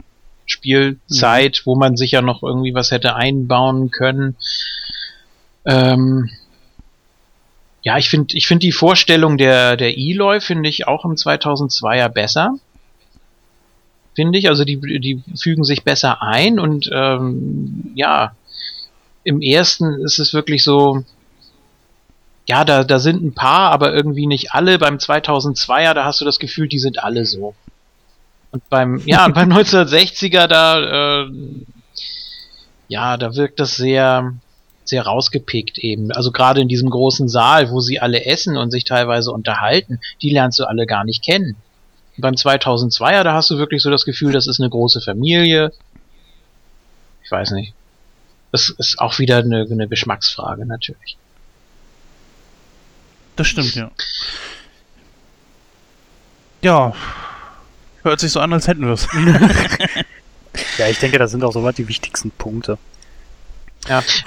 [0.47, 4.36] Spielzeit, wo man sicher noch irgendwie was hätte einbauen können.
[5.65, 6.31] Ähm,
[7.82, 12.08] ja, ich finde ich finde die Vorstellung der, der Eloy finde ich auch im 2002er
[12.08, 12.55] besser.
[14.15, 18.34] Finde ich, also die, die fügen sich besser ein und ähm, ja,
[19.24, 21.05] im ersten ist es wirklich so,
[22.47, 24.78] ja, da, da sind ein paar, aber irgendwie nicht alle.
[24.78, 27.55] Beim 2002er, da hast du das Gefühl, die sind alle so.
[28.50, 31.31] Und beim, ja, beim 1960er, da, äh,
[32.89, 34.34] ja, da wirkt das sehr,
[34.85, 36.12] sehr rausgepickt eben.
[36.12, 40.31] Also gerade in diesem großen Saal, wo sie alle essen und sich teilweise unterhalten, die
[40.31, 41.57] lernst du alle gar nicht kennen.
[42.19, 45.73] Beim 2002er, da hast du wirklich so das Gefühl, das ist eine große Familie.
[47.25, 47.73] Ich weiß nicht.
[48.51, 51.17] Das ist auch wieder eine, eine Geschmacksfrage natürlich.
[53.36, 53.91] Das stimmt, ja.
[56.61, 56.94] Ja.
[58.02, 59.09] Hört sich so an, als hätten wir es.
[60.78, 62.78] Ja, ich denke, das sind auch soweit die wichtigsten Punkte.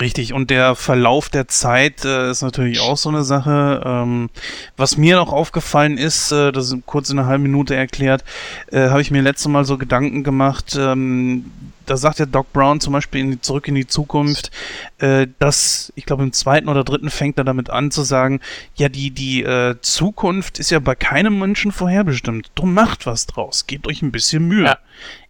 [0.01, 3.81] Richtig, und der Verlauf der Zeit äh, ist natürlich auch so eine Sache.
[3.85, 4.29] Ähm,
[4.75, 8.23] was mir noch aufgefallen ist, äh, das ist kurz in einer halben Minute erklärt,
[8.71, 11.51] äh, habe ich mir letztes Mal so Gedanken gemacht, ähm,
[11.85, 14.51] da sagt ja Doc Brown zum Beispiel in, Zurück in die Zukunft,
[14.97, 18.41] äh, dass, ich glaube im zweiten oder dritten fängt er damit an zu sagen,
[18.75, 22.51] ja, die, die äh, Zukunft ist ja bei keinem Menschen vorherbestimmt.
[22.55, 24.65] Drum macht was draus, gebt euch ein bisschen Mühe.
[24.65, 24.77] Ja.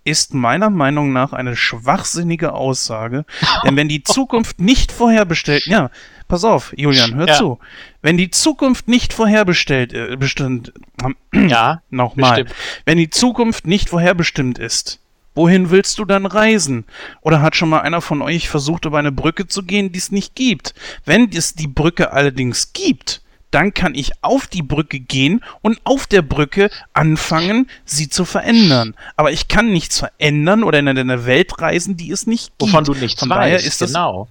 [0.06, 3.26] Ist meiner Meinung nach eine schwachsinnige Aussage,
[3.66, 5.90] denn wenn die Zukunft nicht vorherbestellt, ja,
[6.28, 7.34] pass auf, Julian, hör Ja.
[7.34, 7.60] zu.
[8.04, 10.72] Wenn die Zukunft nicht vorherbestellt, äh, bestimmt,
[11.34, 12.44] Ja, Nochmal.
[12.44, 12.62] Bestimmt.
[12.86, 15.00] Wenn die Zukunft nicht vorherbestimmt ist,
[15.34, 16.86] wohin willst du dann reisen?
[17.22, 20.12] Oder hat schon mal einer von euch versucht, über eine Brücke zu gehen, die es
[20.12, 20.76] nicht gibt?
[21.04, 23.22] Wenn es die Brücke allerdings gibt,
[23.56, 28.96] dann kann ich auf die Brücke gehen und auf der Brücke anfangen, sie zu verändern.
[29.16, 32.62] Aber ich kann nichts verändern oder in eine Welt reisen, die es nicht gibt.
[32.74, 33.40] wovon du nichts Von weißt.
[33.40, 34.28] daher ist das genau.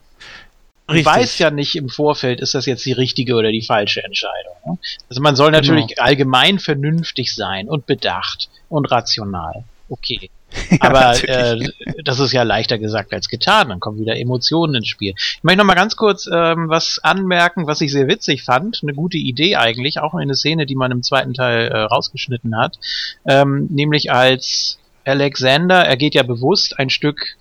[0.86, 1.06] Du richtig.
[1.14, 4.52] weißt ja nicht im Vorfeld, ist das jetzt die richtige oder die falsche Entscheidung.
[4.66, 4.78] ne?
[5.08, 5.60] Also man soll Genau.
[5.74, 9.64] natürlich allgemein vernünftig sein und bedacht und rational.
[9.88, 10.30] Okay.
[10.70, 11.58] Ja, Aber äh,
[12.04, 13.68] das ist ja leichter gesagt als getan.
[13.68, 15.14] Dann kommen wieder Emotionen ins Spiel.
[15.16, 18.80] Ich möchte noch mal ganz kurz ähm, was anmerken, was ich sehr witzig fand.
[18.82, 22.78] Eine gute Idee eigentlich, auch eine Szene, die man im zweiten Teil äh, rausgeschnitten hat.
[23.26, 27.36] Ähm, nämlich als Alexander, er geht ja bewusst ein Stück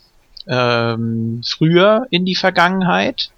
[0.47, 3.29] ähm, früher in die Vergangenheit,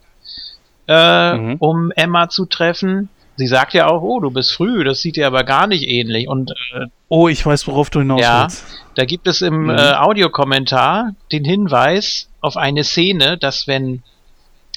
[0.88, 1.56] äh, Mhm.
[1.60, 3.10] um Emma zu treffen.
[3.38, 6.28] Sie sagt ja auch, oh, du bist früh, das sieht dir aber gar nicht ähnlich.
[6.30, 8.44] Und äh, oh, ich weiß, worauf du hinaus Ja.
[8.44, 8.64] willst.
[8.96, 9.70] da gibt es im Mhm.
[9.72, 14.04] äh, Audiokommentar den Hinweis auf eine Szene, dass wenn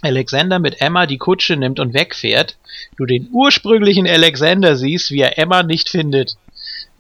[0.03, 2.57] Alexander mit Emma die Kutsche nimmt und wegfährt,
[2.97, 6.35] du den ursprünglichen Alexander siehst, wie er Emma nicht findet.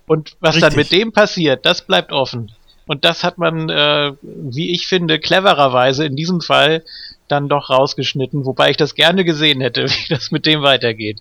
[0.06, 0.90] Und was dann Richtig.
[0.92, 2.50] mit dem passiert, das bleibt offen.
[2.86, 6.82] Und das hat man, äh, wie ich finde, clevererweise in diesem Fall
[7.28, 11.20] dann doch rausgeschnitten, wobei ich das gerne gesehen hätte, wie das mit dem weitergeht.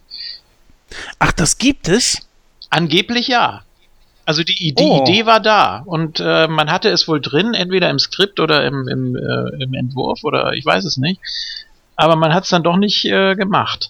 [1.19, 2.27] Ach, das gibt es?
[2.69, 3.63] Angeblich ja.
[4.25, 5.03] Also die, die Oh.
[5.03, 8.87] Idee war da und äh, man hatte es wohl drin, entweder im Skript oder im,
[8.89, 11.21] im, äh, im Entwurf oder ich weiß es nicht.
[11.95, 13.89] Aber man hat es dann doch nicht äh, gemacht.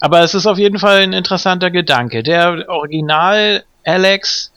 [0.00, 2.24] Aber es ist auf jeden Fall ein interessanter Gedanke.
[2.24, 4.52] Der Original Alex,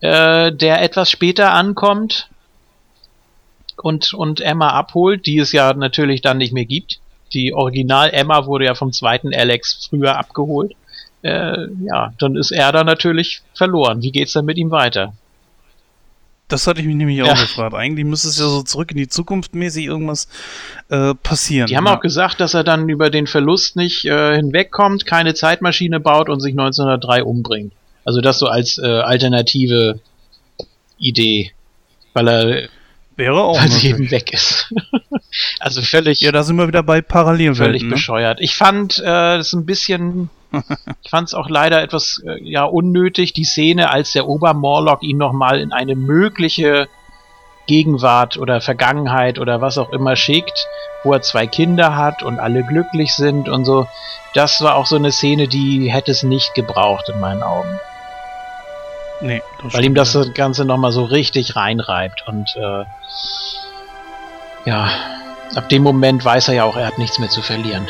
[0.00, 2.28] äh, der etwas später ankommt
[3.82, 7.00] und, und Emma abholt, die es ja natürlich dann nicht mehr gibt.
[7.32, 10.72] Die Original Emma wurde ja vom zweiten Alex früher abgeholt
[11.22, 14.02] äh, ja, dann ist er da natürlich verloren.
[14.02, 15.12] Wie geht's dann mit ihm weiter?
[16.48, 17.26] Das hatte ich mich nämlich Ja.
[17.32, 17.74] auch gefragt.
[17.74, 20.28] Eigentlich müsste es ja so zurück in die Zukunft mäßig irgendwas
[20.88, 21.68] äh, passieren.
[21.68, 21.96] Die haben ja.
[21.96, 26.40] auch gesagt, dass er dann über den Verlust nicht äh, hinwegkommt, keine Zeitmaschine baut und
[26.40, 27.72] sich 1903 umbringt.
[28.04, 30.00] Also das so als äh, alternative
[30.98, 31.52] Idee,
[32.14, 32.68] weil er
[33.16, 34.72] Wäre auch weil sie eben weg ist.
[35.70, 37.88] Also völlig, Ja, da sind wir wieder bei völlig Parallelwelten.
[37.88, 37.94] Ne?
[37.94, 38.40] bescheuert.
[38.40, 40.30] Ich fand äh, das ein bisschen,
[41.02, 45.16] ich fand es auch leider etwas äh, ja unnötig, die Szene, als der Obermorlock ihn
[45.16, 46.88] nochmal in eine mögliche
[47.66, 50.66] Gegenwart oder Vergangenheit oder was auch immer schickt,
[51.04, 53.86] wo er zwei Kinder hat und alle glücklich sind und so.
[54.34, 57.78] Das war auch so eine Szene, die hätte es nicht gebraucht in meinen Augen.
[59.20, 60.16] Nee, Weil ihm das.
[60.34, 62.84] Ganze nochmal so richtig reinreibt und äh,
[64.64, 64.88] ja,
[65.54, 67.86] ab dem Moment weiß er ja auch, er hat nichts mehr zu verlieren.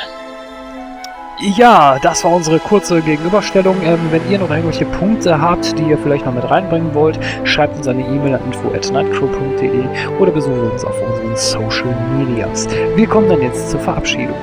[1.57, 3.77] Ja, das war unsere kurze Gegenüberstellung.
[3.83, 7.79] Ähm, wenn ihr noch irgendwelche Punkte habt, die ihr vielleicht noch mit reinbringen wollt, schreibt
[7.79, 9.85] uns eine E-Mail an info.nightcrow.de
[10.19, 12.69] oder besucht uns auf unseren Social Medias.
[12.95, 14.37] Wir kommen dann jetzt zur Verabschiedung.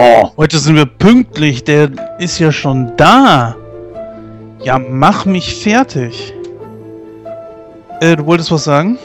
[0.00, 1.64] Oh, heute sind wir pünktlich.
[1.64, 3.56] Der ist ja schon da.
[4.62, 6.32] Ja, mach mich fertig.
[8.00, 8.96] Äh, du wolltest was sagen?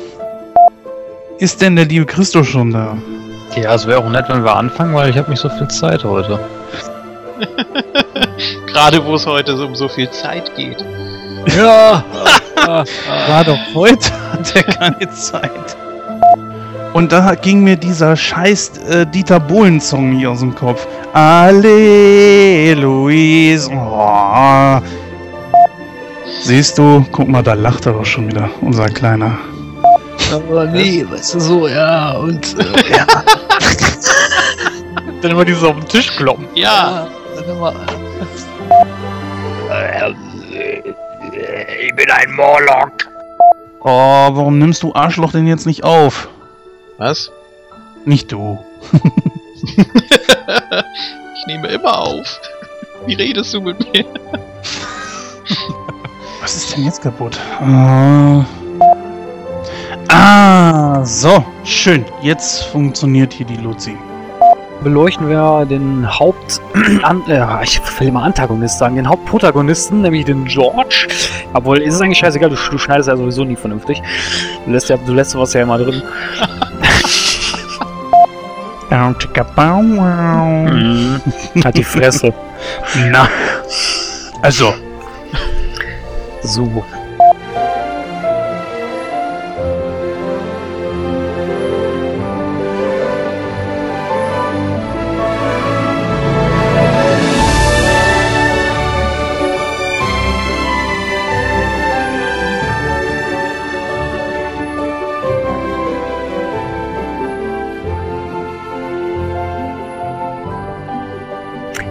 [1.40, 2.96] Ist denn der liebe Christo schon da?
[3.56, 6.04] Ja, es wäre auch nett, wenn wir anfangen, weil ich habe nicht so viel Zeit
[6.04, 6.38] heute.
[8.68, 10.86] Gerade wo es heute so um so viel Zeit geht.
[11.58, 12.04] Ja.
[13.28, 15.76] War doch heute, hat er keine Zeit.
[16.94, 20.88] Und da ging mir dieser scheiß äh, Dieter Bohlen-Song hier aus dem Kopf.
[21.12, 23.68] Alle Luis.
[23.70, 24.80] Oh.
[26.44, 29.38] Siehst du, guck mal, da lacht er doch schon wieder, unser Kleiner.
[30.32, 33.08] Aber nee, weißt du so, ja, und äh, ja.
[35.22, 36.46] Dann immer dieses auf den Tisch kloppen.
[36.54, 37.74] Ja, Dann immer.
[41.82, 42.92] Ich bin ein Morlock.
[43.80, 46.30] Oh, warum nimmst du Arschloch denn jetzt nicht auf?
[46.98, 47.32] Was?
[48.06, 48.60] Nicht du.
[51.36, 52.40] Ich nehme immer auf.
[53.06, 54.06] Wie redest du mit mir?
[56.42, 57.38] Was ist denn jetzt kaputt?
[57.60, 58.46] Ah,
[60.10, 62.06] Ah, so, schön.
[62.22, 63.98] Jetzt funktioniert hier die Luzi.
[64.84, 66.62] Beleuchten wir den Haupt...
[67.04, 71.08] an, äh, ich will immer Antagonist sagen, den Hauptprotagonisten, nämlich den George.
[71.54, 74.02] Obwohl, ist es eigentlich scheißegal, du, du schneidest ja sowieso nie vernünftig.
[74.66, 76.02] Du lässt, ja, du lässt sowas ja immer drin.
[80.66, 81.22] Mhm.
[81.64, 82.32] Halt die Fresse.
[83.12, 83.28] Na,
[84.42, 84.74] also,
[86.44, 86.84] So.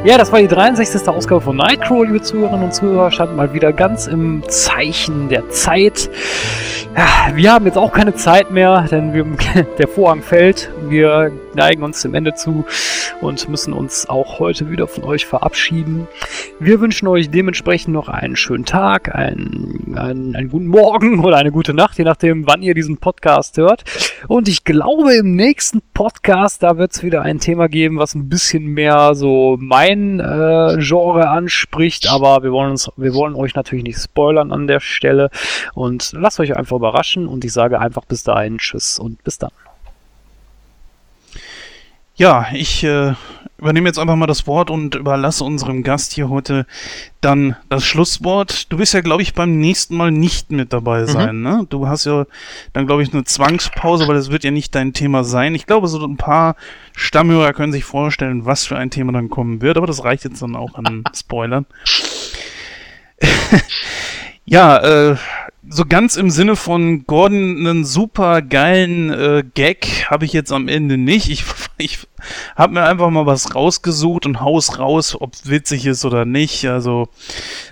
[0.04, 1.06] Ja, das war die 63.
[1.06, 3.12] Ausgabe von Nightcrawl, liebe Zuhörerinnen und Zuhörer.
[3.12, 6.10] Stand mal wieder ganz im Zeichen der Zeit.
[6.96, 9.24] Ja, wir haben jetzt auch keine Zeit mehr, denn wir,
[9.78, 10.70] der Vorhang fällt.
[10.88, 12.66] Wir neigen uns dem Ende zu
[13.20, 16.08] und müssen uns auch heute wieder von euch verabschieden.
[16.58, 21.52] Wir wünschen euch dementsprechend noch einen schönen Tag, einen, einen, einen guten Morgen oder eine
[21.52, 23.84] gute Nacht, je nachdem, wann ihr diesen Podcast hört.
[24.26, 28.28] Und ich glaube, im nächsten Podcast, da wird es wieder ein Thema geben, was ein
[28.28, 32.08] bisschen mehr so mein äh, Genre anspricht.
[32.08, 35.30] Aber wir wollen, uns, wir wollen euch natürlich nicht spoilern an der Stelle.
[35.74, 37.26] Und lasst euch einfach überraschen.
[37.26, 39.50] Und ich sage einfach bis dahin Tschüss und bis dann.
[42.16, 43.14] ja, ich äh,
[43.62, 46.66] übernehme jetzt einfach mal das Wort und überlasse unserem Gast hier heute
[47.20, 48.72] dann das Schlusswort.
[48.72, 51.64] Du wirst ja, glaube ich, beim nächsten Mal nicht mit dabei sein, ne?
[51.70, 52.26] Du hast ja
[52.72, 55.54] dann, glaube ich, eine Zwangspause, weil das wird ja nicht dein Thema sein.
[55.54, 56.56] Ich glaube, so ein paar
[56.96, 60.42] Stammhörer können sich vorstellen, was für ein Thema dann kommen wird, aber das reicht jetzt
[60.42, 61.64] dann auch an Spoilern.
[64.44, 64.78] ja,
[65.12, 65.16] äh,
[65.68, 70.68] so ganz im Sinne von Gordon einen super geilen äh, Gag habe ich jetzt am
[70.68, 71.28] Ende nicht.
[71.28, 71.44] Ich,
[71.78, 72.06] ich
[72.56, 76.66] habe mir einfach mal was rausgesucht und haus raus, ob es witzig ist oder nicht.
[76.66, 77.08] Also,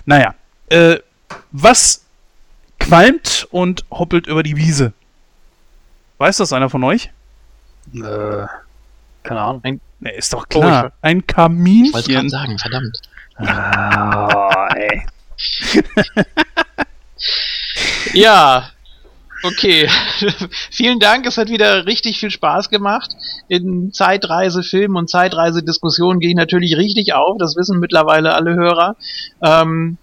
[0.05, 0.35] naja.
[0.69, 0.99] Äh,
[1.51, 2.05] was
[2.79, 4.93] qualmt und hoppelt über die Wiese?
[6.17, 7.09] Weiß das einer von euch?
[7.93, 8.45] Äh,
[9.23, 9.81] keine Ahnung.
[9.99, 10.93] Ne, ist doch klar.
[11.01, 11.85] Ein Kaminchen.
[11.87, 13.01] Ich wollte sagen, verdammt.
[13.37, 15.05] Ah, ey.
[18.13, 18.69] Ja,
[19.43, 19.87] okay.
[20.71, 23.11] Vielen Dank, es hat wieder richtig viel Spaß gemacht.
[23.47, 28.95] In Zeitreisefilmen und Zeitreisediskussionen gehe ich natürlich richtig auf, das wissen mittlerweile alle Hörer.
[29.41, 29.97] Ähm,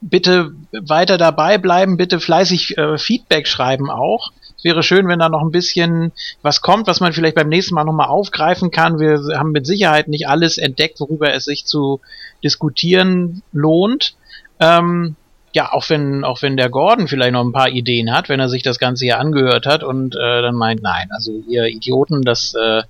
[0.00, 4.32] bitte weiter dabei bleiben, bitte fleißig äh, Feedback schreiben auch.
[4.56, 7.74] Es wäre schön, wenn da noch ein bisschen was kommt, was man vielleicht beim nächsten
[7.74, 8.98] Mal nochmal aufgreifen kann.
[8.98, 12.00] Wir haben mit Sicherheit nicht alles entdeckt, worüber es sich zu
[12.42, 14.14] diskutieren lohnt.
[14.58, 15.16] Ähm,
[15.54, 18.48] ja, auch wenn, auch wenn der Gordon vielleicht noch ein paar Ideen hat, wenn er
[18.48, 22.54] sich das Ganze hier angehört hat und äh, dann meint, nein, also ihr Idioten, das
[22.54, 22.82] äh,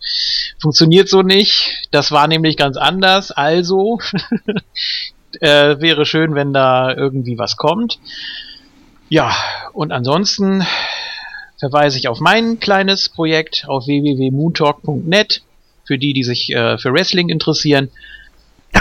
[0.61, 1.77] funktioniert so nicht.
[1.91, 3.31] Das war nämlich ganz anders.
[3.31, 3.99] Also
[5.41, 7.99] äh, wäre schön, wenn da irgendwie was kommt.
[9.09, 9.35] Ja,
[9.73, 10.67] und ansonsten
[11.59, 15.43] verweise ich auf mein kleines Projekt auf www.moontalk.net
[15.85, 17.91] für die, die sich äh, für Wrestling interessieren.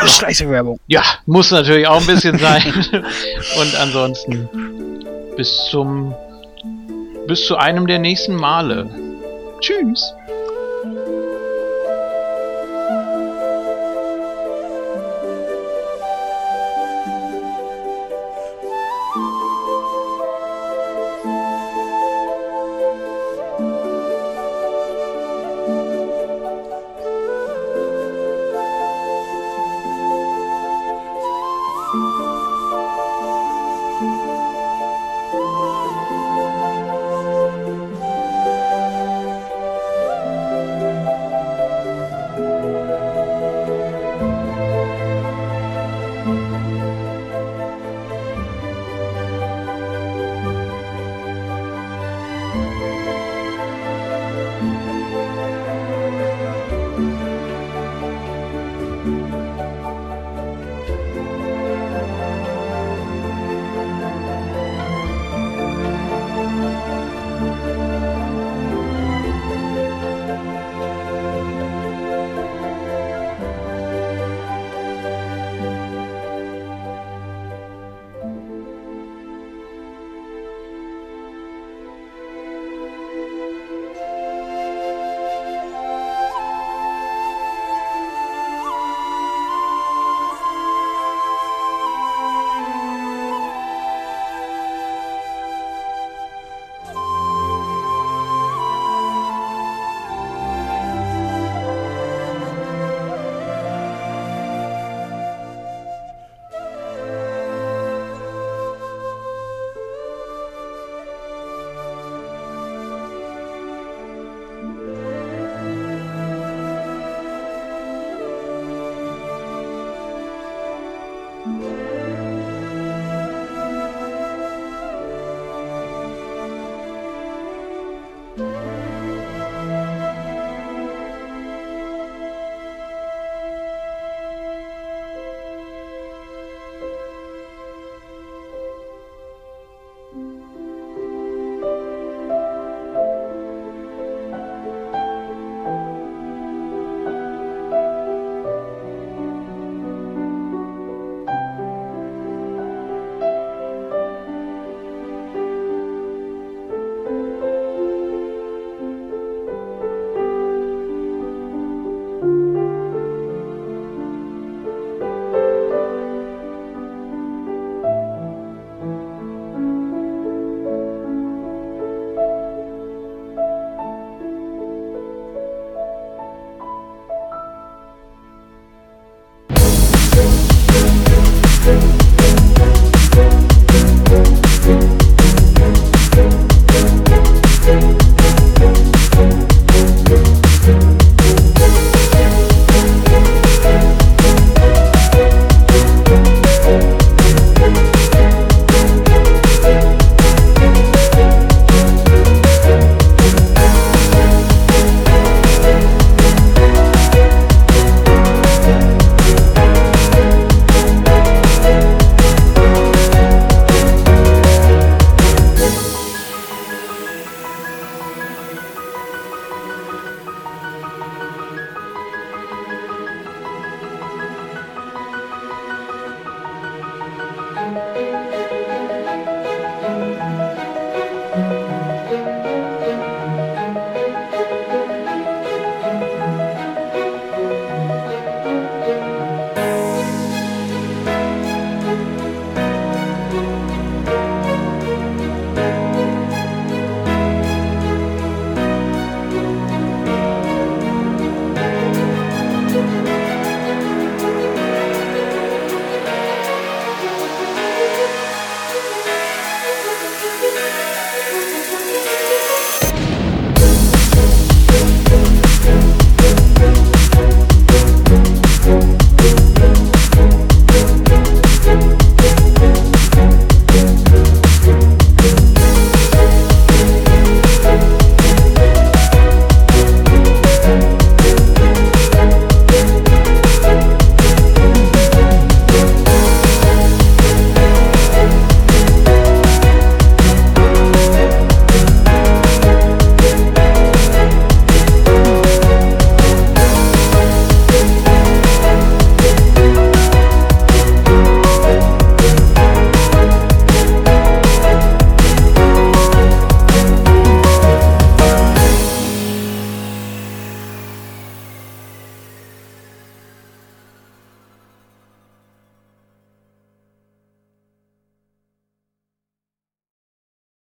[0.05, 0.79] Schleißwerbung.
[0.87, 2.61] Ja, muss natürlich auch ein bisschen sein.
[3.59, 4.49] Und ansonsten
[5.35, 6.13] bis zum
[7.27, 8.89] bis zu einem der nächsten Male.
[9.59, 10.13] Tschüss.